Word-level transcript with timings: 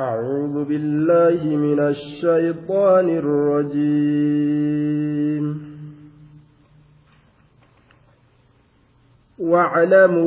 أعوذ 0.00 0.64
بالله 0.64 1.56
من 1.56 1.80
الشيطان 1.80 3.08
الرجيم. 3.08 4.44
واعلموا 9.38 10.26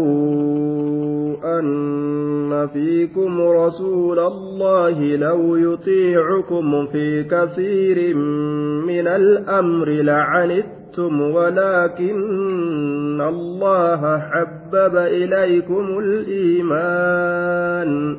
أن 1.59 2.67
فيكم 2.67 3.41
رسول 3.41 4.19
الله 4.19 5.15
لو 5.15 5.55
يطيعكم 5.55 6.85
في 6.85 7.23
كثير 7.23 8.15
من 8.87 9.07
الأمر 9.07 9.89
لعنتم 9.89 11.21
ولكن 11.21 13.21
الله 13.21 14.19
حبب 14.19 14.95
إليكم 14.95 15.99
الإيمان. 15.99 18.17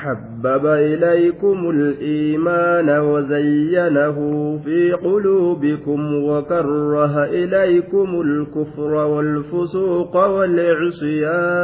حبب 0.00 0.66
إليكم 0.66 1.70
الإيمان 1.70 2.88
وزينه 3.00 4.16
في 4.64 4.92
قلوبكم 4.92 6.00
وكره 6.24 7.24
إليكم 7.24 8.20
الكفر 8.20 8.92
والفسوق 8.94 10.16
والعصيان. 10.16 11.60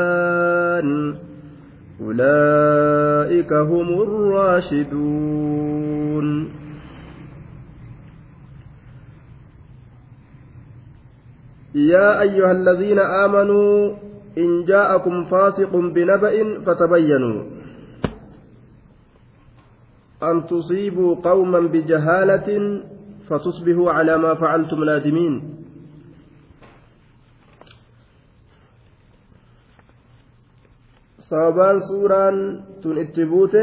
أولئك 2.01 3.53
هم 3.53 4.03
الراشدون. 4.03 5.47
يا 11.75 12.21
أيها 12.21 12.53
الذين 12.53 12.99
آمنوا 12.99 13.95
إن 14.39 14.65
جاءكم 14.65 15.25
فاسق 15.25 15.77
بنبأ 15.77 16.61
فتبينوا. 16.67 17.56
أن 20.23 20.47
تصيبوا 20.47 21.15
قوما 21.15 21.61
بجهالة 21.61 22.81
فتصبحوا 23.29 23.91
على 23.93 24.19
ما 24.19 24.35
فعلتم 24.35 24.85
نادمين 24.85 25.57
itti 33.03 33.25
buute 33.27 33.63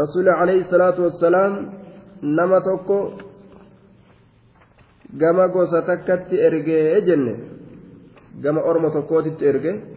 rasuuli 0.00 0.30
alayhi 0.30 0.64
salaatu 0.70 1.02
wassalaam 1.06 1.52
nama 2.22 2.60
tokko 2.60 2.98
gama 5.20 5.48
gosa 5.48 5.82
takkatti 5.88 6.36
ergee 6.46 7.00
jenne 7.06 7.34
gama 8.42 8.60
orma 8.60 8.90
tokkootitti 8.90 9.44
erge 9.52 9.95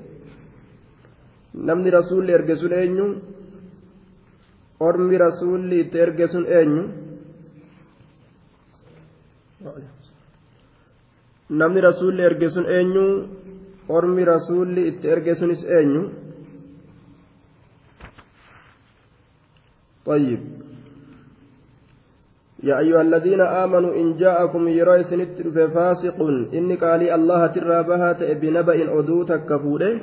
namni 1.59 1.91
rasuulli 1.91 2.33
erge 2.33 2.57
sun 2.57 2.73
eenyu 2.73 3.07
ormi 4.81 5.17
rasuulli 5.19 5.81
itti 5.85 5.99
erge 6.05 6.27
sun 6.33 6.45
eenyu 6.59 6.85
namni 11.61 11.81
rasuulli 11.89 12.23
erge 12.29 12.49
sun 12.55 12.67
eenyu 12.77 13.07
ormi 13.89 14.25
rasuulli 14.25 14.89
itti 14.91 15.07
erge 15.09 15.35
sunis 15.35 15.65
eenyu 15.79 16.05
طيب 20.05 20.41
يا 22.63 22.79
أيها 22.79 23.01
الذين 23.01 23.41
آمنوا 23.41 23.93
إن 24.01 24.17
جاءكم 24.17 24.69
يرى 24.69 25.05
سنت 25.05 25.41
فاسق 25.75 26.19
إني 26.55 26.75
قال 26.77 27.03
الله 27.19 27.47
ترى 27.47 27.79
بها 27.89 28.11
بنبأ 28.41 28.79
أدوتك 28.99 29.41
كفوله 29.49 30.01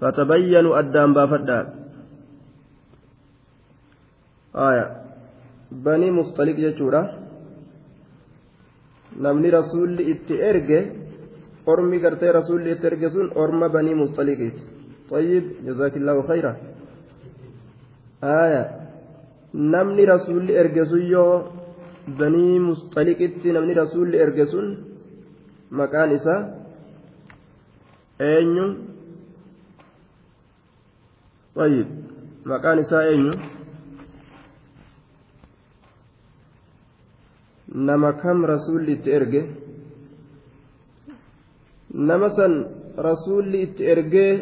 فتبينوا 0.00 0.78
أدام 0.78 1.14
بافدا 1.14 1.58
آية 4.56 4.86
بني 5.72 6.10
مصطلق 6.10 6.58
itti 10.12 10.34
erge 10.50 10.80
ormi 11.66 11.98
gartee 12.00 12.32
rasuulli 12.32 12.70
itti 12.74 12.86
erge 12.86 13.08
sun 13.10 13.26
orma 13.34 13.68
banii 13.68 13.94
mustaliqiiti 14.02 14.62
طيب 15.10 15.44
جزاك 15.66 15.96
الله 15.96 16.16
خيرا 16.30 16.52
آية 18.22 18.62
sun 20.90 21.02
yoo 21.14 21.34
banii 22.18 22.58
mustaliqitti 22.68 23.52
namni 23.52 23.74
rasuulli 23.74 24.16
erge 24.24 24.44
sun 24.52 24.66
maqaan 25.78 26.10
isaa 26.18 26.40
eenyu 28.30 28.89
طيب 31.55 31.87
maqaan 32.45 32.79
isaa 32.79 33.03
eenyu 33.11 33.33
nama 37.87 38.11
kam 38.21 38.45
rasuulli 38.45 38.91
itti 38.97 39.09
erge 39.17 39.41
nama 42.09 42.29
san 42.37 42.53
rasuulli 43.07 43.61
itti 43.67 43.83
ergee 43.93 44.33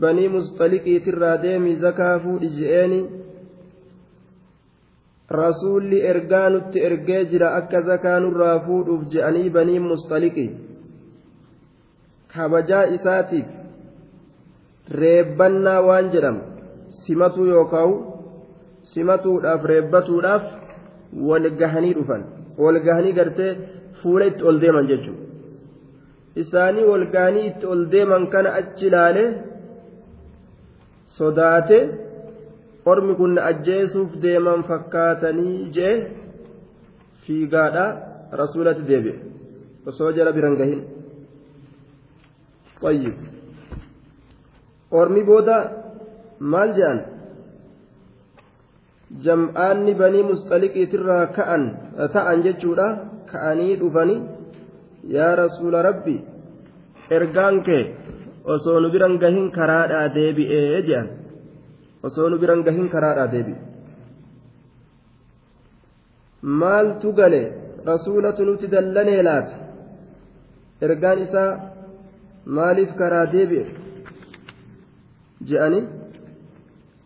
banii 0.00 0.28
mustaliqiitirraa 0.36 1.36
deemi 1.42 1.76
zakaa 1.84 2.18
fuudhi 2.24 2.48
je'eeni 2.58 3.00
rasuulli 5.42 6.00
ergaa 6.12 6.48
nutti 6.50 6.84
ergee 6.88 7.24
jira 7.30 7.54
akka 7.60 7.82
zakaa 7.90 8.18
nurraa 8.20 8.58
fuudhuuf 8.66 9.02
je'anii 9.12 9.50
banii 9.56 9.78
mustaliqi 9.90 10.46
kabajaa 12.34 12.84
isaatiif 12.96 13.55
reebbannaa 15.03 15.81
waan 15.87 16.09
jedhamu 16.13 16.41
simatuu 17.01 17.47
yookaan 17.53 17.93
simatuudhaaf 18.93 19.63
reebbatuudhaaf 19.71 20.43
wal 21.29 21.47
gahanii 21.61 21.93
dhufan 21.97 22.23
wal 22.63 22.79
gahanii 22.87 23.13
gartee 23.19 23.51
fuula 24.01 24.29
itti 24.31 24.47
ol 24.49 24.59
deeman 24.63 24.89
jechuudha 24.91 25.23
isaanii 26.43 26.89
wal 26.91 27.05
gahanii 27.15 27.45
itti 27.51 27.71
ol 27.73 27.85
deeman 27.93 28.27
kana 28.33 28.55
achi 28.59 28.87
ilaale 28.89 29.23
sodaate 31.17 31.79
ormi 32.91 33.15
kun 33.21 33.39
ajjeesuuf 33.49 34.19
deeman 34.25 34.67
fakkaatanii 34.69 35.55
jee 35.77 35.95
fiigaadha 37.23 37.87
rasuulatti 38.41 38.87
deebi'e 38.91 39.17
osoo 39.89 40.11
jala 40.17 40.31
biran 40.37 40.55
gahin. 40.61 40.81
طيب 42.81 43.36
ormi 44.91 45.21
booda 45.29 45.57
maal 46.39 46.69
jedhan 46.77 46.99
jam'aanni 49.25 49.93
banii 50.01 50.23
musxaliqiitirraa 50.31 51.25
ka'an 51.37 51.63
ta'an 52.13 52.39
jechuudha. 52.47 52.87
Ka'anii 53.31 53.75
dhufani 53.79 54.15
yaa 55.15 55.35
rasuula 55.35 55.83
rabbi 55.87 56.15
ergaan 57.17 57.55
kee 57.67 57.83
osoo 58.53 58.79
nu 58.79 58.89
biran 58.93 59.15
gahin 59.23 59.47
karaadhaa 59.57 60.07
deebi'ee 60.17 60.81
jedhan 60.87 61.07
osoo 62.07 62.27
nu 62.29 62.37
biran 62.41 62.61
gahin 62.67 62.87
karaadhaa 62.93 63.31
deebi'e 63.33 63.59
maaltu 66.61 67.11
gale 67.19 67.41
rasuulatu 67.91 68.47
nuti 68.47 68.71
dallanee 68.73 69.21
laata 69.29 69.55
ergaan 70.85 71.19
isaa 71.25 71.51
maaliif 72.57 72.91
karaa 73.01 73.25
deebi'e? 73.35 73.65
Je'anii 75.41 75.83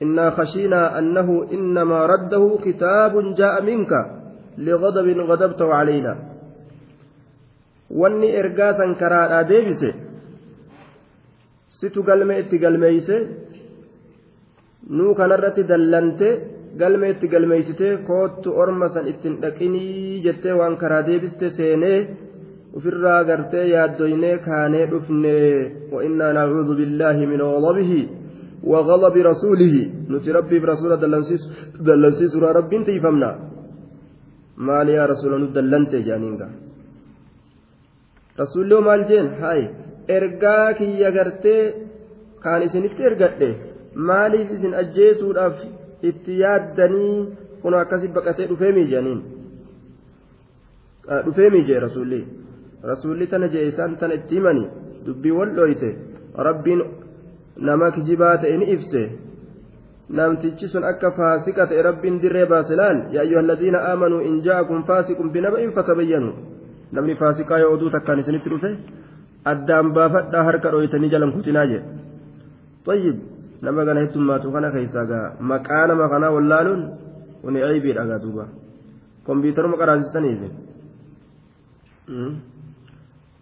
إنا 0.02 0.30
خشينا 0.38 1.00
أنه 1.00 1.30
إنما 1.54 2.06
رده 2.06 2.44
كتاب 2.66 3.14
جاء 3.36 3.56
منك 3.62 3.92
لغضب 4.58 5.08
غضبته 5.30 5.74
علينا 5.74 6.14
situ 11.82 12.04
galme 12.06 12.38
itti 12.42 12.58
galmeeyse 12.64 13.16
nuu 14.98 15.14
kanarratti 15.20 15.64
dallante 15.72 16.30
galme 16.82 17.08
itti 17.14 17.28
galmeeysite 17.34 17.88
koottu 18.08 18.54
orma 18.62 18.88
san 18.94 19.08
ittin 19.12 19.40
dhaqinii 19.42 20.22
jettee 20.26 20.54
waan 20.60 20.76
karaa 20.82 21.02
deebiste 21.08 21.48
seenee 21.58 22.00
ufirraa 22.78 23.24
gartee 23.30 23.66
yaaddoynee 23.74 24.38
kaanee 24.46 24.86
dhufne 24.92 25.38
wa 25.94 26.04
innaa 26.08 26.34
nacuudu 26.38 26.78
billaahi 26.80 27.30
min 27.32 27.42
ghadabihi 27.54 28.21
وغضب 28.64 29.16
رسوله 29.32 29.76
نتي 30.10 30.32
ربي 30.32 30.58
برسول 30.60 30.92
دلنسيس 31.04 31.42
دلنسيس 31.88 32.34
ربي 32.58 32.78
تيفمنا 32.88 33.32
مال 34.68 34.90
يا 34.90 35.06
رسول 35.12 35.32
ندلنت 35.44 35.94
جانينغا 36.08 36.50
رسول 38.42 38.72
مال 38.86 39.02
جين 39.10 39.28
هاي 39.44 39.62
ergaa 40.18 40.74
kiyya 40.78 41.10
gartee 41.18 41.74
kaan 42.44 42.62
isinitti 42.68 43.04
ergadhe 43.10 43.50
maaliif 44.10 44.50
isin 44.56 44.74
ajjeesuudhaaf 44.82 45.56
itti 46.10 46.40
yaaddanii 46.44 47.18
kun 47.62 47.74
akkasi 47.82 48.08
baqatee 48.16 48.48
dhufee 48.52 48.72
miijaniin 48.78 49.20
dhufee 51.26 51.50
miijee 51.56 51.80
rasuulli 51.86 52.22
rasuulli 52.92 53.28
tana 53.28 53.48
jee 53.54 53.68
isaan 53.72 53.98
tana 54.02 54.14
itti 54.20 54.36
himani 54.36 54.66
dubbii 55.06 55.36
wal 55.38 55.52
dhooyte 55.58 55.90
rabbiin 56.48 56.82
nama 57.58 57.92
kijibaa 57.92 58.38
ta'e 58.38 58.58
ni 58.58 58.72
ibse 58.76 59.02
namtichi 60.10 60.68
sun 60.68 60.84
akka 60.84 61.12
faasiqa 61.20 61.68
ta'e 61.68 61.82
rabbiin 61.90 62.22
dirree 62.22 62.46
baase 62.46 62.76
laal 62.76 62.98
yaa 63.16 63.24
ayyuha 63.26 63.42
alladhiina 63.46 63.80
aamanuu 63.92 64.22
in 64.30 64.42
jaa'akum 64.48 64.84
faasiqun 64.90 65.32
binaba'in 65.32 65.74
fatabayyanu 65.78 66.32
namni 66.92 67.16
faasiqaa 67.16 67.60
yoo 67.64 67.74
oduu 67.78 67.90
takkaan 67.96 68.20
isinitti 68.24 68.50
dhufe 68.54 68.72
addaan 69.54 69.94
baafadhaa 69.98 70.44
harka 70.50 70.72
dhooytanii 70.72 71.14
jalan 71.16 71.34
kutinaa 71.38 71.68
jedhe 71.74 72.02
طيب 72.86 73.16
nama 73.62 73.86
kana 73.86 74.02
heddummaatu 74.02 74.52
kana 74.52 74.72
keessaa 74.74 75.06
gaa 75.06 75.26
maqaa 75.40 75.86
nama 75.88 76.10
kanaa 76.10 76.34
wallaaluun 76.36 76.82
kuni 77.42 77.62
aybiidha 77.62 78.06
gaa 78.10 78.20
duuba 78.24 78.46
kompiitaruma 79.26 79.78
qaraasistaniifi 79.82 80.50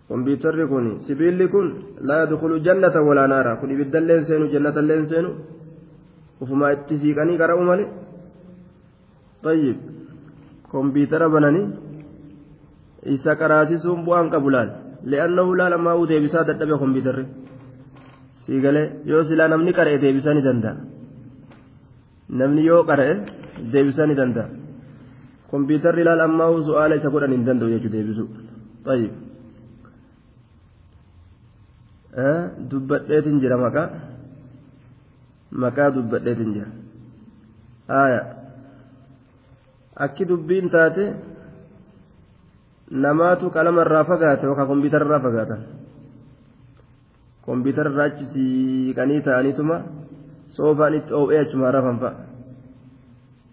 kompiitarri 0.10 0.66
kun 0.72 0.86
sibiilli 1.06 1.46
kun 1.54 1.68
laa 2.08 2.20
yadkhulu 2.24 2.56
jannata 2.68 3.00
walaa 3.08 3.28
naara 3.34 3.52
kun 3.60 3.70
ibiddalleen 3.76 4.24
seenu 4.28 4.46
jannatalleen 4.54 5.06
seenu 5.12 5.30
ufumaa 6.42 6.72
itti 6.76 6.96
siiqanii 7.02 7.38
qara'u 7.42 7.64
male 7.72 7.86
طيب 9.48 9.78
kompiitara 10.74 11.28
bananii 11.34 11.66
isa 13.16 13.32
qaraasisuun 13.42 14.00
bu'aan 14.08 14.28
qabu 14.34 14.50
laal 14.56 14.70
li'annahu 15.12 15.52
laal 15.60 15.74
ammaa 15.78 15.96
uu 16.00 16.08
deebisaa 16.12 16.44
dadhabe 16.50 16.76
kompiitarri 16.84 17.26
sii 18.44 18.60
galee 18.66 18.88
yoo 19.12 19.24
silaa 19.30 19.48
namni 19.54 19.72
qara'e 19.78 19.98
deebisaa 20.04 20.34
ni 20.38 20.42
danda'a 20.48 20.76
namni 22.40 22.62
yoo 22.70 22.82
qara'e 22.90 23.14
deebisaa 23.74 24.08
ni 24.10 24.16
danda'a 24.22 24.48
kompiitarri 25.52 26.04
laal 26.08 26.22
ammaa 26.28 26.50
uu 26.54 26.62
su'aala 26.68 26.94
isa 27.00 27.10
godhan 27.14 27.34
hin 27.36 27.46
danda'u 27.50 27.70
jechuu 27.74 27.94
deebisu 27.98 28.24
طيب 28.90 29.12
dubbadheetin 32.70 33.40
jira 33.40 33.58
maqaa 33.58 33.90
maqaa 35.52 35.90
dubbadheetin 35.94 36.54
jira 36.54 36.70
haaya 37.88 38.22
akki 39.96 40.26
dubbiin 40.26 40.70
taate 40.70 41.14
namaatu 42.92 43.52
qalama 43.54 43.86
irraa 43.86 44.04
fagaate 44.10 44.46
yookaan 44.46 44.68
kompiitara 44.68 45.06
irraa 45.06 45.22
fagaatan 45.28 45.62
kompiitara 47.46 47.90
irraa 47.94 48.08
achi 48.10 48.26
siiqanii 48.34 49.22
ta'aniituma 49.22 49.78
soofaan 50.58 50.94
itti 51.00 51.14
oo'ee 51.14 51.40
achuma 51.46 51.72
rafan 51.72 51.98
fa'a 52.02 52.16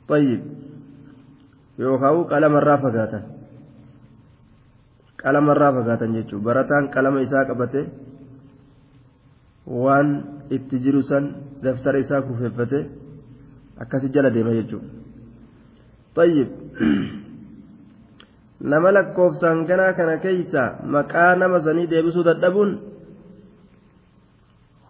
tayyib 0.09 0.43
yookaan 1.79 2.25
qalama 2.33 2.59
irraa 2.65 2.81
fagaatan 2.87 3.25
qalama 5.23 5.53
irraa 5.53 5.73
fagaatan 5.79 6.17
jechuun 6.17 6.43
barataan 6.49 6.89
qalama 6.95 7.21
isaa 7.21 7.45
qabate 7.45 8.06
waan 9.67 10.09
itti 10.51 10.79
jiru 10.79 11.03
san 11.03 11.35
daftara 11.63 11.99
isaa 11.99 12.23
kufeeffate 12.23 12.87
akkasi 13.83 14.09
jala 14.15 14.31
deema 14.31 14.55
jechuudha 14.55 14.89
tayyib 16.15 16.49
nama 18.61 18.93
lakkoofsaan 18.97 19.67
ganaa 19.67 19.93
kana 19.93 20.19
keeysa 20.25 20.63
maqaa 20.97 21.35
nama 21.37 21.61
sanii 21.67 21.87
deebisuu 21.91 22.25
dadhabuun 22.29 22.79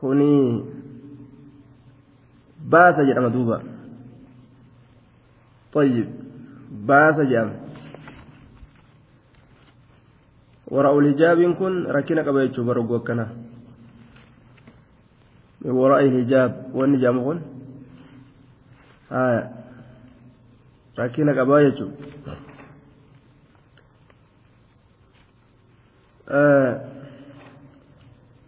kuni 0.01 0.31
baasa 2.75 3.09
jedhama 3.09 3.33
duuba 3.39 3.63
tayyib 5.73 6.09
baasa 6.93 7.25
jedhama 7.25 7.65
wara'ul 10.71 11.09
hijaabiin 11.11 11.57
kun 11.57 11.85
rakkina 11.99 12.27
qaba 12.29 12.47
jechuudha 12.47 12.87
akkanaa 13.01 13.46
waraa'il 15.65 16.13
hijaab 16.21 16.53
wanni 16.75 16.99
jedhamu 16.99 17.25
kun 17.25 17.39
rakkina 20.97 21.35
qabaa 21.35 21.63
jechuudha 21.67 22.35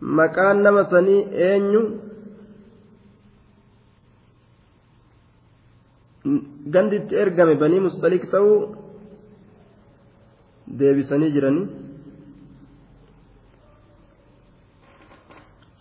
maqaan 0.00 0.62
nama 0.62 0.84
sanii 0.90 1.22
eenyu 1.48 1.82
gandi 6.72 6.96
itti 7.00 7.14
ergame 7.22 7.54
banii 7.62 7.80
mustaliq 7.86 8.24
ta'uu 8.30 8.58
deebisanii 10.78 11.32
jiranii 11.36 11.66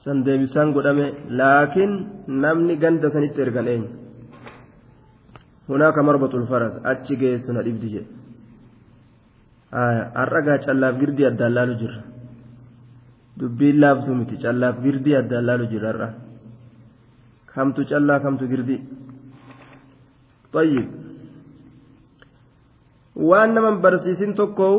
san 0.07 0.17
deebisaan 0.25 0.69
godhame 0.75 1.05
laakiin 1.39 1.91
namni 2.43 2.75
ganda 2.83 3.07
sanitti 3.15 3.39
ergan 3.45 3.67
eenyu 3.73 3.89
hunaaka 5.69 6.01
marbatul 6.07 6.45
faras 6.51 6.75
achi 6.91 7.13
geessu 7.21 7.49
na 7.55 7.61
dhibdi 7.67 7.87
jedhe 7.93 8.09
har'a 10.19 10.41
gaa 10.47 10.57
callaaf 10.65 10.95
girdii 11.01 11.27
addaan 11.31 11.53
laalu 11.57 11.73
jirra 11.81 12.01
dubbiin 13.39 13.77
laaftuu 13.83 14.15
miti 14.19 14.35
callaaf 14.43 14.75
girdii 14.85 15.15
addaan 15.21 15.43
laalu 15.49 15.65
jirra 15.73 15.87
har'a 15.91 16.09
kamtu 17.53 17.81
callaa 17.91 18.19
kamtu 18.25 18.45
girdii 18.53 18.81
طيب 20.55 20.87
waan 23.29 23.49
naman 23.55 23.75
barsiisin 23.83 24.31
tokkoo 24.39 24.77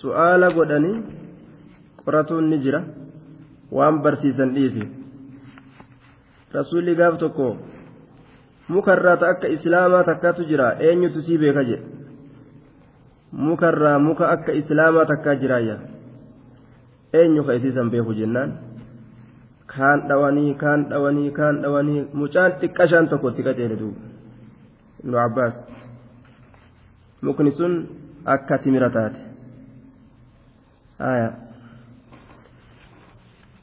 su'aala 0.00 0.48
godhanii 0.56 0.96
qoratuun 2.02 2.46
ni 2.50 2.58
jira 2.64 2.80
waan 3.76 4.00
barsiisan 4.04 4.54
dhiisi 4.56 4.84
rasuulli 6.54 6.94
gaaf 7.00 7.18
tokko 7.22 7.48
mukarraa 8.68 9.16
ta 9.20 9.26
akka 9.34 9.48
islaamaa 9.56 10.04
takkaatu 10.10 10.44
jira 10.50 10.68
eenyutu 10.88 11.20
sii 11.26 11.38
beeka 11.42 11.64
jedhe 11.70 11.86
mukarraa 13.32 13.98
muka 13.98 14.28
akka 14.34 14.52
islaamaa 14.60 15.04
takkaa 15.12 15.34
jiraayya 15.42 15.76
eenyu 17.20 17.44
ka 17.48 17.52
isiisan 17.60 17.90
beeku 17.94 18.14
jennaan 18.20 18.50
kaan 19.72 20.08
dhawanii 20.08 20.54
kaan 20.62 20.84
dhawanii 20.92 21.30
kaan 21.38 21.62
dhawanii 21.62 22.04
mucaan 22.20 22.52
xiqqashaan 22.60 23.08
tokko 23.12 23.28
itti 23.34 23.42
qaceele 23.48 23.76
duuba 23.80 24.00
ibnu 25.04 25.16
abbaas 25.24 25.54
mukni 27.28 27.50
sun 27.58 27.74
akka 28.36 28.58
timira 28.64 28.88
taate 28.96 29.20
haya 31.04 31.28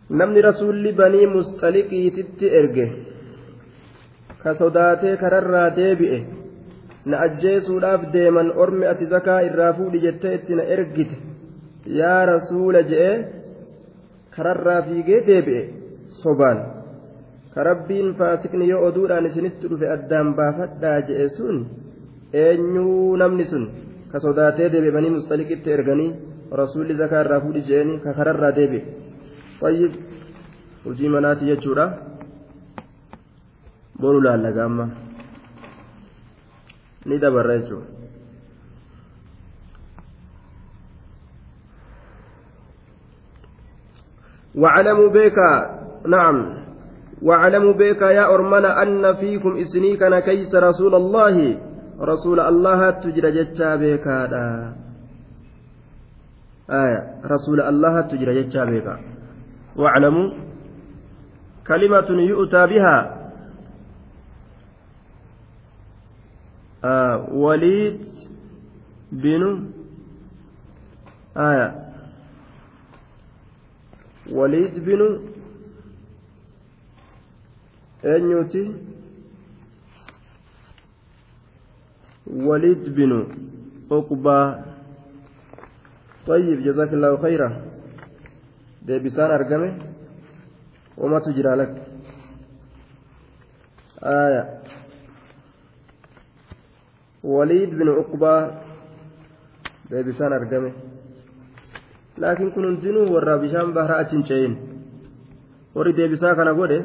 namni 0.10 0.42
rasuulli 0.42 0.92
banii 0.94 1.28
musxaliqiititti 1.36 2.46
erge 2.60 2.86
ka 4.44 4.54
sodaatee 4.62 5.16
kararraa 5.18 5.70
deebi'e 5.78 6.20
na 7.06 7.16
ajjeesuudhaaf 7.26 8.02
deeman 8.14 8.52
ormi 8.64 8.86
ati 8.92 9.06
zakaa 9.14 9.40
irraa 9.48 9.74
fuudhi 9.78 10.00
jettee 10.06 10.34
itti 10.38 10.56
na 10.56 10.64
ergite 10.76 11.16
yaa 12.00 12.26
rasuula 12.34 12.82
je'ee 12.92 13.16
kararraa 14.36 14.82
fiigee 14.88 15.22
deebi'e 15.28 15.64
sobaan. 16.22 16.60
Ka 17.54 17.64
rabbiin 17.64 18.14
faasikni 18.20 18.70
yoo 18.70 18.82
oduudhaan 18.88 19.26
isinitti 19.30 19.70
dhufe 19.70 19.88
addaan 19.96 20.36
baafadhaa 20.38 21.00
je'e 21.08 21.28
sun 21.38 21.58
eenyuu 22.34 23.16
namni 23.22 23.46
sun 23.52 23.66
ka 24.12 24.20
sodaatee 24.20 24.70
deebi'e 24.74 24.96
banii 24.98 25.16
musxaliqitti 25.18 25.70
erganii 25.78 26.12
rasuulli 26.62 26.94
zakaa 27.02 27.22
irraa 27.26 27.42
fuudhi 27.46 27.62
je'een 27.70 27.92
ka 28.04 28.14
kararraa 28.18 28.54
deebi'e 28.60 28.84
طيب 29.62 29.92
hojii 30.86 31.10
manaati 31.10 31.46
jechuudha. 31.46 31.98
Boru 34.00 34.22
laallaga 34.22 34.64
amma. 34.66 34.90
Ni 37.06 37.20
dabarra 37.20 37.58
jechuudha. 37.58 37.96
واعلموا 44.56 45.10
بك 45.10 45.38
نعم 46.08 46.38
واعلموا 47.22 47.74
بك 47.74 48.02
يا 48.02 48.26
أرمنا 48.36 48.84
أن 48.84 49.14
فيكم 49.14 49.58
إسنيكنا 49.58 50.20
كيس 50.20 50.56
رسول 50.56 50.96
الله 50.96 51.60
رسول 52.02 52.40
الله 52.40 52.90
تجرى 52.92 53.32
جتشا 53.32 53.76
بك 53.76 54.08
آية 56.70 57.00
رسول 57.26 57.62
الله 57.62 58.02
تجرى 58.02 58.44
جتشا 58.44 58.66
بك 58.66 59.15
واعلموا 59.76 60.30
كلمة 61.68 62.10
يؤتى 62.10 62.68
بها 62.68 62.98
آه 66.84 67.30
وليد 67.34 68.02
بن 69.12 69.72
آية 71.38 71.86
وليد 74.32 74.80
بن 74.80 75.02
أنيوتي 78.06 78.74
وليد 82.28 82.96
بن 82.96 83.28
عقبة 83.92 84.66
طيب 86.28 86.64
جزاك 86.64 86.94
الله 86.94 87.22
خيرا. 87.22 87.62
Deebisaan 88.88 89.32
argame 89.38 89.70
wamatu 91.02 91.30
jira 91.38 91.56
lakki 91.62 91.82
آية 94.06 94.44
وليد 97.24 97.70
بن 97.80 97.88
عقبة 97.90 98.34
deebisaan 99.92 100.34
argame 100.34 100.72
laakiin 102.18 102.52
kun 102.54 102.66
hundinuu 102.66 103.06
warra 103.14 103.38
bishaan 103.42 103.74
baharaa 103.74 104.00
achi 104.04 104.16
hin 104.18 104.24
ce'in 104.30 104.54
warri 105.76 105.94
deebisaa 105.98 106.36
kana 106.40 106.54
godhe 106.60 106.80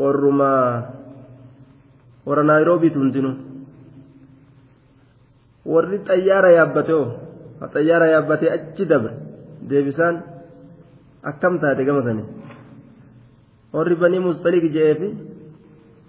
warruma 0.00 0.50
warra 2.26 2.42
naayiroobiitu 2.50 2.98
hundinuu 3.02 3.34
warri 5.72 5.98
xayyaara 6.08 6.50
yaabbate 6.58 6.92
oo 7.00 7.06
xayyaara 7.74 8.06
yaabbatee 8.14 8.50
achi 8.56 8.84
dabre 8.92 9.12
deebisaan 9.70 10.16
akkam 11.30 11.54
taate 11.62 11.84
gama 11.88 12.02
sanii 12.06 12.26
warri 13.74 13.94
banii 14.02 14.22
mustaliq 14.28 14.64
je'eefi 14.76 15.08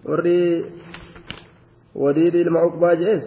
warri 0.10 0.38
wadiidhi 2.04 2.42
ilma 2.46 2.66
uqbaa 2.70 2.96
je'ees 3.02 3.24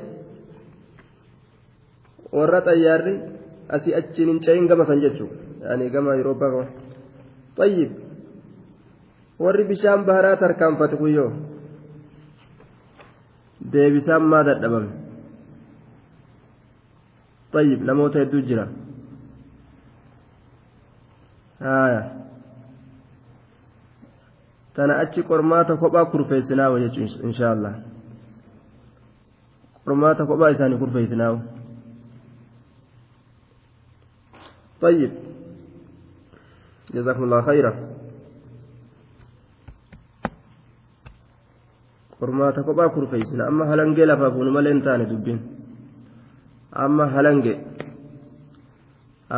warra 2.36 2.60
xayyaarri 2.68 3.14
asii 3.76 3.94
achiin 4.00 4.28
hin 4.32 4.40
ce'in 4.44 4.66
gama 4.70 4.84
san 4.88 5.00
jechuudha 5.04 5.36
yaani 5.64 5.90
gama 5.94 6.10
Awurooppaa 6.14 6.50
gama 6.54 6.66
xayyib 7.58 7.90
warri 9.44 9.64
bishaan 9.70 10.06
baharaa 10.08 10.36
tarkaanfate 10.42 10.96
kuyyoo 11.02 11.30
deebisaan 13.72 14.24
maa 14.32 14.44
dadhabame 14.48 14.90
xayyib 17.54 17.80
namoota 17.90 18.18
hedduu 18.22 18.42
jira 18.48 18.64
tana 24.74 24.98
achi 25.02 25.22
qormaata 25.22 25.76
kophaa 25.76 26.04
kurfeessinaawa 26.12 26.80
jechuun 26.84 27.08
inshaa 27.30 27.52
Allah 27.56 27.74
qormaata 29.84 30.26
kophaa 30.26 30.52
isaanii 30.56 30.78
kurfeessinaawa. 30.84 31.40
طيب 34.84 35.10
جزاكم 36.94 37.22
الله 37.24 37.40
خيرا 37.42 37.72
qormaata 42.20 42.62
kophaa 42.62 42.88
kurfeessina 42.92 43.46
amma 43.48 43.64
halangee 43.70 44.06
lafaa 44.06 44.30
fuunu 44.34 44.50
malee 44.52 44.72
hin 44.72 44.82
taane 44.86 45.04
dubbiin 45.08 45.40
amma 46.84 47.06
halangee 47.14 47.56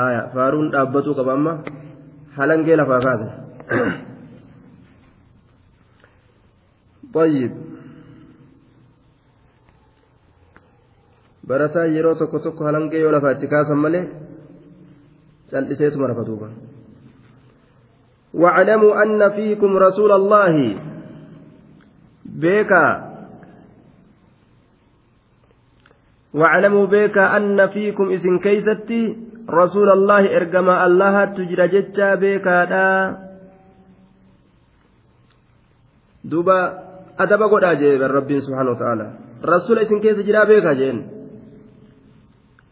aya 0.03 0.21
faaruun 0.35 0.69
dhaabbatuu 0.75 1.15
qaba 1.19 1.33
amma 1.39 1.53
halangee 2.37 2.77
lafaa 2.77 3.01
kaase 3.07 3.29
طيب 7.17 7.53
tokko 12.19 12.39
tokko 12.39 12.65
halangee 12.65 13.01
yoo 13.01 13.13
lafaa 13.13 13.31
itti 13.37 13.49
kaasan 13.49 13.79
malee 13.79 14.05
cal'iseetuma 15.51 16.07
rafa 16.13 16.25
duuba 16.27 16.49
واعلموا 18.37 19.03
أن 19.03 19.31
فيكم 19.31 19.77
رسول 19.77 20.13
الله 20.13 20.55
بيكا 22.25 22.87
واعلموا 26.35 26.87
بيكا 26.87 27.37
أن 27.37 27.67
فيكم 27.67 28.13
إسن 28.13 28.39
كيستي 28.39 29.17
رسول 29.51 29.89
الله 29.91 30.37
إرجما 30.37 30.87
الله 30.87 31.25
تجرى 31.25 31.69
جتشا 31.69 32.15
بيكا 32.15 32.65
دا 32.65 32.87
دوبا 36.25 36.59
أدب 37.19 37.43
قد 37.43 37.65
أجيب 37.65 38.03
الرب 38.03 38.31
سبحانه 38.41 38.71
وتعالى 38.71 39.07
رسول 39.45 39.79
إسن 39.79 40.01
كيس 40.01 40.19
جرى 40.27 40.43
بيكا 40.47 40.73
جين 40.73 40.99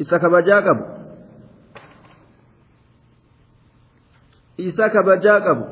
إسا 0.01 0.19
كبجا 0.19 0.59
قبو 0.59 0.85
qabu 5.45 5.65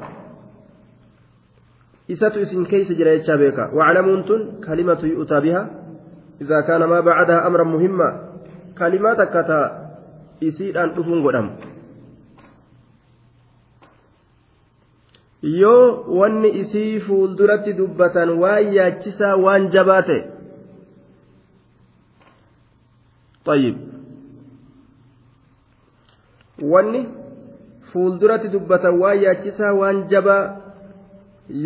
isatu 2.09 2.43
isin 2.43 2.67
keeysa 2.67 2.95
jira 2.99 3.15
jechaa 3.19 3.39
beeka 3.39 3.71
waclamuun 3.71 4.23
tun 4.27 4.41
kalimatu 4.61 5.07
yu'taa 5.07 5.41
biha 5.41 5.63
idaa 6.43 6.63
kaana 6.67 6.87
maa 6.91 7.03
bacdaha 7.03 7.47
amran 7.47 7.69
muhimma 7.75 8.09
kalimaa 8.75 9.15
takka 9.15 9.43
ta 9.47 9.82
isiidhaan 10.49 10.91
dhufuun 10.97 11.23
godhamu 11.27 11.51
yoo 15.61 16.05
wanni 16.19 16.49
isii 16.63 17.01
fuulduratti 17.07 17.73
dubbatan 17.81 18.31
waan 18.43 18.75
yaachisaa 18.79 19.35
waan 19.47 19.71
jabaa 19.77 20.03
ta'e 20.11 20.21
طيب 23.47 23.77
wanni 26.73 27.01
fuulduratti 27.93 28.49
dubbatan 28.55 28.95
waan 29.03 29.23
yaachisaa 29.23 29.73
waan 29.81 29.99
jabaa 30.13 30.43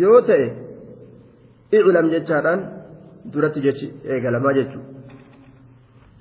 yoo 0.01 0.21
ta'e 0.29 0.47
iclam 1.79 2.09
jechaadhaan 2.13 2.61
duratti 3.33 3.59
jechi 3.65 3.87
eegalamaa 4.15 4.53
jechuudha 4.59 4.96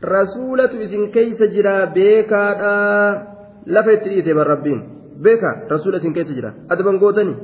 rasuulatu 0.02 0.80
isin 0.80 1.10
keeysa 1.10 1.46
jira 1.54 1.86
beekaadhaa 1.86 3.36
lafa 3.66 3.92
itti 3.92 4.08
dhiite 4.10 4.34
bar 4.34 4.48
rabbiin 4.54 4.80
beekaa 5.22 5.54
rasuula 5.70 5.98
isin 5.98 6.12
keessa 6.16 6.34
jira 6.34 6.54
adaban 6.68 6.98
gootanii 6.98 7.36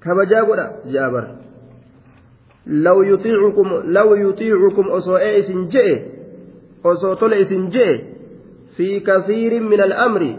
kabajaa 0.00 0.44
godha 0.48 0.66
ja'a 0.94 1.10
bar 1.10 1.24
law 2.66 2.98
yutiicukum 3.10 3.68
law 3.96 4.08
yutiicukum 4.22 4.90
osoo 4.98 5.18
ee 5.18 5.38
isin 5.40 5.68
je'e 5.74 5.96
osoo 6.84 7.14
tole 7.20 7.40
isin 7.40 7.68
je'e 7.74 7.94
fi 8.76 9.00
kasiirin 9.00 9.68
min 9.72 9.80
al'amri 9.88 10.30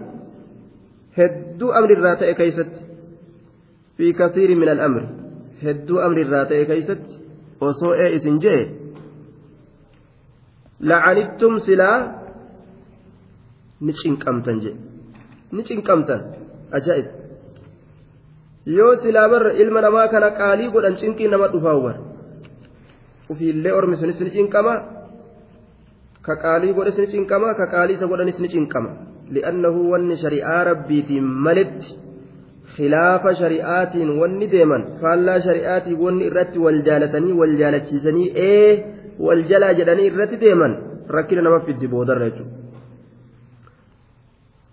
hedduu 1.18 1.72
amri 1.80 1.94
irraa 1.98 2.16
ta'e 2.16 2.34
keeysatti 2.40 2.82
fi 3.98 4.14
kasiirin 4.14 4.60
min 4.60 4.70
al'amri 4.76 5.06
hedduu 5.64 6.02
amri 6.08 6.22
irraa 6.26 6.46
ta'e 6.50 6.66
keeysatti 6.66 7.16
osoo 7.70 7.94
ee 8.04 8.10
isin 8.18 8.42
je'e 8.44 8.62
lacanittum 10.82 11.60
silaa 11.66 12.00
ni 13.82 13.94
cinqamtan 14.02 14.58
jedhe 14.64 14.80
ni 15.52 15.64
cinqamtan 15.70 16.22
ajaa'ib 16.78 17.08
yoo 18.78 18.94
silaa 19.04 19.28
barra 19.34 19.52
ilma 19.64 19.82
namaa 19.82 20.08
kana 20.14 20.30
qaalii 20.40 20.70
godhan 20.76 21.00
cinqii 21.02 21.30
nama 21.34 21.48
dhufaa 21.54 21.76
hubar 21.78 21.96
ufiillee 23.32 23.74
ormi 23.80 23.98
sunis 23.98 24.20
ni 24.26 24.32
cinqama 24.38 24.74
ka 26.26 26.36
qaalii 26.44 26.74
godhes 26.78 26.98
ni 27.02 27.08
cinqama 27.14 27.54
ka 27.60 27.66
qaalii 27.74 27.96
isa 27.98 28.08
godhanis 28.12 28.40
ni 28.44 28.50
cinqama 28.56 28.92
li'annahu 29.36 29.80
wanni 29.92 30.16
shari'aa 30.24 30.62
rabbiitiin 30.72 31.26
maletti 31.46 31.90
khilaafa 32.76 33.34
shari'aatiin 33.42 34.10
wanni 34.22 34.48
deeman 34.54 34.84
faallaa 35.02 35.40
shari'aatiin 35.48 35.98
wanni 36.04 36.24
irratti 36.30 36.60
wal 36.66 36.80
jaalatanii 36.88 37.34
wal 37.40 37.56
jaalachiisanii 37.62 38.30
ee 38.52 38.72
nama 41.42 41.60
fiddi 41.66 41.88
boodarra 41.88 42.30
jechuudha. 42.30 42.68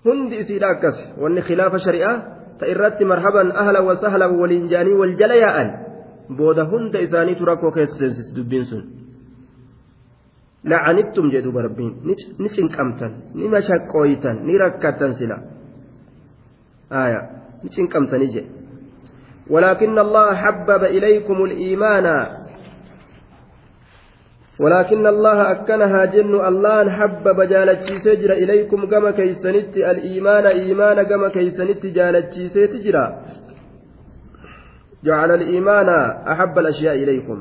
hundi 0.04 0.36
isiidha 0.42 0.68
akkas 0.68 0.96
wanni 1.22 1.42
khilaafa 1.42 1.78
shari'aa 1.78 2.16
ta 2.58 2.66
irratti 2.68 3.04
marhaban 3.04 3.52
ahla 3.62 3.80
wa 3.82 3.96
sahla 3.96 4.28
waliin 4.28 4.68
jaanii 4.68 4.98
wal 5.00 5.14
jala 5.16 5.36
yaa'an 5.44 5.68
booda 6.36 6.64
hunda 6.72 7.00
isaaniitu 7.00 7.44
rakkoo 7.44 7.70
keessa 7.76 7.98
seensis 7.98 8.28
dubbiin 8.36 8.64
sun 8.64 8.82
lacanittum 10.64 11.30
jedhuuba 11.32 11.62
rabbiin 11.68 11.92
ni 12.38 12.48
cinqamtan 12.56 13.12
ni 13.34 13.48
mashaqqooytan 13.48 14.44
ni 14.46 14.58
rakkattan 14.64 15.14
sila 15.20 15.36
aya 16.90 17.20
ni 17.62 17.68
cinqamtanii 17.76 18.32
jedhe 18.36 18.52
ولكن 19.50 19.98
الله 19.98 20.34
حبب 20.34 20.82
إليكم 20.84 21.44
الإيمان 21.44 22.06
ولكن 24.60 25.06
الله 25.06 25.50
أكنها 25.50 26.04
جن 26.04 26.34
الله 26.34 26.90
حبب 26.90 27.42
جالتشي 27.42 28.00
سجر 28.00 28.32
إليكم 28.32 28.86
كما 28.86 29.10
كيسنت 29.10 29.76
الإيمان 29.76 30.46
إيمان 30.46 31.02
كما 31.02 31.28
كيسنت 31.28 31.86
جالتشي 31.86 32.48
سجر 32.48 32.96
جعل 35.04 35.30
الإيمان 35.30 35.88
أحب 36.32 36.58
الأشياء 36.58 36.94
إليكم. 36.94 37.38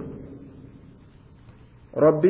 رب 1.98 2.26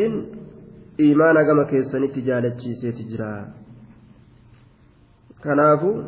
إيمان 1.00 1.36
كما 1.48 1.64
كيسنت 1.64 2.20
جالتشي 2.20 2.74
سجر 2.82 3.22
كنافو 5.44 6.04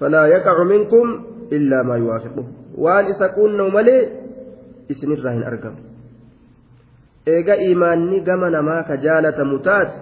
فلا 0.00 0.26
يقع 0.26 0.64
منكم 0.64 1.06
إلا 1.52 1.82
ما 1.82 1.96
يوافقه. 1.96 2.46
وأن 2.74 3.04
إسكون 3.04 3.74
ملي 3.74 3.98
إسن 4.90 5.12
الراهن 5.12 5.42
أرقم. 5.42 5.91
Eega 7.26 7.56
imaanni 7.56 8.20
gama 8.20 8.50
namaa 8.50 8.82
ka 8.82 8.96
jaalatamu 8.96 9.58
taate 9.58 9.96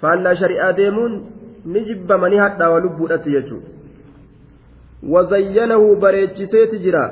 faallaa 0.00 0.34
shari'aa 0.42 0.72
deemuun 0.80 1.14
ni 1.64 1.84
jibbamanii 1.88 2.42
hadhaawa 2.46 2.80
lubbuudhatti 2.80 3.30
jechuudha 3.36 3.68
wazayyanahu 5.12 5.96
bareechiseeti 5.96 6.78
jira 6.84 7.04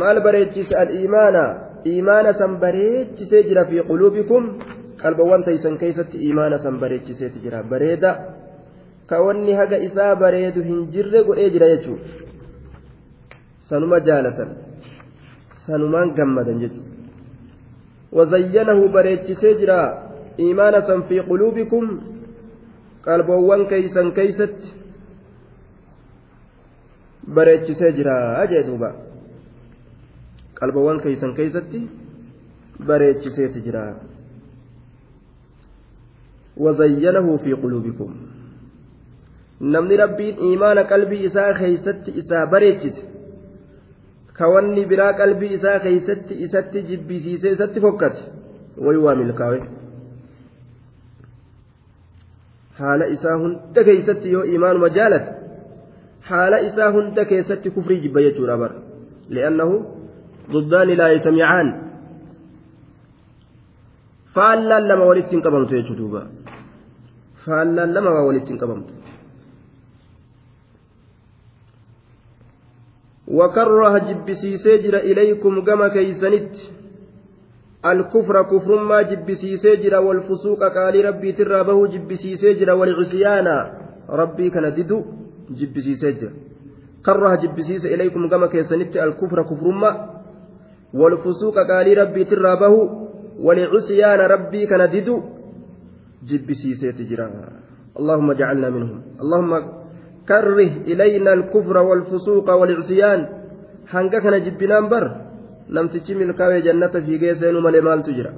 maal 0.00 0.20
bareechise 0.26 0.76
al-iimaana 0.82 1.44
iimaana 1.92 2.34
san 2.40 2.56
bareechisee 2.64 3.42
jira 3.48 3.64
fi 3.70 3.82
quluubikum 3.90 4.48
qalbawwan 5.02 5.44
taysan 5.48 5.78
keeysatti 5.82 6.22
iimaana 6.26 6.58
san 6.64 6.78
bareechiseeti 6.82 7.38
jira 7.44 7.62
bareeda 7.62 8.10
ka 9.06 9.22
wanni 9.26 9.52
haga 9.60 9.78
isaa 9.88 10.14
bareedu 10.24 10.62
hin 10.70 10.80
jirre 10.96 11.24
godhee 11.28 11.50
jira 11.56 11.68
jechuudha 11.74 12.04
sanuma 13.68 14.00
jaalatan 14.08 14.50
sanumaan 15.66 16.14
gammadan 16.18 16.60
jechuudha 16.64 16.93
fi 21.08 21.16
quluubikum 21.28 21.86
qalboowwan 23.06 23.62
keeysan 23.72 24.08
keeysatti 24.18 24.68
bareechisee 27.36 27.92
jira 27.98 28.16
jee 28.52 28.62
duuba 28.68 28.90
qalboowwan 30.60 30.98
keeysan 31.04 31.32
keeysatti 31.38 31.80
bareechiseeti 32.88 33.60
jira 33.66 33.84
wazayyanahu 36.66 37.38
fi 37.44 37.50
quluubikum 37.62 38.12
namni 39.74 39.96
rabbiin 40.02 40.36
iimaana 40.48 40.82
qalbii 40.92 41.24
isaa 41.28 41.52
keeysatti 41.60 42.10
isaa 42.22 42.46
bareechise 42.54 43.02
ka 44.38 44.44
wanni 44.54 44.82
biraa 44.90 45.12
qalbii 45.20 45.52
isaa 45.58 45.78
keeysatti 45.84 46.34
isatti 46.46 46.82
jibbisiisee 46.90 47.52
isatti 47.56 47.84
fokkate 47.86 48.20
way 48.86 48.98
waa 49.06 49.16
milkaawe 49.22 49.58
haala 52.80 53.06
isaa 53.16 53.36
hunda 53.42 53.80
keeysatti 53.88 54.32
yoo 54.34 54.44
iimaanuma 54.52 54.88
jaalate 54.98 55.30
haala 56.30 56.56
isaa 56.68 56.90
hunda 56.96 57.22
keessatti 57.32 57.74
kufrii 57.76 58.00
jibba 58.06 58.26
jechuudha 58.28 58.56
bara 58.62 58.76
li'annahu 59.36 59.76
ضدان 60.54 60.88
لا 61.00 61.06
يجتمعان 61.14 61.68
faallaan 64.34 64.84
lama 64.90 65.04
walitti 65.10 65.32
hin 65.36 65.42
qabamtu 65.46 65.72
jechuudha 65.78 66.00
duuba 66.00 66.20
faallaan 67.44 67.90
lama 67.96 68.10
waa 68.16 68.26
walitti 68.28 68.50
hin 68.52 68.60
qabamtu 68.62 68.92
وكره 73.28 73.98
جبسيسي 73.98 74.76
جرا 74.76 74.98
إليكم 74.98 75.64
كما 75.64 75.88
كيسنت. 75.88 76.56
الكفر 77.86 78.42
كفر 78.42 78.84
ما 78.84 79.02
جبسيسي 79.02 79.76
جرا 79.76 79.98
والفسوق 79.98 80.60
قال 80.76 81.04
ربي 81.04 81.32
ترابه 81.32 81.86
جبسيسي 81.86 82.54
جرا 82.54 82.72
والعصيان. 82.72 83.48
ربي 84.08 84.50
كان 84.50 84.66
جبسيسي 85.50 86.12
جرا 86.12 86.32
كره 87.06 87.34
جبسيسي 87.34 87.94
إليكم 87.94 88.28
كما 88.28 88.46
كيسنت 88.46 88.96
الكفر 88.96 89.42
كفر 89.42 89.68
ما. 89.68 89.90
والفسوق 90.94 91.56
قال 91.70 91.98
ربي 91.98 92.24
ترابه 92.24 92.74
والعصيان. 93.40 94.20
ربي 94.20 94.66
كان 94.66 94.82
جبسيسي 96.28 96.92
تجرا 96.92 97.26
اللهم 97.98 98.30
اجعلنا 98.30 98.68
منهم. 98.70 99.02
اللهم 99.22 99.83
كره 100.28 100.70
إلينا 100.90 101.32
الكفر 101.32 101.76
والفسوق 101.78 102.46
والعصيان 102.50 103.20
hanga 103.92 104.18
kana 104.24 104.40
jibbinaan 104.40 104.88
bar 104.88 105.04
namtichi 105.68 106.14
milkaa'ee 106.16 106.62
jannata 106.66 107.04
fiigee 107.06 107.34
seenuu 107.40 107.60
malee 107.60 107.84
maaltu 107.84 108.10
jira 108.16 108.32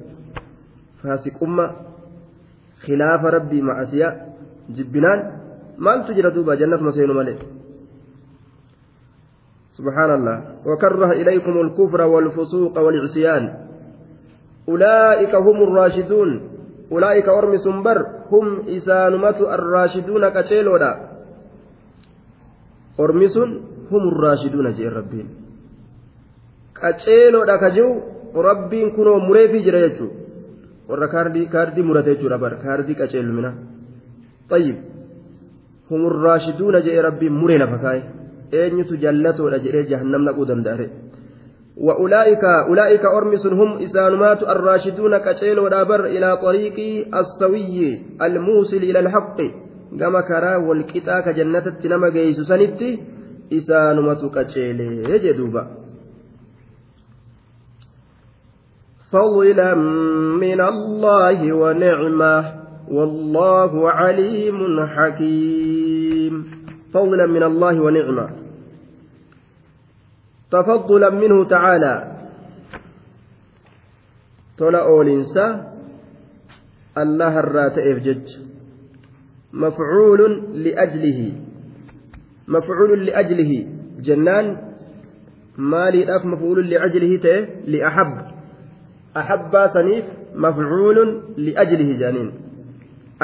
faasiqumma 1.02 1.64
khilaafa 2.84 3.30
rabbii 3.36 3.62
macasiyaa 3.68 4.12
jibbinaan 4.76 5.20
maaltu 5.78 6.10
jira 6.18 6.34
duuba 6.34 6.58
jannatuma 6.60 6.92
seenuu 6.92 7.14
malee 7.20 7.38
سبحان 9.76 10.10
الله 10.14 10.36
وكره 10.66 11.10
إليكم 11.20 11.54
الكفر 11.60 12.00
والفسوق 12.02 12.74
والعصيان 12.78 13.44
أولئك 14.68 15.34
هم 15.34 15.58
الراشدون 15.68 16.30
أولئك 16.92 17.28
أرمي 17.28 17.58
سنبر 17.58 17.98
هم 18.32 18.46
إسانمة 18.76 19.38
الراشدون 19.56 20.28
كتيلودا 20.28 20.92
ormi 22.98 23.28
sun 23.28 23.50
humur 23.90 24.16
raashiduuna 24.24 24.72
jee 24.78 24.90
rabbiin 24.98 25.28
qaceeloodha 26.80 27.58
ka 27.62 27.70
jiru 27.76 28.42
rabbiin 28.48 28.92
kunoo 28.96 29.18
mureefii 29.28 29.64
jira 29.66 29.80
jechuu 29.86 30.10
warra 30.88 31.08
kaardii 31.08 31.82
murate 31.88 32.10
jechuudha 32.14 32.38
bar 32.38 32.54
kaardii 32.64 32.98
qaceelumina 33.00 33.50
tayyib 34.50 34.76
humur 35.90 36.14
raashiduuna 36.26 36.80
jee 36.86 37.02
rabbiin 37.08 37.38
muree 37.40 37.58
lafa 37.58 37.78
kaa'e 37.84 38.02
eenyutu 38.60 39.02
jallatoodha 39.04 39.58
jedhee 39.64 39.88
jahannam 39.92 40.22
naquu 40.28 40.48
danda'are 40.52 40.88
وأولئك 41.76 42.44
أولئك 42.44 43.04
أرمس 43.04 43.46
هم 43.46 43.78
إسانمات 43.78 44.42
الراشدون 44.42 45.18
كتيل 45.18 45.58
ودابر 45.58 46.04
إلى 46.04 46.36
طريق 46.36 46.76
السوي 47.14 48.00
الموصل 48.22 48.76
إلى 48.76 48.98
الحق 48.98 49.38
gama 49.92 50.22
karaa 50.22 50.58
walqixaa 50.58 51.22
ka 51.22 51.32
jannatatti 51.32 51.88
nama 51.88 52.10
geessu 52.10 52.44
sanitti 52.44 52.98
isaanumatu 53.50 54.30
qaceelee 54.30 55.18
jedhuuba. 55.26 55.86
فضلا 59.06 59.74
من 60.44 60.60
الله 60.60 61.38
ونعمة 61.52 62.36
والله 62.90 63.90
عليم 63.90 64.58
حكيم 64.86 66.34
فضلا 66.94 67.26
من 67.26 67.42
الله 67.42 67.74
ونعمة 67.80 68.26
تفضلا 70.50 71.10
منه 71.10 71.44
تعالى 71.44 71.94
تلا 74.58 74.80
أولنسا 74.82 75.46
الله 76.98 77.38
الراتئ 77.38 77.86
جج 77.98 78.45
مفعول 79.64 80.20
لأجله 80.64 81.20
مفعول 82.48 82.90
لأجله 83.06 83.52
جنان 84.06 84.46
مالي 85.72 86.00
أف 86.16 86.22
مفعول 86.32 86.58
لأجله 86.70 87.12
تي 87.24 87.36
لأحب 87.72 88.14
أحب 89.16 89.52
سنيف 89.76 90.04
مفعول 90.46 90.98
لأجله 91.36 91.90
جانين 92.00 92.28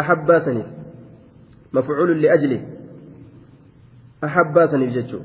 أحب 0.01 0.29
سنيف 0.47 0.67
مفعول 1.73 2.11
لأجله 2.23 2.61
أحب 4.25 4.57
سنيف 4.73 4.91
جتشو 4.97 5.21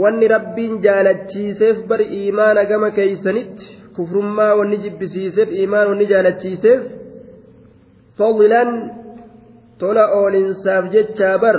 wanni 0.00 0.26
rabbiin 0.28 0.80
jaalachiiseef 0.82 1.76
bar 1.90 2.00
iimaana 2.02 2.64
gama 2.70 2.88
keeysanitti 2.96 3.66
kufrummaa 3.96 4.54
wanni 4.58 4.76
jibbisiiseef 4.84 5.48
iimaan 5.58 5.88
wanni 5.90 6.06
jaalachiiseef 6.12 6.80
فضلا 8.18 8.62
jechaa 10.94 11.36
bar 11.38 11.56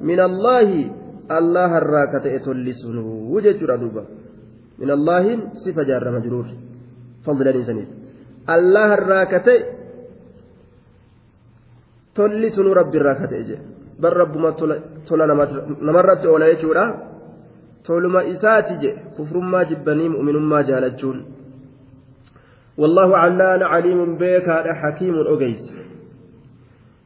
min 0.00 0.18
allaahi 0.20 0.90
allah 1.28 1.70
irraa 1.80 2.06
ka 2.12 2.18
ta'e 2.24 2.38
tollisunuu 2.46 3.40
jechuudha 3.40 3.80
duuba 3.82 4.02
min 4.80 4.88
allaahin 4.96 5.38
sifa 5.64 5.84
jaarra 5.88 6.12
majruur 6.16 6.46
fadlan 7.24 7.56
isaniif 7.62 7.88
allah 8.56 8.88
irraa 8.98 9.24
ka 9.32 9.38
ta'e 9.46 9.60
tollisunuu 12.18 12.74
rabbi 12.80 12.96
irraa 13.00 13.16
ka 13.20 13.26
ta'e 13.30 13.44
jedhe 13.48 13.64
bar 14.02 14.12
rabbuma 14.22 14.52
tola 15.08 15.24
namarratti 15.88 16.26
oola 16.32 16.52
jechuudha 16.52 16.84
toluma 17.86 18.20
isaati 18.34 18.74
jedhe 18.82 19.00
kufrummaa 19.16 19.64
jibbanii 19.70 20.12
mu'minummaa 20.14 20.66
jaalachuun 20.70 21.20
والله 22.78 23.16
علان 23.16 23.62
عليم 23.62 24.00
بك 24.18 24.48
حكيم 24.80 25.14
أجيس 25.32 25.83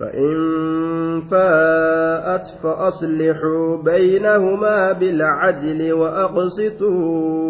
فإن 0.00 0.34
فاءت 1.30 2.46
فأصلحوا 2.62 3.76
بينهما 3.82 4.92
بالعدل 4.92 5.92
وأقسطوا 5.92 7.40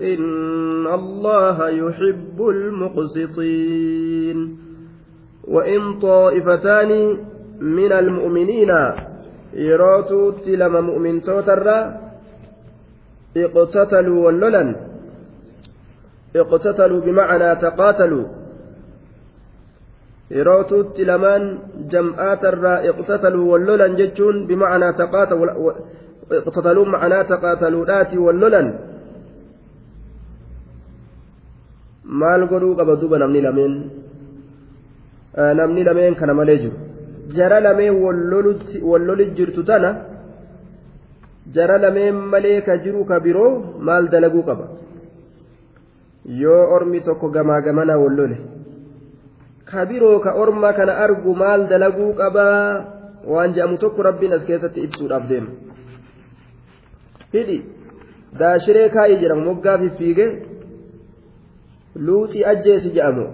إن 0.00 0.86
الله 0.86 1.68
يحب 1.68 2.48
المقسطين 2.48 4.38
وإن 5.48 5.98
طائفتان 5.98 7.16
من 7.60 7.92
المؤمنين 7.92 8.68
يروتوا 9.54 10.32
تلم 10.46 10.84
مؤمن 10.86 11.22
توتر 11.22 11.92
اقتتلوا 13.36 14.26
وللا 14.26 14.74
اقتتلوا 16.36 17.00
بمعنى 17.00 17.56
تقاتلوا 17.56 18.41
yerootuutti 20.36 21.04
lamaan 21.10 21.44
jam'aatarraa 21.92 22.78
iqtataluu 22.90 23.46
wallolan 23.52 23.96
jechuun 24.00 24.36
bimacanaa 24.48 24.92
iqtataluun 26.40 26.90
macanaa 26.94 27.24
taqaataluudhaati 27.32 28.16
wallolan 28.26 28.68
maal 32.20 32.42
godhuu 32.52 32.76
qaba 32.78 32.96
duba 33.02 33.16
namni 33.22 33.40
lameen 33.46 33.74
namni 35.60 35.84
lameen 35.88 36.14
kana 36.20 36.34
malee 36.40 36.58
jiru 36.62 36.76
jara 37.36 37.58
lameen 37.66 37.94
walloli 38.90 39.24
jirtu 39.36 39.62
tana 39.70 39.90
jara 41.56 41.76
lameen 41.84 42.16
malee 42.32 42.58
ka 42.66 42.78
jiru 42.84 43.04
ka 43.10 43.20
biroo 43.26 43.52
maal 43.88 44.08
dalaguu 44.14 44.44
qaba 44.48 44.66
yoo 46.42 46.62
ormi 46.76 47.00
tokko 47.06 47.26
gamaa 47.36 47.60
gamanaa 47.66 48.02
wallole 48.04 48.36
ka 49.72 49.82
biroo 49.90 50.20
ka 50.24 50.30
orma 50.42 50.70
kana 50.78 50.92
argu 51.04 51.32
maal 51.42 51.60
dalaguu 51.72 52.12
qabaa 52.20 52.64
waan 53.32 53.54
je'amu 53.56 53.78
tokko 53.82 54.02
rabbiin 54.08 54.32
as 54.36 54.42
keessatti 54.48 54.84
ibsuudhaaf 54.86 55.24
deema 55.30 55.50
hidhi 57.34 57.58
daashiree 58.40 58.88
kaa'ii 58.96 59.20
jedhamu 59.22 59.44
moggaaf 59.50 59.82
fiigee 59.98 60.30
luuxii 62.06 62.44
ajjeesi 62.52 62.94
jedhamu 62.96 63.26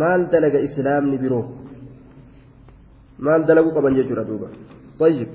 maal 0.00 0.22
dalaga 0.32 0.58
islaamni 0.68 1.18
biroo 1.22 1.44
maal 3.26 3.42
dalaguu 3.48 3.74
qaban 3.76 3.96
jechuudha 3.98 4.24
duuba 4.30 4.48
tayyib 5.00 5.30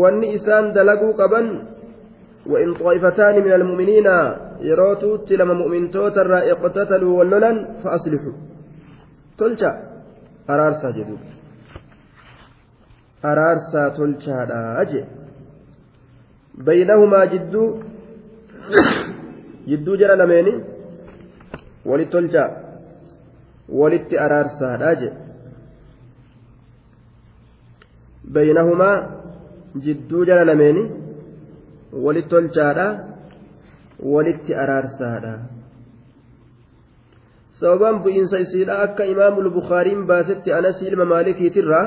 wanni 0.00 0.26
isaan 0.36 0.72
dalaguu 0.78 1.12
qaban 1.20 1.46
وإن 2.46 2.74
طائفتان 2.74 3.34
من 3.44 3.52
المؤمنين 3.52 4.06
يروتوا 4.60 5.16
تلم 5.16 5.50
مؤمن 5.58 5.90
توتر 5.90 6.32
اقتتلوا 6.52 7.18
ولولا 7.18 7.50
فأصلحوا. 7.82 8.36
تلجا 9.38 9.70
أرارسا 10.50 10.90
جدوب 10.90 11.20
أرارسا 13.24 13.88
تلجا 13.96 14.38
أجي. 14.82 15.04
بينهما 16.54 17.24
جدو. 17.24 17.64
jara 20.00 20.16
lameeni 20.16 20.52
walitti 21.84 22.12
tolchaa 22.12 22.50
walitti 23.68 24.18
araarsaadha 24.18 24.94
jedhe 24.94 25.16
baynahumaa 28.32 28.96
jidduu 29.84 30.24
jara 30.24 30.44
lameeni 30.44 30.99
walitti 31.92 32.30
tolchaadha 32.30 32.86
walitti 34.12 34.54
araarsaadha 34.54 35.34
sababaan 37.60 38.02
bu'iinsa 38.04 38.38
isiidha 38.44 38.82
akka 38.86 39.04
imaamul 39.04 39.50
bukaariin 39.58 40.06
baasetti 40.06 40.52
anasii 40.52 40.88
ilma 40.88 41.04
maalikiitirraa 41.04 41.86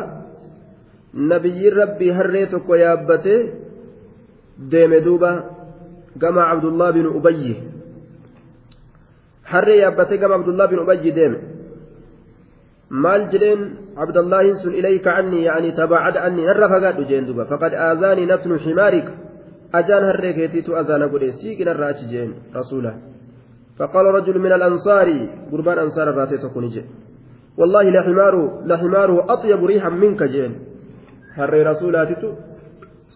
nabiyyiin 1.14 1.76
rabbii 1.82 2.12
harree 2.18 2.46
tokko 2.54 2.76
yaabbatee 2.76 3.40
deeme 4.72 5.00
duuba 5.06 5.32
gama 6.18 6.44
abdullah 6.54 6.94
bin 6.94 7.06
ubayyi 7.06 7.56
harree 9.52 9.80
yaabbatee 9.84 10.18
gama 10.18 10.36
abdullah 10.36 10.70
bin 10.72 10.80
ubayyi 10.86 11.16
deeme 11.16 11.40
maal 12.90 13.22
jedheen 13.32 13.62
abdallahin 14.04 14.56
sun 14.62 14.74
ilayka 14.80 15.10
cannii 15.16 15.46
yaanii 15.50 15.74
tabaacada 15.82 16.24
annii 16.28 16.46
narra 16.50 16.70
fagaadhu 16.74 17.04
jeen 17.10 17.26
duba 17.26 17.46
faqad 17.52 17.74
aazaanii 17.74 18.30
natnu 18.34 18.60
ximaarik 18.66 19.08
harree 19.74 20.34
keetiitu 20.34 20.76
azaana 20.76 21.08
godhe 21.08 21.34
siiqinarra 21.40 21.88
achi 21.88 22.06
jeen 22.12 22.32
rasuula 22.54 22.94
فقال 23.78 24.06
رجل 24.06 24.40
من 24.40 24.54
الأنصار 24.54 25.08
قربان 25.52 25.78
أنصار 25.80 26.10
الراتي 26.10 26.38
تكون 26.38 26.66
والله 27.58 27.84
لحماره 27.90 28.62
لحماره 28.66 29.34
أطيب 29.34 29.66
ريحا 29.66 29.90
منك 29.90 30.24
جين 30.24 30.54
هري 31.38 31.64
رسولاتي 31.64 32.16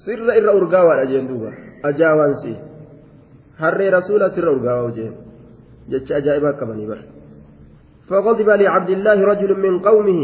سر 0.05 0.27
إر 0.37 0.47
أرقاوان 0.57 0.97
أجين 0.99 1.27
دوبا 1.27 1.51
أجاوانسي 1.85 2.53
harree 3.61 3.89
rasuula 3.89 4.29
sirra 4.33 4.51
urgaawaa 4.55 4.91
jeen 4.97 5.13
jecha 5.91 6.15
ajaa'ibaa 6.19 6.57
qabanii 6.61 6.89
bar 6.93 7.01
فغضب 8.09 8.49
لعبد 8.49 8.89
الله 8.89 9.17
رجل 9.31 9.51
من 9.65 9.73
قومه. 9.87 10.21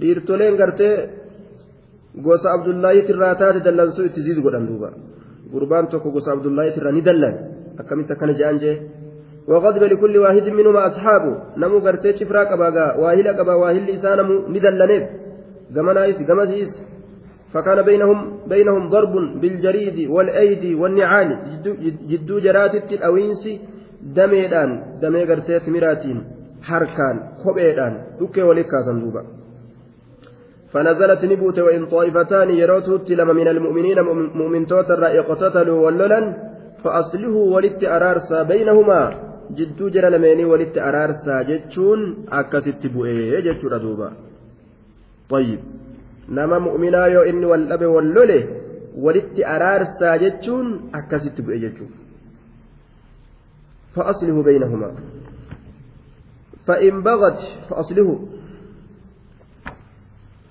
dhiirtoleen 0.00 0.56
gartee 0.60 0.94
gosa 2.22 2.52
abdullaahi 2.56 3.06
tirraa 3.06 3.34
taate 3.34 3.60
dallansuu 3.64 4.04
itti 4.04 4.22
ziizu 4.22 4.42
godhan 4.42 4.66
duuba. 4.66 4.90
Gurbaan 5.52 5.88
tokko 5.88 6.10
gosa 6.10 6.32
abdullaahi 6.32 6.74
tirraa 6.74 6.92
ni 6.92 7.02
dallan. 7.02 7.34
Akkamitti 7.78 8.12
akkana 8.12 8.34
je'an 8.34 8.58
jee? 8.58 8.76
وغضب 9.48 9.82
لكل 9.82 10.18
واحد 10.18 10.48
منهما 10.48 10.86
أصحابه 10.86 11.32
نمو 11.56 11.78
قرتي 11.78 12.12
شفرا 12.12 12.44
قباغا 12.44 12.96
واهلا 12.96 13.32
قبا 13.38 13.54
واهل 13.54 13.90
إسانم 13.90 14.28
ندلنيف 14.48 15.04
قمنايس 15.76 16.18
قمسيس 16.30 16.72
فكان 17.52 17.82
بينهم 17.82 18.18
بينهم 18.48 18.88
ضرب 18.88 19.40
بالجريد 19.40 20.10
والأيدي 20.10 20.74
والنعال 20.74 21.28
جدو 22.10 22.38
جراتت 22.40 22.92
الأوينسي 22.92 23.60
دميدان 24.16 24.70
دمي 25.02 25.24
قرتيت 25.24 25.68
مراتين 25.68 26.24
حركان 26.62 27.16
خبيدان 27.44 27.92
دوكي 28.18 28.42
ولكا 28.42 28.78
صندوبا 28.86 29.22
فنزلت 30.74 31.24
نبوت 31.24 31.58
وإن 31.58 31.86
طائفتان 31.86 32.50
يروتوت 32.50 33.10
لما 33.10 33.32
من 33.32 33.48
المؤمنين 33.48 33.98
مؤمن 34.40 34.66
توتر 34.66 35.04
اقتتلوا 35.20 35.78
وللا 35.86 36.20
فأصله 36.84 37.36
ولت 37.54 37.84
أرارسا 37.84 38.42
بينهما. 38.42 39.00
جدو 39.58 39.88
جرى 39.88 40.10
لميني 40.10 40.44
ولت 40.44 40.78
أرارسا 40.78 41.42
جتشون. 41.42 42.00
أكست 42.28 42.86
بؤيه 42.86 43.40
جتشون 43.46 43.74
دوبا 43.80 44.08
طيب. 45.30 45.60
yoo 47.14 47.24
inni 47.24 47.46
wal 47.46 47.68
dhabe 47.68 47.86
wal 47.86 48.08
lole 48.16 48.38
walitti 48.96 49.44
araarsaa 49.44 50.18
jechuun 50.18 50.66
akkasitti 50.92 51.42
bu'e 51.42 51.58
jechuudha 51.58 51.98
فأصله 53.94 54.42
بينهما. 54.42 54.90
فإن 56.66 57.02
بغت 57.02 57.38
فأصله 57.70 58.33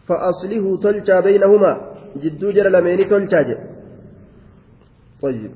فأصله 0.08 0.78
تلجأ 0.78 1.20
بينهما. 1.20 1.94
جدو 2.18 2.52
جرى 2.52 2.70
لمين 2.70 3.10
تلجأ 3.10 3.58
طيب. 5.22 5.52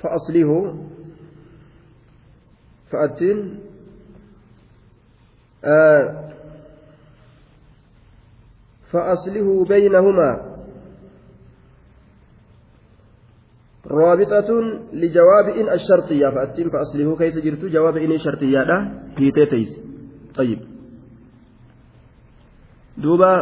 فأصله 0.00 0.50
فأتين. 2.90 3.60
آه. 5.64 6.32
فأصله 8.90 9.64
بينهما. 9.64 10.58
رابطة 13.86 14.50
لجواب 14.92 15.48
إن 15.48 15.72
الشرطية. 15.72 16.28
فأتم 16.30 16.70
فأصله 16.70 17.16
كيف 17.16 17.34
جرت؟ 17.44 17.64
جواب 17.64 17.96
إن 17.96 18.18
شرطية 18.18 18.58
لا. 18.58 19.02
هي 19.18 19.30
تيس 19.30 19.68
طيب. 20.36 20.67
دوبا 22.98 23.32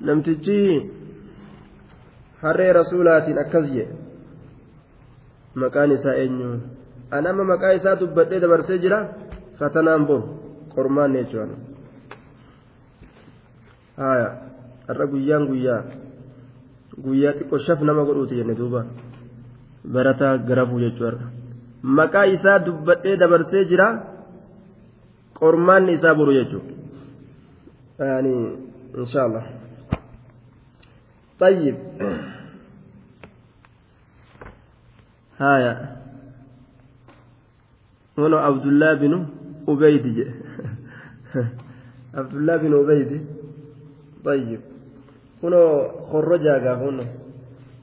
namtichi 0.00 0.90
harree 2.42 2.72
rasuulaatiin 2.72 3.38
akkas 3.44 3.66
jedhe 3.74 3.94
maqaan 5.62 5.92
isaa 5.96 6.14
eenyu 6.22 6.50
anama 7.18 7.44
maqaa 7.52 7.72
isaa 7.78 7.96
dubbadhee 8.00 8.40
dabarsee 8.44 8.78
jira 8.84 8.98
fatanaan 9.58 10.06
boru 10.08 10.24
qormaan 10.74 11.12
jechuudha 11.18 11.56
haya 14.00 14.28
har'a 14.88 15.06
guyyaan 15.12 15.44
guyyaa 15.50 15.82
guyyaa 17.04 17.34
xiqqoo 17.38 17.60
shaf 17.66 17.80
nama 17.88 18.04
godhuuti 18.08 18.34
jenne 18.40 18.54
duuba 18.60 18.80
barataa 19.94 20.34
garafuu 20.48 20.80
jechuudha 20.86 21.26
maqaa 21.82 22.26
isaa 22.26 22.58
dubbadhee 22.66 23.16
dabarsee 23.16 23.64
jira 23.64 23.86
qormaanni 25.40 25.92
isaa 25.98 26.14
boru 26.14 26.32
jechuudha 26.32 26.74
yaani 28.10 28.34
inshaallah 28.98 29.44
طيب 31.40 31.76
هايا 35.38 35.96
هنا 38.18 38.38
عبد 38.40 38.66
الله 38.66 38.94
بن 38.94 39.26
أبيد 39.68 40.06
عبد 42.14 42.34
الله 42.34 42.56
بن 42.56 42.72
أبيد 42.84 43.26
طيب 44.24 44.60
هنا 45.42 45.60
خرجا 46.12 46.74
هنا 46.74 47.04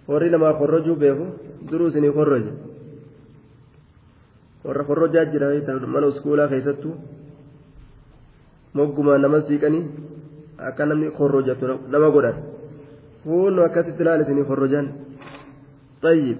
warri 0.07 0.29
namaa 0.31 0.53
korrojuu 0.53 0.95
beeku 0.95 1.25
duruu 1.67 1.87
isinii 1.87 2.15
warra 4.67 4.83
korrojaa 4.83 5.25
jira 5.31 5.47
mana 5.87 6.07
uskuulaa 6.11 6.51
keessattuu 6.51 6.95
moggumaan 8.73 9.21
nama 9.21 9.41
siiqanii 9.47 9.83
akka 10.69 10.85
namni 10.85 11.11
korrojatu 11.17 11.87
nama 11.87 12.09
godhan 12.11 12.37
hunnu 13.25 13.63
akkasitti 13.67 14.03
ilaalisanii 14.03 14.45
korrojan 14.51 14.87
xayyib 16.03 16.39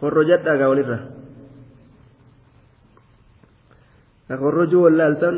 korrojadhaa 0.00 0.56
gaa 0.60 0.70
walirra 0.72 0.98
ka 4.28 4.34
korrojuu 4.42 4.82
wallaaltan 4.86 5.36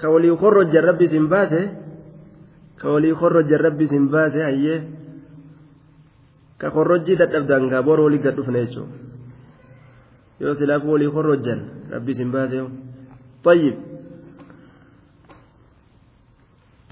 ka 0.00 0.06
walii 0.14 0.36
korrojan 0.42 0.84
rabbi 0.88 1.04
isin 1.10 1.28
baase 1.28 1.62
ka 2.80 2.86
walii 2.94 3.14
korrojan 3.22 3.60
rabbi 3.66 3.84
isin 3.90 4.08
baase 4.08 4.40
hayyee 4.48 4.80
ka 6.58 6.70
korrojjii 6.70 7.20
dadhabdan 7.22 7.68
gaa 7.72 7.82
bor 7.82 8.00
walii 8.00 8.24
gad 8.24 8.36
dhufne 8.40 8.66
jechuudha 8.66 9.04
yoo 10.40 10.54
silaafu 10.54 10.90
walii 10.92 11.10
korrojan 11.10 11.60
rabbi 11.90 12.10
isin 12.12 12.30
baase 12.32 12.60
طيب 13.44 13.76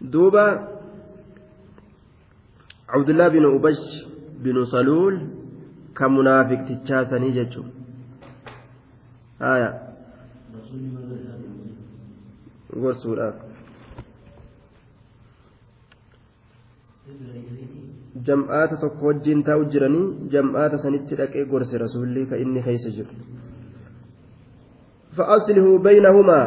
دوبا 0.02 0.46
عبد 2.88 3.09
الله 3.11 3.28
بن 3.28 3.44
أبش 3.57 3.81
بن 4.44 4.64
صلول 4.64 5.14
كمنافق 5.96 6.61
تتشاسني 6.68 7.31
جتشو 7.37 7.64
آية 9.40 9.70
gorsuudhaaf 12.83 13.37
jam'aata 18.27 18.77
tokko 18.83 19.07
wajjiin 19.07 19.40
taa'u 19.48 19.64
jiranii 19.72 20.29
jam'aata 20.35 20.83
sanitti 20.85 21.16
dhaqee 21.20 21.44
gorse 21.53 21.79
rasuulli 21.85 22.29
ka 22.31 22.37
inni 22.37 22.61
keessa 22.62 22.90
jiru. 22.96 23.14
فأصله 25.16 25.79
بينهما 25.79 26.40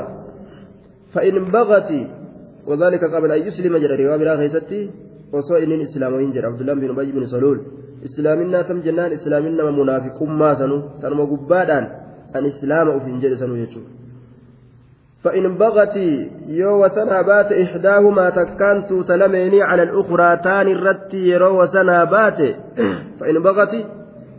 فإن 1.13 1.35
بغت 1.51 1.91
وذلك 2.67 3.03
قبل 3.13 3.31
أن 3.31 3.41
يسلم 3.47 3.77
جرى 3.77 4.05
رواه 4.05 4.17
برا 4.17 4.37
خيستي 4.37 4.89
وصو 5.33 5.55
إنين 5.55 5.81
إسلامين 5.81 6.31
جرى 6.33 6.45
عبد 6.49 6.61
الله 6.61 6.73
بن 6.73 6.89
أبي 6.89 7.11
بن 7.11 7.25
سلول 7.33 7.57
إسلامنا 8.05 8.61
تم 8.67 8.79
جنان 8.85 9.11
إسلامنا 9.11 9.63
منافق 9.79 10.17
ما 10.23 10.51
سنو 10.59 10.77
تنم 11.01 11.19
قبادان 11.31 11.83
أن 12.35 12.45
إسلام 12.45 12.87
أفين 12.97 13.19
جرى 13.21 13.35
سنو 13.41 13.55
يجو 13.63 13.81
فإن 15.25 15.57
بغت 15.57 15.95
يو 16.47 16.85
وسنابات 16.85 17.51
إحداهما 17.51 18.29
تكانت 18.29 18.93
تلميني 19.07 19.61
على 19.63 19.83
الأخرى 19.83 20.37
تاني 20.37 20.71
الرت 20.71 21.13
يرو 21.13 21.63
وسنابات 21.63 22.37
فإن 23.19 23.39
بغت 23.43 23.73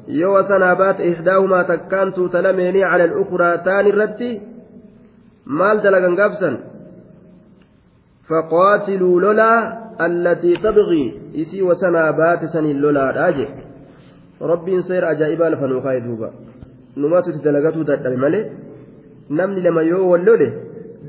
يو 0.09 0.39
وسنابات 0.39 1.01
إحداهما 1.01 1.63
تكانت 1.63 2.21
تلميني 2.21 2.85
على 2.85 3.05
الأخرى 3.05 3.59
تاني 3.59 3.91
الرت 3.91 4.23
مال 5.47 5.83
دلقا 5.83 6.11
قبسا 6.23 6.51
فقاتلوا 8.29 9.21
لولا 9.21 9.53
التي 10.07 10.57
تبغي. 10.57 11.05
إسي 11.35 11.63
وسنابات 11.63 12.45
سن 12.45 12.65
لولا 12.65 13.11
راجع. 13.11 13.49
ربي 14.43 14.81
سير 14.81 15.11
أجائب 15.11 15.43
الفنوخاي 15.43 16.01
دوبا. 16.01 16.31
نماتو 16.97 17.31
تدلقاتو 17.31 17.83
تدل 17.83 18.17
مالي 18.23 18.41
namni 19.29 19.61
lama 19.61 19.83
yoo 19.83 20.17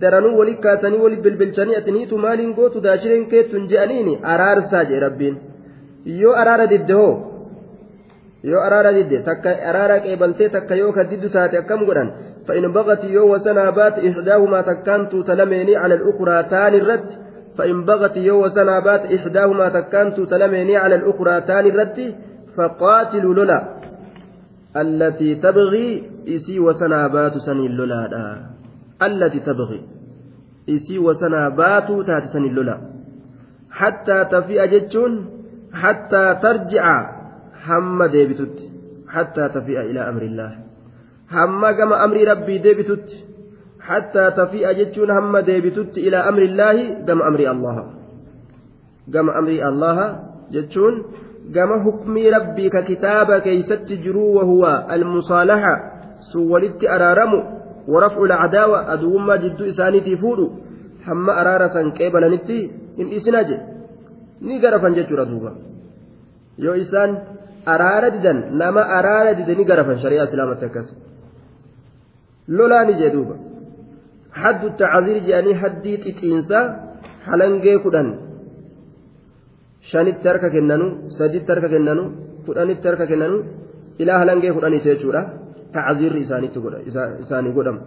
daranuu 0.02 0.38
wali 0.40 0.56
kaasanii 0.66 1.04
wali 1.06 1.22
bilbilchanii 1.26 1.80
atiniitu 1.82 2.18
maaliin 2.26 2.54
gootu 2.60 2.84
daashireen 2.88 3.26
keettun 3.34 3.68
je'aniini 3.72 4.20
araarsaa 4.34 4.86
jee 4.92 5.00
rabbiin 5.06 5.38
yoo 6.22 6.36
araara 6.44 6.70
didde 6.74 6.94
hoo 7.02 7.14
yoo 8.52 8.62
araara 8.68 8.94
didde 8.98 9.22
takka 9.30 9.58
araara 9.74 10.00
qeebaltee 10.08 10.50
takka 10.56 10.82
yoo 10.82 10.92
ka 10.98 11.10
diddu 11.12 11.30
taate 11.38 11.62
akkam 11.64 11.86
godhan 11.92 12.12
فإن 12.48 12.72
بغت 12.72 13.04
يو 13.04 13.36
وسنابات 13.36 13.94
إحداهما 14.00 14.62
تكانت 14.62 15.16
تلميني 15.16 15.76
على 15.76 15.96
الأخرى 15.96 16.44
تاني 16.44 16.78
الرد 16.78 17.10
فإن 17.58 17.86
بغت 17.86 18.18
يو 18.18 18.46
وسنابات 18.46 19.02
إحداهما 19.14 19.70
تكانت 19.70 20.20
تلميني 20.20 20.78
على 20.78 20.96
الأخرى 20.96 21.42
تاني 21.42 21.70
الرد 21.70 22.16
فقاتلوا 22.58 23.34
لولا 23.34 23.60
التي 24.78 25.36
تبغي 25.36 26.04
إسي 26.28 26.60
وسنابات 26.60 27.38
سني 27.38 27.68
لولا 27.68 28.57
التي 29.02 29.40
تبغي. 29.40 29.82
إسي 30.70 31.00
وسنابات 31.00 31.88
تات 32.08 32.24
سني 32.34 32.50
لولا. 32.50 32.78
حتى 33.72 34.26
تفيء 34.26 34.66
جتشون 34.66 35.30
حتى 35.74 36.36
ترجع 36.42 36.86
هم 37.68 38.06
ديبتت 38.06 38.58
حتى 39.10 39.50
تفيء 39.50 39.80
إلى 39.80 40.10
أمر 40.10 40.22
الله. 40.22 40.52
هم 41.32 41.72
كما 41.72 42.04
أمر 42.06 42.18
ربي 42.28 42.58
ديبتت 42.58 43.08
حتى 43.82 44.32
تفيء 44.32 44.72
جتشون 44.72 45.12
هم 45.12 45.38
ديبتت 45.38 45.98
إلى 45.98 46.18
أمر 46.18 46.42
الله 46.42 47.06
كما 47.08 47.28
أمر 47.28 47.40
الله. 47.40 47.78
كما 49.14 49.40
أمر 49.40 49.50
الله 49.50 50.20
جتشون 50.52 50.94
كما 51.56 51.84
حكم 51.84 52.18
ربي 52.18 52.70
ككتاب 52.70 53.38
كيست 53.38 53.88
جرو 54.04 54.36
وهو 54.38 54.88
المصالحة. 54.92 55.76
سولت 56.34 56.84
أرارم 56.84 57.57
ورفع 57.88 58.20
العداوة 58.30 58.94
أدوما 58.94 59.36
جد 59.44 59.62
إسانيتي 59.62 60.18
فودو 60.22 60.48
هم 61.08 61.30
أرارة 61.30 61.76
كيبلنتي 61.98 62.60
إن 63.00 63.08
إسناج 63.18 63.50
نيغرفا 64.48 64.90
جتشورا 64.98 65.24
دوبا. 65.32 65.52
يو 66.64 66.74
إسان 66.84 67.10
أرارة 67.74 68.10
ددن 68.16 68.38
نما 68.60 68.84
أرارة 69.00 69.32
ددن 69.40 69.58
نيغرفا 69.60 69.94
شريعة 70.04 70.26
سلامة 70.32 70.54
تكس 70.62 70.88
لولا 72.56 72.84
نجي 72.88 73.10
دوبا. 73.16 73.36
حد 74.42 74.62
التعذير 74.72 75.18
جاني 75.28 75.52
حدي 75.62 75.94
تتإنسا 76.04 76.60
حلنجي 77.26 77.76
كدن 77.84 78.08
shanitti 79.92 80.28
harka 80.28 80.50
kennanu 80.56 80.88
saditti 81.18 81.50
harka 81.52 81.70
kennanu 81.74 82.04
kudhanitti 82.46 82.88
harka 82.90 83.06
kennanu 83.12 83.38
ilaa 84.02 84.20
halangee 84.22 84.52
kudhaniiti 84.58 84.90
jechuudha 84.92 85.22
tacziirri 85.74 86.22
isaanii 86.24 87.54
godhama 87.58 87.82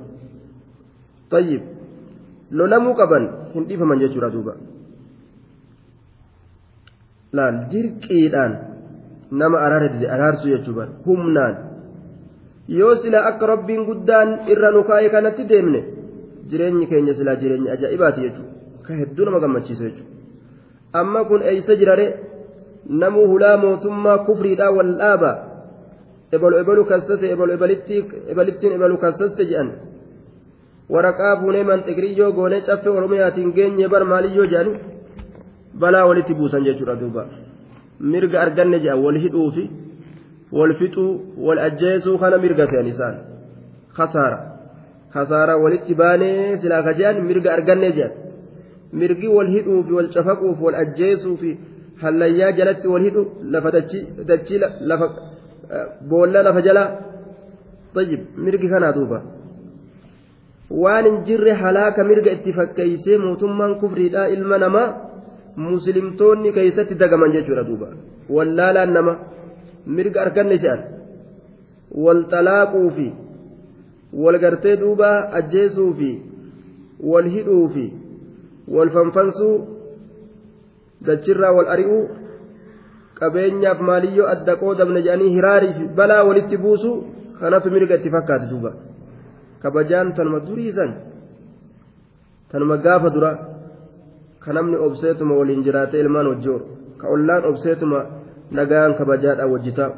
tayyib 1.31 1.63
lolamuu 2.51 2.95
qaban 3.01 3.25
hin 3.55 3.65
dhiifaman 3.69 4.01
jechuudha 4.03 4.31
duuba. 4.35 4.55
Laal 7.33 7.59
dirqiidhaan 7.71 8.53
nama 9.31 9.59
araara 9.67 9.89
dide 9.95 10.07
araarsu 10.11 10.49
jechuudha 10.53 10.89
humnaan 11.07 11.57
yoo 12.69 12.95
silaa 13.03 13.27
akka 13.31 13.47
rabbiin 13.53 13.85
guddaan 13.89 14.31
irra 14.53 14.71
nu 14.71 14.83
kaa'e 14.89 15.11
kanatti 15.15 15.49
deemne 15.51 15.81
jireenyi 16.51 16.87
keenya 16.91 17.15
silaa 17.15 17.37
jireenya 17.43 17.73
ajaa'ibaati 17.77 18.21
jechuudha 18.27 18.51
ka 18.87 18.99
hedduu 19.01 19.25
nama 19.25 19.41
gammachiisu 19.41 19.83
jechuudha. 19.85 20.11
amma 20.93 21.25
kun 21.25 21.43
eeysa 21.43 21.77
jirare 21.81 22.07
namuu 23.03 23.27
hulaa 23.33 23.57
mootummaa 23.57 24.19
kufriidhaa 24.27 24.71
wal 24.71 24.93
dhaaba 24.99 25.50
ebalu 26.37 26.55
ebalu 26.63 26.83
kassase 26.91 27.27
ebalu 27.35 27.51
ebalittiin 27.57 28.73
ebalu 28.79 28.97
kassaste 29.05 29.43
jedhan 29.51 29.69
waraqaa 30.95 31.35
fuunee 31.41 31.65
manxiqriyyoo 31.71 32.33
goonee 32.39 32.63
caffee 32.69 32.93
oromiyaatiin 32.99 33.51
geenye 33.57 33.87
bar 33.93 34.03
maaliyyoo 34.13 34.47
jedhani 34.53 34.73
balaa 35.83 36.05
walitti 36.11 36.35
buusan 36.39 36.63
jechuudha 36.69 36.95
duuba 37.03 37.23
mirga 38.13 38.37
arganne 38.45 38.79
jedhan 38.85 39.03
wal 39.05 39.19
hidhuufi 39.25 39.65
wal 40.59 40.73
fixuu 40.81 41.13
wal 41.47 41.61
ajjeesuu 41.67 42.17
kana 42.23 42.37
mirga 42.45 42.65
fe'an 42.71 42.87
isaan 42.93 43.17
kasaara 43.99 44.39
kasaara 45.15 45.55
walitti 45.65 45.95
baanee 46.03 46.59
silaa 46.63 46.83
ka 46.87 46.93
jedhan 46.99 47.17
mirga 47.31 47.51
arganne 47.57 47.89
jedhan 47.99 48.13
mirgi 49.01 49.29
wal 49.37 49.51
hidhuufi 49.57 49.93
wal 49.99 50.11
cafaquuf 50.15 50.57
wal 50.67 50.77
ajjeesuufi 50.85 51.51
hallayyaa 52.03 52.53
jalatti 52.59 52.87
wal 52.93 53.05
hidhu 53.07 53.23
lafa 53.55 53.71
dachii 54.31 54.59
lafa 54.91 55.07
boolla 56.11 56.43
lafa 56.47 56.63
jalaa 56.69 56.89
tayyib 57.95 58.23
mirgi 58.45 58.69
kanaa 58.73 58.93
duuba 58.99 59.19
waan 60.83 61.05
hin 61.09 61.17
jirre 61.29 61.53
halaaka 61.63 62.05
mirga 62.11 62.31
itti 62.37 62.53
fakkeeysee 62.59 63.19
mootummaan 63.25 63.75
kufriidhaa 63.83 64.27
ilma 64.37 64.59
namaa 64.65 64.89
muslimtoonni 65.67 66.53
keeysatti 66.57 66.95
dagaman 67.03 67.33
jechuudha 67.37 67.65
duuba 67.71 67.89
wallaalaan 68.37 68.93
nama 68.99 69.15
mirga 69.97 70.23
arganne 70.25 70.57
jedhan 70.65 70.83
wal 72.05 72.23
xalaaquufi 72.33 73.09
wal 74.25 74.39
gartee 74.45 74.77
duuba 74.83 75.11
ajjeesuufi 75.41 76.13
wal 77.13 77.29
hidhuufi 77.35 77.87
wal 78.77 78.91
fanfansuu 78.97 79.55
dachirraa 81.07 81.53
wal 81.59 81.69
ari'uu 81.75 82.03
qabeenyaaf 83.21 83.81
maaliyyoo 83.89 84.29
adda 84.35 84.53
qoodamne 84.63 85.01
jedhanii 85.07 85.31
hiraarii 85.37 85.73
fi 85.79 85.85
balaa 85.99 86.23
walitti 86.29 86.57
buusu 86.65 86.91
kanatu 87.41 87.71
mirga 87.75 87.95
itti 87.99 88.11
fakkaate 88.17 88.47
duuba 88.53 88.71
kabajaan 89.63 90.13
tanuma 90.17 90.41
duriisan 90.47 90.91
tanuma 92.53 92.77
gaafa 92.85 93.09
dura 93.15 93.33
ka 94.45 94.53
namni 94.57 94.77
obseetuma 94.87 95.35
waliin 95.41 95.65
jiraatee 95.67 96.01
ilmaan 96.05 96.29
wajjoor 96.33 96.61
ka 97.01 97.09
ollaan 97.15 97.45
obseetuma 97.51 98.01
nagaan 98.59 98.95
kabajaadhaan 98.99 99.53
wajjitaa 99.53 99.91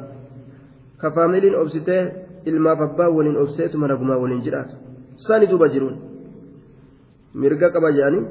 ka 1.01 1.11
faamiliin 1.15 1.55
obsitee 1.61 2.01
ilmaaf 2.49 2.81
abbaa 2.87 3.09
waliin 3.17 3.37
obseetuma 3.43 3.87
nagumaa 3.87 4.17
waliin 4.23 4.43
jiraatu 4.47 4.75
sani 5.27 5.47
duuba 5.51 5.67
jiruun 5.73 5.95
mirga 7.41 7.69
qaba 7.75 7.91
jedhanii 7.97 8.23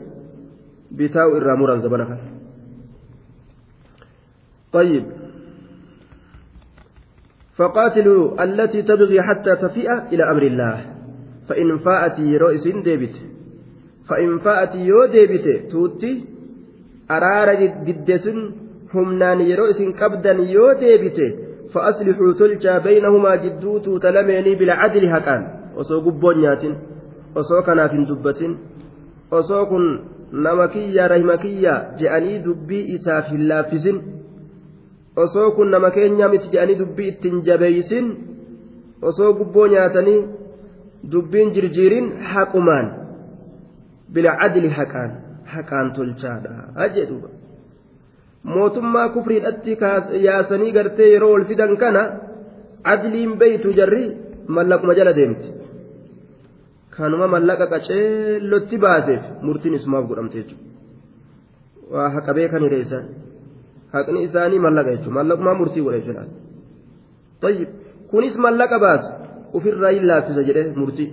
bitaa'u 0.97 1.37
irraa 1.39 1.57
muran 1.63 1.81
zabana 1.85 2.07
kana 2.11 2.32
طيب 4.74 5.04
فقاتلوا 7.58 8.44
التي 8.44 8.82
تبغي 8.82 9.22
حتى 9.22 9.56
تفيء 9.56 9.92
إلى 10.14 10.24
أمر 10.32 10.42
الله 10.42 10.86
فإن 11.50 11.78
فاءت 11.78 12.20
يروئس 12.20 12.68
ديبت 12.68 13.16
فإن 14.10 14.40
فاءت 14.40 14.76
يو 14.76 15.06
ديبت 15.06 15.72
توتي 15.72 16.26
أرار 17.12 17.50
ددسن 17.88 18.68
humnaan 18.94 19.40
yeroo 19.44 19.70
isin 19.74 19.94
qabdan 20.00 20.40
yoo 20.56 20.72
deebite 20.82 21.26
fa'aslixuu 21.74 22.34
tolchaa 22.42 22.80
baynahumaa 22.88 23.38
jidduutuu 23.44 24.00
talameenii 24.06 24.56
bilcadli 24.62 25.10
haqaan 25.14 25.44
osoo 25.82 26.02
gubboon 26.06 26.40
nyaatin 26.44 26.76
osoo 27.42 27.62
kanaaf 27.68 27.92
hin 27.98 28.08
dubbatin 28.12 28.54
osoo 29.40 29.66
kun 29.72 29.86
nama 30.46 30.68
kiyya 30.76 31.08
rahima 31.14 31.38
kiyya 31.44 31.74
je'anii 32.00 32.38
dubbii 32.46 32.84
isaaf 32.96 33.32
hin 33.34 33.48
laaffisin 33.50 34.02
osoo 35.17 35.51
kun 35.57 35.71
nama 35.71 35.91
keenya 35.91 36.29
miti 36.29 36.49
je'anii 36.53 36.79
dubbii 36.79 37.09
ittiin 37.13 37.45
jabeeysin 37.47 38.07
osoo 39.11 39.33
gubboo 39.39 39.67
nyaatanii 39.75 40.21
dubbiin 41.13 41.55
jirjiirin 41.55 42.09
haqumaan 42.33 42.87
bilcadli 44.15 44.69
haqaan 44.79 45.11
haqaan 45.55 45.93
tolchaadha 45.97 46.89
jedhuuba. 46.97 47.29
mootummaa 48.45 49.09
kufriidhatti 49.15 49.79
yaasanii 50.27 50.73
gartee 50.77 51.09
yeroo 51.13 51.33
ol 51.35 51.45
fidan 51.51 51.77
kana 51.83 52.03
adliin 52.93 53.39
beeytu 53.39 53.73
jarri 53.79 54.05
mallaquma 54.57 54.95
jala 54.99 55.17
deemti. 55.17 55.49
Kanuma 56.97 57.27
mallaqa 57.35 57.67
qaceellotti 57.73 58.77
baaseef 58.85 59.23
murtiin 59.43 59.75
isumaaf 59.79 60.09
godhamte 60.09 60.37
jechuudha. 60.39 60.67
Waa 61.93 62.09
haqa 62.17 62.35
beekan 62.39 62.63
hireessan 62.67 63.05
haqni 63.93 64.25
isaanii 64.29 64.61
mallaqa 64.67 64.91
jechuudha. 64.95 65.17
Mallaqumaa 65.19 65.55
murtii 65.61 65.83
godha 65.83 65.99
jechuudha. 65.99 66.25
Kunis 68.11 68.37
mallaqa 68.37 68.79
baas 68.79 69.05
ofirraa 69.57 69.93
hin 69.97 70.07
laaffisa 70.07 70.43
jedhee 70.49 70.73
murtii. 70.77 71.11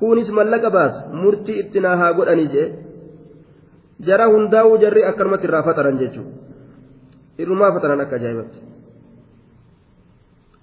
Kunis 0.00 0.28
mallaqa 0.38 0.70
baas 0.70 0.94
murtii 1.22 1.60
itti 1.62 1.80
naa 1.80 1.96
haa 1.96 2.12
godhanii 2.18 2.48
jedhe 2.54 2.68
jara 4.06 4.26
hundaa'uu 4.34 4.76
jarri 4.82 5.04
akkanumatti 5.10 5.46
irraa 5.48 5.62
faxaran 5.68 5.98
jechuudha. 6.02 6.46
irrumaa 7.38 7.72
fatanan 7.72 8.00
akka 8.00 8.16
ajaa'ibatti. 8.16 8.60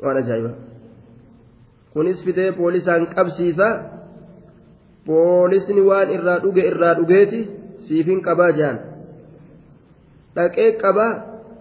Waan 0.03 0.17
ajaa'iba. 0.21 0.51
Kunis 1.93 2.23
fidee 2.25 2.51
poolisaan 2.51 3.07
qabsiisa. 3.15 3.67
Poolisni 5.05 5.81
waan 5.89 6.09
irraa 6.15 6.39
dhuge 6.45 6.63
irraa 6.71 6.95
dhugeeti 6.99 7.41
siifin 7.87 8.21
qabaa 8.21 8.51
jaan. 8.59 8.79
Dhaqee 10.35 10.71
qabaa 10.83 11.11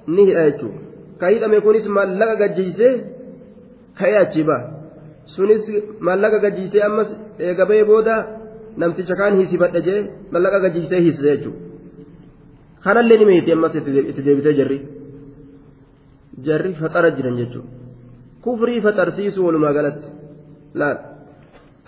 ni 0.07 0.23
hidha 0.29 0.43
jechuudha. 0.51 0.79
Ka 1.21 1.27
hidhame 1.33 1.59
kunis 1.67 1.87
mallaqa 1.97 2.35
gajjiisee 2.43 2.95
ka'ee 3.99 4.17
achi 4.25 4.43
ba'a. 4.49 4.63
Sunis 5.35 5.65
mallaqa 6.01 6.39
gajjiisee 6.45 6.83
ammas 6.89 7.11
eegabee 7.39 7.85
booda 7.91 8.15
namticha 8.81 9.15
kaan 9.21 9.37
hiisifadha 9.39 9.81
jee 9.87 10.01
mallaqa 10.33 10.59
gajjiisee 10.65 11.01
hiisise 11.05 11.29
jechuudha. 11.35 11.61
Kanallee 12.85 13.19
ni 13.19 13.25
meeti 13.31 13.53
ammas 13.53 13.75
itti 13.79 14.23
deebisee 14.27 14.55
jirri. 14.59 14.79
jarri 16.47 16.73
faxara 16.81 17.11
jiran 17.17 17.37
jechuudha. 17.41 17.71
Kufrii 18.45 18.81
faxarsiisuu 18.87 19.47
walumaa 19.47 19.73
galatti. 19.79 20.09
Laal. 20.75 20.99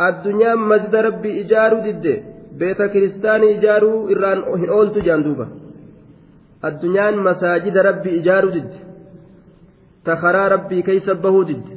Addunyaan 0.07 0.61
masjida 0.71 1.03
rabbii 1.09 1.39
ijaaruu 1.43 1.83
didde 1.87 2.15
beeta 2.59 2.89
kiristaanii 2.93 3.53
ijaaruu 3.57 3.99
irraan 4.13 4.41
hin 4.63 4.71
ooltu 4.79 5.05
jaan 5.07 5.23
duuba 5.27 5.47
addunyaan 6.69 7.17
masaajida 7.29 7.81
rabbii 7.89 8.15
ijaaruu 8.21 8.53
didde 8.57 8.79
ta 10.05 10.13
karaa 10.23 10.49
rabbii 10.55 10.83
keeysa 10.89 11.15
bahuu 11.25 11.45
didde 11.51 11.73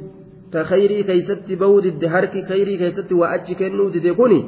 ta 0.52 0.58
khayrii 0.70 1.02
keeysatti 1.10 1.56
bahuu 1.62 1.80
didde 1.86 2.06
harki 2.14 2.40
khayrii 2.50 2.78
keeysatti 2.82 3.14
waa 3.20 3.30
achi 3.36 3.54
kennuu 3.60 3.88
didde 3.94 4.12
kuni 4.20 4.40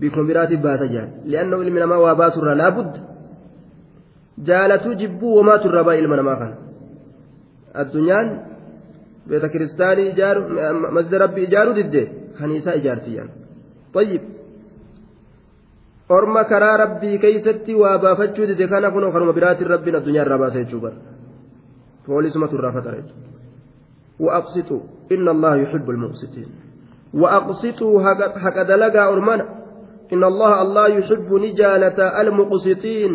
bikkuma 0.00 0.28
biraatiif 0.30 0.60
baasa 0.66 0.86
jaan 0.94 1.08
li'annahu 1.30 1.62
ilmi 1.66 1.80
namaa 1.84 2.00
waa 2.04 2.14
baasurraa 2.22 2.56
laabudda 2.62 3.00
jaalatuu 4.48 4.94
jibbuu 5.02 5.36
wamaatu 5.38 5.68
irraa 5.70 5.84
baa 5.88 5.96
ilma 6.02 6.16
namaa 6.20 6.36
kana 6.42 6.56
addunyaan 7.82 8.28
beeta 9.28 9.48
kiristaanii 9.54 10.08
ijaaru 10.12 10.40
masjida 10.96 11.18
rabbii 11.24 11.44
ijaaruu 11.48 11.74
didde 11.80 12.02
kaniisaa 12.38 12.76
ijaartiyyan 12.80 13.28
tayyib 13.94 14.22
orma 16.18 16.44
karaa 16.44 16.76
rabbii 16.84 17.18
keeysatti 17.18 17.74
waa 17.82 17.98
baafachuu 17.98 18.46
dide 18.46 18.68
kana 18.68 18.90
kun 18.94 19.12
kanuma 19.12 19.32
biraatiin 19.32 19.74
rabbiin 19.74 19.96
addunyaa 20.00 20.24
irraa 20.26 20.38
baasa 20.44 20.64
jechuu 20.64 20.80
bara 20.80 20.96
poolisumatu 22.06 22.58
irraa 22.58 22.72
fatara 22.78 23.02
jechuudha 23.02 23.32
وأقسطوا 24.22 24.80
إن 25.12 25.28
الله 25.28 25.56
يحب 25.56 25.90
المقسطين 25.90 26.46
وأقسطوا 27.14 28.02
حق 28.38 28.62
دلقا 28.62 29.08
أرمنا 29.08 29.48
إن 30.12 30.24
الله 30.24 30.62
الله 30.62 30.88
يحب 30.88 31.32
نجالة 31.32 32.20
المقسطين 32.20 33.12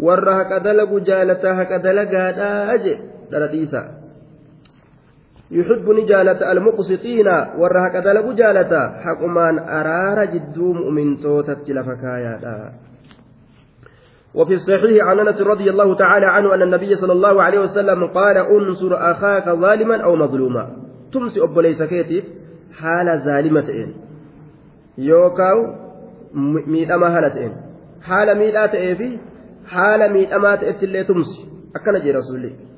ور 0.00 0.34
حق 0.34 0.58
دلق 0.58 0.90
جالة 0.94 1.54
حق 1.54 1.76
دلقا 1.76 2.74
أجي 2.74 2.98
درديسا 3.30 4.01
يحب 5.52 5.90
نجالة 5.90 6.52
المقسطين 6.52 7.28
والرهق 7.58 8.04
دلق 8.04 8.32
جالة 8.32 8.72
حقمان 9.04 9.58
أرار 9.58 10.24
جدو 10.24 10.72
مؤمن 10.72 11.20
توتت 11.20 11.70
لفكايا 11.70 12.72
وفي 14.34 14.54
الصحيح 14.54 15.06
عن 15.06 15.18
أنس 15.20 15.40
رضي 15.40 15.70
الله 15.70 15.94
تعالى 15.96 16.26
عنه 16.26 16.54
أن 16.54 16.62
النبي 16.62 16.96
صلى 16.96 17.12
الله 17.12 17.42
عليه 17.42 17.60
وسلم 17.60 18.06
قال 18.06 18.36
انصر 18.36 19.10
أخاك 19.10 19.48
ظالما 19.48 19.96
أو 19.96 20.16
مظلوما. 20.16 20.76
تمسي 21.12 21.42
أبو 21.42 21.60
ليس 21.60 21.82
كيتيف 21.82 22.24
حال 22.80 23.22
ظالمة 23.24 23.88
يوكاو 24.98 25.58
ميدما 26.66 27.18
هالتين 27.18 27.52
حال 28.02 28.38
ميدات 28.38 28.70
في 28.70 29.18
حال 29.66 30.12
ميدما 30.12 30.56
تأتي 30.56 31.04
تمسي. 31.04 31.42
أكن 31.76 32.04
جي 32.04 32.10
رسولي. 32.12 32.71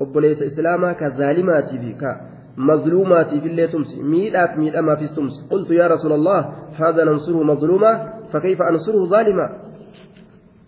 Obboleessa 0.00 0.44
islaamaa 0.44 0.94
ka 0.94 1.10
zaalimaatiif 1.20 1.96
ka 2.02 2.10
mazluumaatiif 2.56 3.44
illee 3.50 3.68
tumsi 3.68 4.02
miidhaaf 4.12 4.56
miidhamaafis 4.56 5.14
tumsi 5.14 5.44
qultu 5.52 5.74
yaa 5.74 5.88
rasuula 5.94 6.14
allah 6.20 6.40
haadha 6.78 7.04
nansuruhu 7.04 7.44
mazluumaa 7.44 7.94
fakayfa 8.32 8.68
ansuruhu 8.72 9.06
zaalimaa 9.14 9.50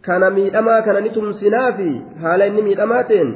kana 0.03 0.31
miidhamaa 0.31 0.83
kana 0.83 1.01
ni 1.01 1.11
tumsinaafi 1.11 1.91
haala 2.23 2.47
inni 2.47 2.62
miidhamaa 2.69 3.03
ta'een 3.11 3.35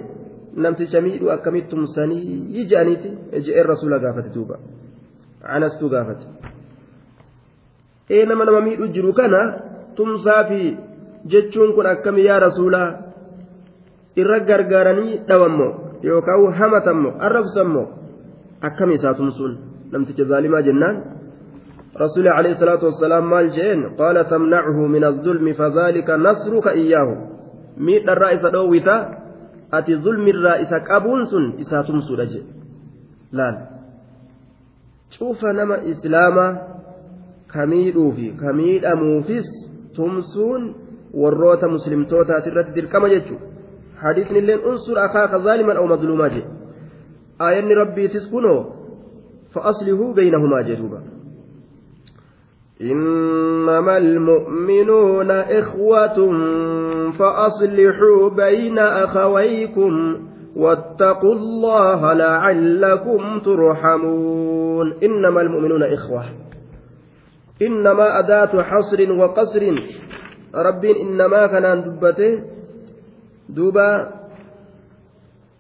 namticha 0.67 1.01
miidhuu 1.01 1.31
akkamitti 1.37 1.71
tumsanii 1.71 2.67
je'aniiti 2.71 3.13
je'een 3.47 3.67
rasuula 3.73 3.99
gaafate 3.99 4.35
duuba 4.35 4.59
anastuu 5.57 5.89
gaafate 5.95 6.27
ee 8.11 8.25
nama 8.27 8.45
nama 8.45 8.61
miidhuu 8.61 8.87
jiru 8.97 9.13
kana 9.21 9.41
tumsaafi 9.97 10.77
jechuun 11.35 11.73
kun 11.75 11.87
akkami 11.87 12.25
yaa 12.25 12.39
rasuulaa 12.47 12.89
irra 14.17 14.39
gargaaranii 14.51 15.19
dhawammoo 15.29 15.73
yookaan 16.03 16.53
hamatammoo 16.61 17.17
arrabsammoo 17.27 17.89
akkami 18.69 18.95
isaa 19.01 19.15
tumsuun 19.15 19.59
namticha 19.93 20.25
zaalimaa 20.25 20.63
jennaan? 20.69 20.97
رسول 21.97 22.29
عليه 22.29 22.51
الصلاة 22.51 22.85
والسلام 22.85 23.31
مال 23.31 23.51
جين 23.51 23.89
قال 24.01 24.29
تمنعه 24.29 24.87
من 24.87 25.05
الظلم 25.05 25.53
فذلك 25.53 26.11
نصرك 26.11 26.67
إياه 26.69 27.29
ميت 27.77 28.09
الرئيس 28.09 28.47
دويتا 28.47 29.19
أتي 29.73 29.97
ظلم 29.97 30.29
الرئيس 30.29 30.75
كابونسون 30.89 31.61
إساتم 31.61 32.01
سورج 32.01 32.33
لا 33.33 33.69
شوف 35.11 35.45
نما 35.45 35.91
إسلاما 35.91 36.47
كميدو 37.55 38.11
في 38.11 38.31
كميد 38.31 38.85
أموفيس 38.85 39.45
تمسون 39.97 40.75
وروتا 41.15 41.67
مسلم 41.67 42.05
توتا 42.05 42.41
ترت 42.41 42.79
كما 42.93 43.09
جتشو 43.09 43.52
حديث 44.03 44.33
لين 44.33 44.51
انصر 44.51 44.95
أخاك 44.97 45.43
ظالما 45.43 45.77
أو 45.77 45.87
مظلوما 45.87 46.29
جي 46.29 46.45
آية 47.41 47.75
ربي 47.75 48.09
تسكنه 48.09 48.67
فأصله 49.55 50.15
بينهما 50.15 50.63
جدوبا. 50.63 51.03
إنما 52.83 53.97
المؤمنون 53.97 55.31
إخوة 55.31 56.19
فأصلحوا 57.19 58.29
بين 58.37 58.79
أخويكم 58.79 59.93
واتقوا 60.57 61.35
الله 61.35 62.13
لعلكم 62.13 63.39
ترحمون. 63.39 64.93
إنما 65.03 65.41
المؤمنون 65.41 65.83
إخوة. 65.83 66.25
إنما 67.63 68.19
أداة 68.19 68.63
حصر 68.63 69.13
وقصر. 69.13 69.63
رب 70.55 70.85
إنما 70.85 71.47
كان 71.47 71.83
دبته 71.83 72.52
دوبا 73.55 74.11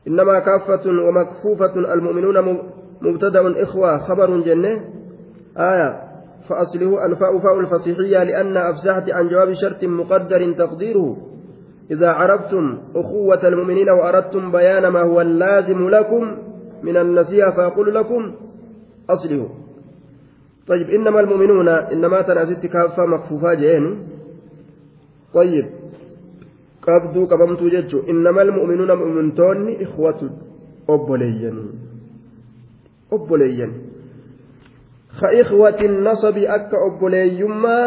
إنما 0.08 0.38
كافة 0.38 0.90
ومكفوفة 0.90 1.74
المؤمنون 1.94 2.58
مبتدأ 3.02 3.62
إخوة 3.62 3.98
خبر 3.98 4.40
جنة. 4.40 4.84
آية 5.56 6.00
فأصله 6.48 7.06
أنفاء 7.06 7.38
فاء 7.38 7.60
الفصيحية 7.60 8.22
لأن 8.22 8.56
أفسحت 8.56 9.10
عن 9.10 9.28
جواب 9.28 9.52
شرط 9.52 9.84
مقدر 9.84 10.52
تقديره. 10.52 11.16
إذا 11.90 12.08
عرفتم 12.10 12.78
أخوة 12.94 13.48
المؤمنين 13.48 13.90
وأردتم 13.90 14.52
بيان 14.52 14.88
ما 14.88 15.02
هو 15.02 15.20
اللازم 15.20 15.88
لكم 15.88 16.38
من 16.82 16.96
النصيحة 16.96 17.50
فأقول 17.50 17.94
لكم 17.94 18.34
أصله. 19.10 19.48
طيب 20.66 20.90
إنما 20.90 21.20
المؤمنون 21.20 21.68
إنما 21.68 22.22
تناسيت 22.22 22.66
كافة 22.66 23.06
مكفوفة 23.06 23.54
جين 23.54 24.08
طيب 25.34 25.81
qabduu 26.86 27.26
qabamtuu 27.32 27.70
jechuun 27.74 28.04
innamal 28.12 28.50
mu'minuuna 28.58 28.94
mu'mintoonni 29.02 29.72
ikhwatu 29.84 30.26
obboleeyyan 30.94 31.58
obboleeyyan 33.16 33.72
ka 35.20 35.28
ikhwati 35.42 35.88
nasabi 36.08 36.42
akka 36.56 36.76
obboleeyyummaa 36.88 37.86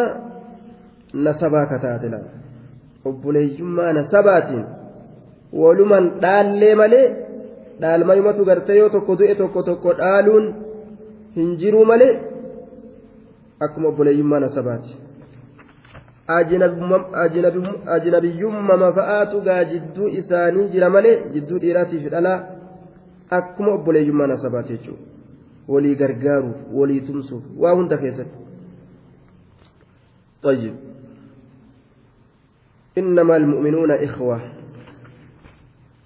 nasabaa 1.27 1.65
kataate 1.73 2.07
laala 2.13 2.31
obboleeyyummaa 3.09 3.91
nasabaatiin 3.99 4.65
waluman 5.61 6.05
dhaallee 6.23 6.75
malee 6.81 7.07
dhaalmayumatu 7.81 8.45
gartee 8.49 8.77
yoo 8.81 8.89
tokko 8.95 9.17
du'e 9.19 9.35
tokko 9.41 9.63
tokko 9.69 9.93
dhaaluun 10.01 10.45
hin 11.35 11.49
jiruu 11.63 11.85
malee 11.91 12.13
akkuma 13.65 13.87
obboleeyyummaa 13.91 14.39
nasabaati. 14.45 14.91
Ajinabiyyummaa 16.27 18.91
fa'aatu 18.91 19.41
gaa 19.41 19.63
jidduu 19.63 20.07
isaanii 20.07 20.69
jira 20.69 20.89
malee 20.89 21.29
jidduu 21.33 21.59
dhiiraatii 21.59 21.99
fi 21.99 22.09
dhalaa 22.15 22.39
akkuma 23.39 23.71
obboleeyyummaa 23.73 24.27
nasabaati 24.27 24.77
jechuudha 24.77 25.03
walii 25.67 25.95
gargaaruuf 25.95 26.55
walii 26.73 27.01
tumsuuf 27.01 27.43
waa 27.57 27.75
hunda 27.75 27.97
keessatti. 27.97 28.45
طيب 30.45 30.75
إنما 32.97 33.37
المؤمنون 33.37 33.91
إخوة 33.91 34.41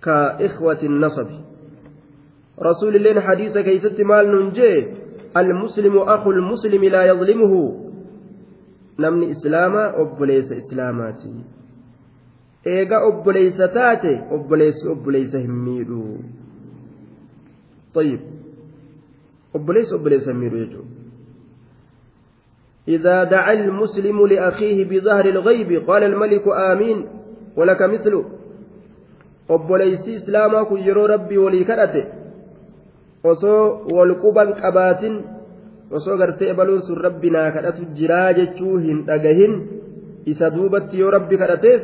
كإخوة 0.04 0.80
النصب 0.84 1.28
رسول 2.62 2.96
الله 2.96 3.22
حديث 3.22 3.58
كيست 3.58 4.02
مال 4.02 4.32
ننجي 4.32 4.88
المسلم 5.38 5.98
أخو 5.98 6.32
المسلم 6.32 6.86
لا 6.86 7.06
يظلمه 7.06 7.54
namni 9.06 9.30
islaamaa 9.36 9.88
obboleessa 10.04 10.60
islaamaati 10.62 11.34
eega 12.76 13.02
obboleessa 13.10 13.68
taate 13.80 14.14
obboleessi 14.38 14.92
obboleessa 14.96 15.44
hin 15.48 15.58
miidhu 15.66 16.04
طيب 17.94 18.20
hin 20.32 20.42
miidhu 20.46 20.64
jechuudha 20.64 20.98
إذا 22.90 23.24
دعا 23.24 23.54
المسلم 23.54 24.28
لأخيه 24.28 24.86
بظهر 24.86 25.26
الغيب 25.26 25.90
قال 25.90 26.04
الملك 26.04 26.48
آمين 26.48 27.06
ولك 27.56 27.82
islaamaa 30.14 30.66
kun 30.66 30.80
yeroo 30.86 31.08
rabbii 31.08 31.38
walii 31.38 31.66
kadhate 31.66 32.02
osoo 33.24 33.82
wal 33.96 34.16
quban 34.16 34.54
qabaatin 34.54 35.16
osoo 35.92 36.18
gartee 36.18 36.50
ebaluun 36.54 36.82
sun 36.88 36.98
rabbi 37.08 37.30
naa 37.36 37.52
kadhatu 37.56 37.86
jiraa 37.98 38.34
jechuu 38.40 38.78
hin 38.86 39.06
dhagahin 39.08 39.54
isa 40.32 40.50
duubatti 40.56 41.00
yoo 41.02 41.12
rabbi 41.18 41.38
kadhateef 41.42 41.82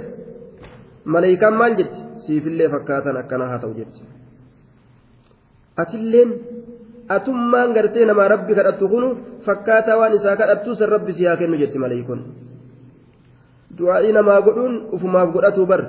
maleeykaan 1.06 1.56
maal 1.62 1.76
jetti? 1.80 2.00
Siifillee 2.26 2.70
fakkaatan 2.70 3.18
akkana 3.18 3.48
haa 3.50 3.60
ta'u 3.64 3.74
jetti. 3.80 4.02
Atilleen 5.78 6.30
atummaan 7.10 7.74
gartee 7.74 8.06
namaa 8.06 8.28
rabbi 8.34 8.56
kadhattu 8.56 8.90
kunu 8.94 9.10
fakkaataa 9.46 9.98
waan 10.00 10.18
isaa 10.20 10.36
kadhattu 10.42 10.76
san 10.76 10.90
rabbi 10.96 11.14
si 11.18 11.26
haa 11.26 11.38
kennu 11.42 11.58
jetti 11.62 11.78
maleeykon 11.84 12.22
du'aa'ii 13.78 14.14
namaa 14.18 14.42
godhuun 14.42 14.76
ufumaaf 14.96 15.30
godhatu 15.36 15.66
bar. 15.66 15.82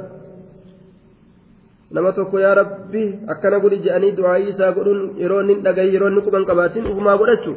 Nama 1.90 2.12
tokko 2.12 2.38
yaa 2.44 2.54
rabbi 2.54 3.02
akkana 3.32 3.58
godhi 3.64 3.78
je'anii 3.84 4.16
du'aa'ii 4.18 4.48
isaa 4.52 4.72
godhuun 4.76 5.00
yeroo 5.22 5.40
inni 5.42 5.62
dhagahi 5.66 5.94
yeroo 5.94 6.08
inni 6.12 6.22
quban 6.26 6.48
qabaatiin 6.50 6.90
ufumaa 6.92 7.16
godhachuu 7.20 7.56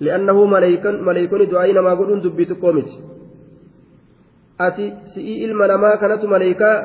du'aa'ii 0.00 1.76
namaa 1.78 1.96
godhuun 1.96 2.22
dubbii 2.22 2.48
xiqqoo 2.50 2.72
miti 2.72 2.96
ati 4.66 4.92
si'ii 5.14 5.42
ilma 5.46 5.66
namaa 5.72 5.96
kanatu 5.96 6.28
maleeykaa 6.28 6.76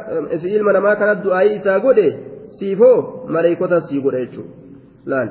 si'ii 0.41 0.55
ilma 0.59 0.74
namaa 0.78 0.95
kanatu 0.95 1.30
du'aa'ii 1.30 1.55
isaa 1.59 1.80
godhe 1.80 2.07
siifoo 2.59 2.97
maleeykota 3.38 3.82
sii 3.88 4.01
godha 4.01 4.26
jechuudha 4.26 4.51
laal 5.05 5.30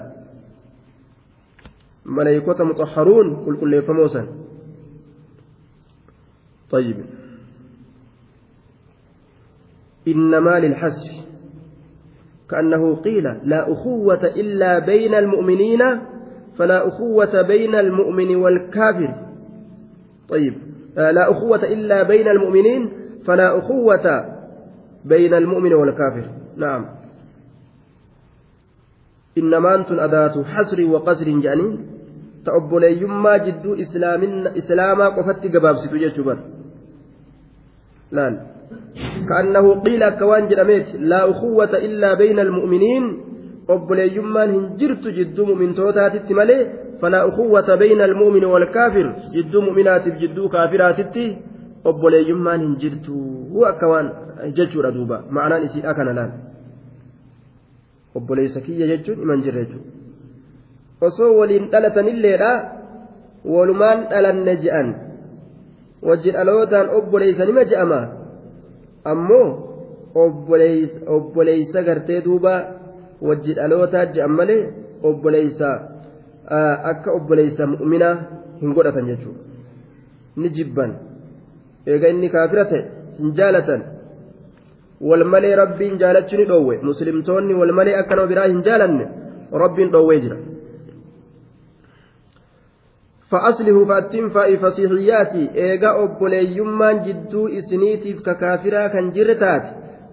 maleeykota 2.04 2.64
muxaharuun 2.70 3.36
qulqulleeffamoo 3.44 4.08
san 4.16 4.32
طيب 6.70 6.96
إنما 10.08 10.58
للحسر 10.60 11.12
كأنه 12.50 12.96
قيل 12.96 13.24
لا 13.44 13.72
أخوة 13.72 14.24
إلا 14.24 14.78
بين 14.78 15.14
المؤمنين 15.14 15.82
فلا 16.58 16.88
أخوة 16.88 17.42
بين 17.42 17.74
المؤمن 17.74 18.36
والكافر. 18.36 19.14
طيب 20.28 20.54
آه 20.98 21.10
لا 21.10 21.30
أخوة 21.30 21.64
إلا 21.64 22.02
بين 22.02 22.28
المؤمنين 22.28 22.90
فلا 23.26 23.58
أخوة 23.58 24.24
بين 25.04 25.34
المؤمن 25.34 25.74
والكافر. 25.74 26.30
نعم. 26.56 26.86
إنما 29.38 29.74
أنتم 29.74 30.00
أداة 30.00 30.44
حسر 30.44 30.84
وقصر 30.84 31.24
جانين 31.24 31.86
تأبوليما 32.46 33.36
جدو 33.36 33.74
إسلام 33.74 34.46
إسلاما 34.46 35.08
قفت 35.08 35.46
قباب 35.56 35.76
ستجد 35.76 36.38
لا 38.12 38.40
كأنه 39.28 39.80
قيل 39.80 40.08
كوان 40.08 40.48
جرميت 40.48 40.94
لا 40.94 41.30
أخوة 41.30 41.72
إلا 41.76 42.14
بين 42.14 42.38
المؤمنين 42.38 43.04
obboleeyyummaan 43.68 44.50
hin 44.52 44.64
jirtu 44.80 45.12
jidduu 45.18 45.46
mu'mintootaatitti 45.50 46.34
malee 46.38 46.60
falaa 47.00 47.24
ukuwwata 47.30 47.76
bayna 47.76 48.04
almu'mini 48.04 48.46
walkaafir 48.54 49.06
jidduu 49.36 49.62
mu'minaatiif 49.66 50.18
jidduu 50.22 50.48
kaafiraatitti 50.54 51.24
obboleeyyummaan 51.92 52.60
hin 52.66 52.74
jirtu 52.82 53.14
akka 53.70 53.88
waan 53.92 54.10
jechuudha 54.58 54.90
duuba 54.96 55.22
ma'anaan 55.38 55.64
isiidha 55.68 55.94
kana 55.94 56.12
laal 56.18 56.32
obboleessa 58.20 58.60
kiyya 58.66 58.86
jechuun 58.92 59.22
iman 59.26 59.42
jirre 59.48 59.64
jechuudha 59.64 59.90
osoo 61.08 61.32
waliin 61.40 61.70
dhalatanilleedha 61.72 62.52
walumaan 63.56 64.06
dhalanne 64.12 64.56
je'an 64.66 64.94
wajji 66.08 66.30
dhalootaan 66.36 66.88
obboleessa 67.00 67.44
nima 67.50 67.64
je'ama 67.72 68.00
ammoo 69.12 69.48
obboleessa 71.16 71.82
gartee 71.82 72.20
duuba. 72.24 72.83
wajji 73.29 73.53
dhalootaa 73.59 74.05
je'an 74.15 74.33
malee 74.39 74.61
obboleeysa 75.11 75.69
akka 76.91 77.15
obboleeysa 77.17 77.67
mu'minaa 77.73 78.15
hin 78.61 78.73
godhatan 78.79 79.09
jechuudha 79.11 79.41
ni 80.43 80.49
jibban 80.57 80.93
eega 81.93 82.13
inni 82.15 82.29
kaafira 82.35 82.65
ta'e 82.73 82.83
hin 83.21 83.33
jaalatan 83.39 83.81
wal 85.09 85.25
malee 85.33 85.55
rabbiin 85.63 85.97
jaalachuu 86.03 86.39
ni 86.41 86.45
dhoowwe 86.51 86.79
muslimtoonni 86.91 87.59
wal 87.63 87.73
malee 87.81 87.97
akka 88.03 88.15
nama 88.15 88.31
biraa 88.33 88.47
hin 88.53 88.63
jaalanne 88.69 89.09
rabbiin 89.65 89.91
dhoowwee 89.97 90.21
jira. 90.27 90.39
فأصله 93.31 93.85
فأتم 93.85 94.29
فائي 94.29 94.57
فصيحياتي 94.57 95.49
إيغا 95.55 96.03
أبولييمان 96.03 96.95
جدو 97.05 97.47
إسنيتيف 97.47 98.21
ككافرا 98.25 98.87
كان 98.87 99.11
جرتات 99.11 99.65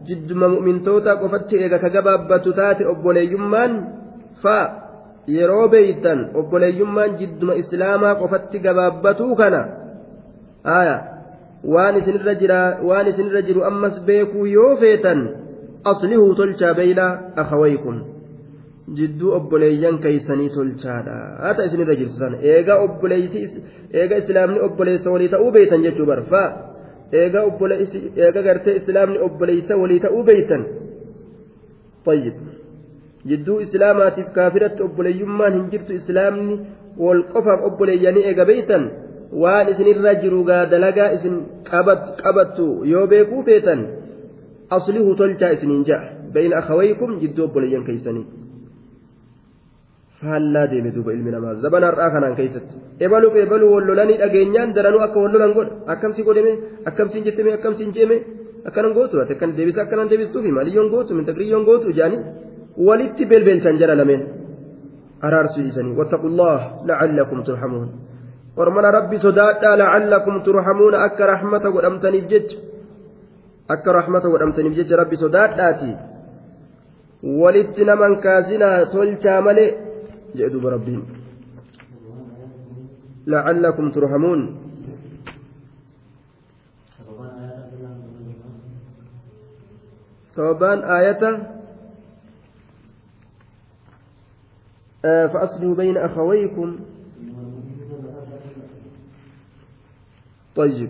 jidduma 0.08 0.47
mu'mintoota 0.54 1.16
qofatti 1.22 1.56
eega 1.64 1.78
ka 1.84 1.89
gabaabbatu 1.95 2.54
taate 2.60 2.84
obboleeyyummaan 2.93 3.72
fa 4.43 4.58
yeroo 5.38 5.68
beeytan 5.74 6.20
obboleeyyummaan 6.41 7.18
jidduma 7.20 7.54
islaamaa 7.62 8.16
qofatti 8.22 8.58
gabaabbatuu 8.66 9.36
kana 9.41 9.62
haya 10.72 10.95
waan 11.74 11.95
isinirra 12.02 13.41
jiru 13.49 13.64
ammas 13.72 13.95
beekuu 14.08 14.45
yoo 14.45 14.72
feetan 14.86 15.20
aslihuu 15.91 16.34
tolchaa 16.36 16.74
beeyna 16.80 17.06
akhawaykum. 17.43 17.97
Jidduu 18.97 19.34
obboleeyyan 19.38 19.97
keeysanii 20.04 20.49
tolchaadha. 20.56 21.16
Hata 21.45 21.64
isinirra 21.68 21.95
jirtu 21.99 22.18
sana 22.20 22.38
eega 22.54 22.76
obboleeyti 22.86 23.39
eega 23.99 24.16
islaamni 24.24 24.60
obboleessa 24.68 25.10
walii 25.14 25.30
ta'uu 25.34 25.52
beeytan 25.58 25.84
jechuu 25.86 26.06
barfaa 26.12 26.47
eega 27.12 28.43
gartee 28.49 28.76
islaamni 28.80 29.18
obboleeysa 29.28 29.76
walii 29.82 30.01
ta'uu 30.07 30.22
beeytan 30.30 30.62
طيب 32.07 32.34
jidduu 33.30 33.61
islaamaatiif 33.66 34.28
kaafiratti 34.39 34.82
obboleeyyummaan 34.87 35.53
hin 35.59 35.66
jirtu 35.72 35.93
islaamni 36.01 36.55
wal 37.05 37.22
qofaaf 37.32 37.61
obboleeyyanii 37.68 38.24
eega 38.30 38.45
beeytan 38.51 38.84
waan 39.43 39.68
isinirra 39.72 40.12
jiru 40.22 40.41
gaa 40.51 40.64
dalagaa 40.72 41.09
isin 41.16 41.34
qabattu 42.24 42.66
yoo 42.93 43.07
beekuu 43.12 43.43
feetan 43.49 43.80
aslihu 44.76 45.14
tolchaa 45.20 45.51
isiniin 45.57 45.84
ja'a 45.89 46.05
bayna 46.34 46.57
akhawaykum 46.62 47.11
jidduu 47.22 47.45
obboleeyyan 47.49 47.84
keeysanii 47.89 48.26
faallaa 50.22 50.67
deeme 50.72 50.91
duuba 50.95 51.13
ilmi 51.15 51.32
namaa 51.36 51.55
zabana 51.63 51.88
har'aa 51.91 52.09
kanaan 52.15 52.36
keessatti 52.39 52.76
ebalu 53.05 53.28
ebalu 53.43 53.65
wal 53.74 53.86
lolanii 53.89 54.17
dhageenyaan 54.22 54.74
daranuu 54.76 55.01
akka 55.07 55.17
wal 55.24 55.34
lolan 55.36 55.53
godha 55.57 55.74
akkamsi 55.93 56.22
godhame 56.28 56.53
akkamsiin 56.89 57.24
jettame 57.28 57.53
akkamsiin 57.57 57.91
jeeme 57.97 58.17
akkanan 58.69 58.93
gootu 58.97 59.22
ati 59.24 59.34
akkan 59.36 59.51
deebisa 59.57 59.82
akkanan 59.86 60.09
deebistuufi 60.11 60.51
maliyyoon 60.59 60.89
gootu 60.93 61.11
mintaqriyyoon 61.17 61.65
gootu 61.69 61.89
jaani 61.99 62.17
walitti 62.88 63.24
belbeelchan 63.32 63.76
jala 63.82 63.95
lameen 64.01 64.22
araarsuu 65.28 65.61
dhiisanii 65.65 65.97
wattaqullah 65.99 66.57
lacallakum 66.89 67.43
turhamuun 67.47 67.89
ormana 68.61 68.89
rabbi 68.97 69.17
sodaadhaa 69.26 69.76
lacallakum 69.84 70.36
turhamuuna 70.47 71.03
akka 71.07 71.32
rahmata 71.34 71.74
godhamtaniif 71.76 72.26
jecha 72.34 72.57
akka 73.76 73.89
rahmata 73.99 74.34
godhamtaniif 74.34 74.76
jecha 74.80 75.01
rabbi 75.01 75.22
sodaadhaati 75.24 75.91
walitti 77.41 77.86
naman 77.89 78.13
kaasinaa 78.26 78.78
tolchaa 78.93 79.41
malee 79.47 79.69
لعلكم 83.27 83.91
ترهمون 83.91 84.57
ثوبان 90.36 90.79
آية. 90.79 91.23
آه، 95.05 95.27
فأصلوا 95.27 95.75
بين 95.75 95.97
أخويكم. 95.97 96.79
طيب. 100.55 100.89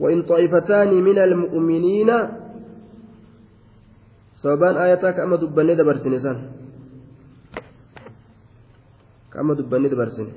وإن 0.00 0.22
طائفتان 0.22 0.94
من 0.94 1.18
المؤمنين. 1.18 2.10
ثوبان 4.42 4.76
آية 4.76 5.10
كما 5.10 5.36
دبني 5.36 5.74
دبر 5.74 5.96
سنسان 5.96 6.57
amma 9.40 9.54
dubbannee 9.58 9.90
dabarsine 9.92 10.32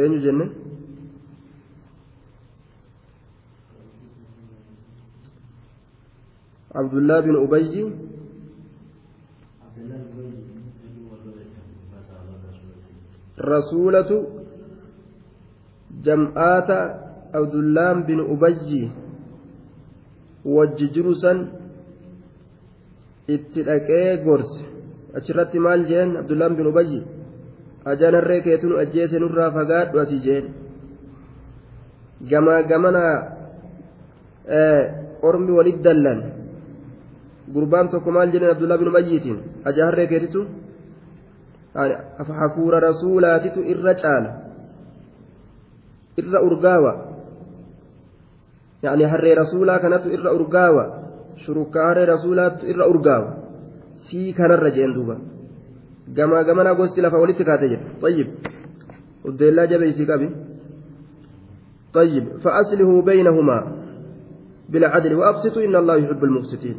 eenyu 0.00 0.18
jenne 0.24 0.44
abdullaa 6.80 7.22
bin 7.26 7.34
ubayyi 7.44 7.82
abdullaan 17.32 18.06
bin 18.08 18.18
ubayyi 18.18 18.90
wajji 20.44 20.86
jiru 20.94 21.14
san 21.22 21.38
itti 23.34 23.60
dhaqee 23.68 24.16
gorse 24.24 24.62
achirratti 25.16 25.58
maal 25.58 25.84
jeen? 25.90 26.16
Abdullaan 26.16 26.56
bin 26.56 26.66
ubayyi 26.66 27.00
ajaanarree 27.84 28.40
keetu 28.42 28.68
nu 28.68 28.76
ajjeese 28.82 29.18
nurraa 29.18 29.50
fagaadhu 29.50 29.98
asii 29.98 30.20
jeen. 30.26 30.46
Gamaa 32.30 32.62
gamana 32.62 33.04
ormi 35.22 35.52
walit 35.58 35.82
dallan. 35.82 36.20
Gurbaan 37.54 37.88
tokko 37.88 38.10
maal 38.10 38.30
jeen 38.32 38.50
abdullah 38.50 38.78
bin 38.78 38.88
ubayyiitiin? 38.88 39.38
Ajaharree 39.64 40.06
keetitu? 40.06 40.46
Hafuura 42.40 42.80
rasuulaatitu 42.80 43.60
irra 43.72 43.94
caala. 43.94 44.30
Irra 46.20 46.42
urgaawa. 46.42 46.92
Yaani 48.82 49.04
harree 49.04 49.34
rasuulaa 49.34 49.78
kanatu 49.78 50.08
irra 50.16 50.32
urgaawa. 50.32 50.84
Shurukaa 51.44 51.86
harree 51.88 52.06
rasuulaatu 52.06 52.66
irra 52.66 52.86
urgaawa. 52.86 53.30
Sii 54.08 54.32
kanarra 54.38 54.70
jeen 54.76 54.92
duuba 54.96 55.16
gamaa 56.16 56.42
gamana 56.48 56.74
gosti 56.74 57.00
lafa 57.00 57.18
walitti 57.22 57.44
kaate 57.48 57.66
jedhe 57.72 57.86
طيب 58.04 58.28
uddeellaa 59.28 59.66
jabeeysii 59.72 60.06
qabi 60.12 60.28
طيب 61.94 62.24
فأصله 62.44 63.02
بينهما 63.02 63.58
بالعدل 64.68 65.14
وأبسطوا 65.14 65.62
إن 65.64 65.76
الله 65.76 65.96
يحب 65.96 66.24
المقسطين 66.24 66.76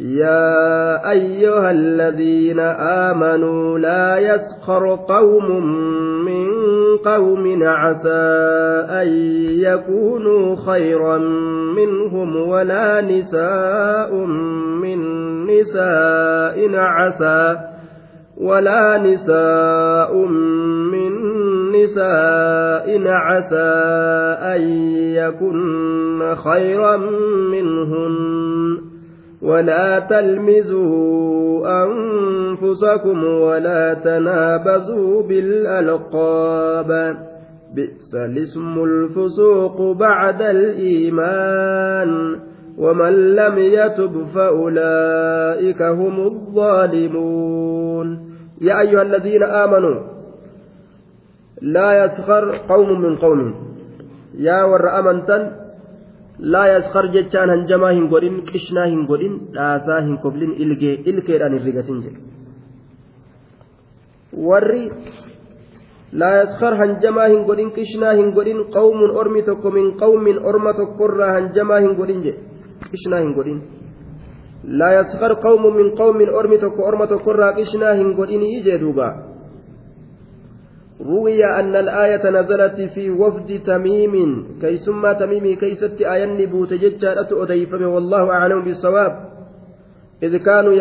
يا 0.00 1.10
أيها 1.10 1.70
الذين 1.70 2.60
آمنوا 3.10 3.78
لا 3.78 4.18
يسخر 4.18 4.94
قوم 4.94 5.46
قوم 7.04 7.62
عسى 7.62 8.36
أن 8.90 9.08
يكونوا 9.60 10.56
خيرا 10.66 11.18
منهم 11.76 12.36
ولا 12.36 13.00
نساء 13.00 14.14
من 14.82 14.98
نساء 15.46 16.74
عسى 16.74 17.56
ولا 18.36 18.98
نساء 18.98 20.16
من 20.92 21.12
نساء 21.72 23.02
عسى 23.06 23.72
أن 24.54 24.60
يكن 25.16 26.34
خيرا 26.34 26.96
منهن 27.50 28.85
ولا 29.46 29.98
تلمزوا 29.98 31.84
أنفسكم 31.84 33.24
ولا 33.24 33.94
تنابزوا 33.94 35.22
بالألقاب. 35.22 37.16
بئس 37.74 38.14
الاسم 38.14 38.84
الفسوق 38.84 39.96
بعد 39.96 40.42
الإيمان. 40.42 42.36
ومن 42.78 43.34
لم 43.34 43.58
يتب 43.58 44.26
فأولئك 44.34 45.82
هم 45.82 46.26
الظالمون. 46.26 48.20
يا 48.60 48.80
أيها 48.80 49.02
الذين 49.02 49.42
آمنوا 49.42 50.00
لا 51.62 52.04
يسخر 52.04 52.56
قوم 52.68 53.00
من 53.00 53.16
قوم. 53.16 53.54
يا 54.38 54.64
ور 54.64 54.98
أمنتن 54.98 55.65
laa 56.38 56.68
yaskar 56.68 57.08
jechaan 57.12 57.50
hanjamaa 57.50 57.92
hin 57.92 58.08
godhin 58.08 58.42
qishnaa 58.50 58.86
hin 58.86 59.06
godhin 59.06 59.38
dhaasaa 59.54 60.00
hin 60.00 60.18
koblin 60.24 60.52
ilgee 60.64 60.94
ilkeedhaan 61.12 61.52
hin 61.56 61.64
rigatin 61.68 62.02
jedhe 62.06 62.20
warri 64.48 64.82
laa 66.12 66.34
yaskar 66.40 66.76
hanjamaa 66.82 67.28
hin 67.28 67.44
godhin 67.44 67.70
qishnaa 67.78 68.12
hin 68.20 68.32
godhin 68.40 68.60
qawmun 68.76 69.16
ormi 69.22 69.42
tokko 69.48 69.70
min 69.70 69.88
qawmin 70.02 70.42
orma 70.52 70.74
tokkorraa 70.80 71.32
hanjamaa 71.38 71.80
hin 71.86 71.96
godhin 72.00 72.20
jedhe 72.26 72.40
qishnaa 72.90 73.20
hin 73.24 73.32
godhin 73.38 73.62
laa 74.82 74.92
yaskar 74.98 75.32
qawmun 75.46 75.76
min 75.76 75.96
qawmin 75.96 76.30
ormi 76.40 76.58
tokko 76.58 76.84
orma 76.90 77.06
tokkorraa 77.06 77.52
qishnaa 77.60 77.94
hin 78.02 78.12
godhinii 78.20 78.62
jee 78.68 78.78
duubaa 78.84 79.12
روي 81.00 81.44
أن 81.44 81.76
الآية 81.76 82.30
نزلت 82.30 82.80
في 82.80 83.10
وفد 83.10 83.62
تميم 83.66 84.44
كي 84.60 84.76
ثم 84.76 85.12
تميم 85.12 85.56
كي 85.56 85.74
ست 85.74 86.02
آية 86.02 86.46
بوت 86.46 86.72
ججارة 86.72 87.42
أديفم 87.42 87.82
والله 87.82 88.30
أعلم 88.30 88.64
بالصواب. 88.64 89.26
إذ 90.22 90.36
كانوا 90.36 90.72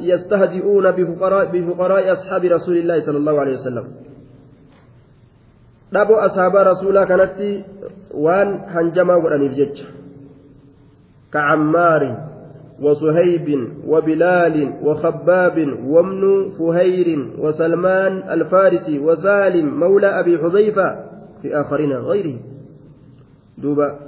يستهزئون 0.00 0.90
بفقراء, 0.90 1.44
بفقراء 1.52 2.12
أصحاب 2.12 2.44
رسول 2.44 2.76
الله 2.76 3.00
صلى 3.06 3.18
الله 3.18 3.40
عليه 3.40 3.54
وسلم. 3.54 3.86
dhabu 5.92 6.20
asaabaa 6.20 6.64
rasuulaa 6.64 7.06
kanatti 7.06 7.64
waan 8.12 8.60
hanjamaa 8.74 9.20
godhaniif 9.20 9.52
jecha 9.52 9.84
ka 11.30 11.40
وصهيب 12.82 13.48
وبلال 13.86 14.56
وخباب 14.82 15.56
وابن 15.84 16.52
فهير 16.58 17.08
وسلمان 17.38 18.12
الفارسي 18.30 18.98
وسالم 18.98 19.80
مولى 19.80 20.20
أبي 20.20 20.38
حذيفة 20.38 20.88
في 21.42 21.60
آخرين 21.60 21.92
غيره. 21.92 22.38
دوبا. 23.58 23.98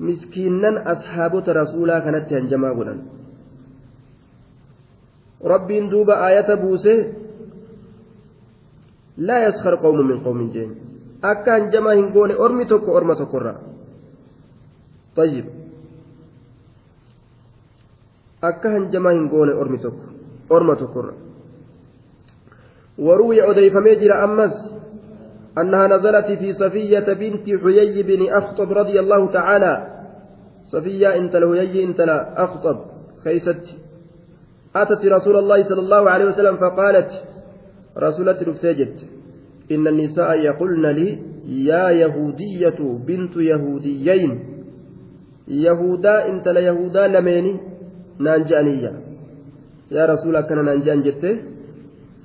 مسكينا 0.00 0.92
أصحاب 0.92 1.32
رسولا 1.48 1.98
كانت 1.98 2.32
هنجما 2.32 2.70
قلن. 2.70 2.98
ربي 5.44 5.80
دوبا 5.88 6.28
آية 6.28 6.54
بوسه. 6.54 7.12
لا 9.16 9.46
يسخر 9.46 9.74
قوم 9.74 9.98
من 10.08 10.18
قوم 10.20 10.50
جين. 10.50 10.70
أكا 11.24 11.56
هنجما 11.58 11.94
هنقول 11.94 12.32
أرمي 12.32 12.64
توكو 12.64 12.96
أرمى 12.96 13.14
توكو 13.14 13.38
طيب. 15.16 15.61
Akka 18.42 18.70
hanjamaa 18.70 19.12
hin 19.12 19.28
goone 19.28 19.52
orma 20.50 20.76
tokkorra. 20.76 21.14
وروي 22.98 23.50
أديفمي 23.50 23.94
جرى 23.94 24.12
أمس 24.12 24.74
أنها 25.58 25.86
نزلت 25.86 26.38
في 26.38 26.52
صفية 26.52 27.12
بنت 27.12 27.46
حيي 27.62 28.02
بن 28.02 28.32
أخطب 28.32 28.72
رضي 28.72 29.00
الله 29.00 29.32
تعالى 29.32 29.86
صفية 30.64 31.16
انت 31.16 31.34
الهيي 31.34 31.84
انت 31.84 32.00
لا 32.00 32.44
أخطب 32.44 32.76
خيست 33.24 33.64
أتت 34.76 35.06
رسول 35.06 35.36
الله 35.36 35.68
صلى 35.68 35.80
الله 35.80 36.10
عليه 36.10 36.24
وسلم 36.24 36.56
فقالت 36.56 37.10
رسولة 37.98 38.38
رفتجت 38.42 39.04
إن 39.72 39.86
النساء 39.86 40.38
يقولن 40.38 40.86
لي 40.86 41.18
يا 41.64 41.90
يهودية 41.90 42.98
بنت 43.06 43.36
يهوديين 43.36 44.44
يهودا 45.48 46.28
انت 46.28 46.48
لا 46.48 46.60
يهودا 46.60 47.06
لميني 47.06 47.71
naan 48.26 48.42
je'aniyya 48.50 48.92
yaa 49.94 50.06
rasuula 50.12 50.38
akkana 50.42 50.62
naan 50.68 50.80
je'an 50.86 51.02
jette 51.06 51.30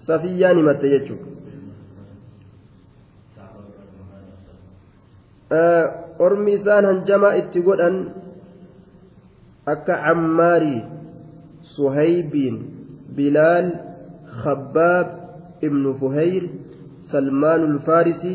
safiyyaan 0.07 0.57
himatte 0.61 0.87
jechuudha 0.93 1.25
ormi 6.25 6.51
isaan 6.59 6.85
hanjamaa 6.89 7.35
itti 7.41 7.59
godhan 7.67 7.95
akka 9.73 9.95
cammaarii 10.05 10.79
suhaybiin 11.75 12.55
bilaal 13.17 13.67
khabbaab 14.43 15.07
ibnu 15.67 15.89
fuhayr 16.01 16.43
salmaan 17.11 17.61
ulfaarisi 17.69 18.33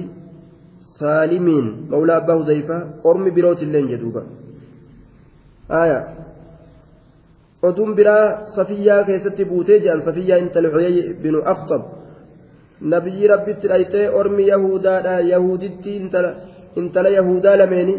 saalimiin 0.99 1.67
mawlaa 1.93 2.17
abbaa 2.23 2.39
huzayfaa 2.41 2.83
ormi 3.11 3.31
birootillee 3.37 3.85
jedhuuba 3.93 4.23
aya 5.83 5.99
oduun 7.69 7.95
biraa 7.99 8.27
safiyyaa 8.57 9.05
keessatti 9.09 9.45
buutee 9.51 9.79
jedhan 9.85 10.03
safiyyaa 10.09 10.39
intala 10.45 10.69
xuyay 10.75 10.97
binu 11.23 11.39
aqxab 11.53 11.83
nabiyyi 12.95 13.31
rabbitti 13.35 13.71
dhayxee 13.73 14.07
ormi 14.21 14.49
yahudaadha 14.53 15.15
yahuditti 15.33 15.97
intala 16.81 17.09
yahudaa 17.19 17.57
lameeni 17.61 17.95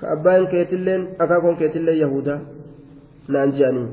ka 0.00 0.06
abbaan 0.14 0.46
keetilleen 0.52 1.02
akaakoon 1.24 1.56
keetillee 1.60 1.96
yahudaa 2.04 2.40
naan 3.28 3.52
je'anii 3.58 3.88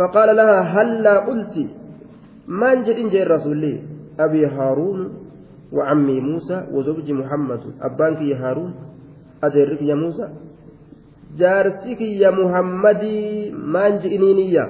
فقال 0.00 0.36
لها 0.36 0.58
هلا 0.74 1.14
قلت 1.28 1.56
ما 2.60 2.74
جدين 2.74 3.08
جاء 3.12 3.22
الرسول 3.22 3.62
أبي 4.24 4.46
هارون 4.46 5.00
وعمي 5.76 6.20
موسى 6.20 6.56
وزوج 6.74 7.08
محمد 7.20 7.62
أبانك 7.82 8.20
يا 8.30 8.36
هارون 8.42 8.72
أدرك 9.44 9.82
يا 9.82 9.94
موسى 9.94 10.26
jaarsi 11.38 11.96
kiyya 12.00 12.32
muhammadii 12.32 13.52
maan 13.52 14.00
ji'iniiniyya 14.02 14.64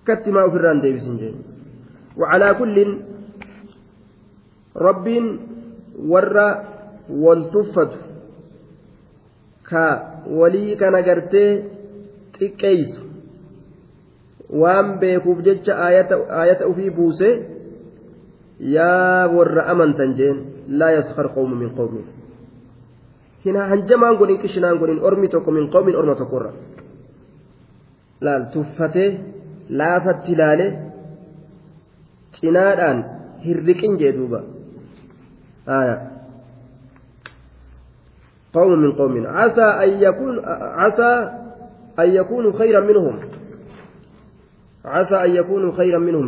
akkatti 0.00 0.30
maa 0.34 0.44
ofirraan 0.50 0.82
deebisin 0.82 1.18
jeen 1.20 1.36
wacalaa 2.20 2.54
kullin 2.60 2.90
rabbiin 4.86 5.26
warra 6.12 6.48
wal 7.24 7.42
tuffatu 7.52 7.98
ka 9.70 9.84
walii 10.38 10.76
kana 10.76 11.02
gartee 11.02 11.50
xiqqeeysu. 12.38 13.00
Waan 14.60 14.98
beekuuf 15.00 15.42
jecha 15.46 15.72
ayata 15.78 16.66
ufii 16.66 16.90
buuse 16.90 17.28
yaa 18.58 19.28
warra 19.30 19.66
amantan 19.72 20.14
jeen 20.18 20.38
laa 20.68 20.90
yaskar 20.98 21.28
qawmu 21.34 21.54
min 21.56 21.70
qawmiin 21.78 22.06
hina 23.44 23.68
hanjamaan 23.70 24.16
godhin 24.16 24.38
qishinaan 24.42 24.78
godhin 24.78 25.00
ormi 25.02 25.28
tokko 25.28 25.50
min 25.50 25.70
qawmin 25.70 25.96
orma 25.96 26.14
tokkorra 26.14 26.52
laal 28.20 28.44
tuffatee 28.52 29.10
laafatti 29.70 30.32
ilaale 30.32 30.66
cinaadhaan 32.36 32.98
hirriqin 33.44 33.98
jee 34.00 34.12
duuba 34.18 34.40
قوم 38.54 38.72
من 38.82 38.92
قوم 38.92 39.26
عسى 39.26 39.62
أن 39.62 39.90
يكون 40.02 40.34
عسى 40.82 41.12
أن 41.98 42.08
يكونوا 42.10 42.52
خيرا 42.58 42.80
منهم 42.80 43.20
عسى 44.84 45.16
أن 45.24 45.30
يكونوا 45.30 45.72
خيرا 45.72 45.98
منهم 45.98 46.26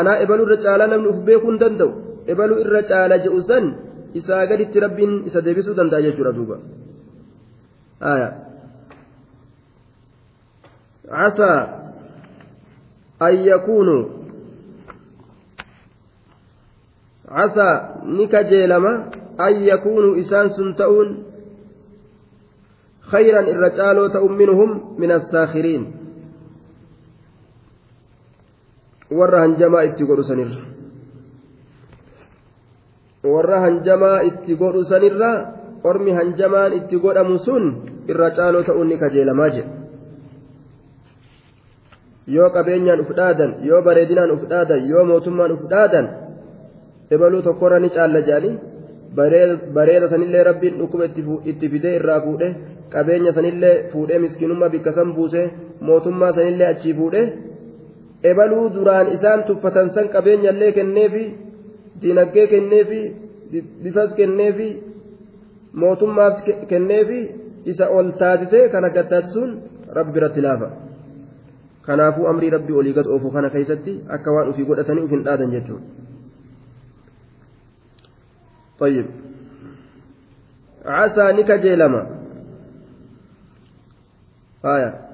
أنا 0.00 0.22
إبلو 0.22 0.42
الرجال 0.44 0.80
لم 0.90 1.00
نفبيكم 1.08 1.52
دندو 1.62 1.90
إبلو 2.32 2.54
الرجال 2.64 3.10
جؤسا 3.24 3.58
إذا 4.18 4.38
قدت 4.50 4.74
رب 4.84 4.98
إذا 5.26 5.40
ديبسوا 5.46 5.74
دندا 5.78 5.98
يجرى 6.06 6.32
دوبا 6.36 6.58
آية 8.12 8.30
عسى 11.20 11.52
أن 13.22 13.34
يكونوا 13.34 14.02
عسى 17.28 17.70
نكجيلما 18.04 18.92
أن 19.40 19.54
يكونوا 19.72 20.20
إسان 20.20 20.48
سنتؤون 20.48 21.08
خيرا 23.00 23.40
الرجال 23.40 24.12
تؤم 24.12 24.32
منهم 24.32 25.00
من 25.00 25.10
الساخرين 25.10 25.95
warra 29.10 29.40
hanjamaa 29.44 29.84
itti 29.88 30.04
godhu 30.04 30.24
sanirra 30.30 30.62
warra 33.34 33.60
hanjamaa 33.60 34.18
itti 34.28 34.54
godhu 34.62 34.84
sanirra 34.84 35.30
ormi 35.84 36.12
hanjamaan 36.18 36.72
itti 36.78 36.96
godhamu 37.04 37.38
sun 37.46 37.64
irra 38.08 38.30
caaloo 38.36 38.62
ta'uun 38.68 38.88
ni 38.88 38.98
kajeelamaa 39.02 39.48
jedha 39.56 39.72
yoo 42.34 42.50
qabeenyaan 42.56 43.00
uf 43.04 43.10
dhaadan 43.18 43.52
yoo 43.68 43.82
bareedinaan 43.88 44.30
uf 44.36 44.44
dhaadan 44.52 44.88
yoo 44.90 45.04
mootummaan 45.10 45.52
uf 45.56 45.62
dhaadan 45.72 46.06
ebaluu 47.14 47.42
tokkorra 47.48 47.78
ni 47.80 47.90
caalla 47.96 48.20
jedhanii 48.28 48.54
bareeda 49.76 50.08
sanillee 50.12 50.42
rabbiin 50.50 50.78
dhukkuba 50.80 51.04
itti 51.50 51.68
fidee 51.72 51.94
irraa 51.98 52.20
fuudhe 52.26 52.48
qabeenya 52.94 53.32
sanillee 53.38 53.74
fuudhee 53.92 54.18
miskinummaa 54.24 54.68
bikka 54.74 54.92
san 54.98 55.14
buuse 55.16 55.42
mootummaa 55.88 56.32
sanillee 56.38 56.68
achii 56.74 56.94
fuudhe 57.00 57.22
ebaluu 58.22 58.68
duraan 58.74 59.12
isaan 59.12 59.44
tuffatan 59.44 59.90
san 59.94 60.08
qabeenyallee 60.08 60.72
kenneefi 60.72 61.24
diinaggee 62.02 62.46
kenneefi 62.46 63.00
bifas 63.82 64.14
kenneefi 64.14 64.68
mootummaas 65.72 66.42
kenneefi 66.68 67.20
isa 67.64 67.88
ol 67.88 68.10
taasisee 68.18 68.68
kana 68.68 68.90
gattaatisuun 68.96 69.50
rabbi 69.98 70.12
biratti 70.12 70.40
laafa 70.40 70.70
kanaafuu 71.86 72.26
amrii 72.32 72.50
rabbii 72.56 72.78
olii 72.80 72.96
gad 72.98 73.06
oofu 73.06 73.30
kana 73.30 73.50
keessatti 73.50 74.00
akka 74.08 74.32
waan 74.32 74.48
ufii 74.48 74.64
godhatanii 74.64 75.04
uf 75.04 75.10
hin 75.10 75.24
dhaadan 75.24 75.50
jechuudha. 75.50 76.06
طيب 78.78 79.06
عسى 80.84 81.32
نكجيلما 81.32 82.06
آية 84.64 85.05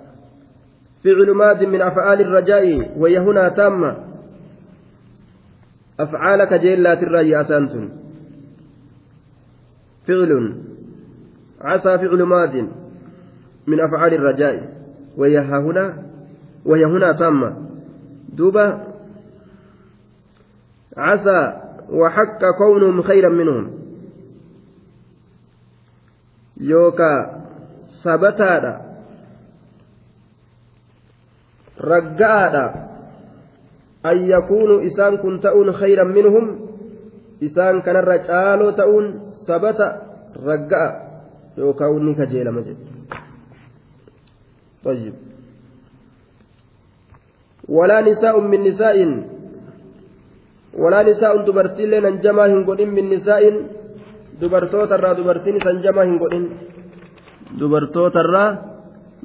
فعل 1.04 1.30
ماد 1.30 1.64
من 1.64 1.82
أفعال 1.82 2.20
الرجاء 2.20 2.98
وهي 2.98 3.18
هنا 3.18 3.48
تامة. 3.48 3.96
أفعالك 6.00 6.54
جيلات 6.54 7.02
الرأي 7.02 7.40
أسانتن 7.40 7.88
فعل. 10.08 10.62
عسى 11.60 11.98
فعل 11.98 12.22
ماد 12.22 12.68
من 13.66 13.80
أفعال 13.80 14.14
الرجاء. 14.14 14.72
وهي 15.16 15.38
هنا 15.38 16.02
وهي 16.64 16.84
هنا 16.84 17.12
تامة. 17.12 17.56
دوبة. 18.32 18.80
عسى 20.96 21.60
وحق 21.90 22.40
كونهم 22.58 23.02
خيرا 23.02 23.28
منهم. 23.28 23.70
يوكا 26.60 27.42
سبتادا. 28.04 28.91
أن 34.06 34.16
يكونوا 34.16 34.86
إسان 34.86 35.16
كن 35.16 35.40
تؤون 35.40 35.72
خيرا 35.72 36.04
منهم 36.04 36.44
إسان 37.42 37.80
كان 37.80 37.96
الرجال 37.96 38.76
تؤون 38.76 39.20
سبت 39.46 39.80
رجاء 40.36 40.90
يوكا 41.58 41.86
وني 41.86 42.14
كجيل 42.14 42.50
مجد 42.50 42.76
طيب 44.84 45.14
ولا 47.68 48.00
نساء 48.00 48.40
من 48.40 48.60
نساء 48.60 48.96
walaa 50.72 51.02
nisaa'un 51.04 51.44
dubartiillee 51.46 52.00
hanjamaa 52.00 52.46
hin 52.48 52.64
godhin 52.64 52.92
min 52.96 53.10
nisaa'in 53.12 53.56
dubartootarraa 54.40 55.16
dubartiinis 55.16 55.64
hanjamaa 55.68 56.04
hin 56.04 56.18
godhin 56.22 56.46
dubartootarraa 57.60 58.48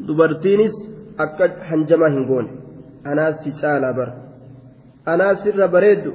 dubartiinis 0.07 0.75
akka 1.17 1.49
hanjamaa 1.69 2.09
hin 2.15 2.25
goone. 2.29 2.49
Anaas 3.03 3.43
caalaa 3.61 3.93
bara. 3.93 4.13
Anaas 5.05 5.43
sirra 5.43 5.67
bareeddu. 5.67 6.11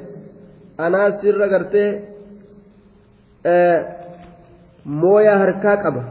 Anaas 0.78 1.20
sirra 1.20 1.48
gartee 1.48 1.88
mooyaa 4.84 5.38
harkaa 5.38 5.76
qaba. 5.84 6.03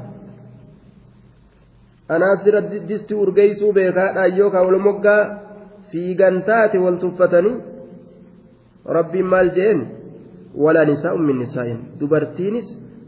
Anaas 2.09 2.43
sirra 2.43 2.61
disti 2.89 3.13
urgeeysuu 3.23 3.73
beekaadhaa 3.73 4.27
yookaan 4.37 4.65
wal 4.67 4.79
moggaa 4.87 5.21
fiigantaate 5.91 6.77
wal 6.85 6.97
tuffatanii 7.03 7.57
rabbiin 8.85 9.25
maal 9.33 9.49
jeen? 9.57 9.79
Walaa 10.63 10.85
nisaa'un 10.85 11.25
min 11.25 11.37
nisaa'in 11.39 11.79
dubartiinis 11.99 12.67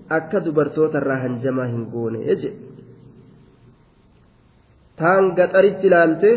akka 0.09 0.45
dubartoota 0.45 0.97
irraa 1.01 1.17
hanjamaa 1.23 1.65
hin 1.71 1.86
goone 1.93 2.19
jedhe 2.27 2.51
taan 4.99 5.23
gaxaritti 5.37 5.87
ilaalte 5.89 6.31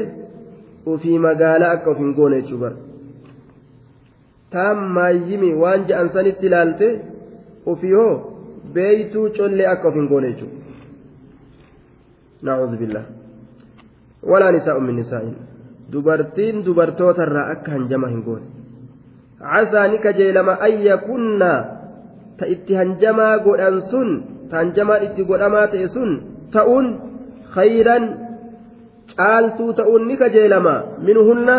ofii 0.93 1.19
magaalaa 1.27 1.73
akka 1.77 1.91
of 1.91 1.99
hin 2.03 2.13
goone 2.19 2.37
jechuu 2.41 2.61
bara. 2.63 2.77
Taan 4.53 4.79
maayyimi 4.97 5.51
waan 5.63 5.87
je'an 5.89 6.09
sanitti 6.15 6.47
ilaalte 6.51 6.89
ofii 7.73 7.95
hoo 7.99 8.15
beeytuu 8.75 9.27
collee 9.37 9.69
akka 9.75 9.89
of 9.89 9.95
hin 10.01 10.09
goone 10.13 10.29
jechuudha 10.33 10.65
naa'uudhu 12.47 12.77
billah 12.83 13.05
walaa 14.31 14.53
nisaa'un 14.57 14.87
min 14.89 14.97
nisaa'in. 15.03 15.37
Dubartiin 15.93 16.65
dubartootarraa 16.67 17.47
akka 17.55 17.71
hanjama 17.77 18.09
hin 18.13 18.23
goone. 18.27 18.47
Casaa 19.41 19.89
kajeelama 20.05 20.59
an 20.67 20.75
yakunna 20.91 21.53
ta 22.39 22.47
itti 22.55 22.75
hanjamaa 22.81 23.35
godhan 23.47 23.77
sun 23.91 24.09
ta 24.51 24.57
hanjamaan 24.61 25.05
itti 25.07 25.25
godhamaa 25.31 25.67
ta'e 25.73 25.89
sun 25.97 26.11
ta'uun 26.53 26.87
khayran 27.55 28.26
caaltuu 29.15 29.73
ta'uun 29.73 30.07
ni 30.09 30.17
kajeelama. 30.17 30.99
Minhunna 30.99 31.57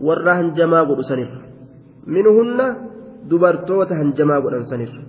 warra 0.00 0.34
hanjamaa 0.40 0.84
godhu 0.84 1.02
sanirra. 1.02 1.40
Minhunna 2.06 2.66
dubartoota 3.30 3.96
hanjamaa 3.96 4.40
godhan 4.40 4.66
sanirra. 4.66 5.02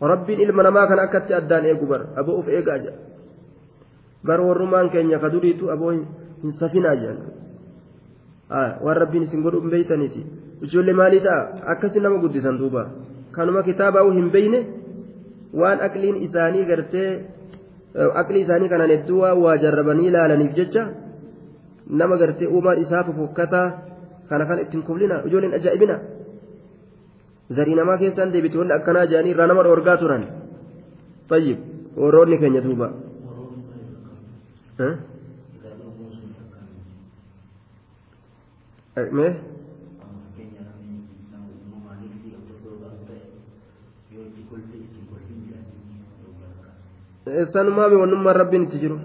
Rabbiin 0.00 0.40
ilma 0.40 0.62
namaa 0.62 0.86
kana 0.86 1.02
akkatti 1.08 1.34
addaan 1.34 1.64
eegu 1.64 1.86
bar 1.86 2.02
aboo 2.20 2.38
uf 2.40 2.48
eegaa 2.48 2.78
jedha 2.78 3.00
bar 4.26 4.40
warrumaan 4.40 4.90
keenya 4.90 5.18
ka 5.22 5.30
duriitu 5.32 5.70
aboo 5.72 5.90
hin 5.90 6.52
safinaa 6.60 6.96
jedhan 7.00 7.20
waan 8.84 8.96
rabbiin 8.96 9.24
isin 9.24 9.42
godhu 9.42 9.60
hin 9.60 9.70
beeytaniiti. 9.70 10.26
Ijoollee 10.62 10.94
maalii 10.94 11.20
ta'a? 11.20 11.40
Akkasi 11.72 12.00
nama 12.00 12.18
guddisan 12.18 12.58
duuba. 12.58 12.86
Kanuma 13.32 13.62
kitaabaa 13.62 14.04
hin 14.12 14.30
beeyne? 14.30 14.60
Waan 15.52 15.80
aqliin 15.80 16.16
isaanii 16.26 16.64
gartee 16.64 17.10
aqlii 18.20 18.42
isaanii 18.46 18.68
kanaan 18.72 18.92
hedduu 18.94 19.20
waa 19.44 19.56
jarrabanii 19.64 20.06
ilaalaniif 20.10 20.52
jecha 20.58 20.82
nama 22.00 22.14
gartee 22.22 22.48
uumaan 22.54 22.78
isaa 22.84 23.02
fofokkataa 23.08 23.66
kana 24.28 24.44
kan 24.48 24.58
ittiin 24.64 24.82
kublina 24.88 25.16
ijoolleen 25.28 25.54
ajaa'ibina 25.58 25.96
zarii 27.56 27.76
namaa 27.80 27.98
keessaan 28.02 28.32
deebite 28.34 28.58
wanni 28.60 28.74
akkanaa 28.78 29.06
jedhanii 29.10 29.32
irraa 29.34 29.46
nama 29.52 29.62
dhoorgaa 29.66 29.96
turan 30.02 30.22
tayyib 31.30 31.58
warroonni 32.02 32.36
keenya 32.42 32.60
duuba 32.66 32.88
mee 39.12 39.32
sanumaami 47.52 47.96
wannummaan 48.02 48.36
rabbiin 48.36 48.62
itti 48.66 48.78
jiru 48.82 48.98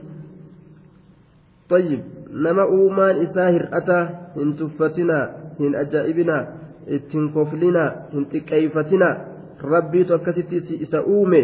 tayyib 1.70 2.02
nama 2.46 2.66
uumaan 2.78 3.22
isaa 3.26 3.50
hir'ataa 3.56 4.04
hin 4.36 4.54
tuffatinaa 4.60 5.26
hin 5.60 5.76
ajaa'ibinaa 5.84 6.42
ittiin 6.98 7.32
koflinaa 7.34 7.90
hin 8.14 8.26
xiqqeeyfatinaa 8.34 9.16
rabbiitu 9.74 10.14
akkasitti 10.18 10.78
isa 10.88 11.02
uume 11.16 11.42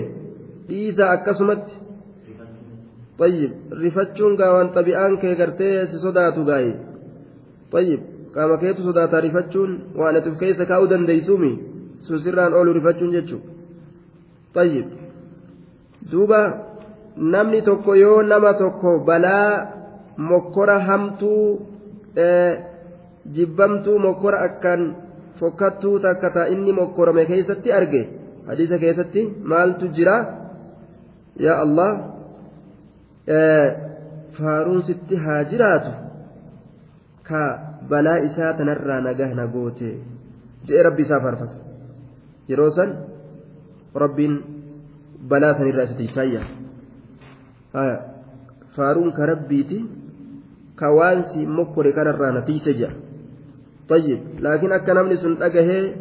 dhiisaa 0.68 1.10
akkasumatti 1.16 1.74
tayyib 3.22 3.52
rifachuun 3.82 4.38
gaawwan 4.42 4.70
xabi'aan 4.78 5.18
kee 5.24 5.36
gartee 5.42 5.74
si 5.90 5.98
sodaatu 6.06 6.46
gaaye 6.52 6.74
tayyib 7.74 8.02
qaama 8.38 8.58
keetu 8.64 8.82
sodaataa 8.90 9.22
rifachuun 9.28 9.72
waan 10.00 10.16
ati 10.22 10.30
of 10.30 10.38
keessa 10.44 10.66
kaa'uu 10.72 10.90
dandeeysuumi 10.94 11.52
susirraan 12.08 12.54
oolu 12.54 12.74
rifachuun 12.80 13.12
jechuu 13.18 13.42
tayyib 14.54 14.88
duuba 16.12 16.42
namni 17.18 17.62
tokko 17.62 17.96
yoo 17.96 18.22
nama 18.24 18.54
tokko 18.54 19.00
balaa 19.00 19.68
mokkora 20.18 20.80
hamtuu 20.80 21.68
jibbamtuu 23.36 24.00
mokkora 24.00 24.42
akkaan 24.42 24.96
fokkattuu 25.40 26.00
takka 26.00 26.30
taa 26.30 26.46
inni 26.46 26.74
mokkorame 26.74 27.26
keessatti 27.26 27.74
arge. 27.74 28.10
Hadiisa 28.48 28.78
keessatti 28.78 29.22
maaltu 29.44 29.88
jira? 29.88 30.18
Yaa 31.40 31.62
allah 31.62 31.92
faaruun 34.38 34.84
sitti 34.84 35.16
haa 35.16 35.44
jiraatu? 35.44 35.92
Ka 37.24 37.42
balaa 37.90 38.18
isaa 38.18 38.54
tanarraa 38.54 39.02
nagah 39.02 39.34
na 39.36 39.48
goote. 39.48 39.90
Je'e 40.66 40.84
rabbi 40.84 41.02
isaa 41.04 41.20
faarfata. 41.20 41.58
Yeroo 42.50 42.70
san 42.72 42.96
rabbiin 43.96 44.44
balaa 45.30 45.54
sanirraa 45.58 45.84
isa 45.84 45.98
tiisaayya 45.98 46.42
ka 50.80 50.88
waan 50.94 51.20
si 51.34 51.40
mokkore 51.58 51.92
kanarraa 51.98 52.32
na 52.32 52.42
tiise 52.42 52.74
jedha 52.74 53.08
طيب 53.90 54.20
لكن 54.40 54.72
أكا 54.72 54.94
نمني 54.94 55.16
سن 55.16 55.44
أجهه 55.44 55.96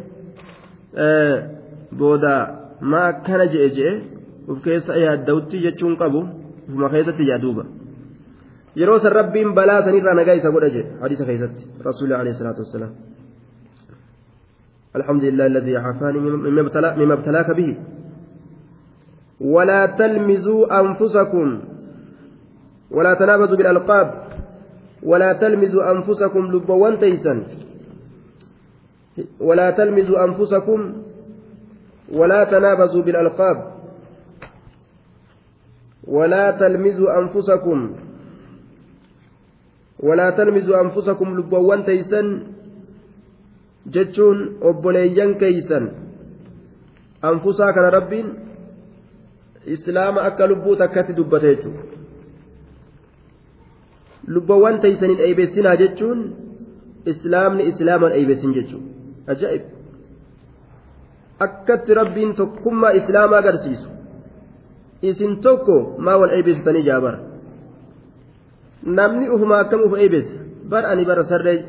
بودا 1.91 2.37
ما 2.81 3.11
كان 3.11 3.47
جئ 3.47 3.69
جئ 3.69 4.01
وفكيس 4.47 4.89
أيها 4.89 5.13
الدوتي 5.13 5.57
جتشون 5.59 5.95
قبو 5.95 6.21
وما 6.69 6.87
خيست 6.89 7.15
جادوبا 7.15 7.65
يروس 8.75 9.05
الربين 9.05 9.55
بلا 9.55 9.81
سنير 9.85 10.11
أنا 10.11 10.23
جاي 10.23 10.39
سقول 10.39 10.63
أجي 10.63 10.83
حديث 11.03 11.21
خيست 11.21 11.55
رسول 11.87 12.03
الله 12.03 12.17
عليه 12.17 12.31
الصلاة 12.31 12.57
والسلام. 12.57 12.91
الحمد 14.95 15.23
لله 15.23 15.45
الذي 15.45 15.77
عافاني 15.77 16.19
مما 16.19 17.13
ابتلاك 17.13 17.51
به. 17.51 17.69
ولا 19.41 19.85
تلمزوا 19.85 20.79
أنفسكم 20.79 21.47
ولا 22.91 23.13
تنابزوا 23.13 23.57
بالألقاب 23.57 24.07
ولا 25.03 25.33
تلمزوا 25.33 25.91
أنفسكم 25.91 26.39
لبوان 26.51 26.99
تيسا 26.99 27.43
ولا 29.39 29.71
تلمزوا 29.71 30.23
أنفسكم 30.23 30.79
ولا 32.13 32.43
تنابزوا 32.43 33.01
بالألقاب 33.01 33.57
ولا 36.07 36.51
تلمزوا 36.51 37.19
أنفسكم 37.19 37.79
ولا 39.99 40.29
تلمزوا 40.29 40.81
أنفسكم 40.81 41.37
لبوان 41.37 41.85
تيسا 41.85 42.21
جتشون 43.87 44.37
أبوليان 44.61 45.33
كيسا 45.37 45.79
أنفسا 47.25 47.71
كان 47.71 47.85
رب 49.67 49.73
إسلام 49.73 50.19
أكا 50.19 50.43
لبو 50.43 50.73
تكاتي 50.73 51.13
دبتيتو 51.13 51.71
lubbawwan 54.27 54.79
teeysaniin 54.83 55.19
eeybeessinaa 55.25 55.75
jechuun 55.81 56.19
islaamni 57.11 57.67
islaaman 57.71 58.11
eeybeessin 58.11 58.55
jechuudha 58.57 58.89
ajaa'ib 59.33 59.63
akkatti 61.45 61.93
rabbiin 61.99 62.33
tokkummaa 62.39 62.91
islaamaa 62.99 63.39
agarsiisu 63.43 63.87
isin 65.11 65.37
tokko 65.45 65.77
maa 65.97 66.17
wal 66.21 66.35
eeybeessitanii 66.37 66.83
jaabara 66.89 67.19
namni 68.99 69.29
ufuma 69.29 69.59
akkam 69.59 69.81
uf 69.87 69.93
eeybeessa 69.97 70.37
bar 70.69 70.85
ani 70.91 71.05
bara 71.05 71.23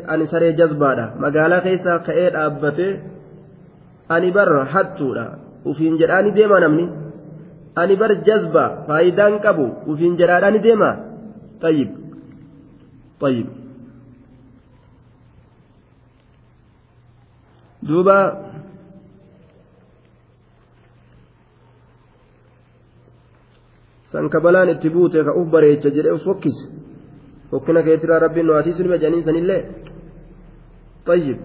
ani 0.06 0.26
saree 0.32 0.52
jazbaadha 0.60 1.06
magaalaa 1.24 1.60
keessaa 1.66 1.98
ka'ee 1.98 2.30
dhaabbatee 2.36 2.92
ani 4.08 4.32
bar 4.32 4.48
hattuudha 4.74 5.24
ufiin 5.64 5.98
jedhaani 6.00 6.34
deema 6.38 6.60
namni 6.60 6.88
ani 7.80 7.94
bar 8.02 8.12
jazbaa 8.28 8.68
faayidaan 8.88 9.34
qabu 9.44 9.66
ufiin 9.92 10.14
jedhaadhaani 10.20 10.60
deema 10.66 10.90
tayyib 11.64 11.90
طيب 13.22 13.46
دوبا 17.82 18.18
sankabalaan 24.12 24.68
itti 24.74 24.88
buute 24.94 25.20
ka 25.26 25.32
uf 25.40 25.46
bareecha 25.52 25.90
jedhee 25.96 26.14
uf 26.16 26.24
fokkise 26.28 26.64
fokkina 27.50 27.80
keetiraa 27.86 28.20
rabbiin 28.24 28.46
nu 28.46 28.52
hatiisu 28.58 28.82
nima 28.82 28.96
jedhaniin 29.02 29.24
sanillee 29.28 29.60
tayyib 31.06 31.38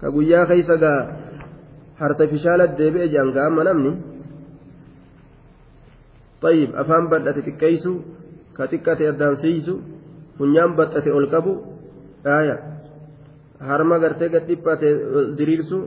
ka 0.00 0.06
guyyaa 0.14 0.46
keeysa 0.50 0.74
gaa 0.84 0.98
hartifishaala 2.00 2.64
deebi'e 2.78 3.06
jedhan 3.12 3.30
gaa 3.36 3.46
amma 3.50 3.62
namni 3.68 3.90
afaan 6.82 7.04
bal'ate 7.10 7.40
xiqqeeysu 7.46 7.92
ka 8.56 8.62
xiqqate 8.70 9.02
addaansiisu 9.12 9.74
funyaan 10.36 10.70
baxxate 10.78 11.10
ol 11.18 11.26
qabu 11.34 11.52
dhaaya 12.24 12.56
harma 13.68 13.96
gartee 14.02 14.28
gad 14.34 14.44
dhiphate 14.48 14.88
diriirsu 15.38 15.78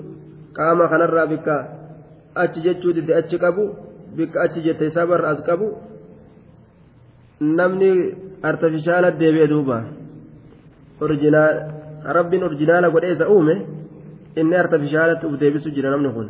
qaama 0.58 0.86
kanarraa 0.92 1.28
bikka 1.34 1.56
achi 2.44 2.60
jechuu 2.66 2.94
didde 2.98 3.14
achi 3.20 3.38
qabu 3.44 3.64
bikka 4.18 4.38
achi 4.46 4.60
jette 4.66 4.84
isaa 4.90 5.06
barra 5.12 5.28
as 5.34 5.40
qabu 5.48 5.68
namni 7.58 7.92
artifishaala 8.50 9.10
deebi'e 9.22 9.48
duuba 9.54 9.78
rabbiin 12.18 12.44
orjinaala 12.50 12.88
godhee 12.96 13.14
isa 13.16 13.26
uume 13.36 13.56
inni 14.40 14.56
artifishaalatti 14.64 15.26
uf 15.28 15.36
deebisu 15.42 15.70
jira 15.76 15.90
namni 15.94 16.10
kun 16.16 16.28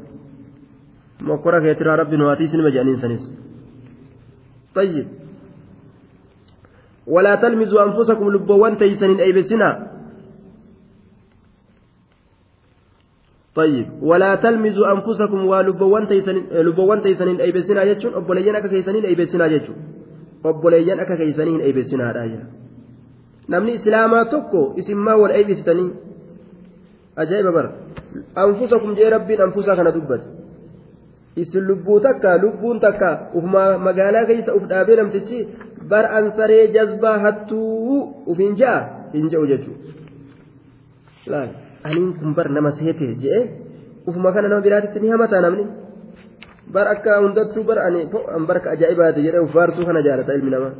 mokkora 1.27 1.61
keetiraa 1.65 1.97
rabbi 2.01 2.17
nu 2.17 2.25
hatiis 2.31 2.51
nima 2.53 2.69
jedhaniin 2.75 2.99
sanis 3.03 3.23
طيب. 4.75 5.07
ولا 7.07 7.35
تلمزوا 7.35 7.83
أنفسكم 7.83 8.25
لبوان 8.31 8.77
تيسنين 8.77 9.19
أي 9.19 9.31
بسنا. 9.31 9.69
طيب. 13.55 13.87
ولا 14.01 14.35
تلمزوا 14.35 14.91
أنفسكم 14.91 15.45
ولبوان 15.45 16.07
تيسنين 16.07 16.43
لبوان 16.51 17.01
تيسنين 17.01 17.41
أي 17.41 17.51
بسنا 17.51 17.83
يجون 17.83 18.13
أبوليان 18.13 18.55
أكا 18.55 18.67
كيسنين 18.67 19.05
أي 19.05 19.15
بسنا 19.15 19.45
يجون 19.45 19.77
أبوليان 20.45 20.99
أكا 20.99 21.15
كيسنين 21.15 21.61
أي 21.61 21.71
بسنا 21.71 22.11
رايا 22.11 22.55
namni 23.47 23.73
islaamaa 23.77 24.25
tokko 24.25 24.73
isin 24.81 24.97
maa 24.97 25.17
wal 25.21 25.31
eebbistanii 25.31 25.89
ajaa'iba 27.23 27.51
bara 27.51 27.69
anfusakum 28.43 28.95
jee 28.99 29.09
rabbiin 29.09 29.43
anfusaa 29.47 29.75
kana 29.75 29.91
isin 31.35 31.63
lubbuu 31.69 31.99
takka 31.99 32.37
lubbuun 32.43 32.79
takka 32.79 33.09
ufuma 33.37 33.77
magaalaa 33.87 34.25
keessa 34.29 34.55
uf 34.57 34.63
dhaabee 34.71 34.97
namtichi 34.99 35.37
bar 35.91 36.05
ansaree 36.19 36.63
jazbaa 36.75 37.17
hattuu 37.25 37.99
ufiin 38.31 38.55
ja'a 38.61 38.79
hin 39.13 39.27
ja'u 39.33 39.45
jechuudha 39.51 41.41
aniin 41.87 42.11
kun 42.19 42.31
bar 42.37 42.47
nama 42.57 42.71
seete 42.77 43.07
je'e 43.23 43.41
ufuma 44.07 44.29
kana 44.33 44.47
nama 44.47 44.61
biraatitti 44.67 44.99
ni 45.03 45.09
hamataa 45.13 45.41
namni 45.47 45.65
bar 46.75 46.87
akka 46.93 47.19
hundattuu 47.23 47.63
bar 47.69 47.79
ani 47.87 47.99
barka 48.47 48.67
ajaa'ibaati 48.75 49.25
jedhee 49.27 49.43
ufaarsuu 49.49 49.85
kana 49.89 50.01
jaalata 50.07 50.37
ilmi 50.37 50.51
namaa. 50.55 50.73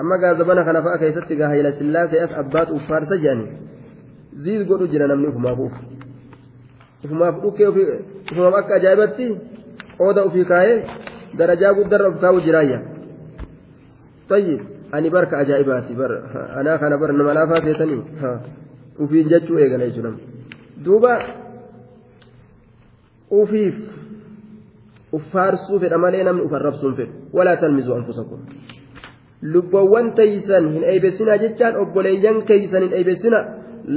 amma 0.00 0.16
gaazabana 0.22 0.64
kana 0.64 0.82
fa'a 0.86 0.98
keessatti 1.02 1.36
gaa 1.36 1.50
hayla 1.52 1.72
sillaasee 1.78 2.20
as 2.26 2.32
abbaatu 2.42 2.78
uffaarsa 2.78 3.16
jedhani 3.24 3.46
ziis 4.44 4.62
godhu 4.70 4.86
jira 4.92 5.06
namni 5.10 5.26
ufumaaf 5.32 5.58
uf 5.66 5.74
ufumaaf 7.04 7.34
dhukkee 7.42 7.70
ufumaaf 8.32 8.58
akka 8.62 8.74
ajaa'ibatti 8.80 9.28
qooda 10.00 10.26
ufii 10.28 10.46
kaayee 10.52 10.78
darajaa 11.38 11.72
guddarra 11.78 12.10
uf 12.12 12.18
kaa'u 12.24 12.44
jiraayya 12.46 12.78
tayyib 14.32 14.60
ani 14.96 15.10
barka 15.10 15.38
ajaa'ibaati 15.42 15.94
bar 16.00 16.12
anaa 16.60 16.78
kana 16.82 16.98
bar 17.02 17.12
nama 17.18 17.34
laafaa 17.38 17.62
seetanii 17.66 18.02
ufiin 19.04 19.28
jechuu 19.32 19.58
eegala 19.62 19.88
jechuudha 19.88 20.12
duuba 20.84 21.12
ufiif 23.40 23.76
uffaarsuu 25.18 25.80
fedha 25.84 25.98
malee 26.04 26.24
namni 26.28 26.44
uf 26.48 26.52
arrabsuun 26.58 26.94
fedhu 27.00 27.38
walaa 27.38 27.56
talmizuu 27.62 27.94
anfusakum 28.00 28.40
lubboowwan 29.54 30.12
teeysan 30.18 30.68
hin 30.74 30.84
eeybessinaa 30.92 31.38
jechaan 31.44 31.78
obboleeyyan 31.84 32.42
keeysan 32.50 32.82
hin 32.86 32.98
eeybessina 32.98 33.40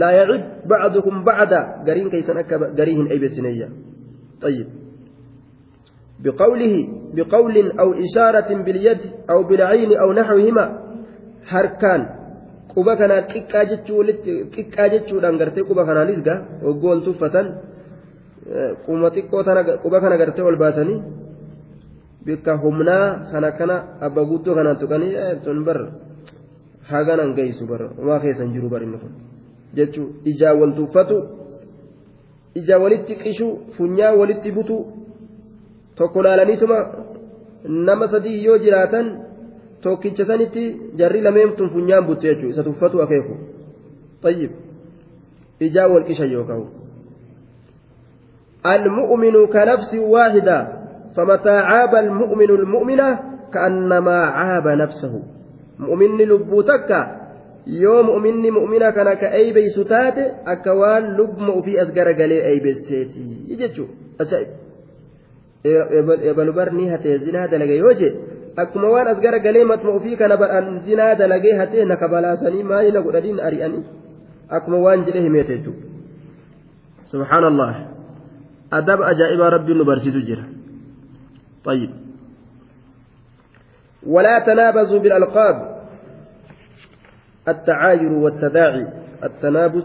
laa 0.04 0.14
yacib 0.20 0.70
bacdukum 0.72 1.24
bacda 1.28 1.60
gariin 1.90 2.10
keeysan 2.14 2.38
akka 2.44 2.60
garii 2.80 2.96
hin 3.02 3.12
eeybessineeyya 3.16 3.68
طيب 4.42 4.68
بقوله 6.20 6.88
بقول 7.16 7.56
أو 7.72 7.94
إشارة 7.94 8.50
باليد 8.64 9.02
أو 9.30 9.44
بالعين 9.44 9.92
أو 9.98 10.14
نحوهما 10.14 10.66
kanaa 15.88 16.06
lisga 16.12 16.34
hoggoon 16.66 17.00
tuffatan 17.06 17.48
quma 18.86 19.08
xiqqoo 19.16 19.44
tana 19.48 19.62
quba 19.84 19.98
kana 20.04 20.18
gartee 20.18 20.44
ol 20.50 20.58
baasanii 20.64 21.00
bikka 22.26 22.58
humnaa 22.64 23.32
kana 23.32 23.50
kana 23.60 23.76
abba 24.06 24.22
guddoo 24.30 24.56
kanaan 24.58 24.78
tuqanii 24.82 25.14
tun 25.44 25.64
bar 25.68 25.80
haganan 26.92 27.32
geessu 27.38 27.64
bar 27.72 27.82
waa 28.08 28.20
keessan 28.24 28.52
jiru 28.54 28.68
bar 28.74 28.82
inni 28.84 28.98
kun 29.04 29.14
jechuun 29.78 30.10
ijaa 30.32 30.54
wal 30.60 30.74
tuuffatu 30.78 31.16
ijaa 32.56 32.80
walitti 32.80 33.16
qishu 33.24 33.48
funyaan 33.78 34.18
walitti 34.20 34.52
butu 34.52 34.78
tokko 35.96 36.24
laalaniituma 36.24 36.78
nama 37.88 38.08
sadii 38.08 38.44
yoo 38.46 38.58
jiraatan 38.58 39.12
tokkicha 39.82 40.26
sanitti 40.26 40.64
jarri 40.96 41.22
lameen 41.22 41.54
tun 41.58 41.70
funyaan 41.76 42.06
buttu 42.08 42.28
jechuudha 42.28 42.54
isa 42.56 42.64
tuuffatu 42.64 43.02
akeeku 43.02 43.36
tayyib 44.22 44.52
ijaa 45.60 45.88
wal 45.88 46.04
qisha 46.10 46.26
yookaan. 46.26 46.86
المؤمن 48.66 49.46
كنفس 49.54 49.94
واحدة 49.94 50.58
فمتى 51.16 51.50
عاب 51.50 51.96
المؤمن 51.96 52.50
المؤمنة 52.50 53.20
كأنما 53.54 54.20
عاب 54.26 54.68
نفسه 54.68 55.24
مؤمن 55.80 56.18
لبوتك 56.18 56.92
يوم 57.68 58.06
مؤمن 58.06 58.50
مؤمنة 58.50 58.90
كان 58.90 59.14
كأي 59.14 59.54
بيستات 59.54 60.18
أكوان 60.48 61.18
لب 61.18 61.64
في 61.66 61.82
أسجر 61.82 62.12
قلي 62.12 62.46
أي 62.46 62.60
بيستي 62.60 63.10
يجتشو 63.48 63.86
أجائب 64.22 64.48
ebalu 66.30 66.54
barni 66.54 66.90
hatee 66.90 67.18
zinaa 67.18 67.48
dalage 67.48 67.78
yoo 67.78 67.94
je 68.00 68.10
akkuma 68.58 68.90
waan 68.90 69.08
as 69.08 69.20
gara 69.20 69.40
galee 69.40 69.66
matma 69.66 69.92
ofii 69.98 70.18
kana 70.18 70.38
bar'an 70.38 70.82
zinaa 70.86 71.16
dalagee 71.16 71.58
hatee 71.58 71.86
na 71.86 71.96
kabalaasanii 71.98 72.64
maali 72.64 72.92
na 72.92 73.02
godhaniin 73.02 73.40
ari'anii 73.40 73.84
akkuma 74.50 74.78
waan 74.78 75.06
jedhe 75.06 75.22
himeete 75.26 75.58
jechuudha 75.58 75.82
subhaanallah 77.12 77.74
adab 78.72 79.02
ajaa'ibaa 79.12 79.50
rabbiin 79.58 79.78
nu 79.78 79.86
barsiisu 79.86 80.22
jira 80.22 80.46
طيب 81.66 81.90
ولا 84.08 84.40
تنابزوا 84.40 85.00
بالألقاب 85.00 85.75
التعاير 87.48 88.14
والتداعي 88.14 88.88
التنابز 89.24 89.84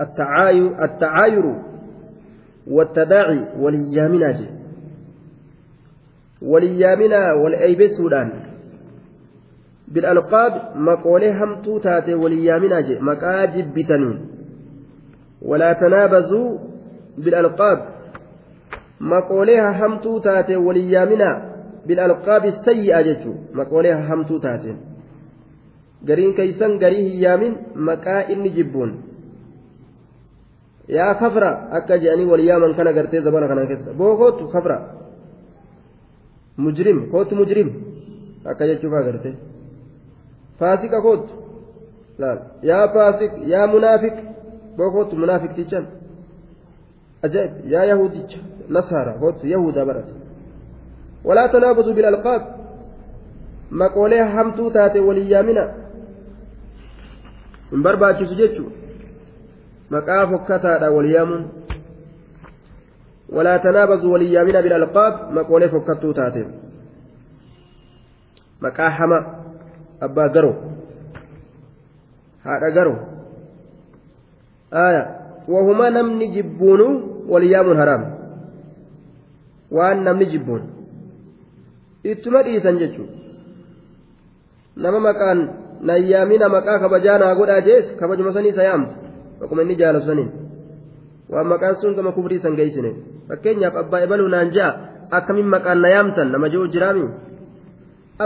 التعاير 0.00 0.84
التعاير 0.84 1.44
والتداعي 2.66 3.44
وليامنا 3.58 4.32
جي. 4.32 4.48
وليامنا 6.42 7.32
والأيبسودان 7.32 8.30
بالألقاب 9.88 10.52
مقولة 10.76 11.44
همتو 11.44 11.78
تاتي 11.78 12.14
وليامنا 12.14 12.80
جي 12.80 12.98
مكاجب 13.00 13.74
بتنين. 13.74 14.18
ولا 15.42 15.72
تنابزوا 15.72 16.58
بالألقاب 17.18 17.98
maqoolee 19.00 19.60
hahamtuu 19.60 20.20
taate 20.20 20.56
waliyyaamina 20.56 21.28
bilalqaabi 21.86 22.52
sayyi'a 22.64 23.02
jechuu 23.08 23.34
maqoolee 23.54 23.92
hahamtuu 23.92 24.38
taate 24.40 24.74
gariin 26.04 26.34
keeysan 26.34 26.78
garii 26.78 27.04
hin 27.08 27.20
yaamin 27.24 27.54
maqaa 27.88 28.22
inni 28.32 28.50
jibbuun 28.50 28.92
yaa 30.96 31.14
kafra 31.14 31.50
akka 31.78 31.98
je'anii 31.98 32.30
waliyaaman 32.32 32.74
kana 32.74 32.92
gartee 32.92 33.20
zabana 33.20 33.48
kana 33.48 33.66
keessa 33.66 33.92
bookootu 34.00 34.48
kafra 34.54 34.78
mujrim 36.56 36.98
kootu 37.10 37.36
mujrim 37.40 37.68
akka 38.44 38.66
jechuuf 38.66 38.94
agarte 39.00 39.30
faasika 40.58 41.02
kootu 41.02 41.34
laal 42.18 42.38
yaa 42.70 42.84
faasik 42.94 43.32
yaa 43.54 43.66
munaafiq 43.74 44.16
bookootu 44.76 45.16
munaafiqtichan 45.22 45.84
ajaa'ib 47.26 47.52
yaa 47.74 47.84
yahudicha 47.92 48.38
نصارى 48.70 49.14
هوت 49.22 49.44
يهودا 49.44 49.84
برت 49.84 50.08
ولا 51.24 51.46
تنابزوا 51.46 51.94
بالألقاب 51.94 52.42
مقولها 53.70 54.42
همتو 54.42 54.68
تاتي 54.70 55.00
وليامنا 55.00 55.74
من 57.72 57.82
برباتي 57.82 58.26
سجدتو 58.26 58.64
مقaa 59.90 60.26
fokkataadha 60.30 60.90
waliyaamuun 60.90 61.44
ولا 63.28 63.56
تنابزوا 63.56 64.12
وليامنا 64.12 64.60
بالألقاب 64.60 65.32
مقولة 65.32 65.66
فكتو 65.66 66.12
تاتين 66.12 66.48
مقaa 68.62 68.90
حما 68.90 69.18
أبا 70.02 70.26
قرو 70.34 70.54
هذا 72.42 72.68
قرو 72.76 72.96
آية 74.72 75.04
وهما 75.48 75.90
نمني 75.90 76.26
جبون 76.34 76.80
وليام 77.28 77.68
حرام 77.76 78.18
waan 79.70 80.04
namni 80.04 80.26
jibbuun. 80.32 80.62
Ittuma 82.04 82.42
dhiisan 82.42 82.80
jechuudha. 82.80 83.14
Nama 84.76 84.98
maqaan 85.00 85.38
nayyaamina 85.86 86.48
maqaa 86.48 86.78
kabajaa 86.82 87.18
naa 87.18 87.34
godhaa 87.34 87.60
jees 87.68 87.86
kabajuma 88.00 88.32
sanii 88.32 88.52
isa 88.54 88.62
yaamta 88.68 88.94
akkuma 89.42 89.62
inni 89.62 89.76
jaalatu 89.80 90.06
saniin 90.10 90.30
waan 91.32 91.46
maqaan 91.52 91.76
sun 91.80 91.94
gama 91.96 92.12
kufrii 92.12 92.38
san 92.44 92.56
geessine 92.56 92.90
fakkeenyaaf 93.28 93.76
abbaa 93.82 94.00
ibaluu 94.06 94.28
naan 94.34 94.50
ja'a 94.56 94.70
akkamiin 95.18 95.48
maqaan 95.54 95.80
na 95.82 95.88
yaamtan 95.94 96.32
nama 96.32 96.48
jiru 96.52 96.68
jiraami 96.74 97.06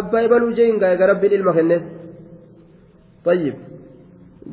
abbaa 0.01 0.23
ibaluu 0.29 0.53
jeen 0.59 0.79
gaa'ega 0.83 1.07
rabbiin 1.13 1.33
ilma 1.39 1.53
kenneef 1.59 1.83
tayyib 3.25 3.57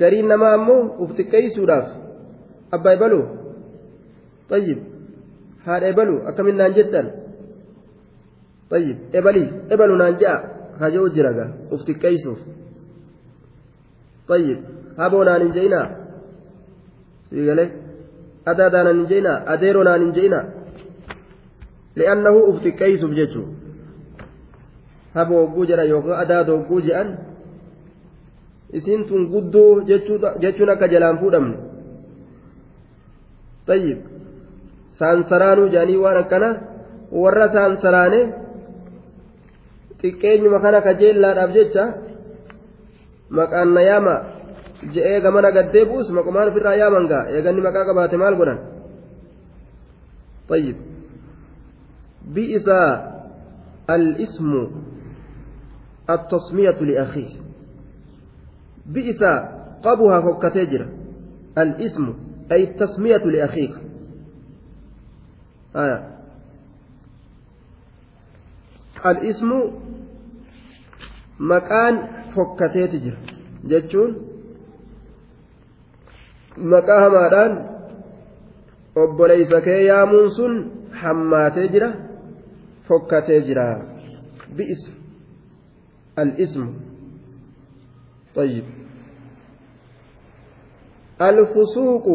gariin 0.01 0.27
namaa 0.33 0.53
ammoo 0.59 0.81
uf 1.03 1.11
xiqqeessuudhaaf 1.17 1.87
abbaa 2.77 2.93
ibaluu 2.99 3.23
tayyib 4.51 4.79
haadha 5.65 5.87
ebalu 5.93 6.15
akkamin 6.29 6.57
naan 6.61 6.73
jettan 6.77 7.07
tayyib 8.69 8.97
ebalii 9.19 9.47
ebalu 9.73 9.95
naan 10.01 10.15
ja'a 10.21 10.37
haja'u 10.81 11.09
jira 11.15 11.31
gaa 11.37 11.49
uf 11.73 11.81
xiqqeessuuf 11.87 12.39
je'inaa 19.11 19.37
adeeroo 19.53 19.83
naan 19.87 20.01
hin 20.05 20.13
je'inaa 20.17 20.45
li'annahu 21.99 22.39
uf 22.49 22.57
xiqqeessuuf 22.63 23.13
jechuu 23.19 23.45
haboo 25.15 25.41
hogguu 25.43 25.65
jedha 25.71 25.85
yookaan 25.93 26.21
adaada 26.23 26.51
hogguu 26.57 26.81
je'an 26.87 27.09
isiin 28.77 29.05
tun 29.09 29.21
guddoo 29.33 29.71
jechuun 30.43 30.69
akka 30.73 30.87
jalaan 30.93 31.19
fuudhamne 31.21 31.57
tayyib 33.67 33.99
saansaraanuu 34.99 35.67
jedhanii 35.73 36.01
waan 36.03 36.17
akkana 36.23 36.49
warra 37.21 37.47
saansaraane 37.55 38.21
xiqqeenyuma 40.01 40.59
kana 40.65 40.79
kajeellaadhaaf 40.87 41.51
jecha 41.57 41.83
maqaan 43.29 43.73
na 43.73 43.81
yaama 43.81 44.15
je'ee 44.93 45.21
gamana 45.21 45.51
gaddee 45.51 45.85
buus 45.85 46.09
maqumaan 46.17 46.47
ofirraa 46.51 46.75
yaaman 46.81 47.07
gaa 47.11 47.23
eeganni 47.35 47.61
maqaa 47.61 47.85
qabaate 47.89 48.17
maal 48.17 48.35
godhan 48.41 48.59
طيب 50.49 50.75
بئس 52.25 52.67
الاسم 53.89 54.51
التصمية 56.09 56.79
لأخيه 56.81 57.29
بئس 58.85 59.23
قبها 59.83 60.21
فكتجر 60.21 60.89
الاسم 61.57 62.13
أي 62.51 62.63
التسمية 62.63 63.17
لأخيك 63.17 63.71
آية 65.75 66.17
الاسم 69.05 69.49
مكان 71.39 72.18
فكتجر 72.35 73.15
جتشون 73.63 74.29
maqaa 76.57 77.01
hamaadhaan 77.01 77.53
obboleeysa 78.95 79.61
kee 79.61 79.85
yaamuun 79.85 80.31
sun 80.35 80.53
hammaatee 81.01 81.67
jira 81.73 81.89
fokkatee 82.87 83.41
jira 83.41 83.65
bi'is 84.57 84.83
al-ismu 86.17 86.71
طيب 88.35 88.65
الفسوق 91.21 92.07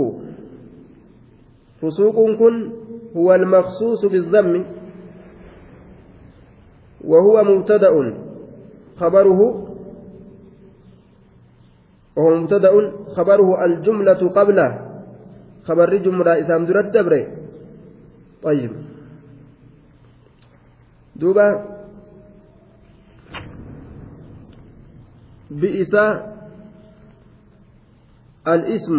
فسوق 1.80 2.18
كن 2.38 2.72
هو 3.16 3.34
المخصوص 3.34 4.04
بالذم 4.04 4.64
وهو 7.04 7.44
مبتدأ 7.44 7.94
خبره 8.96 9.40
وهو 12.16 12.36
مبتدأ 12.36 12.72
خبره 13.16 13.64
الجملة 13.64 14.22
قبله. 14.28 14.70
خبر 15.64 15.96
جملة 15.96 16.40
إسام 16.40 16.64
درت 16.64 16.84
دبره. 16.94 17.26
طيب. 18.42 18.72
دوبا. 21.16 21.48
بئس 25.50 25.94
الاسم. 28.48 28.98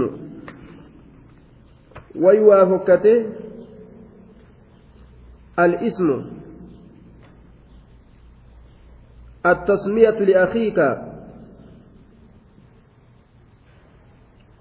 ويوافقته 2.16 3.18
الاسم. 5.60 6.10
التسمية 9.46 10.20
لأخيك. 10.20 10.80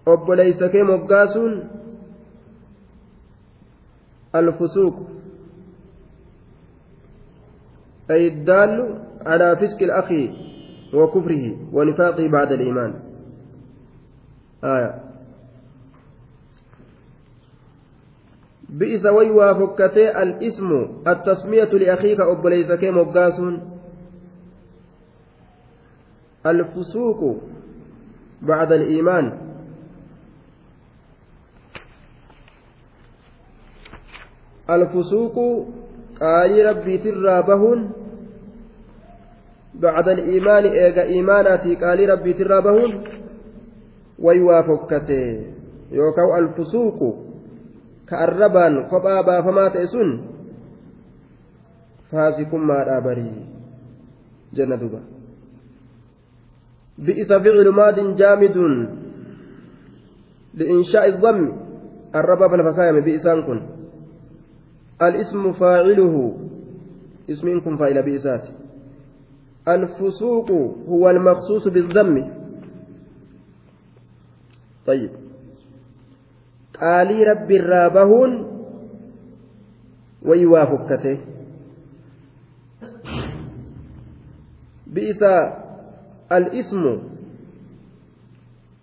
Obboleeysa 0.07 0.69
kee 0.69 0.83
moggaasuun 0.83 1.53
alfusuuq. 4.33 4.97
أي 8.11 8.29
الدال 8.29 9.01
على 9.27 9.57
فسق 9.57 9.83
الأخ 9.83 10.13
وكفره 10.95 11.57
ونفاقه 11.73 12.29
بعد 12.29 12.53
الإيمان 12.53 12.95
آية 14.65 14.95
بئس 18.69 19.07
ويوا 19.07 19.53
فكتي 19.53 20.23
الاسم 20.23 20.71
التسمية 21.09 21.65
لأخيك 21.65 22.21
أبليس 22.21 22.73
كي 22.73 22.91
مقاس 22.91 23.41
الفسوق 26.47 27.37
بعد 28.43 28.73
الإيمان 28.73 29.25
الفسوق 29.27 29.54
قال 36.21 36.67
ربي 36.67 36.99
ترى 36.99 37.43
بهن. 37.43 37.91
بعد 39.75 40.09
الإيمان 40.09 40.65
إيجا 40.65 41.03
إيماناتي 41.03 41.75
قال 41.75 42.09
ربي 42.09 42.33
ترى 42.33 42.61
بهن. 42.61 42.93
ويوافقته 44.19 45.27
يوكاو 45.93 46.37
الفسوق 46.39 46.99
كأربان 48.09 48.75
قبا 48.87 49.21
بافما 49.21 49.69
تأسن. 49.69 50.09
فاسق 52.11 52.55
ما 52.55 52.85
دابري 52.85 53.33
جنة 54.55 55.01
بئس 56.99 57.33
فعل 57.33 57.69
ماد 57.69 58.17
جامد. 58.17 58.57
لإنشاء 60.55 61.09
الضم 61.09 61.53
الرباب 62.15 62.55
الفسايم 62.55 63.01
بئسان 63.01 63.43
كن. 63.43 63.74
الاسم 65.03 65.53
فاعله. 65.53 66.37
اسمكم 67.31 67.77
فاعل 67.77 68.03
بإسات 68.03 68.49
الفسوق 69.69 70.51
هو 70.89 71.11
المخصوص 71.11 71.69
بالذم. 71.69 72.33
طيب. 74.87 75.11
قالي 76.81 77.25
رب 77.25 77.51
الرابهون. 77.51 78.33
ويوافقته 80.23 81.19
بئس 84.87 85.23
الاسم. 86.33 87.03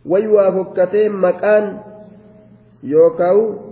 ويوافقته 0.06 1.10
مكان. 1.10 1.80
يوكاو. 2.84 3.72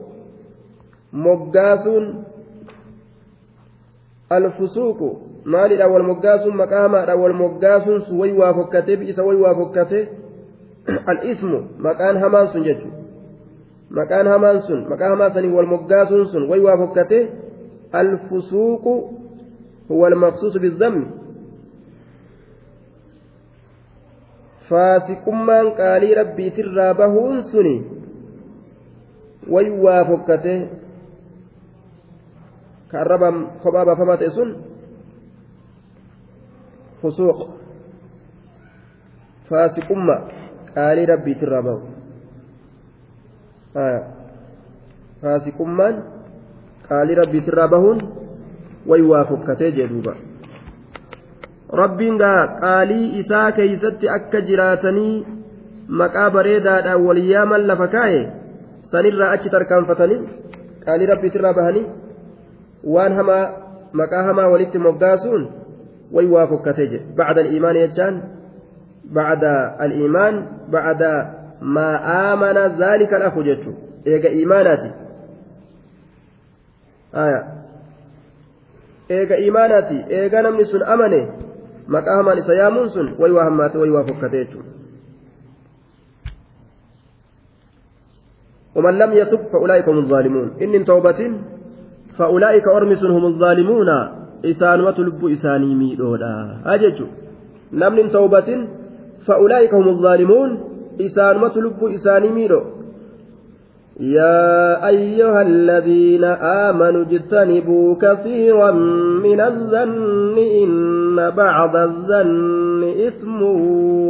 moggaasuun 1.13 2.28
way 8.19 8.31
waa 8.41 8.53
fokkatee 8.53 8.95
bi'isa 9.01 9.23
way 9.27 9.37
waa 9.43 9.55
fokkatee 9.61 10.03
al-ismu 11.11 11.59
maqaan 11.85 12.17
hamaan 12.23 12.47
sun 12.51 12.63
jechuudha 12.63 12.97
maqaan 13.97 14.27
hamaan 14.33 14.61
sun 14.67 14.79
maqaa 14.89 15.09
hamaa 15.13 15.29
sanii 15.35 15.51
wal 15.57 15.69
moggaasuun 15.73 16.25
sun 16.33 16.43
way 16.49 16.59
waa 16.67 16.77
fokkatee 16.81 17.23
alfusuuqu 18.01 18.93
huwa 19.89 20.07
almaqsuusu 20.07 20.59
bizammi 20.65 21.05
faasiqummaan 24.69 25.67
qaalii 25.79 26.13
rabbiitirraa 26.21 26.93
bahuun 26.99 27.41
suni 27.51 27.75
way 29.53 29.67
waa 29.85 30.03
fokkatee 30.11 30.59
ka 32.91 32.95
arrabaan 33.03 33.37
kophaa 33.63 33.85
baafamaa 33.89 34.17
ta'e 34.21 34.31
sun 34.37 34.49
fusuuq 37.01 37.39
faasiqumma 39.49 40.15
qaalii 40.75 41.07
rabbiitirraa 41.13 41.63
bahu 41.67 41.81
faasiqummaan 45.21 45.95
qaalii 46.89 47.19
rabbiitirraa 47.21 47.67
bahuun 47.75 47.99
way 48.89 49.01
waa 49.11 49.23
fokkatee 49.31 49.71
jee 49.77 49.87
duuba 49.93 50.13
rabbiin 51.81 52.17
gaa 52.23 52.41
qaalii 52.63 53.05
isaa 53.21 53.51
keeysatti 53.59 54.09
akka 54.17 54.41
jiraatanii 54.49 55.15
maqaa 56.01 56.29
bareedaadhaan 56.35 57.05
waliyaaman 57.07 57.67
lafa 57.71 57.87
kaa'e 57.95 58.21
sanirraa 58.91 59.31
achi 59.37 59.49
tarkaanfatanii 59.55 60.21
qaalii 60.85 61.11
rabbiitirraa 61.13 61.53
bahanii 61.59 61.85
waan 62.83 63.13
hamaa 63.15 63.51
maqaa 63.93 64.23
hamaa 64.23 64.47
walitti 64.47 64.79
moggaasuun 64.79 65.43
way 66.11 66.25
waa 66.25 66.47
fokkate 66.47 66.87
jedhe 66.87 67.05
bacda 67.15 67.41
aliimaan 67.41 67.75
jechaan 67.75 68.21
bacda 69.13 69.53
aliimaan 69.79 70.47
bacda 70.71 71.11
maa 71.61 71.95
aamana 72.15 72.69
zaalika 72.69 73.15
alafu 73.15 73.43
jechu 73.43 73.73
eega 74.05 74.29
iimaanaati 74.29 74.89
eega 79.09 79.37
iimaanaati 79.37 79.97
eega 80.09 80.41
namni 80.41 80.65
sun 80.65 80.83
amane 80.83 81.21
maqaa 81.87 82.17
hamaan 82.17 82.37
isa 82.37 82.53
yaamuun 82.61 82.89
sun 82.89 83.15
way 83.19 83.31
waa 83.31 83.43
hammaate 83.49 83.77
way 83.77 83.89
waa 83.89 84.03
fokkate 84.11 84.37
jechuudha 84.37 84.69
ومن 88.75 88.93
لم 88.97 89.11
يتب 89.13 89.39
فأولئك 89.51 89.89
هم 89.89 89.97
الظالمون 89.97 90.47
إن 90.61 90.85
توبة 90.85 91.19
فأولئك 92.19 92.67
أرمس 92.67 93.05
هم 93.05 93.25
الظالمون. 93.25 93.89
إسانمة 94.45 94.99
لب 94.99 95.25
إساني 95.25 95.75
ميدودا. 95.75 96.57
أجج 96.65 97.01
نمن 97.73 98.09
توبة. 98.09 98.67
فأولئك 99.27 99.73
هم 99.73 99.87
الظالمون. 99.89 100.59
إسانمة 101.01 101.57
لب 101.57 101.83
إساني 101.83 102.29
ميدو. 102.29 102.61
يا 103.99 104.87
أيها 104.87 105.41
الذين 105.41 106.23
آمنوا 106.23 107.01
اجتنبوا 107.01 107.95
كثيرا 108.01 108.71
من 109.23 109.41
الظن 109.41 110.37
إن 110.37 111.29
بعض 111.29 111.75
الظن 111.75 112.83
إثم 113.07 113.41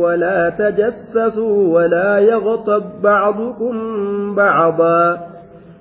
ولا 0.04 0.50
تجسسوا 0.50 1.76
ولا 1.76 2.20
يغتب 2.20 2.84
بعضكم 3.04 3.76
بعضا. 4.36 5.29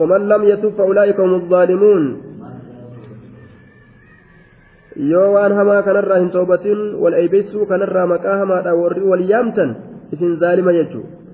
ومن 0.00 0.20
لم 0.28 0.42
يتب 0.44 0.72
فأولئك 0.78 1.20
هم 1.20 1.34
الظالمون. 1.34 2.04
kanarraa 5.82 6.18
hin 6.22 6.30
toobatin 6.30 6.78
wal 7.02 7.14
eebeessuu 7.18 7.66
kanarraa 7.66 8.06
maqaa 8.06 8.38
hamaadha 8.42 8.74
warri 8.78 9.02
wal 9.02 9.24
yaamtan 9.30 9.76
isin 10.14 10.38
zaalima 10.38 10.72
jechuudha 10.72 11.24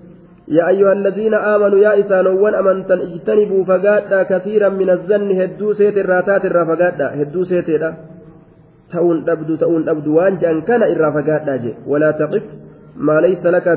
يا 0.51 0.69
أيها 0.69 0.93
الذين 0.93 1.35
آمنوا 1.35 1.79
يا 1.79 2.01
إسانوان 2.01 2.55
أمنتن 2.55 2.99
اجتنبوا 2.99 3.65
فقادا 3.65 4.23
كثيرا 4.23 4.69
من 4.69 4.91
الظن 4.91 5.31
هدو 5.41 5.73
سيت 5.73 5.99
الراتات 5.99 6.45
الرا 6.45 6.65
فقادا 6.65 7.07
هدو 7.23 7.45
سيت 7.45 7.71
تؤون 8.91 9.31
أبدو 9.31 9.55
تؤون 9.63 9.89
أبدو 9.89 10.11
وان 10.17 10.39
جان 10.43 10.61
كان 10.67 10.83
جي. 11.63 11.73
ولا 11.87 12.11
تقف 12.11 12.43
ما 12.97 13.21
ليس 13.21 13.47
لك 13.47 13.69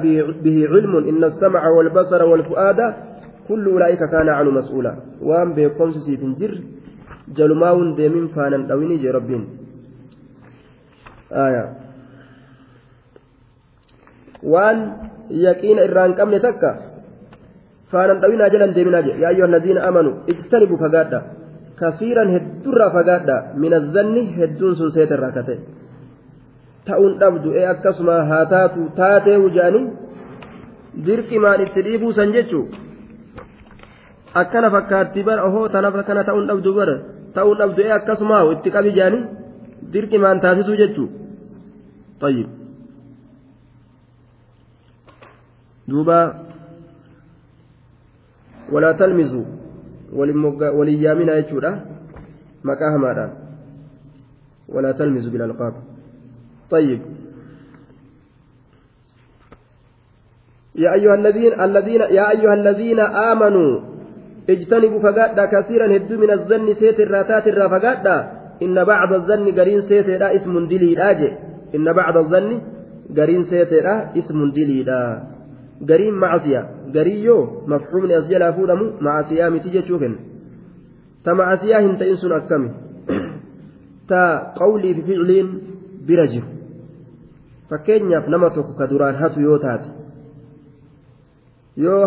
به 0.44 0.68
علم 0.72 0.94
إن 1.10 1.24
السمع 1.24 1.62
والبصر 1.70 2.24
والفؤاد 2.24 2.80
كل 3.48 3.64
أولئك 3.68 4.02
كان 4.14 4.30
عنه 4.30 4.52
مسؤولا 4.60 4.94
وان 5.22 5.54
بيقوم 5.54 5.92
سيف 5.92 6.24
جر 6.40 6.54
جلماون 7.38 7.96
ديمين 7.96 8.28
فانا 8.36 8.58
دويني 8.70 8.98
جي 9.04 9.10
ربين 9.18 9.44
آية 11.32 11.66
hin 14.44 16.14
qabne 16.20 16.40
takka 16.46 16.70
faanan 17.92 18.20
dhawinaa 18.22 18.50
jalan 18.54 18.76
deeminaa 18.76 19.06
jedhe 19.08 19.22
yaa 19.24 19.32
ayyuha 19.34 19.48
alladiina 19.50 19.86
amanu 19.90 20.12
ijtanibu 20.34 20.76
fagaadha 20.84 21.20
kasiiran 21.80 22.30
heddurraa 22.36 22.90
fagaadha 22.98 23.36
min 23.64 23.72
azzanni 23.80 24.24
hedduun 24.38 24.76
sun 24.80 24.92
seeterraa 24.96 25.32
kate 25.38 25.56
ta'uun 26.88 27.14
dhabdu 27.22 27.50
ee 27.60 27.66
akkasuma 27.74 28.18
haa 28.32 28.46
taatu 28.54 28.82
taatee 29.00 29.38
huja'anii 29.44 29.86
dirqimaan 31.06 31.64
itti 31.66 31.86
dhiibuu 31.88 32.14
san 32.20 32.34
jechuu 32.36 32.66
akkana 34.42 34.72
fakkaatti 34.76 35.24
bara 35.24 35.46
ohoo 35.48 35.68
tanaaf 35.74 35.96
akkana 36.02 36.24
ta'uun 36.28 36.48
dhabdu 36.52 36.74
bara 36.80 36.96
ta'uun 37.34 37.58
dhabdu 37.62 37.82
ee 37.88 37.94
akkasuma 38.00 38.46
itti 38.54 38.70
qabi 38.76 38.96
jaanii 39.00 39.24
dirqimaan 39.94 40.42
taasisuu 40.46 40.80
jechuu 40.84 41.10
طيب 42.24 42.48
duuba 45.88 46.48
walaa 48.72 48.94
talmizu 48.94 49.44
walin 50.16 51.04
yaamina 51.04 51.36
jechuudha 51.42 51.72
maqaa 52.64 52.92
hamaadhaan 52.96 53.32
walaa 54.76 54.94
talmizu 54.94 55.32
bilalqaab 55.32 55.76
طيب 56.74 57.02
يا 60.76 60.94
أيها 60.94 61.16
الذين 61.16 61.54
الذين 61.62 62.02
يا 62.02 62.26
أيها 62.34 62.54
الذين 62.54 63.00
آمنوا 63.00 63.93
اجتنبوا 64.50 65.00
فقادا 65.00 65.46
كثيرا 65.46 65.96
هدوا 65.96 66.18
من 66.18 66.32
الظن 66.32 66.74
سيت 66.74 67.00
الراتات 67.00 67.48
الرافقادا 67.48 68.32
إن 68.64 68.84
بعض 68.84 69.14
الظن 69.14 69.46
قرين 69.60 69.82
سيت 69.82 70.10
اسم 70.22 70.68
دليل 70.68 71.00
آجي 71.00 71.30
إن 71.76 71.94
بعض 71.94 72.18
الظن 72.18 72.62
قرين 73.18 73.44
سيت 73.44 73.74
اسم 74.18 74.52
دليل 74.52 74.90
as 78.18 78.30
jalaa 78.30 78.54
fuudhamu 78.54 78.86
macasiyaa 79.02 79.50
miti 79.50 79.70
jechuu 79.70 80.00
kenna 80.00 80.20
ta 81.24 81.36
macasiyaa 81.36 81.82
hin 81.86 81.96
ta'in 81.98 82.18
sun 82.18 82.34
akkami 82.38 82.70
ta 84.08 84.22
qawlii 84.60 84.94
fi 84.94 85.02
ficliin 85.08 85.50
bira 86.08 86.26
jiru 86.28 86.48
fakkeenyaaf 87.70 88.26
nama 88.28 88.50
tokko 88.50 88.74
ka 88.80 88.88
duraan 88.92 89.16
hatu 89.16 89.42
yoo 89.48 89.58
taate 89.66 89.90
yoo 91.78 92.04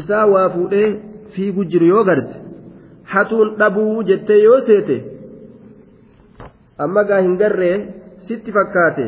isaa 0.00 0.26
waa 0.34 0.48
fuudhee 0.54 0.88
fiigu 1.34 1.64
jiru 1.74 1.86
yoo 1.94 2.04
garte 2.10 2.36
hatuun 3.14 3.56
dhabuu 3.58 4.02
jettee 4.10 4.38
yoo 4.42 4.60
seete 4.68 4.96
amma 6.86 7.04
gaa 7.10 7.20
hin 7.26 7.36
garree 7.42 7.74
sitti 8.28 8.52
fakkaate 8.56 9.06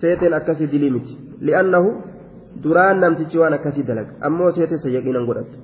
seeteen 0.00 0.34
akkasii 0.38 0.70
dilii 0.72 0.90
miti 0.96 1.18
li'annahu 1.48 1.90
duraan 2.64 3.00
namtichi 3.04 3.38
waan 3.42 3.54
akkasii 3.58 3.86
dalaga 3.90 4.12
ammoo 4.30 4.50
seete 4.58 4.78
sayyaqiinan 4.84 5.26
godhattu 5.30 5.58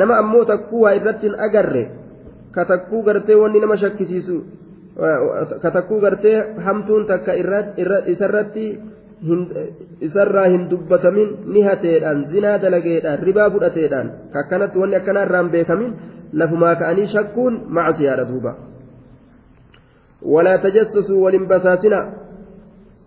nama 0.00 0.18
ammoo 0.22 0.44
takkuu 0.52 0.82
waa 0.84 0.94
irratti 1.00 1.26
hin 1.28 1.40
agarre 1.48 1.84
ka 2.56 2.64
takkuu 2.72 3.02
gartee 3.08 3.36
wanni 3.42 3.60
nama 3.64 3.76
shakkisiisu 3.84 4.36
ka 5.62 5.70
takkuu 5.76 6.00
gartee 6.04 6.36
hamtuun 6.66 7.06
takka 7.12 7.32
isarratti 8.14 8.64
isarraa 10.00 10.46
hin 10.48 10.68
dubbatamin 10.70 11.28
ni 11.54 11.62
hateedhaan 11.62 12.24
zinaa 12.34 12.58
dalageedhaan 12.62 13.18
ribaa 13.30 13.50
fudhateedhaan 13.50 14.12
akkanatti 14.42 14.78
wanni 14.78 14.96
akkanaa 15.00 15.26
irraan 15.28 15.50
beekamin 15.56 15.92
lafumaa 16.42 16.76
ka'anii 16.82 17.10
shakkuun 17.16 17.60
macasiyaadha 17.78 18.28
duuba 18.30 18.54
walaa 20.34 20.58
tajassusuu 20.66 21.22
walin 21.24 21.48
basaasina 21.52 22.00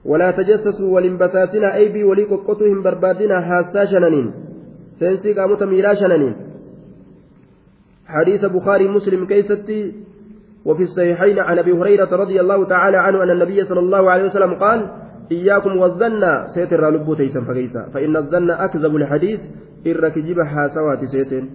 ولا 0.06 0.32
تجسسوا 0.32 0.90
ولنبساسنا 0.94 1.76
أي 1.76 1.90
بي 1.90 2.04
ولي 2.04 2.24
قطوهم 2.24 2.82
بربادنا 2.82 3.42
حاسا 3.42 3.86
شنانين 3.86 4.34
سينسي 5.00 5.34
قاموتا 5.34 5.66
ميرا 5.66 5.94
شنانين 5.94 6.36
حديث 8.06 8.46
بخاري 8.46 8.88
مسلم 8.88 9.26
كيستي 9.26 9.94
وفي 10.66 10.84
الصحيحين 10.84 11.40
عن 11.40 11.60
ابي 11.60 11.72
هريره 11.72 12.12
رضي 12.16 12.42
الله 12.42 12.66
تعالى 12.66 12.98
عنه 12.98 13.24
ان 13.24 13.30
النبي 13.30 13.64
صلى 13.64 13.80
الله 13.80 14.12
عليه 14.12 14.24
وسلم 14.24 14.54
قال 14.54 14.90
إياكم 15.32 15.78
والظن 15.78 16.24
سيتر 16.56 16.90
لبو 16.90 17.14
تيسن 17.14 17.44
فكيسا 17.46 17.82
فإن 17.94 18.16
الظن 18.18 18.50
أكذب 18.52 18.96
الحديث 18.96 19.40
الركجب 19.88 20.38
حاسوات 20.42 21.06
سيتن. 21.06 21.50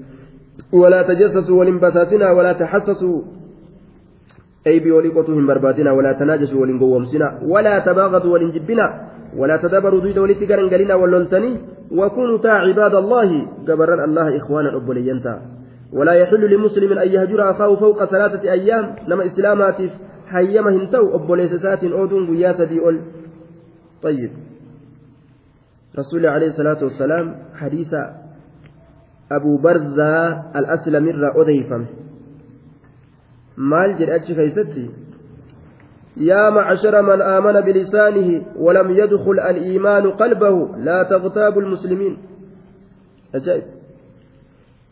ولا 0.72 1.02
تجسسوا 1.02 1.58
ولنبساسنا 1.58 2.30
ولا 2.30 2.52
تحسسوا. 2.52 3.22
أيبي 4.66 4.90
وليقوتهم 4.92 5.46
بربادنا 5.46 5.92
ولا 5.92 6.12
تناجسوا 6.12 6.60
ولين 6.60 6.78
قومسنا 6.78 7.38
ولا 7.42 7.78
تباغضوا 7.78 8.32
ولين 8.32 8.50
جبنا 8.50 8.86
ولا 9.36 9.56
تدبروا 9.56 10.00
دويد 10.00 10.18
ولتقرن 10.18 10.68
قلنا 10.68 10.94
ولولتني 10.94 11.50
وكونوا 11.92 12.38
تا 12.38 12.48
عباد 12.48 12.94
الله. 12.94 13.30
قبرا 13.68 14.04
الله 14.04 14.36
إخوانا 14.36 14.76
أبولينتا 14.76 15.34
ولا 15.92 16.12
يحل 16.12 16.42
لمسلم 16.54 16.98
أن 16.98 17.08
يهجر 17.08 17.50
أخاه 17.50 17.76
فوق 17.76 18.04
ثلاثة 18.04 18.42
أيام. 18.52 18.84
لما 19.08 19.26
إسلامات 19.26 19.78
حيما 20.26 20.70
هنتو 20.70 21.14
أبوليسسات 21.14 21.84
أودون 21.84 22.36
دي 22.36 22.80
أول 22.80 23.00
طيب. 24.02 24.31
رسول 25.98 26.27
عليه 26.27 26.47
الصلاة 26.47 26.81
والسلام 26.82 27.27
حديث 27.55 27.94
أبو 29.32 29.59
برزة 29.59 30.16
الأسلم 30.56 31.09
الرا 31.09 31.86
maal 33.56 33.97
jedhe 33.97 34.12
achi 34.12 34.35
keeysatti 34.36 34.86
يا 36.16 36.51
معشر 36.51 37.02
من 37.02 37.20
آمن 37.23 37.60
بلسانه 37.60 38.43
ولم 38.56 38.90
يدخل 38.90 39.36
الإيمان 39.40 40.10
قلبه 40.10 40.77
لا 40.77 41.02
تغتابوا 41.02 41.62
المسلمين. 41.62 42.18
أجائب 43.35 43.62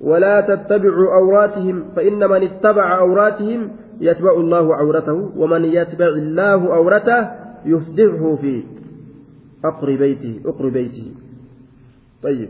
ولا 0.01 0.41
تتبعوا 0.41 1.11
عوراتهم 1.13 1.85
فإن 1.97 2.31
من 2.31 2.43
اتبع 2.43 2.85
عوراتهم 2.85 3.71
يتبع 4.01 4.33
الله 4.33 4.75
عورته 4.77 5.33
ومن 5.37 5.65
يتبع 5.65 6.09
الله 6.09 6.75
عورته 6.75 7.21
يفدعه 7.65 8.37
في 8.41 8.65
أقر 9.66 9.96
بيته 9.96 10.34
أقر 10.46 10.70
بيته 10.70 11.08
طيب 12.24 12.50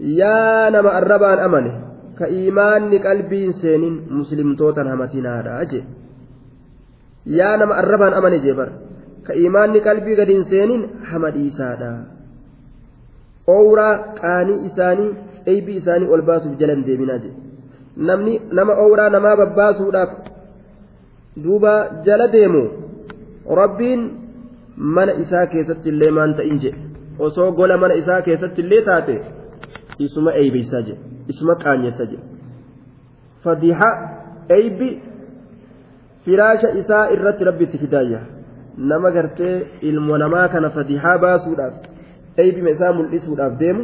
يا 0.00 0.70
نما 0.70 0.98
الربان 0.98 1.38
أمنه 1.38 1.88
ka 2.18 2.26
imaanni 2.26 2.98
qalbiin 2.98 3.52
seenin 3.62 3.94
muslimtootan 4.10 4.90
hamatinaadha 4.90 5.62
jee 5.70 5.84
yaa 7.38 7.54
nama 7.60 7.78
arrabaan 7.80 8.16
amane 8.18 8.38
jee 8.44 8.54
bar 8.60 8.70
ka 9.26 9.32
imaanni 9.46 9.84
qalbii 9.86 10.16
gadi 10.20 10.34
hin 10.36 10.46
seenin 10.52 10.82
hama 11.10 11.30
dhiisaadha 11.36 11.90
owraa 13.56 13.94
qaanii 14.20 14.58
isaanii 14.70 15.12
eeybii 15.52 15.78
isaanii 15.82 16.10
ol 16.16 16.24
baasuuf 16.30 16.58
jalan 16.62 16.82
deeminaa 16.88 17.20
jedhe 17.24 17.36
namni 18.10 18.34
nama 18.60 18.78
owraa 18.86 19.08
namaa 19.16 19.36
babbaasuudhaaf 19.42 20.10
duuba 21.44 21.74
jala 22.08 22.28
deemu 22.34 22.64
rabbiin 23.61 24.11
mana 24.77 25.11
isaa 25.23 25.45
keessatti 25.53 25.89
illee 25.89 26.11
maan 26.11 26.35
ta'in 26.39 26.59
jedhe 26.65 26.77
osoo 27.19 27.51
gola 27.51 27.77
mana 27.77 27.93
isaa 27.93 28.21
keessatti 28.27 28.61
illee 28.61 28.81
taate 28.89 29.21
isuma 29.99 30.33
eeybeessaa 30.41 30.81
jedhe 30.81 31.33
isuma 31.35 31.55
qaanyeessa 31.63 32.05
jedhe 32.05 32.23
fadiixa 33.43 33.89
eeybi 34.57 34.89
firaasha 36.25 36.69
isaa 36.83 37.03
irratti 37.17 37.43
rabbitti 37.49 37.77
fidaayya 37.77 38.21
nama 38.77 39.11
gartee 39.11 39.55
ilmo 39.81 40.17
namaa 40.17 40.47
kana 40.55 40.69
fadiixaa 40.77 41.17
baasuudhaaf 41.25 41.73
eeybima 42.37 42.69
isaa 42.69 42.93
mul'isuudhaaf 42.93 43.59
deemu. 43.59 43.83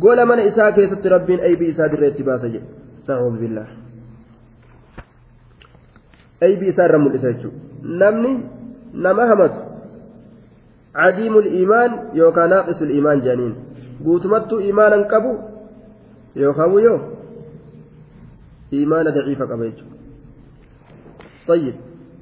Gola 0.00 0.26
mana 0.26 0.42
isaa 0.42 0.72
keessatti 0.72 1.08
rabbiin 1.08 1.40
eeybii 1.48 1.68
isaa 1.74 1.88
dirreetti 1.92 2.22
baasa 2.22 2.48
jedhe 2.48 2.66
na'uudhu 3.08 3.38
billah 3.38 3.66
eeybii 6.48 6.68
isaa 6.74 6.84
irra 6.90 6.98
mul'isa 6.98 7.32
jechuudha 7.32 7.71
namni 7.82 8.32
nama 8.92 9.26
hamatu 9.26 9.60
cadiimul 10.94 11.46
iimaan 11.46 11.92
yookaan 12.14 12.50
naaqisul 12.50 12.90
iimaan 12.90 13.22
jedhaniin 13.22 13.54
guutumattuu 14.04 14.60
iimaanan 14.60 15.04
qabu 15.12 15.32
yookaan 16.36 16.82
yoo 16.84 17.00
iimaana 18.72 19.10
daciifa 19.14 19.46
qaba 19.46 19.64
jechuudha. 19.64 19.96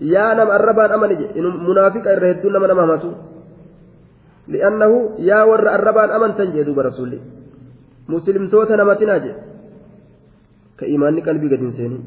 Yaa 0.00 0.34
nama 0.34 0.52
arrabaan 0.56 0.92
amani 0.96 1.16
jedhe 1.20 1.42
munaafiqa 1.42 2.12
irra 2.16 2.32
hedduun 2.32 2.52
nama 2.52 2.66
nama 2.66 2.82
hamatu 2.86 3.10
li'annahu 4.48 4.96
yaa 5.28 5.44
warra 5.50 5.74
arrabaan 5.76 6.10
amantan 6.16 6.52
jedhe 6.54 6.64
duuba 6.64 6.88
rasuulli. 6.88 7.20
Muslimtoota 8.08 8.76
namatinaa 8.80 9.20
jedhe 9.24 9.40
ka 10.76 10.86
iimaanni 10.86 11.22
qalbii 11.22 11.52
gadi 11.52 11.64
hin 11.68 11.76
seenin. 11.76 12.02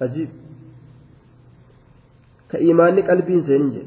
Ajiib. 0.00 0.39
Hin 3.36 3.42
seenin 3.48 3.72
jee 3.76 3.86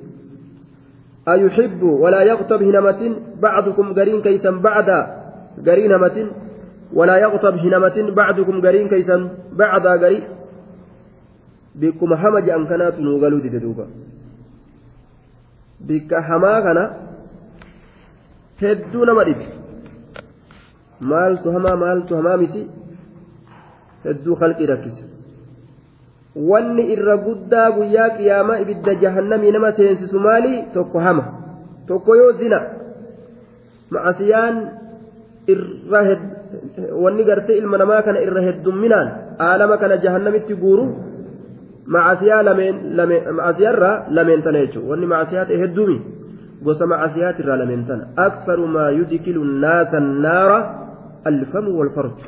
أيحب 1.23 1.84
ولا 1.84 2.22
يغتب 2.22 2.64
هنمة 2.64 3.02
بعضكم 3.41 3.94
قرين 3.94 4.22
كيسا 4.22 4.52
بعدا 4.52 4.99
قرين 5.68 5.91
همة 5.95 6.18
ولا 6.94 7.15
يغتب 7.18 7.53
هنمة 7.64 7.98
بعضكم 8.11 8.56
قرين 8.61 8.88
كيسا 8.88 9.18
بعدا 9.56 9.91
قرين 10.03 10.23
je'an 12.45 12.68
kanaatu 12.69 13.02
nuu 13.02 13.18
galuu 13.19 13.41
dide 13.41 13.60
duuba 13.60 13.85
bikka 15.88 16.22
hamaa 16.22 16.60
kana 16.65 16.84
hedduu 18.61 19.06
nama 19.10 19.23
dhibe 19.27 19.48
maaltu 21.11 21.52
hamaa 21.56 21.76
maaltu 21.84 22.15
hamaa 22.19 22.38
miti 22.44 22.61
hedduu 24.06 24.35
halqii 24.41 24.69
rakkise 24.73 25.03
wanni 26.35 26.84
irra 26.93 27.18
guddaa 27.18 27.72
guyyaa 27.77 28.10
qiyaamaa 28.18 28.60
ibidda 28.65 28.95
jahannamii 29.03 29.51
nama 29.51 29.72
seensisu 29.80 30.19
maali 30.19 30.53
tokko 30.73 30.99
hama 30.99 31.23
tokko 31.88 32.15
yoo 32.15 32.31
zina 32.41 32.60
macasiyaan 33.93 34.55
irra 35.53 36.01
wanni 37.03 37.23
gartee 37.30 37.57
ilma 37.61 37.77
namaa 37.77 38.01
kana 38.07 38.19
irra 38.27 38.41
heddumminaan 38.47 39.07
aalama 39.47 39.77
kana 39.77 39.97
jahannamitti 40.05 40.55
guuru 40.64 40.85
macasiyaa 41.95 42.43
lameen 42.49 42.76
macasiyaarraa 43.39 43.95
lameen 44.18 44.41
tana 44.45 44.60
jechuudha 44.65 44.89
wanni 44.91 45.07
macasiyaa 45.14 45.45
ta'e 45.49 45.57
hedduumi 45.64 45.97
gosa 46.65 46.85
macasiyaatirraa 46.93 47.57
lameen 47.61 47.84
tana 47.89 48.03
aksaru 48.26 48.68
maa 48.76 48.89
yudkilu 48.99 49.43
naasa 49.65 49.99
naara 49.99 50.60
alfamu 51.31 51.80
walfarju 51.80 52.26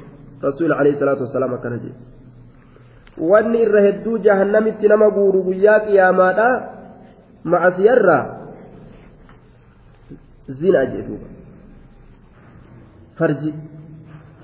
rasuul 0.48 0.74
alayhi 0.80 1.00
salaatu 1.02 1.24
wasalaam 1.28 1.54
akkana 1.58 1.78
jedhe 1.84 1.98
wanni 3.18 3.62
irra 3.66 3.82
hedduu 3.82 4.18
jahannamitti 4.28 4.88
nama 4.88 5.10
guuru 5.10 5.44
guyyaa 5.44 5.80
qiyaamaadha 5.88 6.48
macasiyaarraa 7.44 8.24
zina 10.60 10.86
jedhuuba 10.94 11.28
farji 13.20 13.54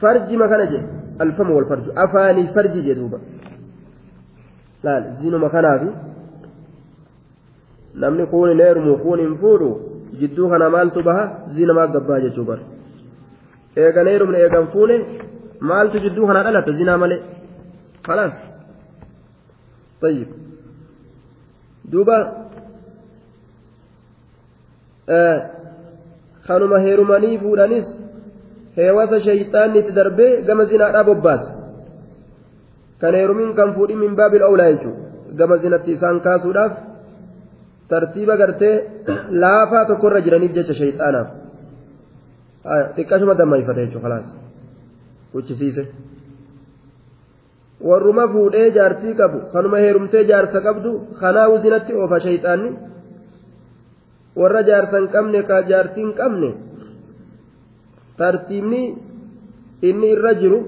farji 0.02 0.38
makana 0.44 0.66
jedhe 0.74 0.88
alfamu 1.26 1.56
walfarju 1.58 1.92
afaanii 2.06 2.48
farji 2.56 2.82
jedhuuba 2.88 3.20
laal 4.84 5.04
zinuma 5.22 5.50
kanaafi 5.56 5.90
namni 8.04 8.26
kun 8.36 8.50
hin 8.50 8.64
heerumu 8.66 8.98
kun 9.04 9.20
hin 9.26 9.36
fuudhu 9.44 9.70
jidduu 10.20 10.50
kana 10.54 10.70
maaltu 10.76 11.04
baha 11.10 11.26
zinamaa 11.58 11.88
gabbaa 11.98 12.22
jechuu 12.26 12.48
bar 12.52 12.60
eegan 13.84 14.08
heerumne 14.14 14.38
eegan 14.46 14.72
fuune 14.74 14.98
maaltu 15.72 16.04
jidduu 16.06 16.28
kana 16.32 16.44
dhalata 16.48 16.80
zinaa 16.80 16.98
malee 17.04 17.22
خلاص 18.08 18.34
طيب 20.02 20.28
دوبا 21.86 22.48
آه 25.10 25.62
خانuma 26.48 26.78
heerumanii 26.86 27.38
fuudhanis 27.44 27.88
heewasa 28.78 29.18
shayxaanni 29.28 29.78
itti 29.82 29.94
darbee 30.00 30.32
gama 30.48 30.64
zinaadhaa 30.72 31.08
bobbaasa 31.10 31.50
kan 33.02 33.14
heerumin 33.20 33.52
kan 33.60 33.70
fuudhin 33.76 34.00
min 34.04 34.14
baabil 34.20 34.44
awlaa 34.50 34.72
jechuudha 34.74 35.02
gama 35.40 35.56
zinatti 35.64 35.90
isaan 35.98 36.18
kaasuudhaaf 36.26 36.74
tartiiba 37.92 38.36
gartee 38.42 38.76
laafaa 39.44 39.84
tokkorra 39.90 40.20
jiraniif 40.26 40.54
jecha 40.58 40.74
shayxaanaaf 40.82 41.30
xiqqashuma 42.96 43.34
dammayfate 43.42 43.82
jechuudha 43.86 44.06
khalaas 44.06 44.28
huccisiise 45.34 45.84
warruma 47.90 48.26
fuudhee 48.34 48.68
jaartii 48.78 49.14
qabu 49.20 49.38
kanuma 49.54 49.78
heerumtee 49.84 50.24
jaarsa 50.32 50.60
qabdu 50.68 50.92
kanaawu 51.22 51.56
zinatti 51.64 51.92
oofa 52.02 52.18
shayxaanni 52.26 52.70
warra 54.42 54.62
jaarsa 54.70 54.96
hin 55.02 55.08
qabne 55.16 55.40
ka 55.50 55.58
jaartii 55.72 56.04
hin 56.06 56.14
qabne 56.20 56.50
tartiibni 58.20 58.82
inni 59.90 60.08
irra 60.16 60.34
jiru 60.42 60.60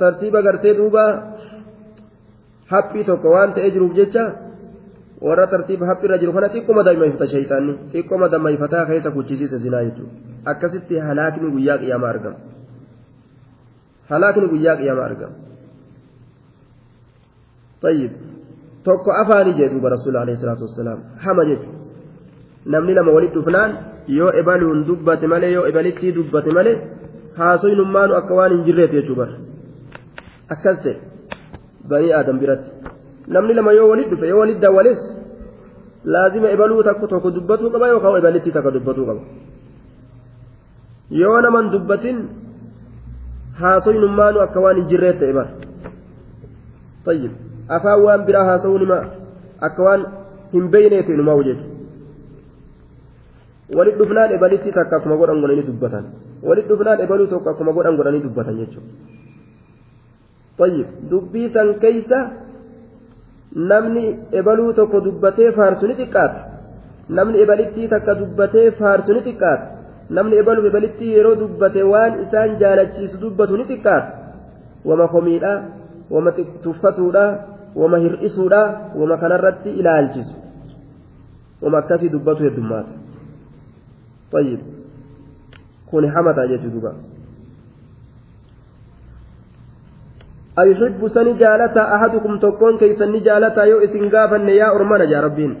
tartiiba 0.00 0.40
gartee 0.46 0.74
duuba 0.80 1.04
haphii 2.72 3.04
tokko 3.08 3.28
waan 3.36 3.50
ta'ee 3.56 3.70
jiruuf 3.76 3.94
jecha 4.00 4.24
warra 5.28 5.46
tartiiba 5.54 5.84
haphii 5.90 6.06
irra 6.08 6.18
jiru 6.22 6.32
kana 6.36 6.48
xiqquma 6.54 6.82
dammayfata 6.88 7.26
shayxaanni 7.34 7.72
xiqquma 7.92 8.26
dammayfataa 8.34 8.84
keessa 8.90 9.10
kuchisiisa 9.16 9.58
zinaa 9.64 9.82
jechuudha 9.88 10.12
akkasitti 10.52 10.94
halaakni 11.08 11.48
guyyaa 11.54 11.78
qiyaamaa 11.82 12.12
argama 12.14 12.38
طيب 17.82 18.10
salaatu 20.40 20.62
wassalaam 20.66 21.00
hama 21.24 21.44
jechu 21.44 21.68
namni 22.72 22.94
lama 22.94 23.10
walitti 23.16 23.36
dhufnaan 23.38 23.70
yoo 24.18 24.30
ebaluun 24.40 24.84
dubbate 24.88 25.26
malee 25.32 25.52
yoo 25.56 25.66
ebalittii 25.70 26.12
dubbate 26.18 26.50
malee 26.58 26.76
haasoynummaanu 27.38 28.14
akka 28.20 28.34
waan 28.38 28.52
hin 28.54 28.62
jirreeti 28.66 28.96
jechuu 28.98 29.16
bara 29.20 29.34
akkas 30.54 30.76
ta'e 30.84 30.94
banii 31.90 32.12
aadam 32.18 32.38
biratti 32.42 32.70
namni 33.34 33.58
lama 33.58 33.76
yoo 33.78 33.88
walitti 33.92 34.14
dhufe 34.14 34.26
yoo 34.32 34.40
walitti 34.42 34.64
dawwales 34.66 35.00
laazima 36.14 36.48
ebaluu 36.54 36.82
takko 36.88 37.06
tokko 37.12 37.34
dubbatuu 37.36 37.70
qaba 37.74 37.92
yookaan 37.92 38.18
ebalittii 38.22 38.56
takka 38.56 38.74
dubbatuu 38.76 39.06
qaba 39.10 39.22
yoo 41.20 41.38
naman 41.46 41.70
dubbatin 41.74 42.18
haasoynummaanu 43.60 44.44
akka 44.46 44.64
waan 44.64 44.76
hin 44.80 44.88
jirreet 44.92 45.18
ta'e 45.22 45.34
bara 45.38 45.50
طيب 47.06 47.32
afaan 47.68 48.02
waan 48.06 48.24
biraa 48.26 48.44
haasa'uu 48.50 48.78
nima 48.78 48.98
akka 49.68 49.82
waan 49.88 50.02
hin 50.52 50.68
beeyneeti 50.74 51.12
numaa 51.20 51.42
jechuudha 51.48 51.74
walit 53.78 53.96
dhufnaan 53.98 54.30
ebalitti 54.38 54.72
takka 54.78 54.94
akkuma 54.96 55.16
godhan 55.20 55.40
godhanii 55.44 55.66
dubbatan 55.68 56.04
walit 56.48 56.66
dhufnaan 56.70 56.98
ebaluu 57.06 57.28
tokko 57.32 57.48
akkuma 57.50 57.72
godhan 57.78 57.96
godhanii 58.00 58.24
dubbatan 58.26 58.56
jechuudha 58.62 58.90
dubbii 61.10 61.48
san 61.54 61.68
keeysa 61.84 62.18
namni 63.70 64.04
ebaluu 64.32 64.72
tokko 64.78 64.98
dubbatee 65.06 65.50
faarsu 65.58 65.84
ni 65.88 65.94
xiqqaata 66.00 66.40
namni 67.18 67.36
ebalittii 67.44 67.88
takka 67.94 68.12
dubbatee 68.20 68.68
faarsu 68.80 69.10
ni 69.16 69.20
xiqqaata 69.26 69.66
namni 70.10 70.36
ebaluuf 70.42 70.66
ebalittii 70.70 71.14
yeroo 71.16 71.34
dubbate 71.42 71.82
waan 71.92 72.12
isaan 72.24 72.50
jaalachiisu 72.62 73.16
dubbatu 73.22 73.56
ni 73.56 73.64
xiqqaata 73.70 74.10
wama 74.88 75.06
komiidha 75.14 75.52
wama 76.14 76.30
tuffatuudha 76.64 77.24
wama 77.76 77.98
hir'isuudha 77.98 78.90
wama 78.96 79.16
kanarratti 79.16 79.70
ilaalchisu. 79.70 80.34
wama 81.62 81.78
akkasii 81.78 82.08
dubbatu 82.08 82.42
heddummaata. 82.44 83.06
طيب. 84.32 84.58
كون 85.90 86.10
حمتا 86.10 86.46
جدوبا. 86.46 86.92
أيحب 90.58 91.08
سني 91.08 91.32
جالتا 91.32 91.94
أحدكم 91.94 92.38
تكون 92.38 92.78
كي 92.78 92.92
سني 92.94 93.20
جالتا 93.20 93.62
يو 93.64 93.78
إسنغافا 93.84 94.36
يا 94.36 94.74
أرمانا 94.76 95.04
يا 95.04 95.20
ربين. 95.20 95.56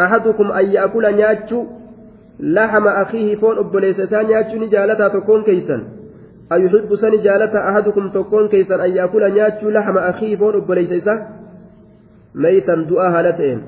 أحدكم 0.00 0.52
أن 0.52 0.66
يأكل 0.66 1.14
نياتشو 1.14 1.64
لحم 2.40 2.88
أخيه 2.88 3.36
فون 3.36 3.58
أبليس 3.58 4.00
ثاني 4.00 4.40
أتشني 4.40 4.66
جالتا 4.66 5.08
تكون 5.08 5.42
كيسا. 5.42 6.01
أيحب 6.54 6.90
سني 7.02 7.16
جالتا 7.26 7.58
أحدكم 7.70 8.10
تكون 8.10 8.48
كيسا 8.48 8.84
أن 8.84 8.90
يأكل 8.90 9.22
نياتشو 9.34 9.70
لحم 9.70 9.96
أخيه 9.98 10.36
فون 10.36 10.54
أبليس 10.62 11.08
ميتا 12.34 12.74
دعا 12.90 13.08
هالتين. 13.14 13.58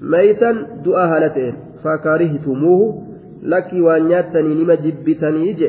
ميتا 0.00 0.50
دعا 0.84 1.04
هالتين. 1.12 1.54
فكرهتموه. 1.84 2.82
لك 3.42 3.70
وانياتني 3.72 4.54
نما 4.54 4.74
جبتني 4.74 5.52
جي. 5.58 5.68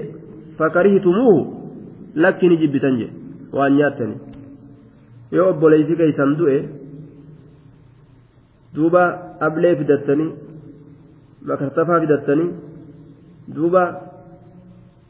فكرهتموه. 0.59 1.39
لك 2.15 2.39
نجبتني 2.43 2.97
جي. 2.99 3.07
وانياتني 3.53 4.15
yoo 5.31 5.49
obboleessi 5.51 5.95
keeysan 5.99 6.35
du'e 6.39 6.57
duuba 8.75 9.01
ablee 9.47 9.75
fidattanii 9.79 10.31
makartafaa 11.49 11.99
fidattanii 12.03 12.51
duuba 13.55 13.81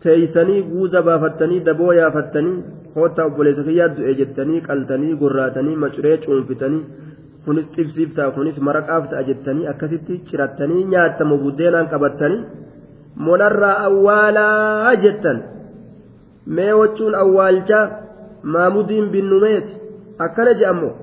teeysanii 0.04 0.62
guuza 0.72 1.02
baafattanii 1.08 1.60
daboo 1.68 1.92
yaafattanii 2.00 2.56
hoottaa 2.96 3.26
obboleessa 3.30 3.64
kiyyaa 3.68 3.90
du'e 3.98 4.14
jettanii 4.22 4.62
qaltanii 4.68 5.16
gorraatanii 5.22 5.76
macuree 5.84 6.18
cuunfitanii 6.26 6.84
kunis 7.46 7.68
xibsiif 7.76 8.14
ta'a 8.16 8.32
kunis 8.38 8.58
maraqaaf 8.70 9.10
ta'a 9.12 9.24
jettanii 9.30 9.68
akkasitti 9.74 10.22
cirattanii 10.30 10.84
nyaattamu 10.94 11.38
buddeenaan 11.44 11.90
qabattanii 11.94 12.42
monarraa 13.28 13.76
awwaalaa 13.88 14.96
jettan. 15.04 15.40
Mee 16.56 16.74
wachuun 16.80 17.16
awwaalchaa 17.24 17.86
maamudiin 18.54 19.10
binnumeeti 19.14 19.74
akkana 20.26 20.54
je'ammoo 20.60 20.94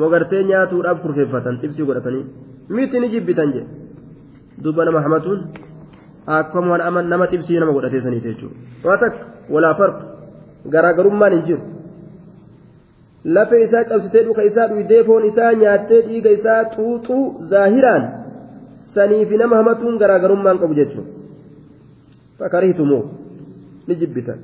mogartee 0.00 0.42
nyaatuudhaaf 0.50 1.02
kurfeeffatan 1.02 1.58
xibsii 1.62 1.86
godhatanii 1.88 2.24
miti 2.76 3.00
ni 3.00 3.08
jibbitan 3.14 3.52
jedhe 3.54 3.68
duuba 4.64 4.84
nama 4.84 5.02
hamatuun 5.06 5.40
akkuma 6.26 6.78
nama 7.02 7.26
xibsii 7.26 7.58
nama 7.60 7.72
godhatee 7.72 8.00
saniiti 8.00 8.28
jechuudha 8.28 8.88
waa 8.88 8.96
takka 8.98 9.24
walaa 9.50 9.74
farqa 9.74 10.04
garaagarummaan 10.74 11.32
hin 11.32 11.42
jiru 11.48 11.62
lafa 13.24 13.56
isaa 13.66 13.84
cabsitee 13.90 14.24
dhuka 14.24 14.42
isaa 14.50 14.68
dhuydee 14.68 15.02
foon 15.04 15.24
isaa 15.30 15.52
nyaattee 15.62 16.02
dhiiga 16.08 16.30
isaa 16.38 16.60
xuuxuu 16.76 17.24
zaahiraan 17.52 18.08
saniifi 18.94 19.36
nama 19.42 19.56
hamatuun 19.62 19.98
garaagarummaan 20.02 20.58
qabu 20.64 20.74
jechuudha 20.80 21.10
fakariitumoo 22.38 23.02
ni 23.86 23.94
jibbitan 24.02 24.38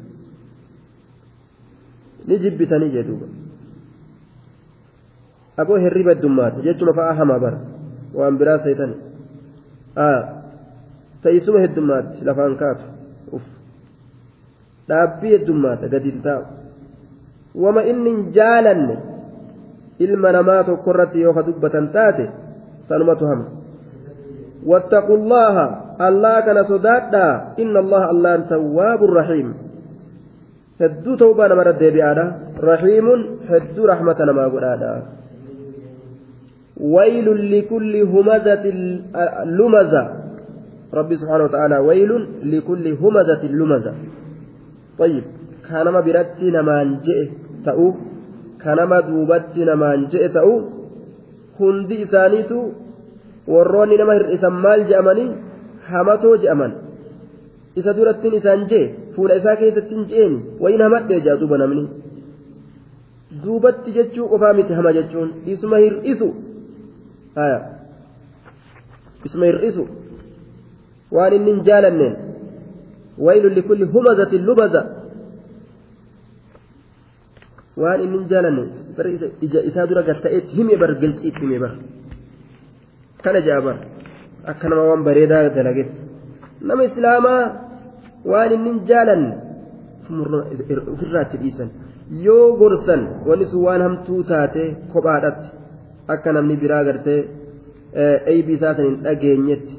ni 2.28 2.39
jibbitanii 2.39 2.90
jedhuuba 2.97 3.27
aboo 5.57 5.78
hirriba 5.85 6.15
heddummaata 6.15 6.65
jechuma 6.66 6.93
fa'aa 6.98 7.15
hamaa 7.20 7.39
bara 7.44 7.59
waan 8.15 8.39
biraa 8.43 8.59
seetan 8.66 8.93
teessuma 11.23 11.61
heddummaatti 11.65 12.25
lafaan 12.25 12.57
kaatu 12.63 13.41
dhaabbii 14.91 15.33
heddummaata 15.37 15.93
gadi 15.95 16.13
taa'u 16.27 16.45
wama 17.65 17.83
inni 17.93 18.11
hin 18.11 18.21
jaalanne 18.39 18.97
ilma 20.07 20.33
namaa 20.39 20.61
tokko 20.69 20.95
irratti 20.95 21.25
yoo 21.25 21.35
ka 21.39 21.47
dubbatan 21.49 21.89
taate 21.97 22.31
sanumatu 22.89 23.33
hama 23.33 23.47
واتقوا 24.61 25.17
الله 25.17 25.57
الله 26.01 26.35
كان 26.41 26.59
صدادا 26.65 27.29
إن 27.63 27.75
الله 27.77 28.03
الله 28.11 28.37
تواب 28.53 29.01
رحيم 29.05 29.49
hedduu 30.81 31.17
ta'uu 31.17 31.33
nama 31.37 31.65
deddeebi'aadha 31.69 32.25
rahiimun 32.61 33.21
hedduu 33.49 33.89
rahmata 33.89 34.29
namaa 34.29 34.53
godhaadha 34.53 34.93
ويل 36.81 37.29
لكل 37.53 37.95
همزة 38.13 38.65
لمزة 39.59 40.20
ربي 40.94 41.16
سبحانه 41.22 41.44
وتعالى 41.44 41.78
ويل 41.78 42.12
لكل 42.44 42.86
همزة 43.02 43.44
لمزة 43.60 43.94
طيب 44.99 45.24
كانما 45.68 45.99
برتي 45.99 46.48
نمان 46.52 46.88
جئ 47.06 47.20
تأو 47.66 47.94
كانما 48.64 48.99
دوبتي 48.99 49.62
نمان 49.66 49.99
جئ 50.07 50.24
تأو 50.36 50.52
هندي 51.60 52.03
إسانيتو 52.03 52.60
warroonni 53.48 53.98
nama 53.98 54.14
hir'isan 54.18 54.56
maal 54.66 54.82
je'amanii 54.90 55.30
hamatoo 55.90 56.36
je'aman 56.44 56.72
isa 57.80 57.94
durattiin 57.98 58.38
isaan 58.40 58.66
jee 58.72 58.86
fuula 59.16 59.38
isaa 59.40 59.56
keessatti 59.62 59.95
hin 59.95 60.07
jeeni 60.12 60.38
wayin 60.64 60.82
hamadhee 60.86 61.20
jaa 61.26 61.38
duuba 61.41 61.57
namni 61.62 61.84
duubatti 63.44 63.95
jechuu 63.98 64.30
qofaa 64.32 64.53
miti 64.60 64.74
hama 64.80 64.95
jechuun 64.98 65.30
isuma 65.53 65.82
hir'isu 65.84 66.30
haya 67.38 67.60
isuma 69.30 69.45
hir'isu 69.52 69.84
Waan 71.16 71.32
inni 71.37 71.51
hin 71.53 71.61
jaalanneen 71.69 72.15
waylun 73.27 73.55
likulli 73.59 73.85
humazatin 73.95 74.43
lubaza. 74.49 74.82
Waan 77.82 78.01
inni 78.05 78.19
hin 78.19 78.28
jaalanne 78.32 78.62
ija 79.47 79.61
isaa 79.70 79.87
dura 79.91 80.03
gatta'eetti 80.09 80.53
hime 80.59 80.74
bar 80.82 80.91
gilxiitti 81.03 81.41
hime 81.47 81.59
bar 81.65 81.73
kana 83.24 83.41
jaa 83.49 83.61
bar 83.66 83.77
akka 84.51 84.66
nama 84.70 84.82
waan 84.91 85.03
bareedaa 85.09 85.43
dalagetti. 85.57 86.01
Nama 86.69 86.82
islaamaa 86.91 87.43
waan 88.32 88.51
inni 88.57 88.69
hin 88.73 88.81
jaalanne 88.91 89.31
ofirraatti 90.95 91.37
dhiisan. 91.43 91.69
Yoo 92.27 92.47
gorsan 92.61 93.03
wanni 93.28 93.47
sun 93.51 93.62
waan 93.66 93.82
hamtuu 93.87 94.23
taate 94.31 94.62
kophaadhatti 94.93 95.49
akka 96.15 96.28
namni 96.37 96.55
biraa 96.62 96.85
gartee 96.89 97.20
eeybii 98.32 98.57
isaa 98.59 98.74
san 98.77 98.85
hin 98.89 98.97
dhageenyetti 99.05 99.74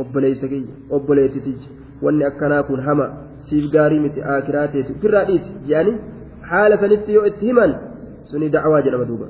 obboleessa 0.00 0.48
kiyya 0.52 0.74
obboleettitiyya 0.96 1.68
wanni 2.04 2.24
akkanaa 2.30 2.62
kun 2.68 2.80
hama 2.88 3.06
siif 3.46 3.70
gaarii 3.74 4.00
miti 4.06 4.26
aakiraa 4.34 4.68
teeti 4.74 4.92
ofirraa 4.96 5.24
dhiisi 5.30 5.50
jedhanii 5.70 5.96
haala 6.50 6.78
sanitti 6.84 7.16
yoo 7.16 7.26
itti 7.30 7.46
himan 7.50 7.74
suni 8.30 8.52
dacwaa 8.56 8.84
jedhama 8.86 9.10
duuba 9.12 9.26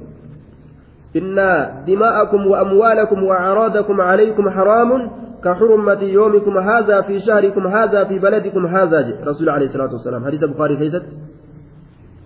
إن 1.17 1.39
دماءكم 1.87 2.47
وأموالكم 2.47 3.23
وأعراضكم 3.23 4.01
عليكم 4.01 4.51
حرام 4.51 5.11
كحرمة 5.45 6.03
يومكم 6.03 6.59
هذا 6.59 7.01
في 7.01 7.21
شهركم 7.21 7.67
هذا 7.67 8.05
في 8.05 8.19
بلدكم 8.19 8.67
هذا 8.67 8.99
رسول 9.25 9.49
عليه 9.49 9.67
الصلاة 9.67 9.93
والسلام 9.93 10.25
حديث 10.25 10.43
البخاري 10.43 10.77
كيست 10.77 11.05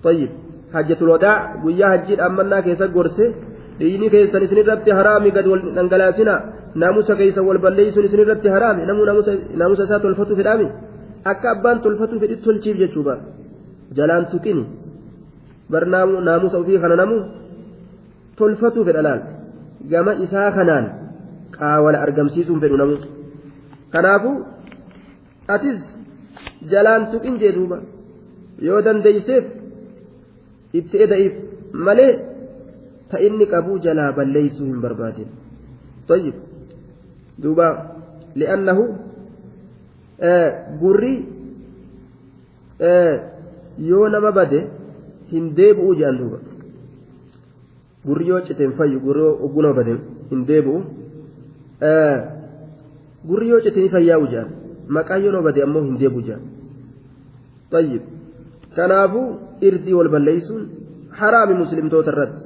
طيب 0.04 0.30
حجة 0.74 0.96
الوداع 1.00 1.64
ويا 1.64 1.94
هجير 1.94 2.26
أمنا 2.26 2.60
كيست 2.60 2.82
قرسي 2.82 3.34
ديني 3.78 4.06
كيسن 4.12 4.44
سنرت 4.50 4.86
حرامي 4.98 5.30
قد 5.36 5.46
ننقلاتنا 5.78 6.34
ناموس 6.80 7.08
كيس 7.18 7.38
والبليس 7.48 7.96
سنرت 8.12 8.44
حرامي 8.54 8.82
نمو 8.88 9.02
ناموس 9.08 9.28
ناموس 9.60 9.80
سات 9.90 10.04
الفتو 10.10 10.34
في 10.38 10.42
الأمي 10.46 10.68
akka 11.24 11.50
abbaan 11.54 11.82
tolfatu 11.82 12.20
fedhi 12.20 12.36
tolchiif 12.44 12.76
jechuudha 12.82 13.14
jalaan 13.96 14.24
tuqini 14.32 14.64
barnaamu 15.72 16.20
naamusa 16.28 16.58
ofii 16.62 16.78
kana 16.82 16.96
namu 17.02 17.16
tolfatu 18.38 18.84
fedha 18.86 19.02
laal 19.06 19.20
gama 19.92 20.12
isaa 20.24 20.50
kanaan 20.56 20.86
qaawala 21.56 22.02
argamsiisuun 22.06 22.60
fedhu 22.62 22.76
namu 22.82 22.96
kanaafu 23.94 24.30
atis 25.54 25.80
jalaan 26.72 27.02
tuqin 27.12 27.34
jee 27.42 27.52
duuba 27.56 27.78
yoo 28.68 28.80
dandeeyseef 28.86 29.44
itti 30.78 30.96
eda'iif 31.04 31.34
malee 31.86 32.12
ta 33.09 33.17
inni 33.27 33.45
qabuu 33.53 33.77
jalaa 33.85 34.11
balleeysuu 34.17 34.65
hin 34.71 34.81
barbaadin 34.87 35.29
طيب 36.07 36.33
دوبا 37.39 37.67
لأنه 38.35 38.79
gurri 40.81 41.15
yoo 43.89 44.07
nama 44.09 44.31
bade 44.31 44.59
hin 45.31 45.45
deebi'u 45.57 45.95
jedhan 45.99 46.17
duuba 46.17 46.39
gurri 48.05 48.27
yoo 48.27 48.41
citeen 48.47 48.71
fayyu 48.77 48.99
gurri 49.05 49.23
ogguu 49.45 49.61
nama 49.61 49.73
bade 49.79 49.93
hin 50.31 50.41
deebi'u 50.49 50.79
gurri 53.29 53.47
yoo 53.51 53.61
cite 53.65 53.79
ni 53.83 53.89
fayyaa'u 53.95 54.27
jedhan 54.33 54.49
maqaan 54.95 55.23
yoo 55.23 55.31
nama 55.31 55.43
bade 55.49 55.59
ammoo 55.65 55.83
hin 55.87 55.97
deebi'u 56.01 56.21
jedhan 56.27 56.43
tayyib 57.71 58.03
kanaafuu 58.75 59.27
irdii 59.67 59.93
wal 59.99 60.09
balleeysuun 60.15 60.63
haraami 61.19 61.53
muslimtoota 61.63 62.11
irratti 62.13 62.43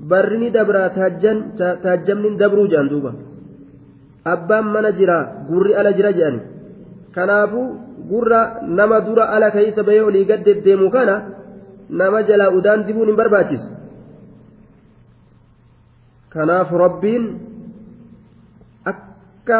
Barri 0.00 0.38
ni 0.38 0.50
dabraa 0.50 0.88
taajjamni 0.90 2.36
dabruu 2.36 2.68
jedhan 2.68 2.88
duuba. 2.88 3.12
Abbaan 4.24 4.66
mana 4.74 4.92
jira 4.92 5.46
gurri 5.48 5.74
ala 5.74 5.92
jira 5.92 6.12
jedhani 6.12 6.40
kanaafuu 7.14 7.66
gurra 8.10 8.60
nama 8.62 9.00
dura 9.00 9.24
ala 9.34 9.50
keeysa 9.50 9.82
bahee 9.82 10.02
olii 10.08 10.24
gad 10.30 10.44
deddeemu 10.44 10.90
kana 10.90 11.14
nama 11.90 12.22
jalaa 12.28 12.50
udaan 12.58 12.86
dibuun 12.86 13.08
hin 13.10 13.16
barbaachisu 13.20 13.68
kanaaf 16.34 16.72
rabbiin 16.84 17.24
akka 18.92 19.58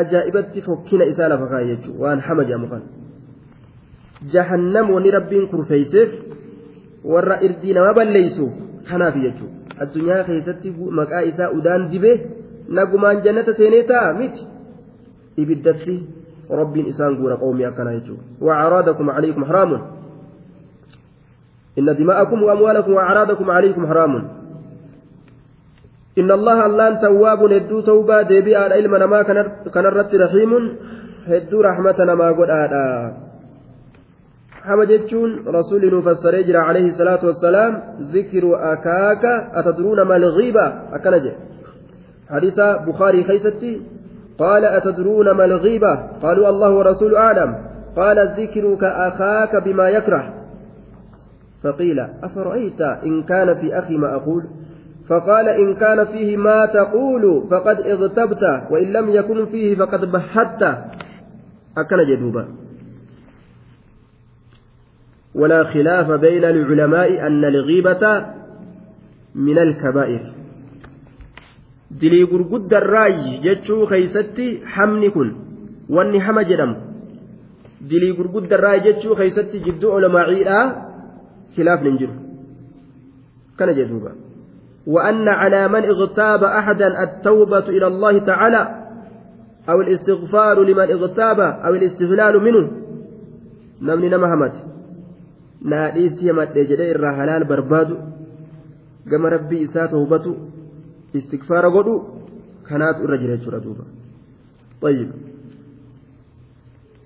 ajaa'ibatti 0.00 0.64
fokkina 0.68 1.04
isaa 1.12 1.28
lafa 1.32 1.46
kaa'e 1.52 1.66
jechuudha 1.72 2.04
waan 2.04 2.20
hama 2.28 2.44
jedhamu 2.44 2.68
kana 2.68 2.86
jahannam 4.34 4.94
rabbiin 5.18 5.48
kurfeeyseef 5.52 6.10
warra 7.12 7.40
irdii 7.48 7.74
nama 7.74 7.94
balleeysuuf 8.00 8.54
kanaaf 8.90 9.16
jechuudha 9.26 9.63
addunyaa 9.82 10.24
keessatti 10.24 10.74
maqaa 10.90 11.20
isaa 11.30 11.50
udaan 11.50 11.90
dibee 11.90 12.16
nagumaan 12.68 13.22
jannata 13.24 13.54
seenee 13.54 13.82
ta'a 13.82 14.12
miti 14.14 14.46
ibiddatti 15.36 15.96
rabbiin 16.50 16.86
isaan 16.92 17.16
guura 17.16 17.36
qawmii 17.36 17.66
akkanaa 17.70 17.98
jechuudha 17.98 18.24
وأعراضكم 18.40 19.10
عليكم 19.10 19.44
حرام 19.44 19.72
إن 21.78 21.96
دماءكم 21.96 22.42
وأموالكم 22.42 22.92
وأعراضكم 22.92 23.50
عليكم 23.50 23.86
حرام 23.86 24.14
إن 26.18 26.30
الله 26.30 26.66
اللان 26.66 27.00
تواب 27.00 27.52
هدو 27.52 27.80
توبا 27.80 28.22
ديبي 28.22 28.56
على 28.56 28.74
علم 28.74 28.96
نما 28.96 29.22
كان 29.74 29.86
الرت 29.86 30.14
رحيم 30.14 30.78
هدو 31.26 31.60
رحمة 31.60 31.98
قد 34.64 34.70
آدا 34.70 34.84
حمد 34.84 34.88
جتشون 34.88 35.44
رسول 35.48 35.98
نفسر 35.98 36.34
يجرى 36.34 36.58
عليه 36.58 36.88
الصلاة 36.88 37.26
والسلام 37.26 37.82
ذكر 38.00 38.72
أكاك 38.72 39.24
أتدرون 39.54 40.02
ما 40.02 40.16
الغيبة؟ 40.16 40.66
أكنجي 40.92 41.32
حديث 42.30 42.60
بخاري 42.60 43.24
خيستي. 43.24 43.82
قال 44.38 44.64
أتدرون 44.64 45.30
ما 45.30 45.44
الغيبة؟ 45.44 45.94
قالوا 46.22 46.48
الله 46.48 46.70
ورسول 46.70 47.14
أعلم. 47.16 47.54
قال 47.96 48.18
ذكرك 48.18 48.84
أخاك 48.84 49.56
بما 49.64 49.88
يكره. 49.88 50.34
فقيل 51.62 52.00
أفرأيت 52.22 52.80
إن 52.80 53.22
كان 53.22 53.54
في 53.54 53.78
أخي 53.78 53.96
ما 53.96 54.14
أقول؟ 54.14 54.42
فقال 55.08 55.48
إن 55.48 55.74
كان 55.74 56.04
فيه 56.04 56.36
ما 56.36 56.66
تقول 56.66 57.46
فقد 57.50 57.80
اغتبت 57.80 58.42
وإن 58.70 58.92
لم 58.92 59.08
يكن 59.08 59.46
فيه 59.46 59.76
فقد 59.76 60.12
بحثت 60.12 60.62
أكن 61.78 62.04
جدوبا 62.06 62.63
ولا 65.34 65.64
خلاف 65.64 66.10
بين 66.10 66.44
العلماء 66.44 67.26
أن 67.26 67.44
الغيبة 67.44 68.26
من 69.34 69.58
الكبائر 69.58 70.34
dilii 72.00 72.26
gurguddarraayi 72.26 73.38
jechuu 73.44 73.86
keeysatti 73.86 74.46
hamni 74.74 75.10
kun 75.14 75.28
wanni 75.96 76.18
hama 76.18 76.42
jedhamu 76.44 76.74
dilii 77.90 78.16
gurguddarraayi 78.18 78.80
jechuu 78.86 79.14
keeysatti 79.20 79.60
jidduu 79.66 79.92
olomaaciidha 79.96 80.58
khilaafni 81.54 81.90
hin 81.90 81.98
jiru 82.02 82.14
kana 83.56 83.78
jedhuuba 83.80 84.12
وأن 84.86 85.28
على 85.28 85.68
من 85.68 85.84
اغتاب 85.84 86.44
أحدا 86.44 87.02
التوبة 87.02 87.58
إلى 87.68 87.86
الله 87.86 88.18
تعالى 88.18 88.84
أو 89.68 89.80
الاستغفار 89.80 90.62
لمن 90.62 90.90
اغتاب 90.90 91.40
أو 91.40 91.74
الاستغلال 91.74 92.42
منه 92.42 92.70
نمني 93.82 94.08
نمهمت 95.64 95.94
ناديس 95.94 96.22
يمت 96.22 96.58
جدي 96.58 96.92
الرهلال 96.92 97.44
برباد 97.44 97.88
كما 99.10 99.28
ربي 99.28 99.64
إساء 99.64 99.86
توبته 99.86 100.36
استغفار 101.16 101.68
قدو 101.68 102.02
كانت 102.68 102.96
الرجل 103.04 103.60
دوبا 103.60 103.84
طيب 104.82 105.10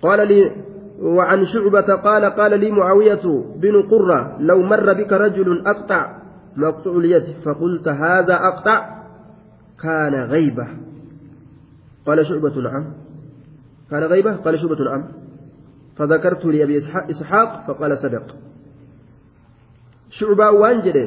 قال 0.02 0.28
لي 0.28 0.52
وعن 1.00 1.46
شعبة 1.46 1.94
قال 1.94 2.24
قال 2.24 2.60
لي 2.60 2.70
معاوية 2.70 3.22
بن 3.56 3.82
قرة 3.82 4.36
لو 4.40 4.62
مر 4.62 4.92
بك 4.92 5.12
رجل 5.12 5.66
أقطع 5.66 6.18
مقطوع 6.56 6.96
اليد 6.96 7.24
فقلت 7.44 7.88
هذا 7.88 8.34
أقطع 8.34 8.98
كان 9.82 10.14
غيبة 10.14 10.66
قال 12.06 12.26
شعبة 12.26 12.60
نعم 12.60 12.84
كان 13.90 14.02
غيبة 14.02 14.36
قال 14.36 14.58
شعبة 14.58 14.84
نعم 14.84 15.04
فذكرت 15.96 16.44
لأبي 16.44 16.78
إسحاق 17.10 17.66
فقال 17.66 17.98
صدق 17.98 18.47
شعبة 20.18 20.46
وانجد 20.60 20.98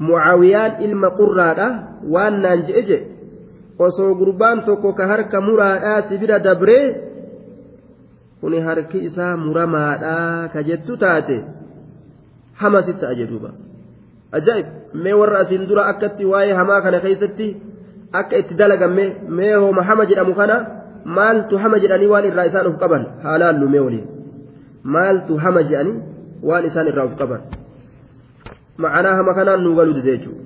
معاويان 0.00 0.70
إلما 0.84 1.08
قرادة 1.08 1.68
وان 2.12 2.34
نانجئج 2.42 2.90
osoo 3.82 4.14
gurbaan 4.14 4.62
tokko 4.66 4.92
ka 4.94 5.04
harka 5.10 5.40
muraadhaa 5.40 6.02
sibira 6.08 6.38
dabree 6.38 6.86
kuni 8.40 8.60
harki 8.66 8.98
isaa 9.08 9.34
muramaadhaa 9.44 10.48
ka 10.52 10.60
jettu 10.68 10.94
taate 11.02 11.36
hama 12.60 12.82
sitta 12.86 13.08
ajeduuba 13.12 13.50
ajaa'ib 14.38 14.66
mee 15.02 15.14
warra 15.20 15.38
asiin 15.42 15.66
dura 15.70 15.82
akkatti 15.92 16.24
waa'ee 16.32 16.54
hamaa 16.60 16.80
kana 16.84 17.00
keessatti 17.04 17.48
akka 18.20 18.36
itti 18.42 18.54
dalagame 18.60 19.04
mee 19.38 19.54
hooma 19.62 19.82
hama 19.88 20.04
jedhamu 20.10 20.34
kana 20.40 20.56
maaltu 21.16 21.54
hama 21.62 21.76
jedhanii 21.82 22.10
waan 22.14 22.28
irraa 22.30 22.46
isaan 22.50 22.66
of 22.70 22.76
qaban 22.82 23.02
haalaallu 23.24 23.66
mee 23.74 23.82
waliin 23.86 24.06
maaltu 24.94 25.32
hama 25.44 25.60
jedhanii 25.68 25.96
waan 26.48 26.64
isaan 26.70 26.88
irraa 26.92 27.06
of 27.10 27.14
qaban 27.20 27.42
ma'anaa 28.84 29.14
hama 29.18 29.32
kanaan 29.38 29.60
nuu 29.64 29.74
galuu 29.78 29.94
dide 29.98 30.10
jechuudha 30.16 30.42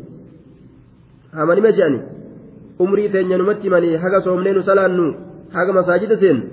hamanime 1.38 1.72
jedhanii 1.78 2.02
umrii 2.84 3.08
teenya 3.14 3.38
numatti 3.40 3.68
himanii 3.68 3.96
haga 4.04 4.20
soomnee 4.26 4.52
nu 4.56 4.62
salaannu 4.68 5.06
haga 5.56 5.72
masaajida 5.78 6.16
seennu 6.22 6.44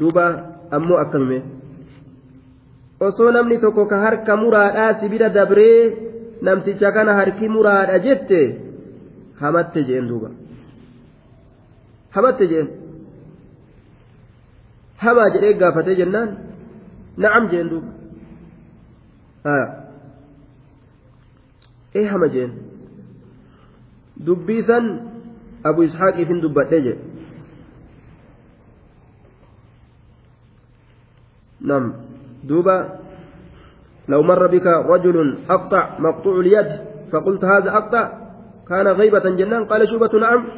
duuba 0.00 0.24
ammoo 0.76 0.98
akkamime. 1.04 1.38
osoo 3.06 3.30
namni 3.36 3.58
tokko 3.62 3.82
ka 3.90 3.96
harka 4.04 4.36
muraadhaa 4.42 4.90
sibira 5.00 5.28
dabree 5.36 5.80
namticha 6.46 6.92
kana 6.96 7.12
harki 7.18 7.48
muraadha 7.54 7.98
jette 8.06 8.40
hamatte 9.40 9.80
jeen 9.88 10.08
duuba 10.10 10.30
hamatte 12.16 12.44
jeen 12.52 12.68
hamaa 15.04 15.28
jedhee 15.34 15.54
gaafatee 15.60 15.96
jennaan 16.00 16.30
na'am 17.22 17.44
jeen 17.50 17.68
duuba 17.72 17.90
ee 21.98 22.06
hama 22.12 22.28
jeen 22.34 22.52
dubbii 24.26 24.62
san 24.70 24.84
abu 25.68 25.82
isxaaqiifin 25.88 26.42
dubbadhee 26.42 26.82
jedhe 26.86 27.04
nam 31.68 31.84
دوبا. 32.44 32.98
لو 34.08 34.22
مر 34.22 34.46
بك 34.46 34.66
رجل 34.66 35.38
أقطع 35.50 35.98
مقطوع 35.98 36.40
اليد 36.40 36.70
فقلت 37.12 37.44
هذا 37.44 37.70
أقطع؟ 37.70 38.12
كان 38.68 38.86
غيبة 38.88 39.26
جنان؟ 39.36 39.64
قال 39.64 39.88
شوبة 39.88 40.18
نعم. 40.20 40.48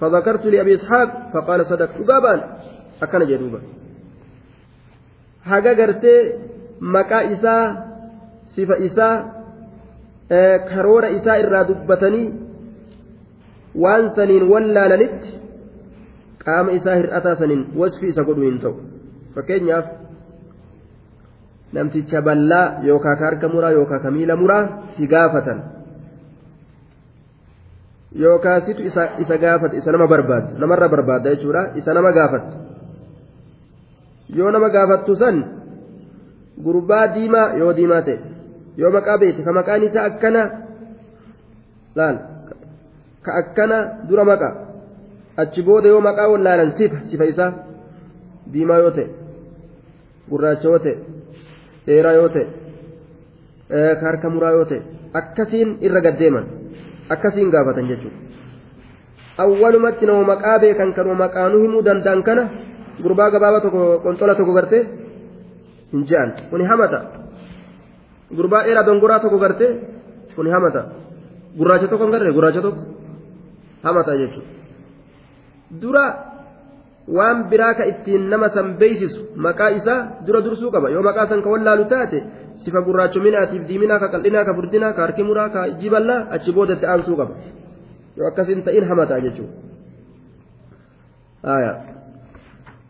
فذكرت 0.00 0.46
لأبي 0.46 0.74
إسحاق 0.74 1.30
فقال 1.34 1.66
صدق 1.66 1.90
أقابان 2.00 2.40
أكن 3.02 3.26
جدوبا 3.26 3.60
haga 5.48 5.74
gartee 5.74 6.20
maqaa 6.80 7.22
isaa 7.34 7.64
sifa 8.54 8.76
isaa 8.88 9.14
karoora 10.70 11.08
isaa 11.18 11.38
irraa 11.42 11.64
dubbatanii 11.68 12.26
waan 13.82 14.10
saniin 14.16 14.48
wallaalanitti 14.52 15.30
qaama 16.44 16.70
isaa 16.78 16.96
hir'ataa 17.00 17.36
saniin 17.42 17.62
wasfi 17.76 18.08
isa 18.08 18.24
godhu 18.24 18.42
hin 18.48 18.58
ta'u. 18.64 18.74
Fakkeenyaaf 19.34 19.86
namticha 21.72 22.22
ballaa 22.22 22.66
yookaan 22.88 23.18
ka 23.18 23.24
harka 23.24 23.48
muraa 23.48 23.70
yookaan 23.78 24.02
ka 24.02 24.10
miila 24.10 24.36
muraa 24.36 24.62
si 24.96 25.06
gaafatan. 25.06 25.62
Yookaan 28.14 28.62
situ 28.66 28.82
isa 29.22 29.38
gaafata 29.38 29.76
isa 29.76 29.92
nama 29.92 30.06
barbaada 30.08 30.58
namarra 30.58 30.88
barbaada 30.88 31.34
jechuudha. 31.34 31.70
Isa 31.76 31.94
nama 31.94 32.12
gaafata 32.12 32.50
yoo 34.28 34.50
nama 34.50 34.68
gaafattu 34.74 35.16
san 35.16 35.36
gurbaa 36.64 37.06
diimaa 37.14 37.48
yoo 37.60 37.72
diimaa 37.76 38.02
ta'e 38.08 38.18
yoo 38.76 38.90
maqaa 38.96 39.18
beekte 39.18 39.42
ka 39.46 39.52
maqaan 39.58 39.82
isaa 39.88 40.06
akkana 40.10 40.42
laal 41.98 42.16
ka 43.24 43.30
akkana 43.40 43.78
dura 44.08 44.24
maqa 44.24 44.48
achi 45.44 45.62
booda 45.62 45.88
yoo 45.88 46.00
maqaa 46.08 46.28
wallaalan 46.32 46.72
sifa 46.78 46.98
sifa 47.10 47.24
isaa 47.32 47.52
diimaa 48.52 48.78
yoo 48.84 48.92
ta'e 48.98 49.08
gurraacha 50.30 50.68
yoo 50.68 50.78
ta'e 50.84 50.94
dheeraa 51.86 52.14
yoo 52.18 52.28
ta'e 52.36 52.44
ka 54.00 54.04
harka 54.08 54.28
muraa 54.36 54.52
yoo 54.58 54.64
ta'e 54.70 54.80
akkasiin 55.20 55.76
irra 55.86 56.00
gaddeeman 56.06 56.46
akkasiin 57.14 57.50
gaafatan 57.50 57.88
jechuudha. 57.88 58.18
Awwalumatti 59.38 60.06
nama 60.06 60.24
maqaa 60.32 60.58
beekan 60.58 60.94
kanuma 60.96 61.26
maqaanuu 61.26 61.62
himuu 61.62 61.84
danda'an 61.84 62.22
kana 62.28 62.44
gurbaa 63.02 63.30
gabaabaa 63.30 63.60
tokko 63.66 63.82
qonxola 64.04 64.34
tokko 64.34 64.52
gartee 64.58 64.82
hin 65.92 66.02
je'an. 66.08 66.30
Kuni 66.50 66.64
hamata. 66.70 66.98
Gurbaa 68.36 68.62
dheeraa 68.64 68.86
dongoraa 68.88 69.20
tokko 69.24 69.38
gartee 69.38 69.70
kuni 70.36 70.50
hamata. 70.50 70.80
Gurraacha 71.58 71.88
tokko 71.90 72.04
hin 72.04 72.12
garre 72.14 72.32
gurraacha 72.36 72.62
tokko. 72.66 72.82
Hamata 73.82 74.16
jechuudha. 74.20 74.50
Dura. 75.82 76.06
waan 77.16 77.38
biraa 77.50 77.74
ka 77.78 77.84
ittiin 77.86 78.28
nama 78.30 78.48
san 78.54 78.74
beeysisu 78.78 79.20
maqaa 79.44 79.70
isaa 79.78 80.00
dura 80.26 80.40
dursuu 80.46 80.70
qaba. 80.74 80.90
Yoo 80.90 81.02
maqaa 81.08 81.26
san 81.30 81.42
ka 81.42 81.48
wallaalu 81.54 81.84
taate 81.92 82.18
sifa 82.64 82.80
gurraachominaatiif 82.86 83.62
diiminaa 83.68 83.98
ka 84.02 84.08
qal'inaa 84.14 84.44
ka 84.48 84.52
furdinaa 84.58 84.92
ka 84.96 85.00
harki 85.06 85.22
muraa 85.22 85.48
ka 85.54 85.60
jiballaa 85.80 86.26
achi 86.34 86.50
boodatti 86.56 86.86
aansuu 86.86 87.16
qaba. 87.20 87.34
Yoo 88.16 88.26
akkasin 88.30 88.62
ta'in 88.66 88.84
hamataa 88.90 89.20
jechuudha 89.26 89.54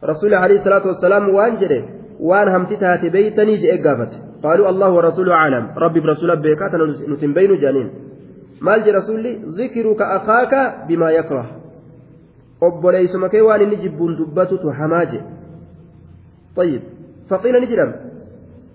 wassalaam 0.03 1.29
waan 1.37 1.59
jedhe 1.63 1.79
waan 2.31 2.49
hamti 2.55 2.77
taate 2.85 3.11
beeytanii 3.11 3.59
jedhe 3.65 3.79
gaafate 3.87 4.17
qaaluu 4.43 4.67
allahu 4.73 4.97
warasuulu 4.99 5.33
aclam 5.43 5.69
rabbiif 5.85 6.05
rasuula 6.13 6.37
beekaa 6.47 6.71
tana 6.71 6.87
nutin 7.13 7.35
beynu 7.39 7.57
jedhaniin 7.63 7.91
maal 8.61 8.81
jedhe 8.87 8.99
rasuulli 8.99 9.33
zikiruka 9.61 10.11
akaaka 10.17 10.61
bimaa 10.89 11.13
yakrah 11.19 11.47
obboleeysuma 12.69 13.29
kee 13.29 13.47
waan 13.49 13.63
inni 13.69 13.83
jibbuun 13.85 14.19
dubbatutu 14.21 14.77
hamaa 14.81 15.05
je 15.13 15.21
طيب 16.57 16.83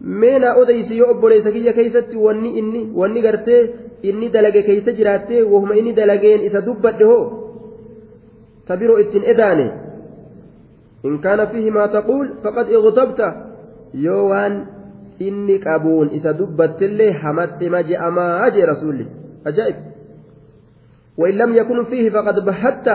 mee 0.02 0.40
naa 0.40 0.54
odeysi 0.62 0.98
yoo 0.98 1.10
obboleessa 1.12 1.52
kiyya 1.52 1.74
keeysatti 1.74 2.18
wanni 2.18 2.50
inni 2.60 2.82
wanni 2.96 3.22
gartee 3.22 3.62
inni 4.10 4.30
dalage 4.30 4.64
keeysa 4.64 4.92
jiraattee 5.00 5.42
wahuma 5.52 5.76
inni 5.76 5.94
dalageen 5.94 6.46
isa 6.48 6.62
dubbadhe 6.68 7.04
hoo 7.04 7.26
ta 8.68 8.78
biroo 8.78 8.98
ittiin 9.04 9.24
edaane 9.34 9.66
in 11.04 11.22
kaana 11.24 11.48
fiihi 11.52 11.72
maa 11.78 11.88
taquul 11.96 12.28
faqad 12.44 12.68
igtabta 12.78 13.28
yoo 14.06 14.24
waan 14.32 14.54
inni 15.28 15.60
qabuun 15.60 16.14
isa 16.18 16.34
dubbattillee 16.40 17.12
hamatte 17.22 17.70
ma 17.74 17.80
je'amaa 17.90 18.50
jee 18.56 18.66
rasuulli 18.74 19.06
ajaa'ib 19.46 19.78
وإن 21.18 21.34
لم 21.38 21.52
يكن 21.54 21.84
فيه 21.84 22.10
فقد 22.10 22.46
بحثت 22.46 22.88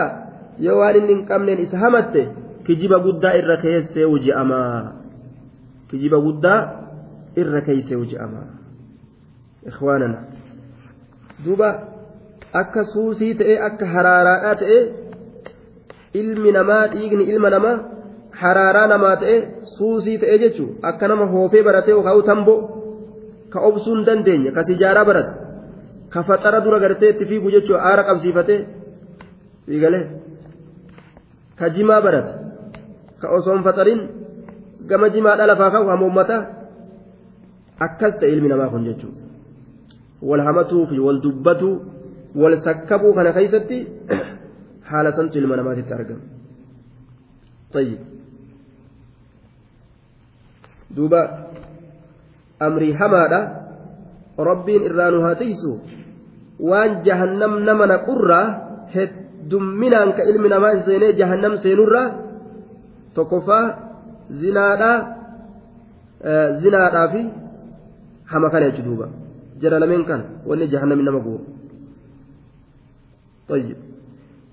يوان 0.59 0.95
إن 0.95 1.25
قمن 1.29 1.49
إسهمت 1.49 2.13
كجيب 2.65 2.93
قدا 2.93 3.29
إركيس 3.39 3.97
وجأما 3.97 4.93
كجيب 5.91 6.13
قدا 6.13 6.55
إركيس 7.37 7.89
وجأما 7.93 8.43
إخواننا 9.67 10.19
دوبا 11.45 11.69
akka 12.53 12.83
suusii 12.89 13.35
ta'e 13.37 13.55
akka 13.59 13.85
haraaraadhaa 13.85 14.55
ta'e 14.55 14.79
ilmi 16.19 16.51
namaa 16.51 16.87
dhiigni 16.93 17.23
ilma 17.31 17.49
namaa 17.53 17.77
haraaraa 18.42 18.86
namaa 18.92 19.16
ta'e 19.22 19.36
suusii 19.76 20.18
ta'e 20.22 20.38
jechuun 20.42 20.70
akka 20.90 21.08
nama 21.08 21.26
hoofee 21.34 21.62
baratee 21.68 21.94
yookaan 21.96 22.22
tamboo 22.30 22.58
ka 23.52 23.60
obsuu 23.68 23.94
hin 23.96 24.06
dandeenye 24.08 24.50
ka 24.56 24.64
tijaaraa 24.70 25.04
barate 25.10 25.34
ka 26.14 26.24
faxara 26.30 26.64
dura 26.64 26.80
gartee 26.84 27.10
itti 27.14 27.28
fiigu 27.30 27.54
jechuun 27.56 27.84
aara 27.90 28.06
qabsiifatee 28.08 28.58
fiigalee 29.66 30.04
ka 31.58 31.70
jimaa 31.76 32.00
barate 32.06 32.32
ka 33.20 33.26
osoo 33.38 33.54
hin 33.56 33.64
faxarin 33.68 34.02
gama 34.92 35.12
jimaadha 35.16 35.50
lafaa 35.52 35.70
ka'u 35.76 35.92
hamoommataa 35.94 36.42
akkas 37.88 38.18
ta'e 38.20 38.32
ilmi 38.34 38.48
namaa 38.54 38.72
kun 38.74 38.90
jechuudha 38.90 39.22
wal 40.32 40.44
hamatuu 40.48 40.84
fi 40.90 41.00
wal 41.06 41.22
dubbatuu 41.24 41.74
wal 42.42 42.60
sakkabuu 42.66 43.16
kana 43.16 43.38
keessatti 43.38 43.78
haala 44.90 45.16
santu 45.16 45.38
ilma 45.38 45.56
namaatitti 45.60 45.94
argama. 45.98 46.24
طيب 47.72 47.98
duuba 50.95 51.21
amrii 52.59 52.93
hamaadha 52.93 53.39
rabbiin 54.49 54.87
irraa 54.89 55.11
nu 55.11 55.21
haa 55.25 55.35
tiisu 55.41 55.71
waan 56.59 57.03
jahannam 57.07 57.59
nama 57.67 57.85
naqurraa 57.93 58.45
heddumminaan 58.95 60.13
ka 60.17 60.23
ilmi 60.29 60.49
namaa 60.49 60.75
seenee 60.87 61.13
jahannam 61.19 61.57
seenurraa 61.63 62.07
tokkoffaa 63.13 63.65
zinaadhaa 64.41 64.97
zinaadhaa 66.61 67.07
fi 67.13 67.21
hama 68.31 68.49
kana 68.49 68.69
jechu 68.69 68.83
duuba 68.87 69.07
jara 69.61 69.79
lameen 69.79 70.05
kana 70.09 70.23
wanni 70.49 70.67
jahannami 70.73 71.03
nama 71.03 71.19
guuru 71.19 71.45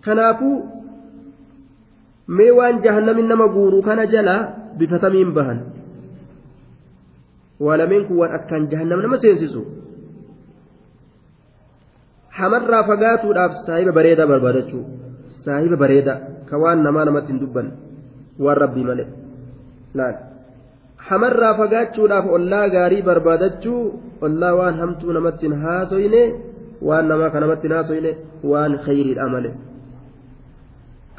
kanaafuu 0.05 0.57
mee 2.29 2.51
waan 2.59 2.83
jahannami 2.85 3.23
nama 3.23 3.49
guuru 3.49 3.83
kana 3.83 4.07
jala 4.07 4.37
bifatamiin 4.79 5.33
bahan 5.39 5.59
waa 7.61 7.77
lameen 7.79 8.05
kun 8.09 8.17
waan 8.21 8.33
akkaan 8.39 8.69
jahannam 8.71 9.01
nama 9.03 9.17
seensisu. 9.25 9.63
Hamarraa 12.39 12.83
fagaatuudhaaf 12.91 13.53
saahiba 13.67 13.93
bareedaa 13.99 14.27
barbaadachuu 14.33 14.85
saahiba 15.45 15.77
bareedaa. 15.77 16.19
Ka 16.49 16.59
waan 16.63 16.83
namaa 16.87 17.05
namatti 17.09 17.33
hin 17.33 17.41
dubbanne. 17.41 17.73
Waan 18.45 18.57
rabbii 18.65 18.85
malee. 18.91 19.07
Laal. 19.95 20.17
Hamarraa 21.09 21.55
fagaachuudhaaf 21.61 22.27
ollaa 22.37 22.69
gaarii 22.75 23.03
barbaadachuu 23.09 23.83
ollaa 24.27 24.55
waan 24.61 24.79
hamtuu 24.83 25.13
namatti 25.17 25.47
hin 25.47 25.57
haasoyne 25.65 26.23
waan 26.89 27.09
namaa 27.13 27.31
ka 27.35 27.41
namatti 27.45 27.69
hin 27.69 27.77
haasoyne 27.77 28.11
waan 28.53 28.79
khayriidha 28.87 29.29
malee. 29.35 29.55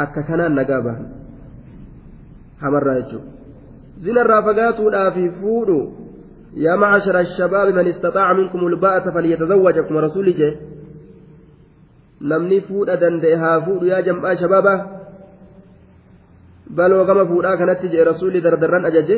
Akka 0.04 0.22
kanaan 0.30 0.56
nagaa 0.60 0.82
bahan 0.88 1.06
hamarraa 2.64 2.96
jechuudha. 3.00 3.30
Zinarraa 4.04 4.42
fagaatuudhaaf 4.48 5.16
fuudhu 5.42 5.78
يا 6.56 6.76
معشر 6.76 7.20
الشباب 7.20 7.68
من 7.68 7.88
استطاع 7.88 8.34
منكم 8.34 8.68
الباءة 8.68 9.12
فليتزوجكم 9.12 9.98
رسول 9.98 10.34
جه 10.34 10.54
namni 12.22 12.62
fuudha 12.68 12.98
danda'e 12.98 13.36
haa 13.36 13.62
fuudhu 13.66 13.86
yaa 13.92 14.02
jam'aa 14.08 14.36
shababa 14.42 14.74
baloo 16.78 17.04
gama 17.06 17.26
fuudhaa 17.32 17.58
kanatti 17.62 17.92
jedhe 17.92 18.06
rasuulli 18.12 18.42
dardarran 18.46 18.88
ajaje 18.90 19.18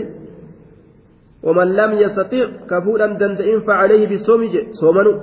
waman 1.46 1.70
lam 1.80 1.92
yastatiic 2.04 2.50
ka 2.70 2.82
fuudhan 2.86 3.18
danda'in 3.22 3.62
facalayhi 3.68 4.10
bisoomi 4.14 4.50
jedhe 4.54 4.74
soomanu 4.82 5.14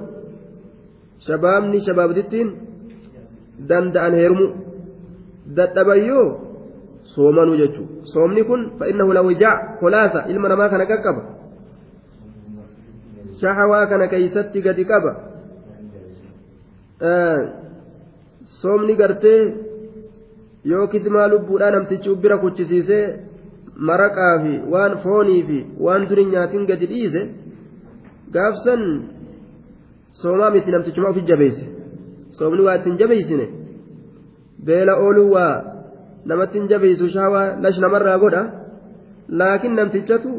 shabaabni 1.27 1.85
shabaabdittiin 1.87 2.49
danda'an 3.71 4.15
heerumu 4.21 4.47
dadhabayyoo 5.57 6.27
soomanuu 7.15 7.57
jechuu 7.63 7.89
soomni 8.13 8.43
kun 8.49 8.61
fa 8.79 8.85
innahu 8.91 9.13
lawjaa 9.19 9.57
kolaasa 9.81 10.27
ilma 10.33 10.49
namaa 10.53 10.73
kana 10.73 10.91
qaqqaba 10.93 11.23
shahawaa 13.45 13.87
kana 13.93 14.07
keeysatti 14.15 14.65
gadi 14.67 14.85
qaba 14.93 15.13
soomni 18.61 18.95
gartee 19.01 19.41
yoo 20.73 20.87
kidmaa 20.93 21.27
lubbuudhaa 21.33 21.71
namtichi 21.77 22.11
ubbira 22.15 22.37
kuchisiisee 22.45 23.05
maraqaa 23.89 24.35
fi 24.45 24.53
waan 24.75 24.95
foonii 25.05 25.43
fi 25.49 25.59
waan 25.87 26.09
durin 26.11 26.31
nyaatiin 26.35 26.67
gadi 26.71 26.87
dhiise 26.93 27.23
gaafsan 28.37 28.83
soomaa 30.23 30.51
miti 30.57 30.71
namtichuma 30.75 31.09
ofi 31.13 31.23
jabeesse 31.31 31.65
soomni 32.39 32.63
waa 32.67 32.77
ittiin 32.81 32.99
jabeeysine 33.03 33.47
beela 34.67 34.97
ooluu 35.07 35.31
waa 35.37 35.55
namatti 36.33 36.59
hin 36.59 36.69
jabeeysu 36.75 37.09
shahawaa 37.17 37.47
lash 37.67 37.79
namarraa 37.87 38.19
godha 38.25 38.43
laakiin 39.41 39.75
namtichatu 39.81 40.34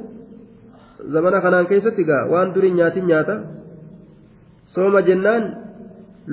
zamana 1.14 1.41
kanaan 1.45 1.68
keessatti 1.72 2.03
gaa 2.10 2.23
waan 2.32 2.53
durin 2.56 2.76
nyaatin 2.80 3.06
nyaata 3.11 3.36
sooma 4.76 5.02
jennaan 5.07 5.44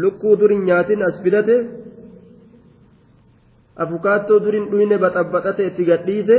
lukkuu 0.02 0.34
durin 0.40 0.62
nyaatin 0.68 1.02
as 1.08 1.16
fidate 1.24 1.56
afukaattoo 3.84 4.38
durin 4.44 4.66
dhuyne 4.72 4.96
baxabbaxate 5.04 5.62
itti 5.70 5.84
gadhiise 5.90 6.36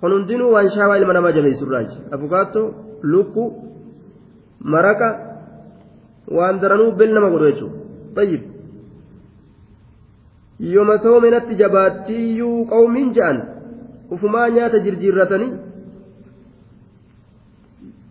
kun 0.00 0.12
hundinuu 0.16 0.50
waan 0.54 0.70
shaawaa 0.74 0.98
ilma 1.00 1.12
namaa 1.18 1.36
jabeessurraaji 1.38 1.96
afukaattoo 2.18 2.66
lukkuu 3.12 3.48
maraqa 4.74 5.08
waan 6.38 6.60
daranuu 6.62 6.90
bel 6.98 7.12
nama 7.16 7.30
godhu 7.34 7.50
jechuudha 7.50 7.78
tayyib 8.16 8.42
yooma 10.74 10.98
soominatti 11.04 11.54
jabaattiyyuu 11.62 12.58
qawmiin 12.72 13.10
ja'an 13.18 13.38
ufumaa 14.14 14.48
nyaata 14.56 14.78
jirjiirratanii 14.86 15.52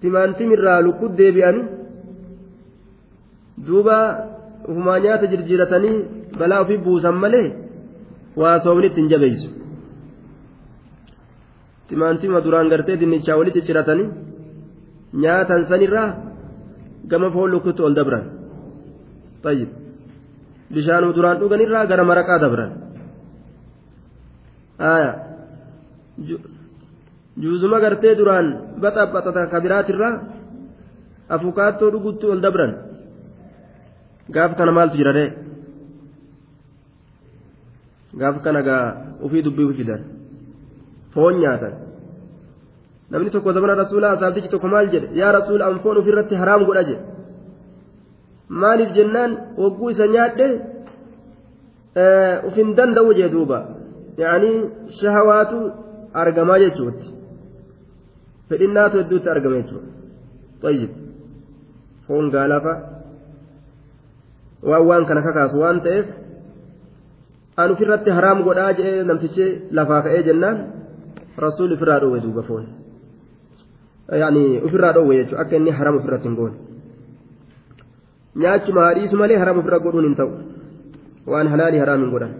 timaantimirraa 0.01 0.79
lukkuu 0.85 1.09
deebi'anii 1.19 1.65
duuba 3.67 3.97
ufumaa 4.69 4.99
nyaata 5.05 5.25
jirjiiratanii 5.33 5.95
balaa 6.39 6.61
ofii 6.63 6.83
buusan 6.85 7.17
malee 7.23 7.47
waa 8.41 8.57
soomni 8.63 8.87
ittiin 8.89 9.09
jabeessu 9.13 9.49
timaantima 11.87 12.41
duraan 12.45 12.69
gartee 12.73 12.97
dinnichaa 13.01 13.37
walitti 13.39 13.61
cicciratanii 13.61 14.07
nyaatan 15.23 15.61
sanirraa 15.69 16.09
gama 17.11 17.27
foon 17.35 17.49
lukkuutti 17.53 17.81
ol 17.87 17.95
dabran 17.99 18.25
tayyib 19.43 19.69
bishaanuu 20.73 21.13
duraan 21.17 21.37
dhuganirraa 21.41 21.85
gara 21.91 22.03
maraqaa 22.11 22.39
dabran 22.45 22.71
aayaa 24.91 25.15
juuzuma 27.41 27.79
gartee 27.83 28.15
duraan 28.19 28.47
baxaphata 28.81 29.47
kabiraatirraa 29.53 30.13
afukaattoo 31.35 31.89
dhugutti 31.93 32.25
ol 32.33 32.39
dabran 32.45 32.71
gaaf 34.35 34.51
kana 34.57 34.71
maaltu 34.77 34.97
jira 34.99 35.11
ree 35.17 35.29
gaaf 38.19 38.35
kana 38.45 38.61
gaa 38.67 38.85
ufii 39.25 39.43
dubbii 39.45 39.73
fidan 39.79 40.01
foon 41.13 41.35
nyaatan 41.41 41.73
namni 43.11 43.29
tokko 43.33 43.51
zamana 43.55 43.75
rasuulaa 43.81 44.11
asaabtichi 44.17 44.49
tokko 44.53 44.67
maal 44.73 44.87
jedhe 44.93 45.07
yaa 45.19 45.31
rasuula 45.37 45.67
an 45.69 45.79
foon 45.83 45.97
ofirratti 46.01 46.35
haraam 46.41 46.61
godha 46.67 46.83
jedhe 46.89 47.03
maaliif 48.61 48.91
jennaan 48.97 49.31
wagguu 49.63 49.89
isa 49.93 50.07
nyaadhe 50.15 50.47
ufin 52.47 52.69
danda'u 52.77 53.13
jee 53.19 53.29
duuba 53.35 53.59
yaanii 54.23 54.57
shahawaatu 54.99 55.57
argamaa 56.21 56.59
jechuutti 56.63 57.14
fedhinnaatu 58.49 58.99
hedduutti 59.01 59.29
argama 59.33 59.55
jechuudha 59.61 59.89
tayyib 60.63 60.91
foon 62.07 62.29
gaalafa 62.35 62.73
waan 64.69 64.85
waan 64.89 65.03
kana 65.09 65.21
kakaasu 65.27 65.61
waan 65.63 65.81
ta'eef 65.87 66.07
an 67.61 67.71
ofirratti 67.75 68.15
haraam 68.17 68.43
godhaa 68.47 68.71
jedhee 68.77 69.03
namtichi 69.09 69.45
lafaa 69.77 70.01
ka'ee 70.05 70.23
jennaan 70.29 70.57
rasuulli 71.45 71.77
ofirraa 71.77 71.99
dhoowwe 72.03 72.23
duuba 72.25 72.43
foon 72.49 72.65
yaani 74.23 74.43
ofirraa 74.67 74.93
dhoowwe 74.97 75.19
jechuudha 75.19 75.41
akka 75.43 75.55
inni 75.59 75.77
haram 75.79 75.99
ofirratti 75.99 76.27
hin 76.29 76.39
goone 76.39 76.57
nyaachuma 78.43 78.87
haadhiisu 78.87 79.21
malee 79.21 79.39
haram 79.43 79.61
ofirra 79.61 79.83
godhuun 79.85 80.09
hin 80.09 80.17
ta'u 80.21 80.31
waan 81.33 81.53
halaalii 81.53 81.83
haraam 81.85 82.03
hin 82.05 82.17
godhan 82.17 82.33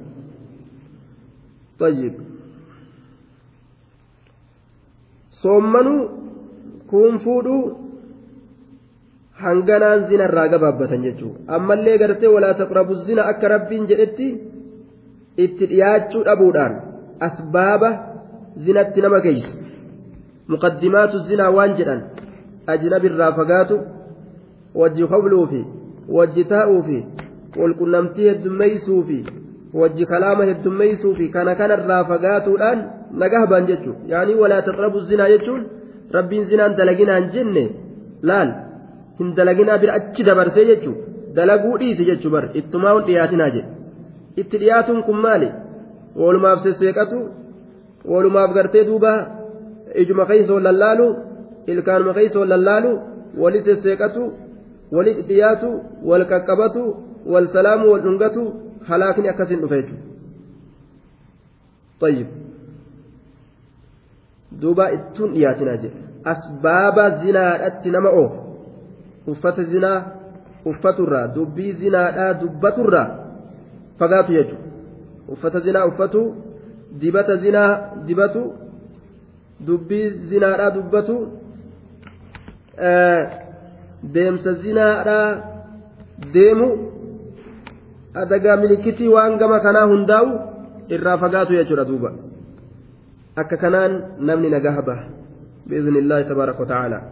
طيب 1.80 2.14
soommanuu 5.46 6.02
kun 6.92 7.20
fuudhuu 7.26 7.64
hanganaan 9.44 10.06
zina 10.10 10.26
irraa 10.30 10.48
gabaabbatan 10.54 11.02
jechuudha. 11.06 11.40
Ammallee 11.56 11.98
gartee 12.02 12.30
walaa 12.36 12.54
taqrabu 12.62 12.94
zina 13.08 13.22
akka 13.32 13.48
rabbiin 13.54 13.88
jedhetti 13.92 14.28
itti 15.46 15.66
dhiyaachuu 15.72 16.24
dhabuudhaan 16.28 16.74
asbaaba 17.28 17.90
zinatti 18.66 19.02
nama 19.06 19.20
geessu. 19.26 19.54
Muqaddimaatu 20.52 21.18
zinaa 21.30 21.52
waan 21.58 21.74
jedhan 21.80 22.02
ajnabirraa 22.74 23.32
fagaatu 23.40 23.76
wajji 24.82 25.08
kobluu 25.14 25.46
fi 25.52 25.62
wajji 26.18 26.44
taa'uu 26.54 26.82
fi 26.88 26.98
walqunnamtii 27.60 28.28
heddummeeysuu 28.30 29.02
fi 29.10 29.18
wajji 29.80 30.06
kalaama 30.12 30.44
heddummeeysuu 30.50 31.16
fi 31.20 31.30
kana 31.36 31.56
kanarraa 31.62 32.04
fagaatuudhaan 32.12 32.80
nagaa 33.24 33.46
baan 33.54 33.66
jechuudha 33.72 34.14
yaanii 34.14 34.38
walaa 34.44 34.62
taqrabu 34.68 35.00
zinaa 35.10 35.30
jechuun 35.34 35.64
rabbiin 36.18 36.46
zinaan 36.52 36.78
dalaginaan 36.80 37.30
jenne 37.36 37.64
laal 38.30 38.52
hin 39.20 39.36
dalaginaa 39.40 39.78
bira 39.84 39.98
achi 40.00 40.28
dabarsee 40.30 40.66
jechuudha 40.72 41.02
dalaguu 41.38 41.78
dhiisi 41.82 42.10
jechuu 42.12 42.32
bar 42.36 42.46
ittumaa 42.60 42.96
dhiyaatinaa 43.08 43.50
jedhe 43.56 43.72
itti 44.44 44.62
dhiyaatuun 44.62 45.02
kun 45.08 45.20
maali 45.26 45.50
walumaaf 46.22 46.60
sesseeqatu 46.68 47.20
walumaaf 48.14 48.54
gartee 48.58 48.84
duuba 48.90 49.14
ijuma 50.04 50.26
keeysoo 50.32 50.60
lallaalu 50.68 51.08
ilkaanuma 51.74 52.14
keeysoo 52.18 52.46
lallaalu 52.54 52.92
wali 53.44 53.64
sesseeqatu 53.68 54.24
wali 54.96 55.14
dhiyaatu 55.30 55.70
wal 56.10 56.26
qaqqabatu 56.32 56.84
wal 57.34 57.48
salaamu 57.56 57.92
wal 57.92 58.04
dhungatu 58.08 58.44
halaakni 58.88 59.30
akkasin 59.30 59.62
dhufe 59.62 59.80
طيب 62.00 62.28
duuba 64.62 64.86
ittuun 64.98 65.30
dhiyaatinaa 65.34 65.78
jedhe 65.84 66.00
asbaaba 66.32 67.06
zinaadhatti 67.22 67.90
nama 67.96 68.10
oofu 68.10 68.40
uffata 69.32 69.64
zinaa 69.72 70.00
uffaturraa 70.72 71.28
dubbii 71.36 71.72
zinaadhaa 71.82 72.34
dubbaturraa 72.42 73.08
fagaatu 74.00 74.32
jechuudha 74.38 74.64
uffata 75.34 75.60
zinaa 75.66 75.86
uffatu 75.92 76.22
dibata 77.02 77.36
zinaa 77.44 77.72
dibatu 78.08 78.44
dubbii 79.68 80.10
zinaadhaa 80.30 80.72
dubbatu 80.78 81.16
deemsa 84.16 84.54
zinaadhaa 84.64 85.28
deemu 86.34 86.68
adagaa 88.24 88.56
milikitii 88.64 89.12
waan 89.16 89.38
gama 89.42 89.60
kanaa 89.66 89.86
hundaa'u 89.92 90.30
irraa 90.98 91.18
fagaatu 91.24 91.58
jechuudha 91.58 91.86
duuba 91.90 92.12
akka 93.44 93.58
kanaan 93.58 94.00
namni 94.30 94.50
nagaa 94.56 94.82
baha 94.88 95.06
bi'izni 95.68 96.00
illaahi 96.04 96.30
tabaaraka 96.32 96.66
wataaalaa 96.66 97.04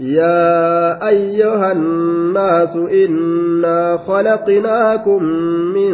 يا 0.00 1.08
أيها 1.08 1.72
الناس 1.72 2.76
إنا 2.76 3.96
خلقناكم 3.96 5.22
من 5.76 5.92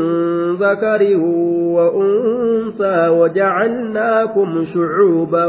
ذكر 0.54 1.16
وأنثى 1.76 3.08
وجعلناكم 3.08 4.64
شعوبا 4.74 5.46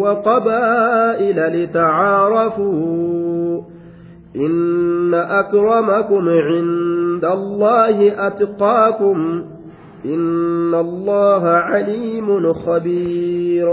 وقبائل 0.00 1.62
لتعارفوا 1.62 3.20
إن 4.36 5.14
أكرمكم 5.14 6.28
عند 6.28 7.24
الله 7.24 8.26
أتقاكم 8.26 9.46
إن 10.04 10.74
الله 10.74 11.48
عليم 11.48 12.52
خبير 12.52 13.66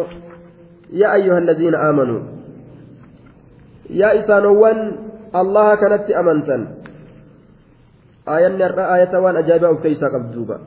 يا 0.93 1.13
أيها 1.13 1.37
الذين 1.37 1.75
آمنوا 1.75 2.21
يا 3.89 4.19
إسانوان 4.19 4.97
الله 5.35 5.75
كانت 5.75 6.11
أمنتا 6.11 6.57
آية 8.27 8.95
آية 8.95 9.17
وان 9.17 9.35
أجابة 9.37 9.67
أو 9.67 9.77
كيسا 9.77 10.07
قبضوبا 10.07 10.57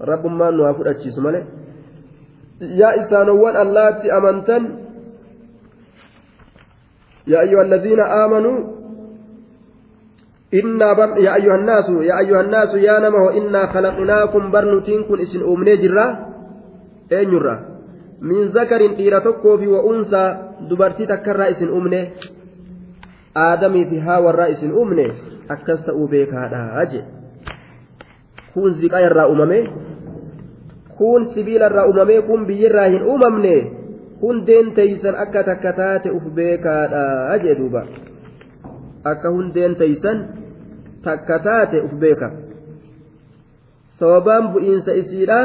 رب 0.00 0.26
ما 0.26 0.50
نوافر 0.50 0.90
أجيسما 0.90 1.44
يا 2.60 3.02
إسانوان 3.06 3.56
الله 3.56 4.18
أمنتا 4.18 4.58
يا 7.26 7.40
أيها 7.40 7.62
الذين 7.62 8.00
آمنوا 8.00 8.81
إنا 10.54 10.92
بر... 10.92 11.08
يا 11.18 11.34
أيها 11.34 11.56
الناس 11.56 11.88
يا 11.88 12.18
أيها 12.18 12.40
الناس 12.40 12.74
يا 12.74 12.98
نمه 12.98 13.24
إنا 13.38 13.66
خلقناكم 13.72 14.50
برنتينكم 14.50 15.14
اسم 15.14 15.40
أمني 15.52 15.76
جرا 15.76 16.06
أين 17.12 17.30
جرا 17.30 17.56
من 18.20 18.42
ذكر 18.56 18.80
إيرتكو 19.00 19.56
في 19.58 19.66
وأنثى 19.66 20.52
dubartii 20.68 21.06
takkarraa 21.06 21.46
isin 21.54 21.70
umne 21.70 22.12
aadamii 23.34 23.84
fi 23.90 23.98
haawarraa 23.98 24.46
isin 24.54 24.72
umne 24.82 25.06
akkas 25.54 25.84
ta'uu 25.86 26.08
beekaadha 26.08 26.84
je 26.92 27.00
kun 28.54 28.74
ziqaa 28.82 29.00
irraa 29.06 29.26
uumame 29.32 29.58
kun 30.98 31.26
sibiila 31.34 31.70
irraa 31.72 31.86
uumame 31.90 32.20
kun 32.28 32.46
biyyirraa 32.50 32.86
hin 32.94 33.08
uumamne 33.14 33.54
hundeen 34.22 34.70
teeysan 34.78 35.18
akka 35.24 35.44
takka 35.50 35.72
taate 35.80 36.14
uf 36.18 36.30
beekaadha 36.38 37.38
jee 37.44 37.58
duuba 37.58 37.82
akka 39.14 39.34
hundeen 39.36 39.76
teeysan 39.82 40.24
takka 41.04 41.38
taate 41.46 41.80
uf 41.86 41.92
beeka 42.04 42.30
sababaan 43.98 44.52
bu'iinsa 44.54 44.94
isiidha 45.02 45.40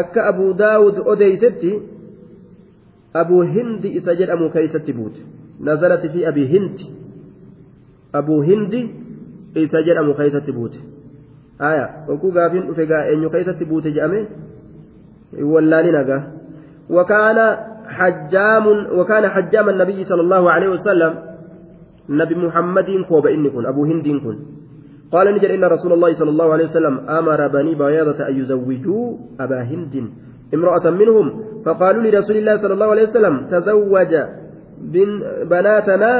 akka 0.00 0.26
abuu 0.32 0.52
daawud 0.64 0.98
odeysetti 1.14 1.72
abuu 3.22 3.42
hindi 3.42 3.88
isa 4.00 4.14
jedhamu 4.20 4.50
keeysatti 4.50 4.92
buute 4.92 5.20
nazarati 5.60 6.08
fi 6.14 6.26
abii 6.26 6.48
hindi 6.54 6.86
abuu 8.20 8.40
hindi 8.50 8.80
isa 9.64 9.82
jedhamu 9.88 10.14
keeysatti 10.20 10.52
buute 10.52 10.78
aya 11.70 11.88
okkuu 12.08 12.32
gaafiin 12.36 12.66
dhufe 12.68 12.86
gaa 12.86 13.02
eenyu 13.14 13.30
keeysatti 13.34 13.64
buute 13.64 13.92
jedhame 13.96 14.20
wallaalina 15.54 16.04
gaa 16.04 16.22
وكان 16.90 17.56
حجام 17.86 18.66
وكان 18.98 19.28
حجام 19.28 19.68
النبي 19.68 20.04
صلى 20.04 20.20
الله 20.20 20.50
عليه 20.50 20.68
وسلم 20.68 21.31
نبي 22.16 22.34
محمد 22.34 22.88
كوب 23.08 23.26
إن 23.26 23.50
كن 23.50 23.66
أبو 23.66 23.84
هند 23.84 24.06
كن. 24.24 24.36
قال 25.12 25.26
نجد 25.34 25.50
إن 25.50 25.64
رسول 25.64 25.92
الله 25.92 26.10
صلى 26.18 26.30
الله 26.30 26.52
عليه 26.52 26.64
وسلم 26.64 26.94
أمر 27.08 27.40
بني 27.48 27.74
بياضة 27.74 28.28
أن 28.28 28.34
يزوجوا 28.40 29.04
أبا 29.40 29.60
هند 29.62 29.94
امرأة 30.54 30.90
منهم. 30.90 31.26
فقالوا 31.64 32.02
لرسول 32.02 32.36
الله 32.36 32.54
صلى 32.62 32.74
الله 32.74 32.90
عليه 32.90 33.06
وسلم 33.08 33.34
تزوج 33.46 34.12
بناتنا 35.50 36.12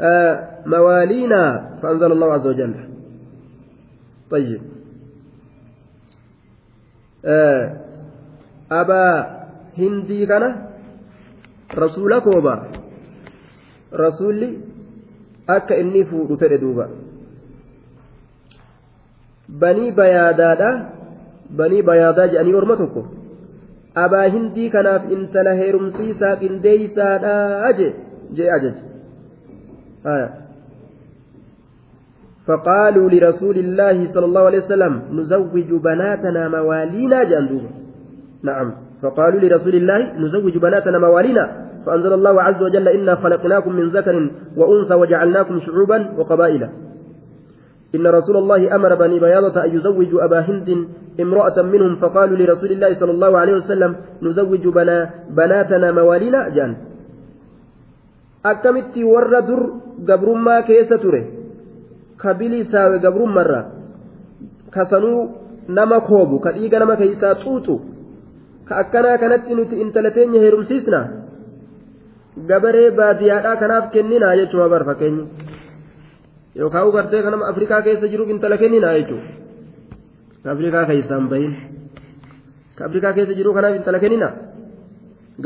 آه 0.00 0.34
موالينا. 0.66 1.42
فأنزل 1.82 2.12
الله 2.12 2.28
عز 2.32 2.46
وجل. 2.46 2.74
طيب. 4.30 4.60
آه 7.24 7.64
أبا 8.72 9.06
هندي 9.78 10.26
كان 10.26 10.44
رسول 11.74 12.18
كوبا. 12.18 12.54
رسولي 13.92 14.71
أكا 15.56 15.80
إني 15.80 16.04
فود 16.04 16.30
فردوبا 16.40 16.86
بني 19.48 19.90
بيادادا 19.90 20.70
بني 21.58 21.78
بيادا 21.88 22.26
جاني 22.26 22.54
أرمتكم 22.54 23.04
abaa 23.94 24.28
hindii 24.34 24.70
kanaaf 24.74 25.10
intala 25.14 25.52
heerumsiisaa 25.60 26.36
qindeeysaadha 26.42 27.72
je 27.78 27.88
jee 28.38 28.50
ajaj 28.58 28.76
فقالوا 32.46 33.10
لرسول 33.10 33.56
الله 33.58 33.96
صلى 34.14 34.26
الله 34.26 34.44
عليه 34.48 34.62
وسلم 34.64 34.94
نزوج 35.18 35.68
بناتنا 35.86 36.42
موالينا 36.48 37.18
جندوب 37.30 37.64
نعم 38.42 38.68
فقالوا 39.02 39.40
لرسول 39.40 39.74
الله 39.74 39.98
نزوج 40.18 40.54
بناتنا 40.58 40.98
موالينا 40.98 41.44
فأنزل 41.86 42.12
الله 42.12 42.42
عز 42.42 42.62
وجل 42.62 42.88
إنا 42.88 43.14
خلقناكم 43.14 43.72
من 43.72 43.88
ذكر 43.88 44.30
وأنثى 44.56 44.94
وجعلناكم 44.94 45.58
شعوبا 45.58 45.98
وقبائل. 46.18 46.68
إن 47.94 48.06
رسول 48.06 48.36
الله 48.36 48.74
أمر 48.74 48.94
بني 48.94 49.20
بياضة 49.20 49.64
أن 49.64 49.70
يزوجوا 49.76 50.24
أبا 50.24 50.40
هند 50.40 50.68
امرأة 51.20 51.62
منهم 51.62 51.96
فقالوا 51.96 52.36
لرسول 52.36 52.70
الله 52.72 52.94
صلى 52.94 53.10
الله 53.10 53.38
عليه 53.38 53.54
وسلم 53.54 53.96
نزوج 54.22 54.64
بنا 54.68 55.10
بناتنا 55.30 55.92
موالينا 55.92 56.48
جان. 56.48 56.72
ور 59.04 59.40
در 59.40 59.62
قبر 60.08 60.28
ما 60.34 60.60
كيس 60.60 60.88
تره. 60.88 61.42
ka 62.22 62.34
bilisaawe 62.38 63.02
gabrummarra 63.02 63.60
ka 64.70 64.86
sanuu 64.86 65.34
nama 65.68 66.00
koobu 66.06 66.38
ka 66.38 66.52
dhiiga 66.54 66.78
nama 66.78 66.94
keeysaa 66.96 67.34
xuuxu 67.42 67.74
ka 68.68 68.78
akkanaa 68.82 69.18
kanatti 69.18 69.54
nuti 69.58 69.80
intala 69.82 70.14
teenya 70.14 70.40
heerumsiisna 70.44 71.00
gabaree 72.36 72.90
baadiyyaadhaa 72.90 73.56
kanaaf 73.56 73.90
kenninaa 73.92 74.36
jechuudha 74.36 74.68
bar 74.68 74.84
fakkeenyi 74.84 75.24
yookaan 76.60 76.88
ugartee 76.88 77.22
kanama 77.22 77.48
afrikaa 77.52 77.82
keessa 77.82 78.08
jiruuf 78.12 78.30
intala 78.34 78.56
kenninaa 78.62 78.92
jechuudha 78.98 79.28
ka 80.44 80.50
afrikaa 80.52 80.84
keessaan 80.90 81.28
bahin 81.32 81.52
ka 82.76 82.84
afrikaa 82.84 83.12
keessa 83.18 83.36
jiru 83.40 83.52
kanaaf 83.56 83.76
intala 83.76 84.00
kenninaa 84.04 84.32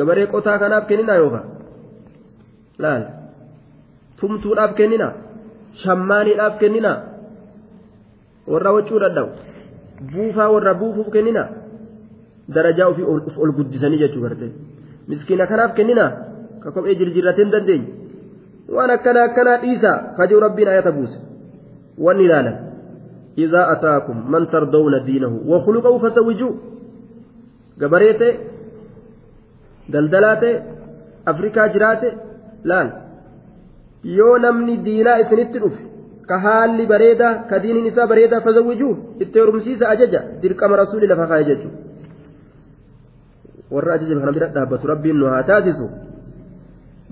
gabaree 0.00 0.26
qotaa 0.34 0.58
kanaaf 0.58 0.86
kenninaa 0.90 1.16
yookaan 1.22 1.48
laal 2.84 3.04
tumtuudhaaf 4.20 4.78
kenninaa 4.82 5.12
shammaaniidhaaf 5.82 6.58
kenninaa 6.62 6.96
warra 8.54 8.76
wachuu 8.78 9.02
dadhabu 9.06 9.32
buufaa 10.14 10.48
warra 10.54 10.78
buufuuf 10.84 11.10
kenninaa 11.18 11.48
darajaa 12.54 12.88
ofii 12.94 13.10
ol 13.42 13.52
guddisanii 13.58 14.02
jechuu 14.04 14.30
miskiina 15.08 15.46
kanaaf 15.46 15.74
kenninaa. 15.74 16.25
Ka 16.62 16.70
kophee 16.76 16.94
jirjirratee 17.00 17.44
hin 17.44 17.52
dandeenye 17.56 17.88
waan 18.76 18.90
akkana 18.98 19.26
akkanaa 19.30 19.58
dhiisaa 19.64 19.98
kajuu 20.20 20.40
rabbiin 20.46 20.68
ayata 20.76 20.92
buuse 21.00 21.18
wanni 22.06 22.24
ilaalan 22.30 22.56
إذا 23.44 23.72
أتاكم 23.72 24.30
من 24.32 24.48
ترضون 24.50 25.04
دينه 25.04 25.32
وخلقه 25.46 25.98
فزوجوه 25.98 26.54
gabareete 27.80 28.28
daldalaate 29.92 30.50
afrikaa 31.32 31.66
jiraate 31.74 32.08
laal 32.70 32.88
yoo 34.18 34.38
namni 34.44 34.76
diinaa 34.86 35.16
isinitti 35.24 35.58
dhufe 35.64 35.82
ka 36.28 36.38
haalli 36.44 36.86
bareedaa 36.92 37.34
ka 37.50 37.58
diiniin 37.64 37.90
isaa 37.90 38.06
bareedaa 38.12 38.40
fazawwijuu 38.46 38.94
itti 39.24 39.42
horumsiisa 39.42 39.90
ajaja 39.94 40.20
dirqama 40.42 40.80
rasuuli 40.82 41.10
lafa 41.12 41.26
kaa'e 41.32 41.44
jechuudha 41.50 41.78
warra 43.74 43.94
ajaja 43.96 44.20
kana 44.20 44.32
bira 44.38 44.48
dhaabbatu 44.56 44.92
rabbiin 44.92 45.16
nu 45.20 45.26
haa 45.32 45.42
taasisu 45.52 45.86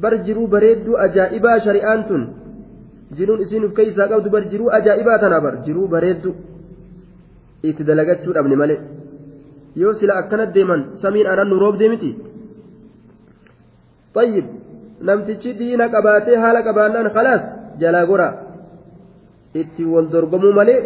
bar 0.02 0.14
jiruu 0.26 0.46
bareedduu 0.54 0.96
ajaa'ibaa 1.06 1.58
shari'aan 1.66 2.02
tun 2.08 2.22
jiruun 3.16 3.40
isiin 3.44 3.64
uf 3.66 3.72
keessaa 3.78 4.10
qabdu 4.12 4.28
bar 4.34 4.44
jiruu 4.52 4.74
ajaa'ibaa 4.78 5.18
tana 5.22 5.38
bar 5.46 5.54
jiruu 5.66 5.86
bareeddu 5.94 6.30
itti 7.68 7.82
dalagachuu 7.88 8.34
dhabne 8.36 8.56
malee 8.62 8.80
yoo 9.82 9.94
sila 9.98 10.14
akkana 10.20 10.46
deeman 10.54 10.80
samiin 11.02 11.26
aanan 11.30 11.48
nu 11.50 11.62
roobdee 11.64 11.90
miti 11.94 12.12
طيب 14.14 14.46
namtichi 15.08 15.50
diina 15.58 15.86
qabaatee 15.94 16.36
haala 16.42 16.60
qabaannaan 16.66 17.08
khalaas 17.16 17.44
jalaa 17.80 18.06
gora 18.10 18.28
itti 19.60 19.82
wal 19.92 20.06
dorgomuu 20.12 20.52
malee 20.58 20.80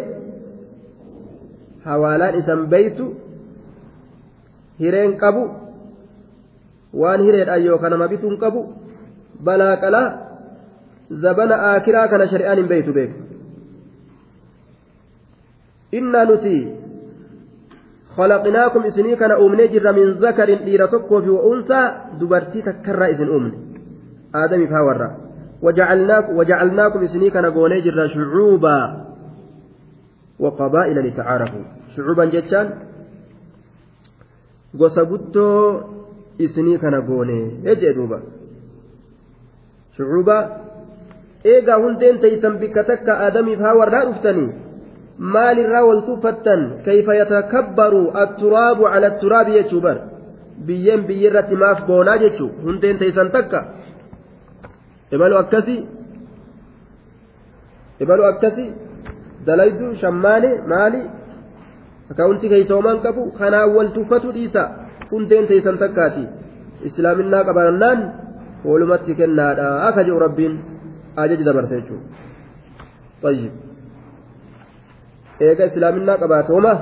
hawaalaan 1.85 2.37
isan 2.39 2.61
beeytu 2.71 3.05
hireen 4.81 5.13
qabu 5.21 5.43
waan 7.01 7.21
hireedhaan 7.25 7.65
yookaan 7.67 7.91
nama 7.93 8.07
bituun 8.13 8.35
qabu 8.43 8.61
balaa 9.43 9.77
qalaa 9.83 10.07
zabana 11.23 11.55
aakiraa 11.71 12.07
kana 12.07 12.27
shari'aan 12.33 12.61
hin 12.61 12.69
beeytu 12.73 12.93
beeku 12.93 13.17
innaa 16.01 16.25
nuti 16.33 16.57
خلقناكم 18.19 18.81
إسني 18.83 19.15
كان 19.15 19.31
أمني 19.31 19.67
جر 19.67 19.91
من 19.93 20.07
ذكر 20.19 20.53
ديرتك 20.53 21.11
وفي 21.11 21.29
وأنثى 21.29 21.81
دبرتي 22.19 22.61
تكرى 22.61 23.05
إذن 23.11 23.29
أمني 23.35 23.57
آدم 24.35 24.67
فاورا 24.67 25.09
وجعلناكم 25.61 26.37
وجعلناكم 26.37 27.03
إسني 27.03 27.29
كان 27.29 27.45
جر 27.85 28.07
شعوبا 28.07 28.77
وقبائل 30.39 30.97
لتعارفوا 31.07 31.65
شعوبا 31.95 32.25
جتان 32.25 32.67
gosa 34.79 35.01
إسني 36.41 36.77
كان 36.77 36.95
قوني 37.07 37.39
يجي 37.63 37.93
دوبا 37.93 38.19
shucuuba 39.99 40.37
eegaa 41.53 41.79
hundeen 41.83 42.19
teeysan 42.23 42.57
bikka 42.61 42.83
takka 42.89 43.13
aadamiif 43.25 43.59
haa 43.65 43.75
warraa 43.79 44.05
dhuftanii 44.09 44.49
maalirraa 45.35 45.83
wal 45.89 46.01
tuffattan 46.09 46.61
kayfa 46.85 47.15
yatakabbaru 47.21 48.03
atturaabu 48.23 48.83
cala 48.93 49.07
atturaabi 49.11 49.57
jechuu 49.57 49.81
bar 49.85 49.97
biyyeen 50.67 51.03
biyyirratti 51.09 51.55
maaf 51.63 51.79
boonaa 51.87 52.17
jechuu 52.23 52.49
hundeen 52.65 52.97
teeysan 53.01 53.31
takka. 53.35 53.59
Ibalu 55.15 55.35
akkasi 55.43 55.75
ibalu 58.03 58.23
akkasi 58.31 58.65
dalaydu 59.45 59.95
shammaane 60.01 60.51
maali 60.71 61.01
akaawunti 62.11 62.49
keeysoomaan 62.53 62.99
qabu 63.05 63.31
kanaan 63.39 63.75
wal 63.75 63.91
tuffatu 63.97 64.31
dhiisa 64.37 64.63
hundeen 65.11 65.47
teeysan 65.51 65.77
takkaati. 65.83 66.23
Islaaminaa 66.87 67.43
qabaannaan 67.49 67.99
walumatti 68.65 69.15
kennaadha 69.19 69.67
akka 69.87 70.03
jedhu 70.07 70.19
rabbiin 70.25 70.55
ajaji 71.23 71.43
dabarse 71.49 71.75
jechuudha 71.79 72.05
tayyib 73.23 73.53
eega 75.47 75.65
islaaminaa 75.71 76.17
qabaate 76.23 76.51
homa 76.57 76.73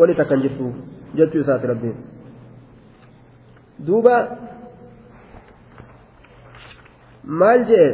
wani 0.00 0.14
takkan 0.20 0.42
jirtu 0.46 0.66
jechuu 1.20 1.42
isaati 1.44 1.66
rabbiin 1.72 1.96
duuba 3.86 4.16
maal 7.42 7.64
jee 7.70 7.90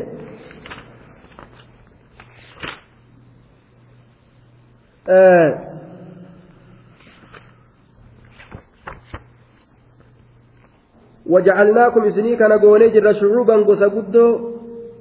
وجعلناكم 11.32 12.02
إسني 12.04 12.36
كان 12.36 12.52
قوني 12.52 12.88
جرا 12.94 13.12
شعوبا 13.12 13.54
قوسا 13.66 13.86
قدو 13.94 14.26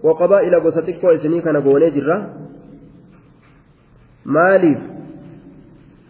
وقبائل 0.03 0.53
قوسا 0.63 0.81
تكو 0.81 1.07
إسني 1.17 1.41
كان 1.41 1.57
قوني 1.65 1.89
جرا 1.95 2.17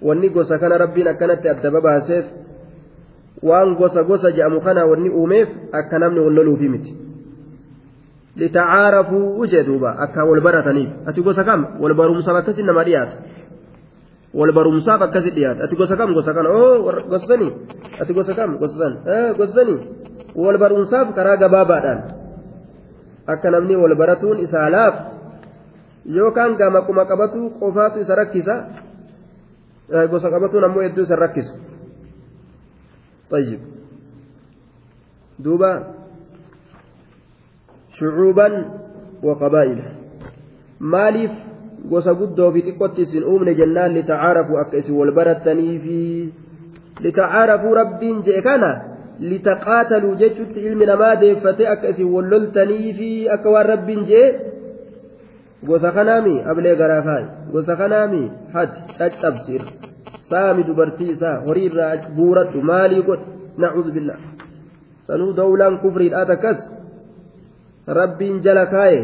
wanni 0.02 0.30
gosa 0.30 0.58
kana 0.60 0.78
rabbiin 0.78 1.08
akkanatti 1.08 1.50
addaba 1.50 1.82
baaseef 1.82 2.26
waan 3.44 3.76
gosa 3.76 4.04
gosa 4.04 4.32
je'amu 4.32 4.62
kana 4.62 4.86
wanni 4.86 5.10
uumeef 5.10 5.50
akka 5.72 6.00
namni 6.00 6.20
wal 6.20 6.34
loluufi 6.34 6.70
miti 6.70 6.96
litacaarafuu 8.36 9.46
jee 9.48 9.64
duuba 9.64 9.96
akka 10.00 10.26
wal 10.26 10.42
barataniif 10.42 10.90
ati 11.08 11.22
gosa 11.22 11.44
kam 11.44 11.68
wal 11.82 11.94
barumsaaf 11.94 12.36
akkasi 12.42 12.64
nama 12.64 12.84
dhiyaata 12.84 13.16
wal 14.34 14.52
barumsaaf 14.58 15.02
akkasi 15.02 15.32
dhiyaata 15.36 15.64
ati 15.66 15.76
gosa 15.76 15.96
kam 16.00 16.14
gosa 16.14 16.34
kana 16.38 16.50
oo 16.50 16.92
gosanii 17.14 17.52
ati 18.02 18.12
gosa 18.14 18.34
kam 18.38 18.58
gosan 18.62 18.94
gosanii 19.38 19.80
wal 20.36 20.58
barumsaaf 20.64 21.08
karaa 21.18 21.38
gabaabaadhaan 21.44 22.00
akka 23.34 23.48
namni 23.52 23.76
wal 23.76 23.96
baratuun 24.02 24.40
isaa 24.46 24.70
laaf 24.76 24.96
yookaan 26.18 26.56
gama 26.62 26.82
quma 26.88 27.06
qabatu 27.10 27.50
qofaatu 27.60 28.00
isa 28.06 28.16
rakkisa 28.22 28.56
gosa 30.12 30.28
qabatuun 30.34 30.64
ammoo 30.68 30.84
hedduu 30.86 31.04
isa 31.10 31.16
rakkisu 31.16 31.54
طيب 33.30 33.60
دوبا 35.40 35.72
شعوبا 38.00 38.48
وقبائل 39.24 39.80
مالف 40.80 41.32
gosa 41.90 42.14
guddoo 42.20 42.52
fi 42.54 42.62
xiqqootti 42.68 43.02
isin 43.08 43.24
uumne 43.32 43.56
jennaan 43.60 43.94
litacaarafuu 43.98 44.62
akka 44.64 44.78
isin 44.82 44.96
wal 45.00 45.12
barattanii 45.20 45.76
fi 45.86 45.98
litacaarafuu 47.06 47.74
rabbiin 47.82 48.22
jee 48.28 48.42
kana 48.48 48.72
litaqaataluu 49.32 50.16
jechuutti 50.22 50.66
ilmi 50.68 50.86
namaa 50.92 51.16
deeffate 51.22 51.68
akka 51.74 51.94
isin 51.94 52.14
wal 52.14 52.30
loltanii 52.34 52.94
fi 53.00 53.10
akka 53.36 53.54
waan 53.56 53.70
rabbiin 53.74 54.06
jee 54.12 54.28
gosa 55.68 55.92
kanaami 55.98 56.36
ablee 56.52 56.76
garaa 56.82 57.02
kaayi 57.08 57.28
gosa 57.54 57.76
kanaami 57.82 58.24
hati 58.54 58.82
caccabsiir 59.00 59.64
saami 60.30 60.64
dubartii 60.68 61.12
isaa 61.16 61.38
horii 61.48 61.68
irraa 61.72 61.94
guuradhu 62.18 62.62
maalii 62.72 63.02
godh 63.10 63.26
nacuudhu 63.64 63.96
billah 63.98 64.20
sanuu 65.08 65.32
dawlaan 65.40 65.80
kufriidhaa 65.84 66.26
takkas 66.32 66.60
rabbiin 68.00 68.42
jala 68.46 68.66
kaaye 68.76 69.02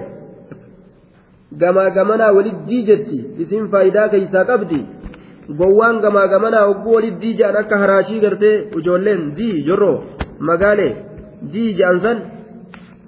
gamaa 1.62 1.90
gamanaa 1.98 2.32
walit 2.38 2.60
diijetti 2.70 3.18
isin 3.44 3.68
faayidaa 3.74 4.08
keeysaa 4.14 4.46
qabdi 4.52 4.80
gowwaan 5.60 6.00
gamaa 6.06 6.28
gamanaa 6.34 6.66
hogguu 6.70 6.96
walit 6.98 7.18
diija'an 7.24 7.58
akka 7.62 7.78
haraashii 7.84 8.20
gartee 8.26 8.56
ijoolleen 8.80 9.22
dii 9.38 9.64
jorroo 9.68 9.98
magaalee 10.50 10.94
dii 11.54 11.70
ja'an 11.80 12.00
san 12.06 12.18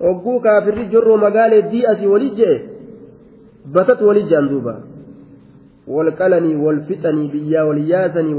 hogguu 0.06 0.40
kaafirri 0.46 0.86
jorroo 0.94 1.18
magaalee 1.26 1.62
dii 1.72 1.86
asii 1.92 2.08
walit 2.14 2.36
je'e 2.42 2.56
batat 3.78 4.02
walit 4.10 4.30
ja'an 4.32 4.50
duuba 4.54 4.76
walqalanii 5.96 6.56
walfixanii 6.66 7.28
biyyaa 7.34 7.66
waliyyaasanii 7.70 8.34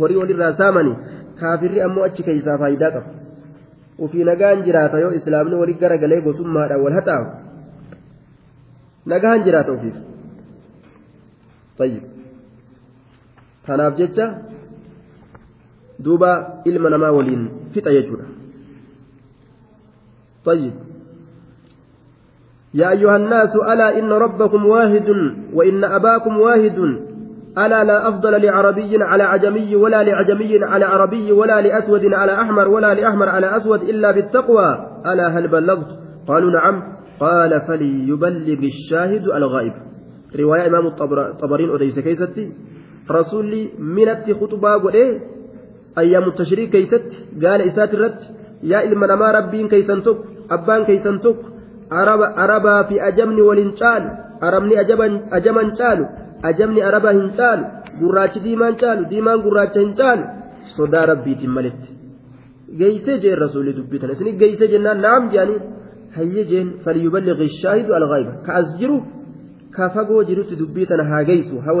horii 0.00 0.16
walirraa 0.22 0.52
saamanii 0.62 0.96
kaafirri 1.40 1.80
ammoo 1.86 2.04
achi 2.08 2.22
keeysaa 2.28 2.58
faayidaa 2.62 2.90
qaba 2.96 3.10
ufii 4.06 4.24
nagaan 4.30 4.62
jiraata 4.66 4.98
yoo 5.04 5.12
islaamni 5.18 5.60
walit 5.62 5.78
garagalee 5.84 6.20
gosummaadhaan 6.28 6.82
wal 6.86 6.96
haxaawu 6.98 7.26
nagaan 9.06 9.44
jiraata 9.44 9.72
ofiif. 9.72 9.96
طيب 11.78 12.02
kanaaf 13.66 13.94
jecha 14.00 14.26
duuba 15.98 16.62
ilma 16.64 16.88
namaa 16.90 17.12
waliin 17.12 17.42
fixa 17.74 17.92
jechuudha. 17.92 18.26
يا 22.76 22.90
أيها 22.90 23.16
الناس 23.16 23.56
ألا 23.56 23.98
إن 23.98 24.12
ربكم 24.12 24.66
واحد 24.66 25.08
وإن 25.52 25.84
أباكم 25.84 26.40
واحد 26.40 26.78
ألا 27.58 27.84
لا 27.84 28.08
أفضل 28.08 28.42
لعربي 28.42 28.96
على 29.02 29.22
عجمي 29.22 29.76
ولا 29.76 30.02
لعجمي 30.02 30.64
على 30.64 30.84
عربي 30.84 31.32
ولا 31.32 31.60
لأسود 31.60 32.04
على 32.14 32.32
أحمر 32.42 32.68
ولا 32.68 32.94
لأحمر 32.94 33.28
على 33.28 33.56
أسود 33.56 33.82
إلا 33.82 34.10
بالتقوى 34.10 34.86
ألا 35.06 35.26
هل 35.28 35.48
بلغت 35.48 35.90
قالوا 36.28 36.50
نعم 36.50 36.95
قال 37.20 37.60
فليبلغ 37.66 38.60
الشاهد 38.74 39.24
الغائب 39.38 39.72
رواية 40.40 40.66
إمام 40.66 40.86
الطبرين 40.86 41.70
أديس 41.74 41.98
كيستي 41.98 42.52
رسولي 43.10 43.62
منت 43.78 44.26
خطبة 44.40 44.72
قل 44.82 44.96
أيام 45.98 46.24
التشريك 46.32 46.70
كيست 46.70 47.10
قال 47.42 47.60
إسات 47.68 47.94
الرد 47.94 48.20
يا 48.62 48.78
إلما 48.84 49.06
نما 49.06 49.28
ربين 49.38 49.68
كيسن 49.68 50.02
تك 50.02 50.18
أبان 50.50 50.84
كيسن 50.84 51.20
تك 51.24 51.40
arabaa 51.90 52.84
fi 52.84 53.00
ajamni 53.00 53.42
waliin 53.42 53.72
caalu 53.80 54.08
arabni 54.40 54.76
ajaman 54.76 55.72
caalu 55.78 56.06
ajamni 56.42 56.82
arabaa 56.82 57.12
hin 57.12 57.30
caalu 57.36 57.64
gurraachi 58.00 58.40
diimaan 58.44 58.76
caalu 58.76 59.06
diimaan 59.10 59.42
gurraacha 59.42 59.80
hin 59.80 59.94
caalu 59.94 60.24
sodaa 60.76 61.06
rabbiitiin 61.06 61.50
maletti 61.50 61.88
geeysee 62.78 63.18
jeen 63.18 63.38
rasuulli 63.38 63.76
dubbitan 63.76 64.10
isini 64.10 64.32
geeysee 64.32 64.68
jennaan 64.68 65.00
naam 66.16 66.28
jedhanii 66.28 66.34
hayyee 66.34 66.44
jeen 66.44 66.72
falyuballighi 66.84 67.48
shaahidu 67.62 67.94
alghayba 67.94 68.32
ka 68.46 68.54
as 68.54 68.78
jiru 68.78 69.02
ka 69.70 69.90
fagoo 69.90 70.24
jirutti 70.24 70.56
dubbii 70.56 70.86
tana 70.86 71.04
haa 71.04 71.24
geeysu 71.24 71.58
haa 71.58 71.72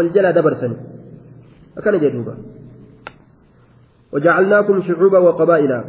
وجعلناكم 4.12 4.82
شعوبا 4.82 5.18
وقبائلا 5.18 5.84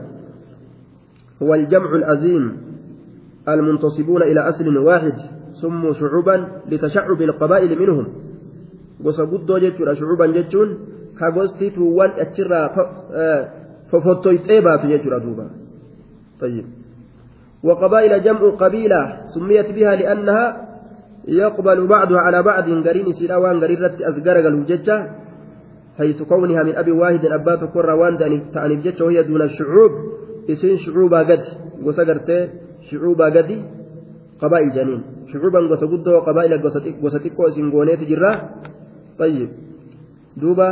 هو 1.42 1.54
الجمع 1.54 1.96
العظيم 1.96 2.58
المنتصبون 3.50 4.22
إلى 4.24 4.50
أصل 4.50 4.78
واحد 4.78 5.14
سموا 5.62 5.94
شعوبا 5.94 6.48
لتشعب 6.72 7.22
القبائل 7.22 7.80
منهم 7.80 8.08
jechuudha 9.04 9.96
shucuban 9.96 10.34
jechuun 10.34 10.70
ka 11.20 11.32
gosti 11.32 11.72
tuuwwan 11.72 12.12
achirraa 12.18 12.70
fofottoyxee 13.92 14.62
baatu 14.62 14.88
jechuudha 14.88 15.20
duuba 15.20 15.46
طيب 16.40 16.66
وقبائل 17.68 18.24
جمع 18.24 18.42
قبيلة 18.64 19.02
سميت 19.36 19.68
بها 19.76 19.96
لأنها 19.96 20.46
يقبل 21.28 21.88
بعضها 21.88 22.20
على 22.20 22.40
بعض. 22.44 22.64
قرين 22.88 23.08
سيرا 23.20 23.36
وان 23.36 23.60
قريرة 23.64 23.96
أذكر 24.10 24.36
الوججة 24.40 24.98
حيث 25.98 26.20
كونها 26.24 26.64
من 26.64 26.76
أبي 26.76 26.92
واحد 26.92 27.26
أبات 27.26 27.62
كرة 27.74 27.94
وان 27.96 28.16
تعني 28.54 28.76
بججة 28.76 29.04
وهي 29.04 29.24
دون 29.24 29.42
الشعوب 29.42 29.92
اسم 30.50 30.78
شعوبا 30.88 31.20
قد 31.28 31.44
qabaa'il 34.42 34.72
janiin 34.74 35.02
shucuuban 35.32 35.68
gosa 35.68 35.86
guddoo 35.92 36.22
qabaa'ila 36.28 36.58
gosa 37.02 37.20
xiqqoo 37.24 37.48
isin 37.52 37.72
gooneeti 37.74 38.06
jirra 38.12 38.32
tayyib 39.18 39.50
duuba 40.42 40.70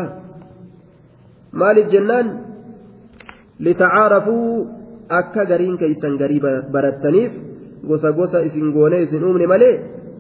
maaliif 1.52 1.88
jennaan 1.94 2.28
litacaarafuu 3.66 4.50
akka 5.10 5.46
gariin 5.46 5.78
keeysan 5.78 6.18
garii 6.18 6.40
barattaniif 6.74 7.32
gosa 7.90 8.12
gosa 8.12 8.42
isin 8.48 8.72
goonee 8.74 9.04
isin 9.04 9.24
uumne 9.24 9.48
malee 9.54 9.76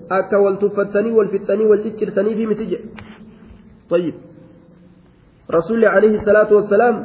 akka 0.09 0.41
wal 0.43 0.57
tuffattanii 0.63 1.11
wal 1.17 1.29
fixxanii 1.33 1.69
wal 1.71 1.83
ciccirtaniifi 1.85 2.47
miti 2.51 2.65
jedhe 2.71 2.87
tayyib 3.89 4.15
rasuulli 5.57 5.87
alayhi 5.95 6.25
salaatu 6.25 6.55
wassalaam 6.61 6.97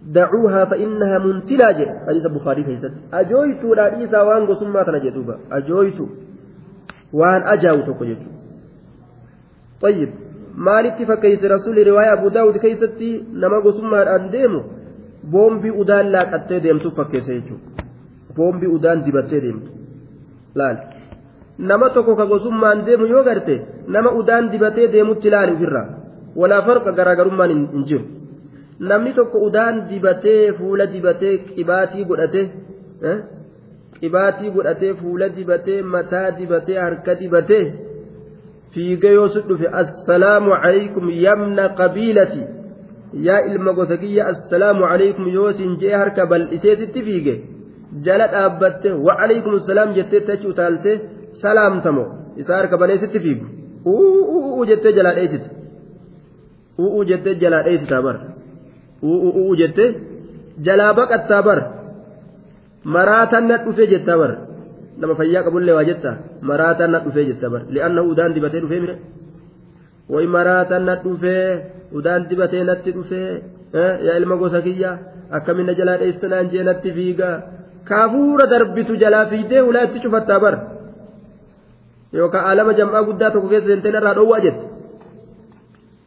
دعوها 0.00 0.64
فإنها 0.64 1.18
منتلا 1.18 1.72
جي 1.72 1.86
حديث 2.08 2.24
البخاري 2.26 2.62
كيست 2.64 2.92
أجويت 3.12 3.64
لا 3.64 3.86
إيسا 4.00 4.20
وان 4.22 4.46
قسمة 4.46 4.82
تنجدوبا 4.82 5.34
أجويت 5.52 5.98
وان 7.12 7.42
أجاو 7.52 7.80
تقجد 7.80 8.20
طيب 9.80 10.10
maalitti 10.56 11.06
fakkeeyse 11.06 11.48
rasuulli 11.48 11.84
riwaaya 11.84 12.12
abu 12.12 12.30
daawud 12.30 12.58
keeysatti 12.60 13.24
nama 13.32 13.60
gosummaadhaan 13.60 14.30
deemu 14.30 14.60
boombii 15.32 15.70
udaan 15.82 16.12
laaqattee 16.12 16.60
deemtuuf 16.62 16.94
fakkeesse 16.96 17.34
jechuudha. 17.34 17.84
Boombii 18.36 18.68
udaan 18.76 19.04
dibattee 19.04 19.40
deemtu. 19.42 19.70
Laal. 20.54 20.76
Nama 21.58 21.90
tokko 21.94 22.16
ka 22.16 22.26
gosummaan 22.26 22.84
deemu 22.86 23.06
yoo 23.06 23.22
garte 23.24 23.56
nama 23.88 24.10
udaan 24.20 24.50
dibatee 24.52 24.88
deemutti 24.92 25.30
laali 25.30 25.52
ofirraa. 25.56 25.88
Walaa 26.36 26.62
farqa 26.66 26.92
garaagarummaan 26.98 27.50
hin 27.50 27.84
jiru. 27.88 28.04
Namni 28.88 29.12
tokko 29.14 29.38
udaan 29.48 29.88
dibatee 29.90 30.52
fuula 30.58 30.86
dibatee 30.92 31.34
qibaatii 31.56 32.04
godhatee 32.08 32.46
qibaatii 34.00 34.50
godhatee 34.54 34.94
fuula 35.00 35.28
dibatee 35.36 35.82
mataa 35.82 36.30
dibatee 36.38 36.78
harka 36.84 37.14
dibatee 37.20 37.64
fiigee 38.74 39.12
yoo 39.18 39.28
sun 39.34 39.42
dhufe 39.48 39.68
assalaamu 39.82 40.52
alaykum 40.54 41.10
yamna 41.24 41.68
qabiilati 41.80 42.40
yaa 43.26 43.40
ilma 43.50 43.72
gosa 43.78 43.96
kiyya 44.02 44.22
assalaamu 44.32 44.82
alaykum 44.92 45.26
yoo 45.36 45.52
sin 45.58 45.70
jee 45.80 45.94
harka 46.00 46.22
bal'iseetitti 46.32 47.00
fiige 47.06 47.34
jala 48.06 48.26
dhaabbatte 48.34 48.88
wa 49.06 49.12
alaykum 49.24 49.54
assalaam 49.60 49.94
jettee 49.98 50.20
tachi 50.28 50.46
utaaltee 50.52 50.96
salaamtamo. 51.42 52.04
Isaa 52.40 52.56
harka 52.60 52.76
baneesitti 52.82 53.18
fiigu. 53.24 53.46
U'uu 53.92 54.64
jettee 54.70 54.92
jalaa 54.98 55.14
dheessite 55.18 55.48
u'uu 56.84 57.04
jettee 57.10 57.34
jalaa 57.42 57.62
dheessitaa 57.66 58.02
bara 58.06 58.20
u'uu 59.02 59.54
jette 59.60 59.84
jalaa 60.66 60.92
baqattaa 60.98 61.42
bar. 61.48 61.60
Maraataan 62.94 63.44
na 63.48 63.56
dhufee 63.64 63.86
jettaa 63.92 64.18
bar. 64.22 64.32
Nama 65.00 65.14
fayyaa 65.20 65.42
qabullee 65.46 65.74
waa 65.78 65.84
jetta 65.90 66.10
maraataan 66.50 66.90
na 66.92 66.98
dhufee 67.04 67.24
jetta 67.30 67.46
bar. 67.52 67.62
Li'aanna 67.74 68.02
udaan 68.12 68.34
dibatee 68.36 68.60
dhufee 68.64 68.80
mire 68.84 68.96
way 70.12 70.26
maraataan 70.36 70.84
na 70.88 70.94
dhufee 71.04 71.46
udaan 71.98 72.28
dibatee 72.30 72.64
natti 72.70 72.90
dhufee 72.96 73.30
yaa 74.06 74.16
ilma 74.20 74.36
gosa 74.42 74.60
kiyya 74.66 74.90
akkamina 75.38 75.74
jalaa 75.80 75.98
dheessanaan 76.02 76.50
jee 76.52 76.64
natti 76.68 76.90
fiigaa 76.98 77.36
kaafuura 77.90 78.46
darbitu 78.52 78.96
jalaa 79.02 79.26
fiidee 79.32 79.60
ulaa 79.70 79.84
itti 79.88 80.00
cufattaa 80.04 80.40
bar 80.44 80.54
yookaan 82.18 82.46
alama 82.52 82.72
jam'aa 82.80 83.02
guddaa 83.08 83.30
tokko 83.34 83.48
keessa 83.52 83.68
seenteen 83.70 83.94
irraa 84.00 84.14
dhoowwaa 84.18 84.40
jette. 84.46 84.64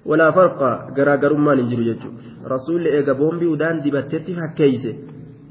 walaa 0.09 0.31
farqa 0.37 0.69
garaagarummaan 0.95 1.57
hin 1.61 1.69
jiru 1.71 1.83
jechuudha 1.89 2.49
rasuulli 2.53 2.89
eega 2.97 3.13
boombii 3.19 3.47
udaan 3.55 3.77
dibatteetti 3.83 4.33
fakkeeyse. 4.39 4.91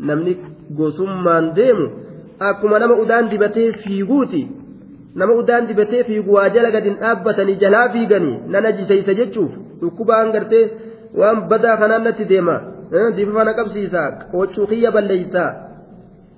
Namni 0.08 0.32
gosummaan 0.78 1.46
deemu 1.58 1.86
akkuma 2.48 2.78
nama 2.82 2.94
udaan 3.04 3.30
dibatee 3.30 3.68
fiiguuti 3.84 4.42
nama 5.14 5.32
udaan 5.40 5.68
dibatee 5.70 6.04
fiigu 6.08 6.38
waa 6.38 6.48
jala 6.54 6.70
gadi 6.76 6.88
hin 6.90 7.00
dhaabbatanii 7.02 7.58
jalaa 7.64 7.88
fiiganii 7.96 8.36
nana 8.54 8.72
jiseeysa 8.78 9.18
jechuuf 9.20 9.52
dhukkubaan 9.80 10.32
gartee 10.36 10.64
waan 11.22 11.44
badaa 11.52 11.76
kanaan 11.82 12.08
natti 12.08 12.30
deema 12.32 12.56
diifa 13.16 13.44
na 13.48 13.54
qabsiisaa 13.60 14.08
qoccuu 14.32 14.66
kiyya 14.72 14.94
balleeysaa 14.96 15.50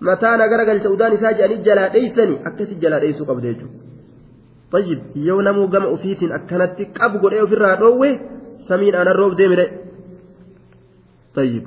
mataa 0.08 0.36
na 0.42 0.48
garagalcha 0.52 0.94
udaan 0.96 1.16
isaa 1.18 1.32
jedhanii 1.40 1.64
jalaa 1.70 1.88
dheeysanii 1.96 2.38
akkasi 2.50 2.82
jalaa 2.84 3.02
dheeysuu 3.04 3.26
qabdu 3.30 3.48
jechuudha. 3.48 3.82
طيب 4.74 4.98
yoo 5.26 5.42
namuu 5.42 5.68
gama 5.68 5.88
ofiitiin 5.96 6.32
akkanatti 6.38 6.84
qabu 6.98 7.18
godhee 7.22 7.42
ofirraa 7.46 7.76
dhoowwe 7.80 8.08
samiin 8.68 8.96
aanan 9.00 9.16
roob 9.20 9.36
deemire 9.38 9.66
طيب 11.36 11.64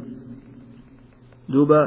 duuba 1.53 1.79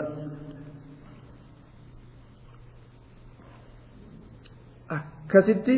akkasitti 5.30 5.74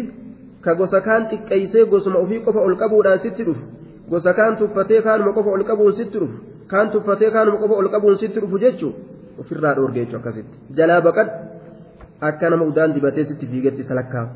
ka 0.64 0.74
gosa 0.74 1.00
kaan 1.00 1.22
xiqqeeysee 1.30 1.84
gosuma 1.92 2.18
ofii 2.24 2.40
qofa 2.46 2.60
ol 2.60 2.76
qabuudhaan 2.82 3.20
sitti 3.24 3.44
dhufu 3.44 3.64
gosa 4.10 4.32
kaan 4.38 4.56
tuffatee 4.56 5.00
kaanuma 5.06 5.32
qofa 5.36 5.50
ol 5.56 5.64
qabuun 5.70 5.92
sitti 5.98 6.18
dhufu 6.22 6.36
kaan 6.72 6.90
tuffatee 6.90 7.30
kaanuma 7.30 7.58
qofa 7.62 7.74
ol 7.74 7.88
qabuun 7.94 8.18
sitti 8.22 8.40
dhufu 8.40 8.58
jechuu 8.64 8.92
ofirraa 9.40 9.74
dhoorge 9.76 10.00
jechuu 10.00 10.18
akkasitti 10.20 10.56
jalaa 10.76 11.00
baqad 11.06 11.28
akka 12.28 12.50
nama 12.50 12.64
udaan 12.64 12.94
dibatee 12.94 13.24
sitti 13.30 13.46
fiigetti 13.52 13.80
isa 13.84 13.94
lakkaawu 14.00 14.28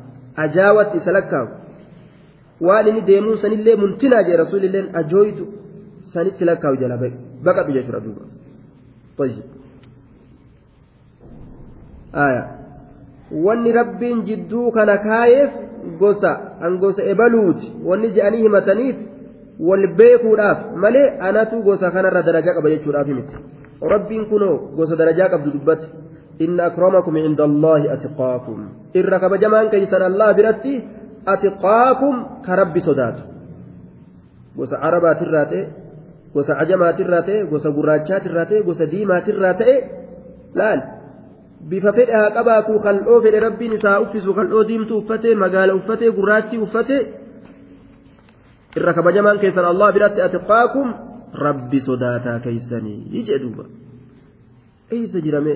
ajaawatti 0.45 0.97
isa 1.01 1.11
lakkaawu 1.17 1.49
waan 2.67 2.87
inni 2.87 3.01
deemuu 3.09 3.37
sanillee 3.43 3.75
muntinaa 3.83 4.23
jee 4.27 4.37
rasuulilleen 4.43 4.89
ajooytu 5.01 5.45
sanitti 6.13 6.45
lakkaawu 6.49 6.75
jala 6.81 6.97
baqadhu 7.45 7.71
jechuudha 7.77 8.03
duuba 8.07 8.23
طيب 9.17 9.43
آية 12.15 12.56
wanni 13.31 13.71
rabbiin 13.71 14.23
jidduu 14.25 14.71
kana 14.71 14.97
kaayeef 14.97 15.51
gosa 15.99 16.31
an 16.61 16.77
gosa 16.77 17.03
ebaluuti. 17.03 17.71
Wanni 17.83 18.11
je'anii 18.15 18.43
himataniif 18.43 18.95
wal 19.59 19.87
beekuudhaaf 19.87 20.75
malee 20.75 21.13
anatu 21.19 21.61
gosa 21.63 21.91
kanarra 21.91 22.23
darajaa 22.23 22.53
qaba 22.57 22.69
jechuudhaaf 22.69 23.07
miti. 23.07 23.35
Rabbiin 23.81 24.25
kunoo 24.29 24.57
gosa 24.75 24.95
darajaa 24.95 25.29
qabdu 25.29 25.51
dubbate. 25.51 25.87
Inna 26.39 26.65
akramakum 26.69 27.17
inda 27.17 27.43
allaahi 27.43 27.89
atiqaakum 27.95 28.59
irra 28.93 29.19
kabajamaan 29.19 29.69
keeysan 29.69 30.01
allah 30.01 30.33
biratti 30.37 30.83
atiqaakum 31.25 32.15
ka 32.45 32.55
rabbi 32.55 32.81
sodaatu. 32.81 33.21
Gosa 34.57 34.75
arabaatirraa 34.87 35.45
ta'e 35.45 35.63
gosa 36.33 36.55
cajamaatirraa 36.59 37.21
ta'e 37.29 37.45
gosa 37.51 37.69
gurraachaatirraa 37.77 38.45
ta'e 38.45 38.61
gosa 38.67 38.85
diimaatirraa 38.91 39.53
ta'e 39.61 39.75
laal 40.59 40.79
bifa 41.69 41.93
fedhe 41.97 42.13
haa 42.19 42.29
qabaatu 42.37 42.79
kal'oo 42.85 43.21
fedhe 43.25 43.39
rabbiin 43.47 43.73
isaa 43.79 43.99
uffisu 44.05 44.33
kal'oo 44.39 44.63
diimtuu 44.69 44.99
uffatee 45.03 45.35
magaala 45.43 45.75
uffatee 45.79 46.11
gurraattii 46.19 46.61
uffatee 46.67 47.01
irra 48.77 48.93
kabajamaan 48.93 49.41
keessan 49.43 49.65
allah 49.71 49.89
biratti 49.97 50.25
atiqaakum 50.27 50.93
rabbi 51.47 51.81
sodaataa 51.89 52.39
keeysanii 52.45 53.25
jedhuuba 53.29 53.65
eeysa 54.97 55.25
jirame 55.27 55.55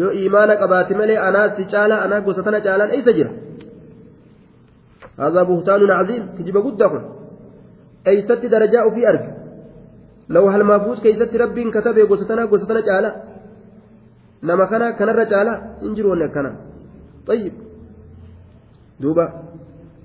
yoo 0.00 0.12
imaana 0.24 0.56
qabaate 0.62 0.98
malee 1.02 1.18
anaa 1.28 1.48
si 1.56 1.68
caala 1.74 2.02
anaa 2.06 2.24
gosa 2.26 2.42
tana 2.48 2.64
caalaan 2.68 2.96
eeysa 2.98 3.18
jira 3.20 3.32
هذا 5.18 5.42
بهتان 5.42 5.90
عظيم 5.90 6.22
كجب 6.38 6.56
قدكم 6.56 7.02
أيست 8.06 8.46
درجاء 8.54 8.90
في 8.94 9.08
أرض 9.08 9.24
لو 10.28 10.48
هل 10.48 10.64
مفوز 10.64 11.00
كيست 11.00 11.36
ربي 11.36 11.70
كتب 11.70 11.98
قصتنا 12.10 12.44
قصتنا 12.52 12.80
جالا 14.42 14.54
نما 14.54 14.64
كان 14.70 14.82
كان 14.98 15.08
الرجال 15.08 15.48
انجرون 15.82 16.26
كان 16.26 16.46
طيب 17.26 17.52
دوبا 19.00 19.26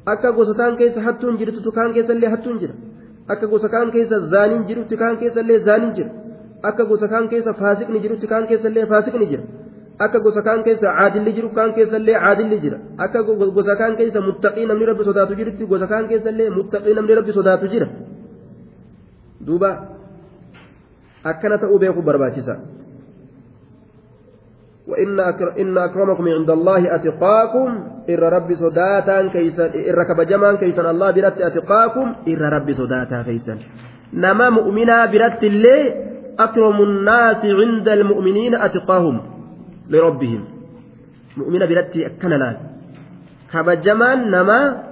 akka 0.05 0.31
gosa 0.35 0.53
kaan 0.59 0.75
keessa 0.79 1.01
hattuun 1.01 1.37
jirtu 1.39 1.71
kaan 1.71 1.93
keessallee 1.95 2.29
hattuun 2.33 2.57
jira 2.61 2.73
akka 3.31 3.45
gosa 3.51 3.67
kaan 3.73 3.91
keessa 3.91 4.19
zaaniin 4.33 4.63
jirutti 4.67 4.95
kaan 5.01 5.15
keessallee 5.21 5.59
zaaniin 5.67 5.93
jira 5.97 6.11
akka 6.69 6.83
gosa 6.89 7.07
kaan 7.13 7.29
keessa 7.31 7.53
faasiqni 7.61 7.99
jirutti 8.03 8.27
kaan 8.27 8.47
keessallee 8.49 8.85
faasiqni 8.91 9.25
jira 9.31 9.43
akka 10.05 10.19
gosa 10.25 10.41
kaan 10.47 10.63
keessa 10.65 10.87
caadilli 10.97 11.31
jiru 11.37 11.49
kaan 11.57 11.73
keessallee 11.77 12.17
caadilli 12.23 12.57
jira 12.63 12.77
akka 13.05 13.19
gosa 13.57 13.75
kaan 13.81 13.95
keessa 13.99 14.19
muttaqii 14.27 14.65
namni 14.69 14.85
rabbi 14.91 15.03
sodaatu 15.09 15.33
jirutti 15.39 15.63
gosa 15.71 15.87
kaan 15.93 16.05
keessallee 16.11 16.49
muttaqii 16.57 16.93
namni 16.99 17.13
rabbi 17.19 17.31
sodaatu 17.39 17.65
jira 17.73 17.87
duuba 19.47 19.69
akkana 21.23 21.57
ta'uu 21.57 21.79
beeku 21.79 22.01
barbaachisa. 22.01 22.53
وإن 24.87 25.19
إن 25.59 25.77
أكرمكم 25.77 26.27
عند 26.27 26.49
الله 26.49 26.95
أتقاكم. 26.95 27.69
إر 28.09 28.23
ربي 28.33 28.55
صداتا 28.55 29.27
كيسا 29.27 29.65
إر 29.71 29.99
كبجمان 30.03 30.57
كيسا 30.57 30.91
الله 30.91 31.11
برت 31.11 31.37
أتقاكم. 31.41 32.07
إر 32.27 32.41
ربي 32.41 32.73
صداتا 32.73 33.21
كيسا 33.23 33.57
نما 34.13 34.49
مؤمنا 34.49 35.05
برت 35.05 35.43
الله 35.43 35.79
أكرم 36.39 36.77
الناس 36.83 37.45
عند 37.45 37.87
المؤمنين 37.89 38.55
أتقاهم 38.55 39.21
لربهم. 39.89 40.41
مؤمنا 41.37 41.65
برت 41.65 41.97
أكنلان 41.97 42.57
كبجمان 43.53 44.19
نما 44.31 44.83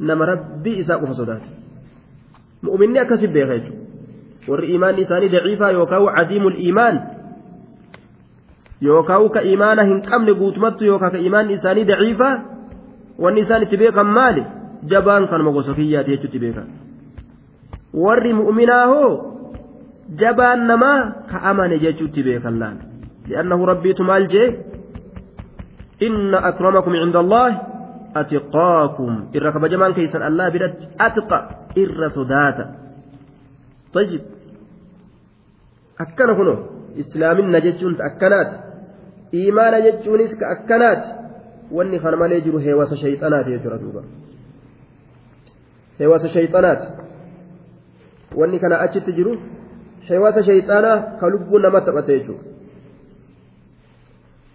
نما 0.00 0.24
ربي 0.24 0.80
إساق 0.80 1.04
فصدات 1.04 1.42
مؤمني 2.62 3.02
أكسب 3.02 3.32
بيغيج 3.32 3.62
والإيمان 4.48 4.94
إنساني 4.94 5.28
ضعيفة 5.28 5.70
يوكاو 5.70 6.08
عديم 6.08 6.46
الإيمان. 6.46 7.17
Yookaan 8.80 9.28
ka 9.34 9.40
imaana 9.42 9.84
hin 9.90 10.02
qabne 10.02 10.34
guutumattu 10.34 10.84
yookaan 10.84 11.12
ka 11.12 11.18
imaanni 11.18 11.54
isaanii 11.58 11.84
daciifa 11.84 12.28
wanni 13.18 13.40
isaan 13.46 13.62
itti 13.66 13.76
beekan 13.76 14.06
maali 14.18 14.44
jabaan 14.92 15.28
kanuma 15.28 15.52
gosa 15.52 15.74
kiyyaati 15.74 16.10
jechuutti 16.10 16.38
beekan 16.44 16.68
warri 18.04 18.32
mu'minaa 18.40 18.86
hoo 18.92 19.10
jabaan 20.22 20.66
namaa 20.70 21.00
ka 21.30 21.42
amane 21.50 21.78
jechuutti 21.84 22.22
beekan 22.22 22.60
laal 22.62 22.78
li'annahu 23.28 23.66
rabbiitu 23.72 24.04
maal 24.10 24.28
jee 24.34 24.48
inna 26.08 26.38
akramakum 26.50 26.94
cinda 27.02 27.18
allahi 27.24 27.56
atiqaakum 28.20 29.12
irra 29.36 29.52
kabajamaan 29.52 29.94
keessan 29.98 30.22
allah 30.30 30.52
biratti 30.54 30.84
atqa 31.08 31.38
irra 31.84 32.10
sodaata 32.18 32.64
طيب 33.92 34.22
akkana 35.98 36.32
kuno 36.38 36.54
islaaminna 37.02 37.58
jechuun 37.66 37.96
akkanaati 38.08 38.67
imaana 39.32 39.80
jechuunis 39.80 40.36
ka 40.38 40.48
akkanaati 40.48 41.08
wanni 41.70 42.00
kana 42.00 42.16
malee 42.16 42.40
jiru 42.40 42.58
heewasa 42.58 42.96
shayxanaati 42.96 43.50
jechuudha 43.50 43.78
duuba 43.78 44.02
heewasa 45.98 46.28
shayxanaati 46.28 46.86
wanni 48.36 48.58
kana 48.58 48.80
achitti 48.80 49.12
jiru 49.12 49.38
heewasa 50.00 50.42
shayxanaa 50.42 51.00
ka 51.20 51.28
lubbuu 51.28 51.58
nama 51.58 51.80
taphate 51.80 52.18
jechuudha 52.18 52.48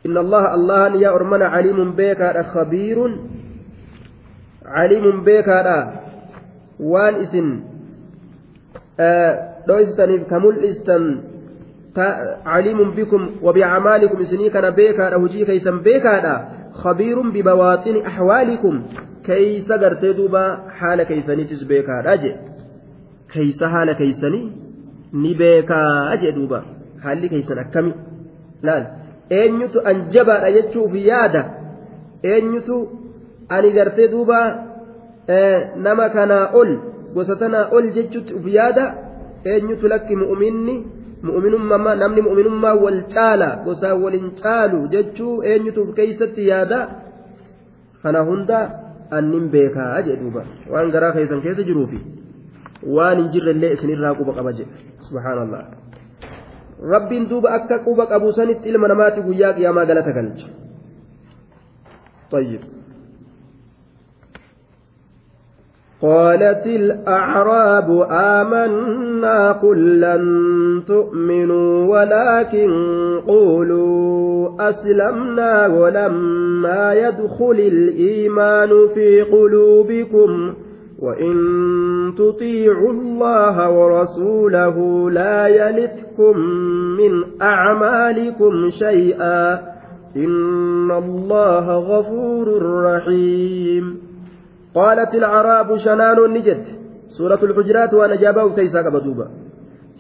إن 0.04 0.18
الله 0.18 0.54
الله 0.54 1.00
يا 1.00 1.16
أرمنا 1.16 1.46
عليم 1.46 1.96
بيكا 1.96 2.44
خبير 2.44 2.98
عليم 4.66 5.24
بيكا 5.24 5.94
وان 6.80 7.14
اسم 7.16 7.48
دويستني 9.68 10.18
كمل 10.18 10.56
استن 10.66 11.04
عليم 12.46 12.92
بكم 12.92 13.30
وبأعمالكم 13.42 14.22
إسني 14.22 14.50
كان 14.50 14.70
بيكا 14.70 15.16
هجي 15.16 15.46
كيسا 15.46 15.72
بيكا 15.72 16.48
خبير 16.74 17.22
ببواطن 17.22 17.96
أحوالكم 18.06 18.84
كيس 19.26 19.72
قرتي 19.72 20.14
دوبا 20.14 20.58
حال 20.78 21.04
كيسني 21.04 21.44
تس 21.44 21.64
بيكا 21.64 22.14
أجي 22.14 22.36
كيس 23.34 23.64
حال 23.64 23.90
ni 25.14 25.36
beekaa 25.36 26.10
aje 26.14 26.32
duuba 26.32 26.64
haalli 27.04 27.30
keeysan 27.30 27.60
akkami 27.64 27.94
laal 28.68 28.86
eenyutu 29.40 29.84
an 29.90 30.00
jabaadha 30.16 30.52
jechuuf 30.56 30.96
yaada 31.10 31.42
eenyutu 32.32 32.78
ani 33.56 33.72
gartee 33.78 34.08
duuba 34.14 34.40
nama 35.86 36.10
kanaa 36.16 36.46
ol 36.62 36.72
gosa 37.16 37.36
tanaa 37.42 37.70
ol 37.78 37.92
jechuutti 37.98 38.38
uf 38.40 38.48
yaada 38.58 38.86
eenyutu 39.52 39.92
lakki 39.94 40.20
mu'minni 40.24 40.76
mu'minummaa 41.28 41.96
namni 42.04 42.22
mu'minummaa 42.28 42.76
wal 42.84 43.00
caala 43.16 43.50
gosaan 43.66 43.98
waliin 44.04 44.30
caalu 44.44 44.80
jechuu 44.94 45.34
eenyutuuf 45.52 45.90
keeysatti 46.00 46.48
yaada 46.52 46.80
kana 48.04 48.22
hunda 48.30 48.60
annin 49.18 49.46
beekaa 49.54 50.02
jedhuuba 50.08 50.44
waan 50.74 50.92
garaa 50.96 51.12
keessan 51.18 51.42
keessa 51.46 51.64
jiruufi 51.70 52.00
waan 52.98 53.18
hin 53.22 53.30
jirrellee 53.36 53.72
isinirraa 53.78 54.14
quba 54.20 54.32
qaba 54.40 54.52
jedhe 54.60 54.76
subhaanallah 55.08 55.62
rabbiin 56.94 57.26
duuba 57.32 57.50
akka 57.58 57.76
quba 57.88 58.04
qabu 58.12 58.28
sanitti 58.40 58.70
ilma 58.74 58.88
namaati 58.94 59.20
guyyaa 59.30 59.54
qiyaamaa 59.60 59.86
galata 59.92 60.12
galcha 60.20 60.48
طيب 62.34 62.62
قالت 66.04 66.66
الأعراب 66.66 68.08
آمنا 68.12 69.52
قل 69.52 70.00
لن 70.02 70.24
تؤمنوا 70.88 71.88
ولكن 71.88 72.70
قولوا 73.28 74.50
أسلمنا 74.70 75.68
ولما 75.68 76.94
يدخل 76.94 77.60
الإيمان 77.60 78.70
في 78.94 79.22
قلوبكم 79.22 80.54
وإن 81.00 81.36
تطيعوا 82.18 82.92
الله 82.92 83.70
ورسوله 83.70 85.10
لا 85.12 85.48
يلتكم 85.48 86.38
من 87.00 87.42
أعمالكم 87.42 88.70
شيئا 88.80 89.54
إن 90.16 90.92
الله 90.92 91.78
غفور 91.78 92.48
رحيم 92.84 94.03
قالت 94.76 95.12
العراب 95.22 95.78
شنان 95.78 96.20
نجت 96.36 96.66
سورة 97.18 97.42
الحجرات 97.44 97.94
وأنا 97.94 98.16
جابه 98.16 98.56
تيسا 98.56 98.82
قبدوبا 98.86 99.28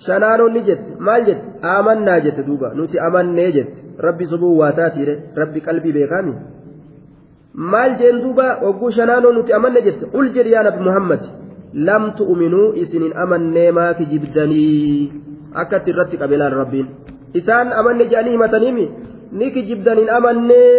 شنان 0.08 0.41
نجت 0.56 0.84
ما 1.00 1.20
جت 1.26 1.41
آمنا 1.78 2.16
جت 2.26 2.40
دوبا 2.48 2.74
نوتي 2.78 2.98
آمنا 3.08 3.50
جت 3.56 3.74
ربي 4.06 4.26
صبو 4.26 4.48
واتاتي 4.60 5.04
ربي 5.38 5.60
قلبي 5.60 5.91
بيكامي 5.91 6.36
maal 7.54 7.91
jeen 8.00 8.22
duuba 8.22 8.45
wagguu 8.66 8.91
shanaanoo 8.91 9.32
nuti 9.34 9.54
amanne 9.54 9.82
jette 9.86 10.06
qul 10.14 10.30
jedhi 10.36 10.54
yaa 10.56 10.64
nabi 10.68 10.80
muhammad 10.88 11.22
lam 11.88 12.04
tu'minuu 12.18 12.74
isinin 12.84 13.14
amannee 13.24 13.72
maa 13.78 13.94
kijibdanii 14.00 15.12
akkatti 15.62 15.94
irratti 15.94 16.18
qabeelaan 16.22 16.56
rabbiin 16.62 16.88
isaan 17.40 17.74
amanne 17.82 18.10
jedhanii 18.10 18.34
himataniimi 18.36 18.86
ni 19.40 19.52
kijibdaniin 19.56 20.10
amannee 20.18 20.74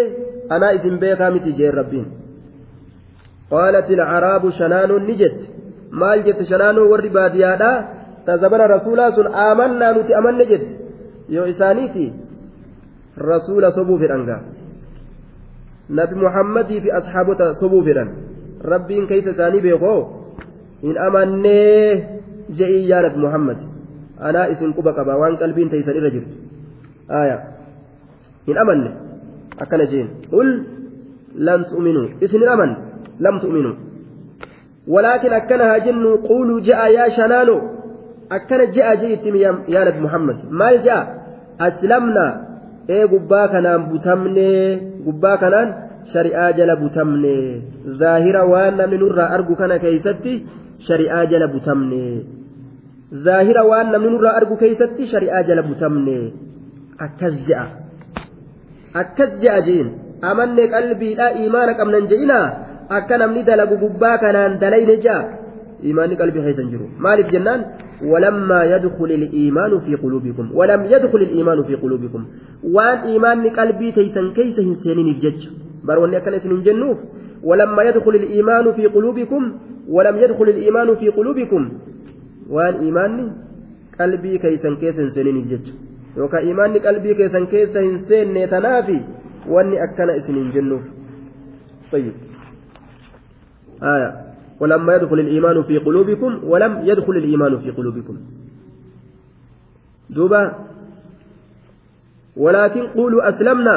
anaa 0.56 0.72
isin 0.78 0.98
beekaa 1.04 1.30
miti 1.36 1.54
jeen 1.60 1.74
rabbiin 1.80 2.06
قالت 3.54 3.88
العراب 3.98 4.44
شنان 4.58 4.90
نجت؟ 5.08 5.40
مال 6.00 6.18
جت 6.26 6.40
شنان 6.50 6.76
ور 6.78 7.04
باديادا؟ 7.14 7.72
تزبر 8.26 8.60
رسولا 8.76 9.06
سن 9.16 9.26
آمنا 9.48 9.88
نتي 9.96 10.12
أمن 10.18 10.34
نجت. 10.40 10.64
يو 11.34 11.42
إسانيتي؟ 11.52 12.06
رسول 13.18 13.64
صبو 13.76 13.94
في 13.98 14.06
الأنقا 14.08 14.38
نبي 15.90 16.14
محمد 16.26 16.66
في 16.82 16.88
أصحابه 17.00 17.40
صبو 17.60 17.78
في 17.84 17.90
الأن 17.94 18.10
ربي 18.64 19.06
كيس 19.06 19.26
ثاني 19.38 19.60
بيقو 19.60 19.96
إن 20.84 20.96
أمني 21.06 21.64
جئي 22.58 22.88
يا 22.88 22.98
محمد. 23.24 23.58
أنا 24.20 24.52
اسم 24.52 24.72
قبا 24.72 24.90
قبا 24.98 25.14
وان 25.14 25.36
قلبين 25.36 25.70
تيسر 25.70 25.96
رجل 26.06 26.24
آية. 27.10 27.38
إن 28.48 28.56
أمني 28.62 28.90
أكن 29.62 29.84
جين. 29.90 30.08
قل 30.32 30.48
لن 31.34 31.60
تؤمنوا. 31.70 32.08
اسم 32.24 32.36
الأمن 32.36 32.70
لم 33.20 33.38
تؤمنوا 33.38 33.74
ولكن 34.88 35.32
أكنها 35.32 35.78
جن 35.78 36.16
قولوا 36.16 36.60
جاء 36.60 36.80
يا 36.92 37.08
شنانو 37.16 37.58
أكن 38.32 38.70
جاء 38.70 38.94
جئت 38.94 39.24
يا 39.68 39.84
نبي 39.84 40.00
محمد 40.00 40.36
ما 40.50 40.72
جاء 40.76 41.02
أسلمنا 41.60 42.26
إيه 42.90 43.04
قبا 43.06 43.46
كنان 43.46 43.80
بتمني 43.92 44.54
قبا 45.06 45.36
كنان 45.36 45.68
shari'aa 46.12 46.52
jala 46.52 46.76
butamne 46.76 47.36
zaahira 48.00 48.44
waan 48.52 48.76
namni 48.76 48.98
nurraa 49.00 49.32
argu 49.36 49.56
kana 49.56 49.78
keeysatti 49.84 50.32
shari'aa 50.88 51.24
jala 51.32 51.48
butamne 51.54 52.04
zaahira 53.24 53.64
waan 53.70 53.92
namni 53.94 54.10
nurraa 54.14 54.36
argu 54.40 54.56
keeysatti 54.62 55.08
shari'aa 55.12 55.42
jala 55.48 55.62
butamne 55.70 56.18
akkas 57.06 57.36
je'a 57.48 57.64
akkas 59.02 59.32
je'a 59.42 59.58
jiin 59.68 59.88
amanne 60.30 60.64
qalbiidha 60.74 61.26
imaana 61.46 61.78
qabnan 61.80 62.10
je'inaa 62.12 62.46
akka 62.88 63.18
namni 63.18 63.42
dalagu 63.42 63.76
gubbaa 63.78 64.18
kanaan 64.18 64.58
dalayne 64.60 64.96
ja'a? 65.06 65.22
Imaanni 65.82 66.16
qalbii 66.16 66.44
keeysan 66.46 66.70
jiru. 66.72 66.88
Maaliif 66.98 67.30
jennaan? 67.32 67.64
ولما 68.02 68.64
يدخل 68.64 69.04
الإيمان 69.04 69.80
في 69.80 69.94
قلوبكم 69.94 70.50
ولم 70.54 70.84
يدخل 70.84 71.18
الإيمان 71.18 71.62
في 71.64 71.74
قلوبكم 71.74 72.24
وان 72.64 72.98
إيمان 72.98 73.48
قلبي 73.48 73.92
تيسن 73.92 74.32
كيسه 74.34 74.74
سنين 74.74 75.08
الجج 75.14 75.48
بروني 75.84 76.16
أكن 76.16 76.34
اسم 76.34 76.62
جنوف 76.62 76.98
ولما 77.42 77.82
يدخل 77.82 78.14
الإيمان 78.14 78.72
في 78.72 78.86
قلوبكم 78.86 79.42
ولم 79.88 80.16
يدخل 80.18 80.48
الإيمان 80.48 80.94
في 80.94 81.08
قلوبكم 81.08 81.62
وان 82.50 82.74
إيمان 82.74 83.30
قلبي 84.00 84.38
كيسن 84.38 84.76
كيسن 84.76 85.08
سنين 85.10 85.36
الجج 85.36 85.66
يوكا 86.16 86.38
إيمان 86.38 86.78
قلبي 86.78 87.14
كيسن 87.14 87.46
كيسن 87.46 87.98
سنين 88.08 88.50
تنافي 88.50 89.00
واني 89.48 89.76
أكن 89.84 90.10
اسم 90.10 90.50
جنوف 90.54 90.82
طيب 91.92 92.12
آية. 93.84 94.10
ولما 94.60 94.94
يدخل 94.96 95.20
الإيمان 95.20 95.62
في 95.62 95.78
قلوبكم 95.78 96.40
ولم 96.44 96.72
يدخل 96.84 97.12
الإيمان 97.12 97.58
في 97.58 97.70
قلوبكم. 97.70 98.16
دوبا. 100.10 100.52
ولكن 102.36 102.82
قولوا 102.86 103.28
أسلمنا. 103.28 103.76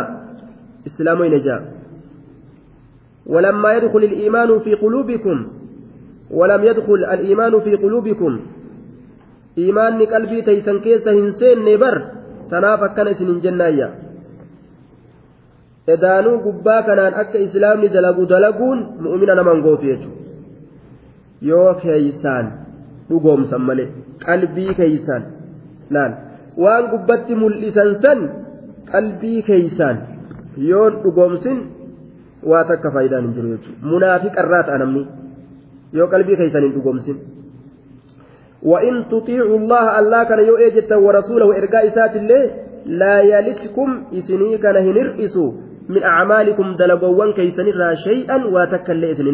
إسلام 0.88 1.24
نجا 1.24 1.58
ولما 3.26 3.74
يدخل 3.74 4.04
الإيمان 4.04 4.60
في 4.60 4.74
قلوبكم 4.74 5.48
ولم 6.32 6.64
يدخل 6.64 6.94
الإيمان 6.94 7.60
في 7.60 7.76
قلوبكم. 7.76 8.40
إيمان 9.58 10.06
قلبي 10.06 10.42
تيسن 10.42 10.80
كيس 10.80 11.08
هنسين 11.08 11.66
نبر. 11.66 11.96
تنافق 12.52 12.94
كان 12.94 13.08
اسم 13.08 13.40
جنايا 13.40 14.07
edaanuu 15.95 16.37
gubbaa 16.47 16.83
kanaan 16.89 17.15
akka 17.23 17.39
islaamni 17.47 17.89
dalagu 17.97 18.27
dalaguun 18.33 18.79
mu'mina 19.07 19.35
naman 19.41 19.63
gootu 19.67 19.87
jechuudha 19.91 20.21
yoo 21.51 21.75
keeysaan 21.83 22.53
dhugoomsan 23.09 23.67
malee 23.71 23.89
qalbii 24.27 24.75
keeysaan 24.81 25.25
laal 25.97 26.13
waan 26.65 26.91
gubbatti 26.93 27.35
mul'isan 27.43 27.93
san 28.07 28.23
qalbii 28.93 29.43
keeysaan 29.51 29.99
yoon 30.71 31.03
dhugoomsin 31.03 31.59
waa 32.53 32.65
takka 32.71 32.95
faayidaan 32.95 33.29
hin 33.29 33.35
jiru 33.37 33.53
jechuudha 33.57 33.93
munaafiqarraa 33.95 34.65
ta'a 34.71 34.81
namni 34.85 35.07
yoo 36.01 36.09
qalbii 36.17 36.41
keeysan 36.43 36.69
hin 36.69 36.75
dhugoomsin. 36.79 37.21
وإن 38.63 39.09
تطيعوا 39.11 39.59
الله 39.59 39.99
الله 39.99 40.25
كان 40.25 40.39
يؤجد 40.39 40.93
ورسوله 40.93 41.49
إرجاء 41.59 41.89
سات 41.95 42.17
الله 42.17 42.43
لا 42.87 43.21
يلتكم 43.21 43.89
إسني 44.19 44.59
كان 44.59 44.77
هنرئسوا 44.87 45.53
من 45.90 46.04
أعمالكم 46.04 46.76
دلبوان 46.76 47.34
كيسنرا 47.34 47.94
شيئا 47.94 48.46
واتكل 48.46 49.06
إسن 49.06 49.28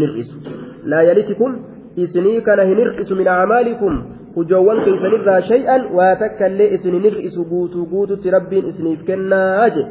لا 0.84 1.02
يلتكم 1.02 1.60
إسني 2.00 2.42
كان 2.42 2.60
هنرئس 2.60 3.12
من 3.12 3.28
أعمالكم. 3.28 3.94
هجوان 4.38 4.78
كيسنرا 4.86 5.40
شيئا 5.40 5.78
واتكل 5.98 6.62
إسن 6.62 6.94
نرئس 7.06 7.36
قوتو 7.52 7.86
قوتو 7.92 8.30
ربين 8.36 8.64
إسنيف 8.70 9.00
كنا 9.08 9.66
أجي. 9.66 9.84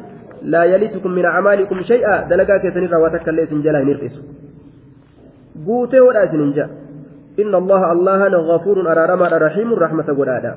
لا 0.42 0.62
يلتكم 0.64 1.10
من 1.10 1.24
أعمالكم 1.24 1.82
شيئا 1.82 2.28
دلقا 2.30 2.56
كيسنرا 2.62 2.96
واتكل 2.98 3.40
إسن 3.40 3.62
جلا 3.62 3.80
نرئس 3.88 4.14
قوتو 5.66 6.08
ولا 6.08 6.22
إن 7.40 7.54
الله 7.54 7.92
الله 7.92 8.20
غفور 8.50 8.92
أرارما 8.92 9.28
رحيم 9.46 9.74
رحمة 9.74 10.08
قرادا 10.18 10.52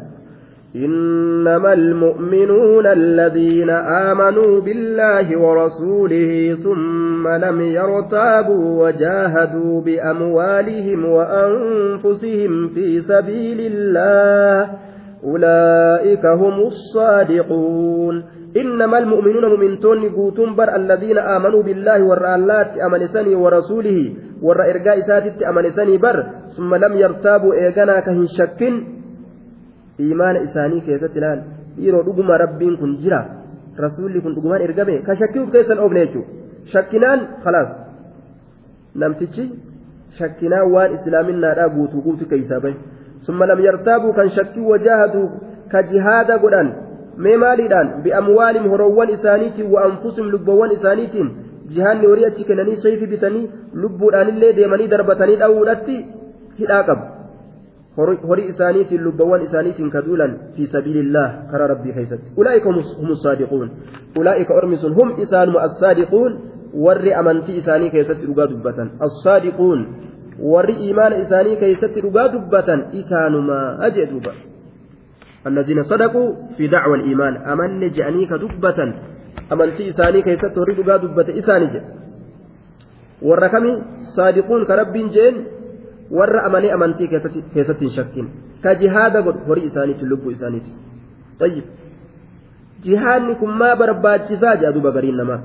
إنما 0.75 1.73
المؤمنون 1.73 2.85
الذين 2.85 3.69
آمنوا 4.09 4.61
بالله 4.61 5.39
ورسوله 5.39 6.57
ثم 6.63 7.27
لم 7.27 7.61
يرتابوا 7.61 8.85
وجاهدوا 8.85 9.81
بأموالهم 9.81 11.05
وأنفسهم 11.05 12.67
في 12.67 13.01
سبيل 13.01 13.59
الله 13.59 14.69
أولئك 15.23 16.25
هم 16.25 16.59
الصادقون. 16.67 18.23
إنما 18.57 18.97
المؤمنون 18.97 19.45
مؤمنتون 19.45 20.09
قوتون 20.09 20.55
بر 20.55 20.75
الذين 20.75 21.17
آمنوا 21.17 21.63
بالله 21.63 22.03
والرألات 22.03 22.77
أمنسني 22.77 23.35
ورسوله 23.35 24.13
والرأرقاء 24.41 24.99
ساتت 25.07 25.43
أمنسني 25.43 25.97
بر 25.97 26.25
ثم 26.57 26.75
لم 26.75 26.93
يرتابوا 26.93 27.53
إيقنا 27.53 27.99
كهن 27.99 28.27
شكٍ 28.37 28.61
imaana 29.97 30.39
isaanii 30.47 30.81
keessatti 30.87 31.17
ilaal 31.19 31.41
dhiiroo 31.77 32.03
dhuguma 32.07 32.37
rabbiin 32.43 32.77
kun 32.81 32.97
jira 33.03 33.19
rasuulli 33.85 34.21
kun 34.21 34.35
dhugumaan 34.35 34.61
ergame 34.67 34.97
ka 35.07 35.15
shakkii 35.21 35.43
uf 35.45 35.51
keessan 35.55 35.79
oofne 35.85 36.05
jechuudha 36.05 36.29
shakkinaan 36.73 37.27
khalaas 37.43 37.71
namtichi 39.03 39.45
shakkinaan 40.19 40.71
waan 40.75 40.95
islaaminaadhaa 40.97 41.69
guutuu 41.75 42.01
guutuu 42.07 42.27
keeysaa 42.33 42.59
bahe 42.65 42.75
summa 43.27 43.45
lam 43.51 43.63
yartaabuu 43.67 44.13
kan 44.19 44.29
shakkii 44.37 44.67
wajaahaduu 44.73 45.25
ka 45.73 45.83
jihaada 45.91 46.37
godhan 46.45 46.69
mee 47.27 47.37
maaliidhaan 47.43 47.91
bi'amwaalim 48.05 48.69
horoowwan 48.73 49.09
isaaniitiin 49.17 49.71
wa 49.73 49.83
anfusim 49.89 50.31
lubbawwan 50.35 50.71
isaaniitiin 50.77 51.29
jihaanni 51.75 52.07
horii 52.11 52.25
achi 52.29 52.47
kennanii 52.49 52.77
sayfi 52.85 53.07
bitanii 53.13 53.49
lubbuudhaanillee 53.83 54.53
deemanii 54.59 54.87
darbatanii 54.93 55.37
dha'uudhatti 55.43 55.97
hidhaa 56.59 56.83
qabu 56.89 57.14
horii 57.97 58.49
isaaniitiin 58.49 59.03
lubbawwan 59.03 59.41
isaaniitiin 59.41 59.89
kaduulan 59.89 60.39
fi 60.55 60.67
sabiilillah 60.67 61.27
karaa 61.51 61.67
rabbii 61.67 61.93
keessatti 61.93 62.31
ulaa'ika 62.37 62.73
hum 62.73 63.15
saadiquun 63.23 63.71
ulaa'ika 64.19 64.53
ormi 64.53 64.77
sun 64.77 64.95
hum 64.95 65.13
isaanuma 65.27 65.61
assaadiquun 65.67 66.39
warri 66.87 67.13
amantii 67.13 67.57
isaanii 67.57 67.89
keessatti 67.89 68.27
dhugaa 68.27 68.47
dubbatan 68.47 68.91
assaadiquun 69.07 69.85
warri 70.55 70.75
imaana 70.89 71.21
isaanii 71.27 71.55
keessatti 71.63 72.01
dhugaa 72.07 72.27
dubbatan 72.35 72.85
isaanuma 73.03 73.61
ajee 73.89 74.09
duuba 74.11 74.35
الذين 75.45 75.83
صدقوا 75.83 76.57
في 76.57 76.67
دعوى 76.67 76.95
الإيمان 76.97 77.33
أمن 77.37 77.91
جأنيك 77.91 78.33
دبة 78.33 78.79
أمنتي 79.53 79.89
إساني 79.89 80.21
كيست 80.21 80.57
ورد 80.57 80.79
دبة 81.01 81.39
إساني 81.39 81.67
جأ 81.73 81.83
والركم 83.21 83.65
صادقون 84.17 84.65
كرب 84.65 84.93
جين 84.93 85.35
warra 86.11 86.43
amanee 86.49 86.71
amantii 86.71 87.07
keessatti 87.07 87.85
hin 87.85 87.95
shakkin 87.95 88.29
ka 88.63 88.75
jihaada 88.81 89.21
godhu 89.21 89.47
horii 89.47 89.65
isaaniitiin 89.71 90.09
lubbuu 90.09 90.31
isaaniiti 90.37 90.71
tayyib 91.39 91.65
jihaadni 92.85 93.35
kun 93.41 93.57
maa 93.61 93.75
barbaachisaa 93.75 94.55
jedha 94.55 94.73
duuba 94.75 94.91
gariin 94.97 95.17
namaa 95.21 95.39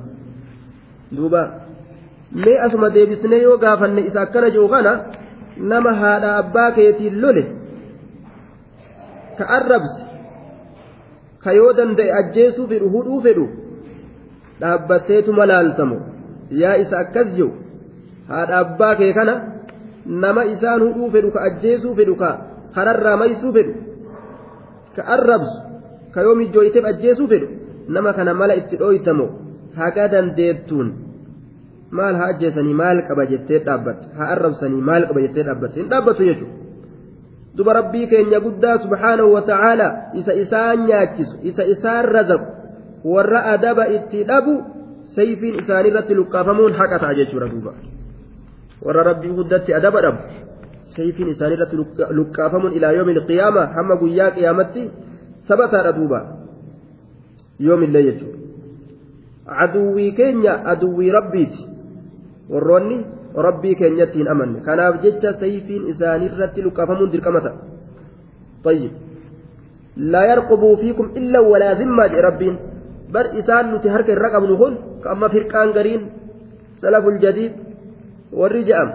duuba 1.17 1.43
mee 2.45 2.59
asuma 2.67 2.91
deebisnee 2.97 3.43
yoo 3.43 3.57
gaafanne 3.65 4.07
isa 4.11 4.21
akkana 4.27 4.51
jiru 4.57 4.69
kana 4.75 4.93
nama 5.73 5.95
haadha 6.03 6.37
abbaa 6.43 6.71
keetiin 6.79 7.21
lole 7.23 7.45
ka 9.39 9.49
arrabse 9.59 10.03
ka 11.45 11.53
yoo 11.59 11.73
danda'e 11.81 12.13
ajjeesuu 12.21 12.67
fedhu 12.75 12.93
hudhuu 12.97 13.21
fedhu 13.29 13.47
dhaabbatteetuma 14.61 15.47
laaltamo 15.53 15.99
yaa 16.63 16.77
isa 16.85 16.99
akkas 17.05 17.33
jiru 17.39 17.51
haadha 18.29 18.61
abbaa 18.65 18.95
kee 19.01 19.13
kana 19.19 19.35
nama 20.11 20.45
isaan 20.45 20.83
hudhuu 20.87 21.11
fedhu 21.11 21.31
ka 21.31 21.43
ajjeesuu 21.49 21.95
fedhu 21.95 22.17
ka 22.23 22.31
kararraa 22.75 23.17
maysuu 23.17 23.53
fedhu 23.53 23.75
ka 24.97 25.03
arrabsu 25.17 25.59
ka 26.15 26.23
yoo 26.27 26.35
mijjooyteef 26.41 26.85
ajjeesuu 26.93 27.29
fedhu 27.35 27.49
nama 27.89 28.13
kana 28.13 28.35
mala 28.35 28.55
itti 28.63 28.81
dhooytamo 28.81 29.27
haga 29.77 30.09
dandeettuun 30.15 30.89
maal 31.99 32.17
haa 32.23 32.31
ajjeesanii 32.35 32.75
maal 32.81 33.03
qaba 33.09 33.27
jettee 33.33 33.61
dhaabbatte 33.69 34.11
haa 34.19 34.33
arrabsanii 34.37 34.83
maal 34.89 35.07
qaba 35.11 35.27
jettee 35.27 35.47
dhaabbatte 35.51 35.81
hin 35.81 35.93
dhaabbatu 35.93 36.27
jechuudha 36.31 36.59
duba 37.57 37.73
rabbii 37.79 38.07
keenya 38.07 38.41
guddaa 38.47 38.79
subhaanahu 38.83 39.33
wa 39.37 39.43
ta'aala 39.53 39.89
isa 40.23 40.37
isaan 40.43 40.87
nyaachisu 40.91 41.41
isa 41.53 41.67
isaan 41.75 42.11
razaqu 42.17 43.15
warra 43.15 43.43
adaba 43.55 43.89
itti 43.97 44.27
dhabu 44.33 44.59
sayfiin 45.17 45.59
isaaniirratti 45.63 46.15
luqqaafamuun 46.21 46.79
haqa 46.83 46.99
ta'a 46.99 47.15
jechuudha 47.15 47.49
duuba. 47.55 47.75
Warra 48.85 49.03
rabbii 49.11 49.37
guddatti 49.39 49.75
adaba 49.75 50.03
dhabu 50.03 50.19
sayfiin 50.97 51.33
isaanii 51.35 51.57
irratti 51.59 51.81
luqqaafamuun 52.19 52.77
ilaa 52.79 52.93
yoomi 52.99 53.15
qiyaama 53.31 53.67
hamma 53.77 53.97
guyyaa 54.03 54.31
qiyaamatti 54.37 54.91
sabataadha 55.49 55.97
duuba 55.99 56.21
yoomillee 57.67 58.05
jechuudha 58.09 58.39
aduwwii 59.65 60.13
keenya 60.21 60.55
aduwwii 60.73 61.11
rabbiiti 61.19 61.67
warroonni 62.53 62.99
rabbii 63.47 63.75
keenyatti 63.83 64.19
hin 64.23 64.29
amanne 64.35 64.63
kanaaf 64.69 65.03
jecha 65.03 65.35
sayfiin 65.43 65.91
isaaniirratti 65.95 66.69
luqqafamuun 66.69 67.13
dirqamata 67.17 67.53
طيب 68.65 68.93
لا 69.97 70.23
يرقبوا 70.33 70.77
فيكم 70.77 71.07
إلا 71.17 71.41
ولا 71.41 71.73
ذمة 71.81 72.13
ربين 72.21 72.57
بر 73.15 73.27
إسان 73.41 73.75
نتهرك 73.75 74.11
الرقم 74.11 74.45
نهون 74.45 74.75
كأما 75.05 75.29
فرقان 75.29 75.69
قرين 75.73 76.03
سلف 76.83 77.05
الجديد 77.07 77.53
warri 78.33 78.65
jeam 78.65 78.91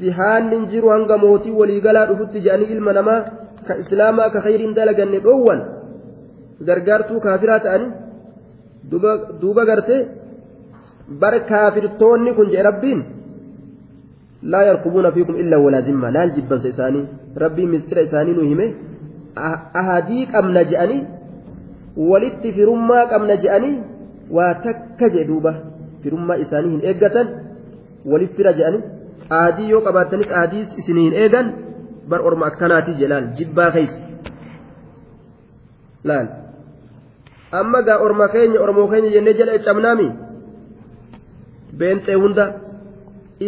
jihaanni 0.00 0.66
jiru 0.72 0.88
hanga 0.94 1.18
mootii 1.24 1.56
waliigalaa 1.60 2.06
dhufutti 2.10 2.42
je'anii 2.46 2.72
ilma 2.76 2.92
namaa 2.98 3.20
ka 3.66 3.76
islaamaa 3.82 4.30
ka 4.34 4.42
khayriin 4.46 4.74
dalaganne 4.78 5.20
dhoowwan 5.26 5.60
gargaartuu 6.68 7.20
kaafiraa 7.26 7.60
ta'anii 7.66 7.92
duuba 9.40 9.64
gartee 9.70 10.02
bar 11.22 11.34
kaafirtoonni 11.50 12.36
kun 12.38 12.52
je'e 12.52 12.66
rabbiin 12.68 13.00
laa 14.52 14.62
yarkubuuna 14.68 15.12
fiikum 15.16 15.40
illaa 15.42 15.64
walaa 15.66 15.86
zimma 15.88 16.14
laal 16.16 16.34
jibbansa 16.36 16.74
isaanii 16.74 17.06
rabbiin 17.44 17.70
mistira 17.74 18.06
isaanii 18.08 18.36
nu 18.38 18.48
hime 18.50 18.66
ah, 19.36 19.56
ahadii 19.80 20.26
qabna 20.34 20.64
je'anii 20.72 21.02
walitti 22.10 22.52
firummaa 22.58 23.04
qabna 23.12 23.36
je'anii 23.44 23.76
waa 24.38 24.54
takka 24.66 25.08
jee 25.08 25.18
jedhuuba 25.18 25.54
firummaa 26.02 26.42
isaanii 26.44 26.70
hin 26.74 26.84
eeggatan. 26.92 27.38
Walitti 28.04 28.36
fira 28.36 28.52
je'anii 28.58 28.82
aadii 29.40 29.70
yoo 29.72 29.80
qabaattanis 29.86 30.30
aadii 30.40 30.62
isinii 30.82 31.04
hin 31.08 31.14
eegan 31.24 31.46
bar 32.10 32.20
orma 32.30 32.46
akkanaati 32.50 32.94
jedhaan 33.00 33.26
jibbaa 33.38 33.70
keessa. 33.76 34.00
Laal. 36.04 36.28
Amma 37.60 37.82
gaa 37.82 37.98
orma 38.06 38.28
keenya 38.32 38.60
ormoo 38.64 38.88
keenya 38.92 39.10
jennee 39.14 39.34
jala 39.38 39.58
cabnaami? 39.66 40.08
Beenxee 41.78 42.14
hunda 42.22 42.44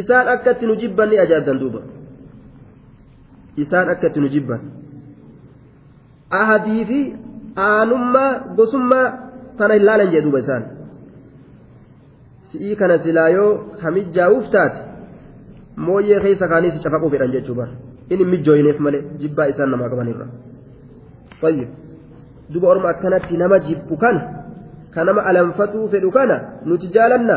isaan 0.01 0.29
akkatti 0.35 0.67
nu 0.67 0.75
jibban 0.83 1.09
ni 1.11 1.19
ajaa'ibdan 1.25 1.59
duuba. 1.63 1.81
Isaan 3.57 3.89
akkatti 3.95 4.21
nu 4.21 4.29
jibban. 4.35 4.61
Ahadii 6.41 6.85
fi 6.91 7.01
aanummaa 7.67 8.31
gosummaa 8.57 9.07
tana 9.59 9.75
hin 9.75 9.85
laalan 9.87 10.11
jee 10.13 10.23
duuba 10.27 10.39
isaan 10.45 10.65
si'ii 12.53 12.77
kana 12.77 12.99
silaa 13.05 13.29
yoo 13.29 13.51
kamijjaa'uuf 13.83 14.51
taate 14.55 14.81
mooyyee 15.77 16.21
keessa 16.25 16.49
kaanii 16.49 16.73
si 16.75 16.83
cafaquu 16.85 17.11
fedhan 17.11 17.33
jechuu 17.33 17.55
bara. 17.55 17.73
Inni 18.11 18.25
mijjooyineef 18.33 18.79
malee 18.87 19.03
jibbaa 19.21 19.47
isaan 19.53 19.71
namaa 19.71 19.89
qabanirra 19.93 20.27
fayyid 21.41 21.69
duba 22.53 22.69
orma 22.75 22.89
akkanatti 22.95 23.37
nama 23.43 23.59
jibbu 23.69 23.97
kana 23.97 24.21
ka 24.95 25.05
nama 25.05 25.25
alanfatuu 25.33 25.89
fedhu 25.95 26.11
kana 26.19 26.37
nuti 26.67 26.93
jaalanna 26.97 27.37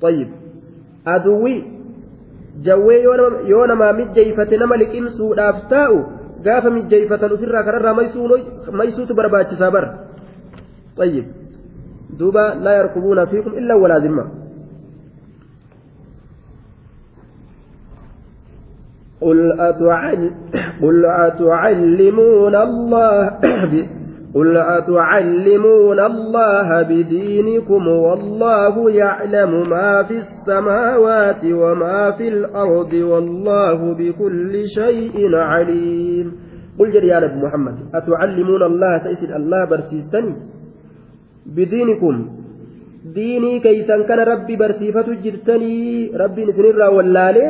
fayyid 0.00 0.28
aduwwi 1.14 1.54
jawwee 2.68 3.02
yoo 3.52 3.66
namaa 3.72 3.92
mijjeeyfate 4.00 4.56
nama 4.62 4.76
liqimsuudhaaf 4.82 5.66
taa'u 5.74 5.98
gaafa 6.44 6.70
mijjeeyfatan 6.76 7.32
ofirraa 7.32 7.64
kanarraa 7.68 7.94
maysuutu 8.78 9.14
barbaachisaa 9.14 9.70
bara. 9.70 9.90
Fayyid 10.96 11.39
duuba 12.20 12.54
laa 12.54 12.76
yarkubuuna 12.80 13.26
fiikum 13.26 13.58
illaa 13.58 13.80
walaa 13.80 14.04
zimma 14.04 14.24
قل 19.20 19.60
أتعل 19.60 20.30
قل 20.82 21.04
أتعلمون 21.04 22.54
الله 22.56 23.30
قل 24.34 24.56
أتعلمون 24.56 26.00
الله 26.00 26.82
بدينكم 26.82 27.88
والله 27.88 28.90
يعلم 28.90 29.70
ما 29.70 30.02
في 30.02 30.16
السماوات 30.18 31.44
وما 31.44 32.10
في 32.10 32.28
الأرض 32.28 32.92
والله 32.92 33.94
بكل 33.94 34.52
شيء 34.74 35.36
عليم. 35.36 36.32
قل 36.78 36.94
يا 36.94 37.20
نبي 37.20 37.36
محمد 37.44 37.76
أتعلمون 37.94 38.62
الله؟ 38.62 38.98
تأسد 38.98 39.30
الله 39.30 39.64
برسيستني؟ 39.64 40.49
بدينكم 41.46 42.16
ديني 43.14 43.60
كيسا 43.60 43.96
كان 44.08 44.20
ربي 44.32 44.56
برسيفة 44.56 45.08
جرتني 45.24 45.76
ربي 46.16 46.42
واللالي 46.96 47.46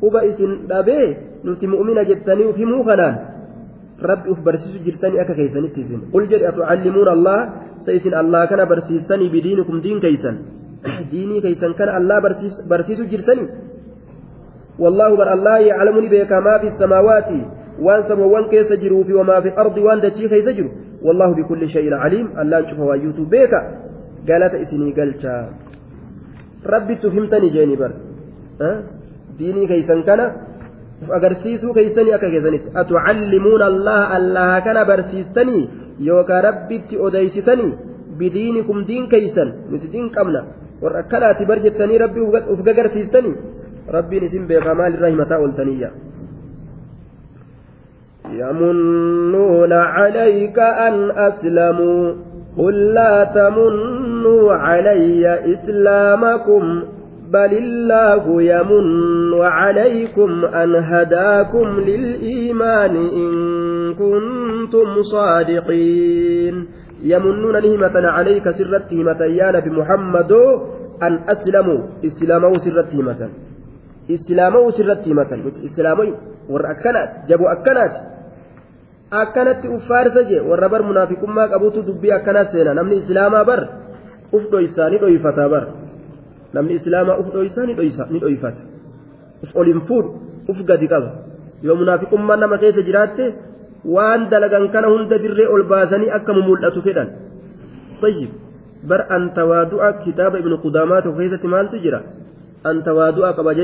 quba 0.00 0.24
isin 0.24 0.66
dhabee 0.68 1.06
nuti 1.44 1.66
mu'mina 1.68 2.04
jettanii 2.08 2.48
uf 2.50 2.56
himuu 2.56 2.84
kanaan 2.88 3.16
rabbi 4.10 4.32
uf 4.32 4.40
barsiisu 4.46 4.80
jirtanii 4.86 5.20
akka 5.22 5.34
keeysanitti 5.40 5.80
isin 5.84 6.00
qul 6.12 6.24
jedhe 6.30 6.48
atucallimuuna 6.50 7.12
allah 7.16 7.38
sa 7.84 7.92
isin 7.98 8.14
allah 8.22 8.48
kana 8.48 8.64
barsiistanii 8.72 9.28
bidiinikum 9.34 9.82
diin 9.84 10.00
keeysan 10.04 10.36
diinii 11.12 11.42
keeysan 11.44 11.76
kana 11.80 12.00
allah 12.00 12.18
barsiisu 12.72 13.04
jirtanii 13.12 13.50
والله 14.80 15.10
بر 15.20 15.28
الله 15.36 15.58
يعلمني 15.70 16.08
بك 16.08 16.32
ما 16.32 16.54
في 16.60 16.68
السماوات 16.72 17.30
وان 17.84 18.00
سموان 18.08 18.44
كيس 18.48 18.72
جروا 18.72 19.04
في 19.04 19.12
وما 19.12 19.36
في 19.44 19.48
الأرض 19.52 19.76
وان 19.76 20.00
دتشي 20.00 20.24
كيس 20.32 20.48
جروا 20.56 20.72
والله 21.02 21.28
بكل 21.34 21.68
شيء 21.68 21.94
عليم 21.94 22.26
الله 22.40 22.60
نشوف 22.60 22.78
وايوتو 22.78 23.24
بك 23.32 23.52
قالت 24.28 24.54
اسني 24.54 24.92
قلتا 24.98 25.34
ربي 26.66 26.94
تفهمتني 27.02 27.48
جاني 27.56 27.76
بر 27.80 27.92
أه؟ 28.60 28.78
uf 31.02 31.10
agarsiisuu 31.16 31.72
keeysanii 31.76 32.12
akka 32.16 32.30
keessanitti 32.32 32.72
atucallimuuna 32.80 33.66
allaha 33.72 34.16
allaha 34.16 34.56
kana 34.66 34.84
barsiistanii 34.90 35.62
yookaan 36.08 36.42
rabbitti 36.48 37.00
odeysitanii 37.06 37.72
bidiinikum 38.18 38.82
diin 38.90 39.06
keeysan 39.14 39.52
nuti 39.70 39.92
diin 39.94 40.10
qabna 40.16 40.42
warra 40.82 41.02
akkanaati 41.04 41.48
bar 41.50 41.58
jettanii 41.66 42.02
rabbii 42.04 42.26
uf 42.54 42.60
gagarsiistanii 42.68 43.34
rabbiin 43.96 44.28
isin 44.28 44.46
beekaa 44.50 44.76
maalirraa 44.80 45.12
himataa 45.14 45.40
ooltaniyya 45.44 45.90
يمنون 48.32 49.72
عليك 49.72 50.58
أن 50.58 51.10
أسلموا. 51.10 52.14
قل 52.58 52.74
لا 52.74 53.24
تمنوا 53.24 54.52
علي 54.52 55.54
إسلامكم 55.54 56.82
بل 57.32 57.52
الله 57.58 58.42
يمن 58.42 59.42
عليكم 59.42 60.44
أن 60.44 60.74
هداكم 60.76 61.80
للإيمان 61.80 62.96
إن 62.96 63.32
كنتم 63.94 65.02
صادقين. 65.02 66.66
يمنون 67.02 67.62
نهمة 67.62 68.08
عليك 68.08 68.50
سرت 68.50 68.92
همة 68.92 69.24
يا 69.24 69.50
نبي 69.50 69.70
محمد 69.70 70.32
أن 71.02 71.18
أسلموا. 71.28 71.80
إسلاموا 72.04 72.54
سرت 72.54 72.94
همة 72.94 73.28
إسلاموا 74.10 74.70
سرت 74.70 75.08
همة 75.08 75.52
إسلامي 75.64 76.14
ورأكنات 76.50 77.10
جابوا 77.28 77.52
أكنات. 77.52 78.19
Akkanatti 79.10 79.68
uffaarsa 79.68 80.22
jee 80.30 80.40
warra 80.40 80.68
bar 80.68 80.82
munaafiqummaa 80.82 81.48
qabutu 81.48 81.82
dubbii 81.82 82.12
akkana 82.12 82.44
seena. 82.52 82.74
Namni 82.74 82.96
islaamaa 83.02 83.44
bar 83.44 83.60
uf 84.32 84.44
dhoysaa 84.50 84.90
ni 84.90 84.98
dhoyfataa 84.98 85.48
bar. 85.48 85.64
Namni 86.54 86.74
islaamaa 86.74 87.18
uf 87.18 87.32
dhoysaa 87.34 87.66
ni 87.66 88.20
dhoyfata 88.20 88.62
uf 89.42 89.50
olin 89.56 89.80
fuudhu 89.88 90.10
uf 90.48 90.58
gadi 90.68 90.88
qaba. 90.88 91.10
Yoo 91.62 91.76
munaafiqummaan 91.76 92.40
nama 92.40 92.58
keessa 92.58 92.82
jiraatte 92.82 93.34
waan 93.84 94.30
dalagan 94.30 94.68
kana 94.72 94.88
hunda 94.88 95.18
dirree 95.18 95.48
ol 95.54 95.62
baasanii 95.72 96.10
akka 96.10 96.32
mul'atu 96.32 96.82
fedhan. 96.82 97.08
Tayyib. 98.00 98.30
Bar 98.90 99.00
an 99.16 99.34
tawaadu'a 99.34 99.92
kitaaba 100.04 100.38
ibnu 100.38 100.56
qudaamaa 100.64 101.02
tokko 101.02 101.18
keessatti 101.18 101.48
maaltu 101.54 101.76
jira? 101.84 102.00
An 102.64 102.82
tawaadu'a 102.82 103.34
qaba 103.36 103.54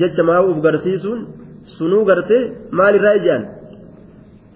jecha 0.00 0.22
maa 0.22 0.42
uf 0.50 0.58
garsiisuun? 0.62 1.20
Sunuu 1.78 2.04
gartee 2.04 2.42
maalirraa 2.78 3.16
ijaan 3.20 3.61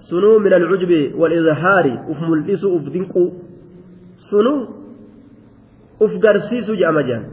sunuu 0.08 0.38
min 0.44 0.52
alcujbi 0.52 1.00
walizhaari 1.20 1.92
uf 2.10 2.18
mul'isu 2.30 2.66
uf 2.76 2.84
dinquu 2.94 3.24
sunuu 4.30 4.60
uf 6.04 6.12
garsiisu 6.24 6.72
jedhama 6.80 7.02
jaan 7.08 7.24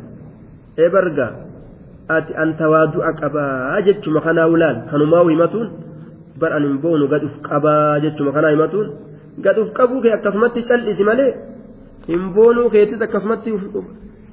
ebarga 0.85 1.27
ati 2.15 2.33
an 2.43 2.49
tawaadu'a 2.61 3.11
qabaa 3.21 3.81
jechuma 3.87 4.21
kanaa 4.25 4.47
ulaal 4.55 4.77
kanumaa 4.91 5.23
himatuun 5.29 5.67
bar 6.39 6.51
an 6.57 6.63
hin 6.67 6.77
boonu 6.83 7.07
gad 7.13 7.23
uf 7.29 7.35
qabaa 7.49 7.99
jechuma 8.03 8.31
kanaa 8.35 8.53
himatuun 8.55 8.87
gad 9.45 9.57
uf 9.63 9.69
qabuu 9.77 10.01
kee 10.03 10.13
akkasumatti 10.17 10.65
cal'isi 10.69 11.03
malee 11.09 11.31
hin 12.07 12.23
boonuu 12.35 12.69
keettis 12.73 13.01
akkasumatti 13.07 13.53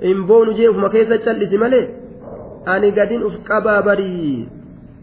hin 0.09 0.21
boonu 0.29 0.57
jee 0.59 0.69
ufuma 0.73 0.91
keessa 0.95 1.19
cal'isi 1.27 1.59
malee 1.65 1.87
ani 2.73 2.93
gadin 2.99 3.23
uf 3.29 3.37
qabaa 3.51 3.83
barii 3.89 4.49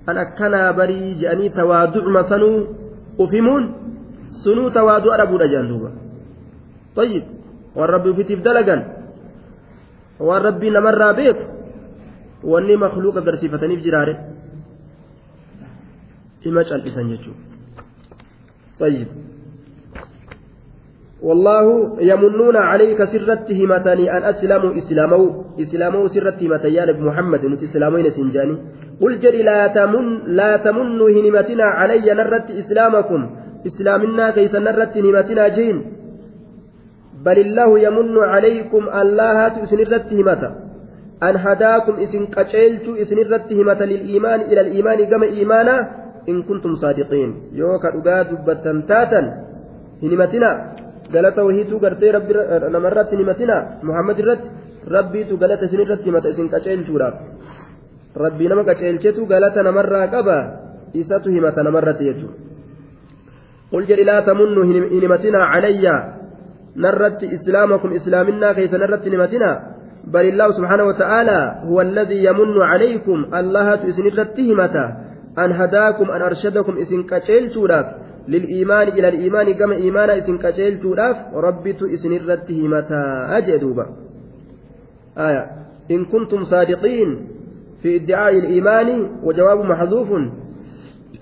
an 0.10 0.18
akkanaa 0.26 0.74
barii 0.80 1.16
je'anii 1.22 1.50
tawaadu'uma 1.60 2.24
sanuu 2.32 2.60
himuun 3.26 3.64
sunuu 4.44 4.70
tawaadu'a 4.70 5.18
dhabuudha 5.18 5.48
jean 5.50 5.68
duuba 5.72 5.92
طيب 6.98 7.24
rabbi 7.78 8.10
ufitiif 8.10 8.42
dalagan 8.42 8.82
waan 10.18 10.42
rabbii 10.42 10.74
namarraa 10.74 11.14
beeku 11.14 11.44
wanni 12.44 12.74
makluuqa 12.74 13.22
agarsiifataniif 13.22 13.82
jiraare 13.86 14.14
ima 16.42 16.62
cal'isan 16.66 17.10
jechuudha 17.14 17.48
طيب 18.78 19.08
والله 21.22 21.66
يمنون 22.02 22.56
عليك 22.56 23.04
سرت 23.04 23.52
همتني 23.52 24.06
أن 24.18 24.22
أسلموا 24.24 24.78
إسلامو 24.78 25.24
إسلامو 25.62 26.08
سرت 26.14 26.44
همتي 26.44 26.70
يا 26.78 26.86
نبي 26.86 27.02
محمد 27.10 27.42
نت 27.46 27.62
إسلامين 27.64 28.08
سنجاني 28.18 28.56
قل 29.02 29.20
جري 29.24 29.42
لا 29.44 29.68
تمن 29.78 30.06
لا 30.40 30.52
تمنوا 30.66 31.10
هنمتنا 31.16 31.66
علي 31.80 32.08
نرت 32.20 32.48
إسلامكم. 32.62 33.22
إسلامنا 33.70 34.26
كيف 34.38 34.54
نرت 34.56 34.94
هنمتنا 34.98 35.48
جين؟ 35.58 35.78
بل 37.26 37.38
الله 37.46 37.70
يمن 37.86 38.18
عليكم 38.34 38.84
الله 39.02 39.38
تسنرت 39.56 40.10
همتا 40.20 40.50
أن 41.28 41.36
هداكم 41.46 41.96
إسن 42.04 42.24
قتلت 42.36 42.86
إسنرت 43.04 43.50
همتا 43.60 43.86
للإيمان 43.92 44.40
إلى 44.50 44.62
الإيمان 44.66 45.00
كما 45.12 45.26
إيمانا. 45.26 45.76
إن 46.30 46.38
كنتم 46.48 46.76
صادقين. 46.76 47.32
يوكا 47.60 47.90
أقاد 47.98 48.30
بتنتاتا 48.46 49.22
هنمتنا. 50.04 50.52
galata 51.12 51.44
wahiituu 51.44 51.80
gartee 51.80 52.12
rabbi 52.12 52.34
namarratti 52.76 53.16
himatina 53.16 53.80
muhammad 53.90 54.20
irratti 54.20 54.50
rabbiitu 54.96 55.38
galata 55.44 55.66
isin 55.68 55.82
irratti 55.86 56.10
himata 56.10 56.32
isin 56.34 56.50
qaceelchuudhaaf 56.54 57.16
nama 58.50 58.64
qaceelchetu 58.70 59.26
galata 59.26 59.64
namarraa 59.64 60.08
qaba 60.08 60.38
isatu 60.94 61.30
himata 61.30 61.64
namarratti 61.64 62.04
jechuudha 62.10 62.38
qul 63.72 63.84
jedhi 63.90 64.04
laa 64.04 64.22
tamunnu 64.22 64.62
hin 64.70 65.02
himatinaa 65.02 65.48
calayya 65.54 65.96
narratti 66.76 67.32
islaamakum 67.38 67.98
islaaminaa 68.00 68.54
keeysa 68.54 68.78
narratti 68.78 69.10
himatinaa 69.16 69.58
بل 70.08 70.26
الله 70.32 70.52
سبحانه 70.52 70.84
وتعالى 70.84 71.40
هو 71.68 71.82
الذي 71.82 72.24
يمن 72.24 72.62
عليكم 72.62 73.26
الله 73.36 73.90
إسن 73.90 74.08
الرتهمة 74.08 74.76
أن 75.38 75.52
هداكم 75.52 76.12
أن 76.12 76.22
أرشدكم 76.22 76.78
إسن 76.78 77.04
كتشيل 77.04 77.52
شوراف 77.54 77.86
للإيمان 78.28 78.88
إلى 78.88 79.08
الإيمان 79.10 79.54
كما 79.54 79.76
إيمان 79.76 80.10
إسن 80.10 80.38
كتيل 80.38 80.80
تولاف 80.80 81.18
ربت 81.34 81.84
إسن 81.84 82.14
الرته 82.14 82.68
متى 82.68 83.04
أجدوبا 83.38 83.86
آية 85.18 85.44
إن 85.92 86.06
كنتم 86.06 86.44
صادقين 86.44 87.28
في 87.82 87.96
ادعاء 87.96 88.34
الإيمان 88.38 89.08
وجواب 89.24 89.60
محذوف 89.66 90.10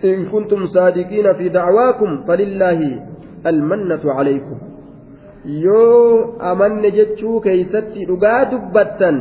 إن 0.04 0.26
كنتم 0.26 0.66
صادقين 0.66 1.34
في 1.34 1.50
دعواكم 1.50 2.24
فلله 2.28 2.80
المنة 3.48 4.04
عليكم 4.06 4.58
yoo 5.46 6.38
amanne 6.40 6.90
jechuu 6.92 7.40
keeysatti 7.46 8.06
dhugaa 8.10 8.46
dubbattan 8.52 9.18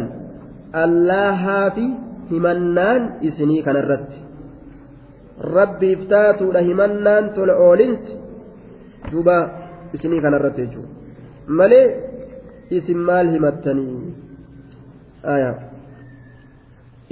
allahaa 0.83 1.71
fi 1.77 1.85
himannaan 2.31 3.03
isinii 3.29 3.63
kanarratti 3.67 4.23
rabbiif 5.57 6.09
taatuudha 6.13 6.65
himannaan 6.69 7.29
tola 7.37 7.59
oolinsi 7.67 8.17
duuba 9.13 9.37
isinii 9.99 10.25
kanarratti 10.27 10.67
jechuudha 10.67 10.93
malee 11.61 11.87
isin 12.79 13.05
maal 13.11 13.29
himattanii 13.37 13.93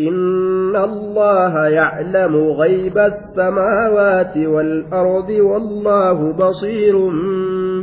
إن 0.09 0.77
الله 0.77 1.67
يعلم 1.69 2.37
غيب 2.37 2.99
السماوات 2.99 4.37
والأرض 4.37 5.31
والله 5.31 6.33
بصير 6.33 6.97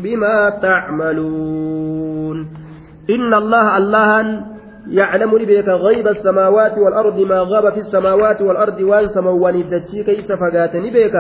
بما 0.04 0.50
تعملون 0.62 2.38
إن 3.10 3.34
الله 3.34 3.78
الله 3.78 4.42
يعلم 4.90 5.38
لبيك 5.38 5.68
غيب 5.68 6.08
السماوات 6.08 6.78
والأرض 6.78 7.20
ما 7.20 7.40
غاب 7.40 7.74
في 7.74 7.80
السماوات 7.80 8.42
والأرض 8.42 8.82
وان 8.82 9.08
سموان 9.08 9.64
كيف 10.06 10.32
فقات 10.32 10.76
نبيك 10.76 11.14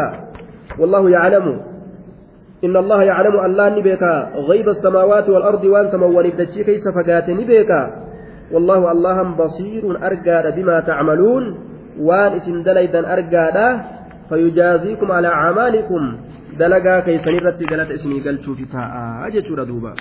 والله 0.79 1.09
يعلم 1.09 1.61
إن 2.63 2.77
الله 2.77 3.03
يعلم 3.03 3.39
أن 3.45 3.51
لا 3.53 3.69
نبيك 3.69 4.03
غيب 4.49 4.69
السماوات 4.69 5.29
والأرض 5.29 5.63
وان 5.65 5.91
سموان 5.91 6.29
كيف 6.29 6.83
فقات 6.95 7.29
نبيك 7.29 7.67
والله 8.51 8.91
الله 8.91 9.17
بصير 9.35 9.83
أرقاد 10.07 10.55
بما 10.55 10.79
تعملون 10.79 11.43
وان 11.99 12.31
إسم 12.31 12.63
دليدا 12.63 13.13
أرقاد 13.13 13.57
فيجازيكم 14.29 15.11
على 15.11 15.27
أعمالكم. 15.27 16.17
دلقا 16.59 16.99
كيسنرتي 16.99 17.65
قالت 17.65 17.91
إسمي 17.91 18.19
قلت 18.25 18.49
في 18.49 18.65
تاء 18.65 18.91
أجت 19.27 19.99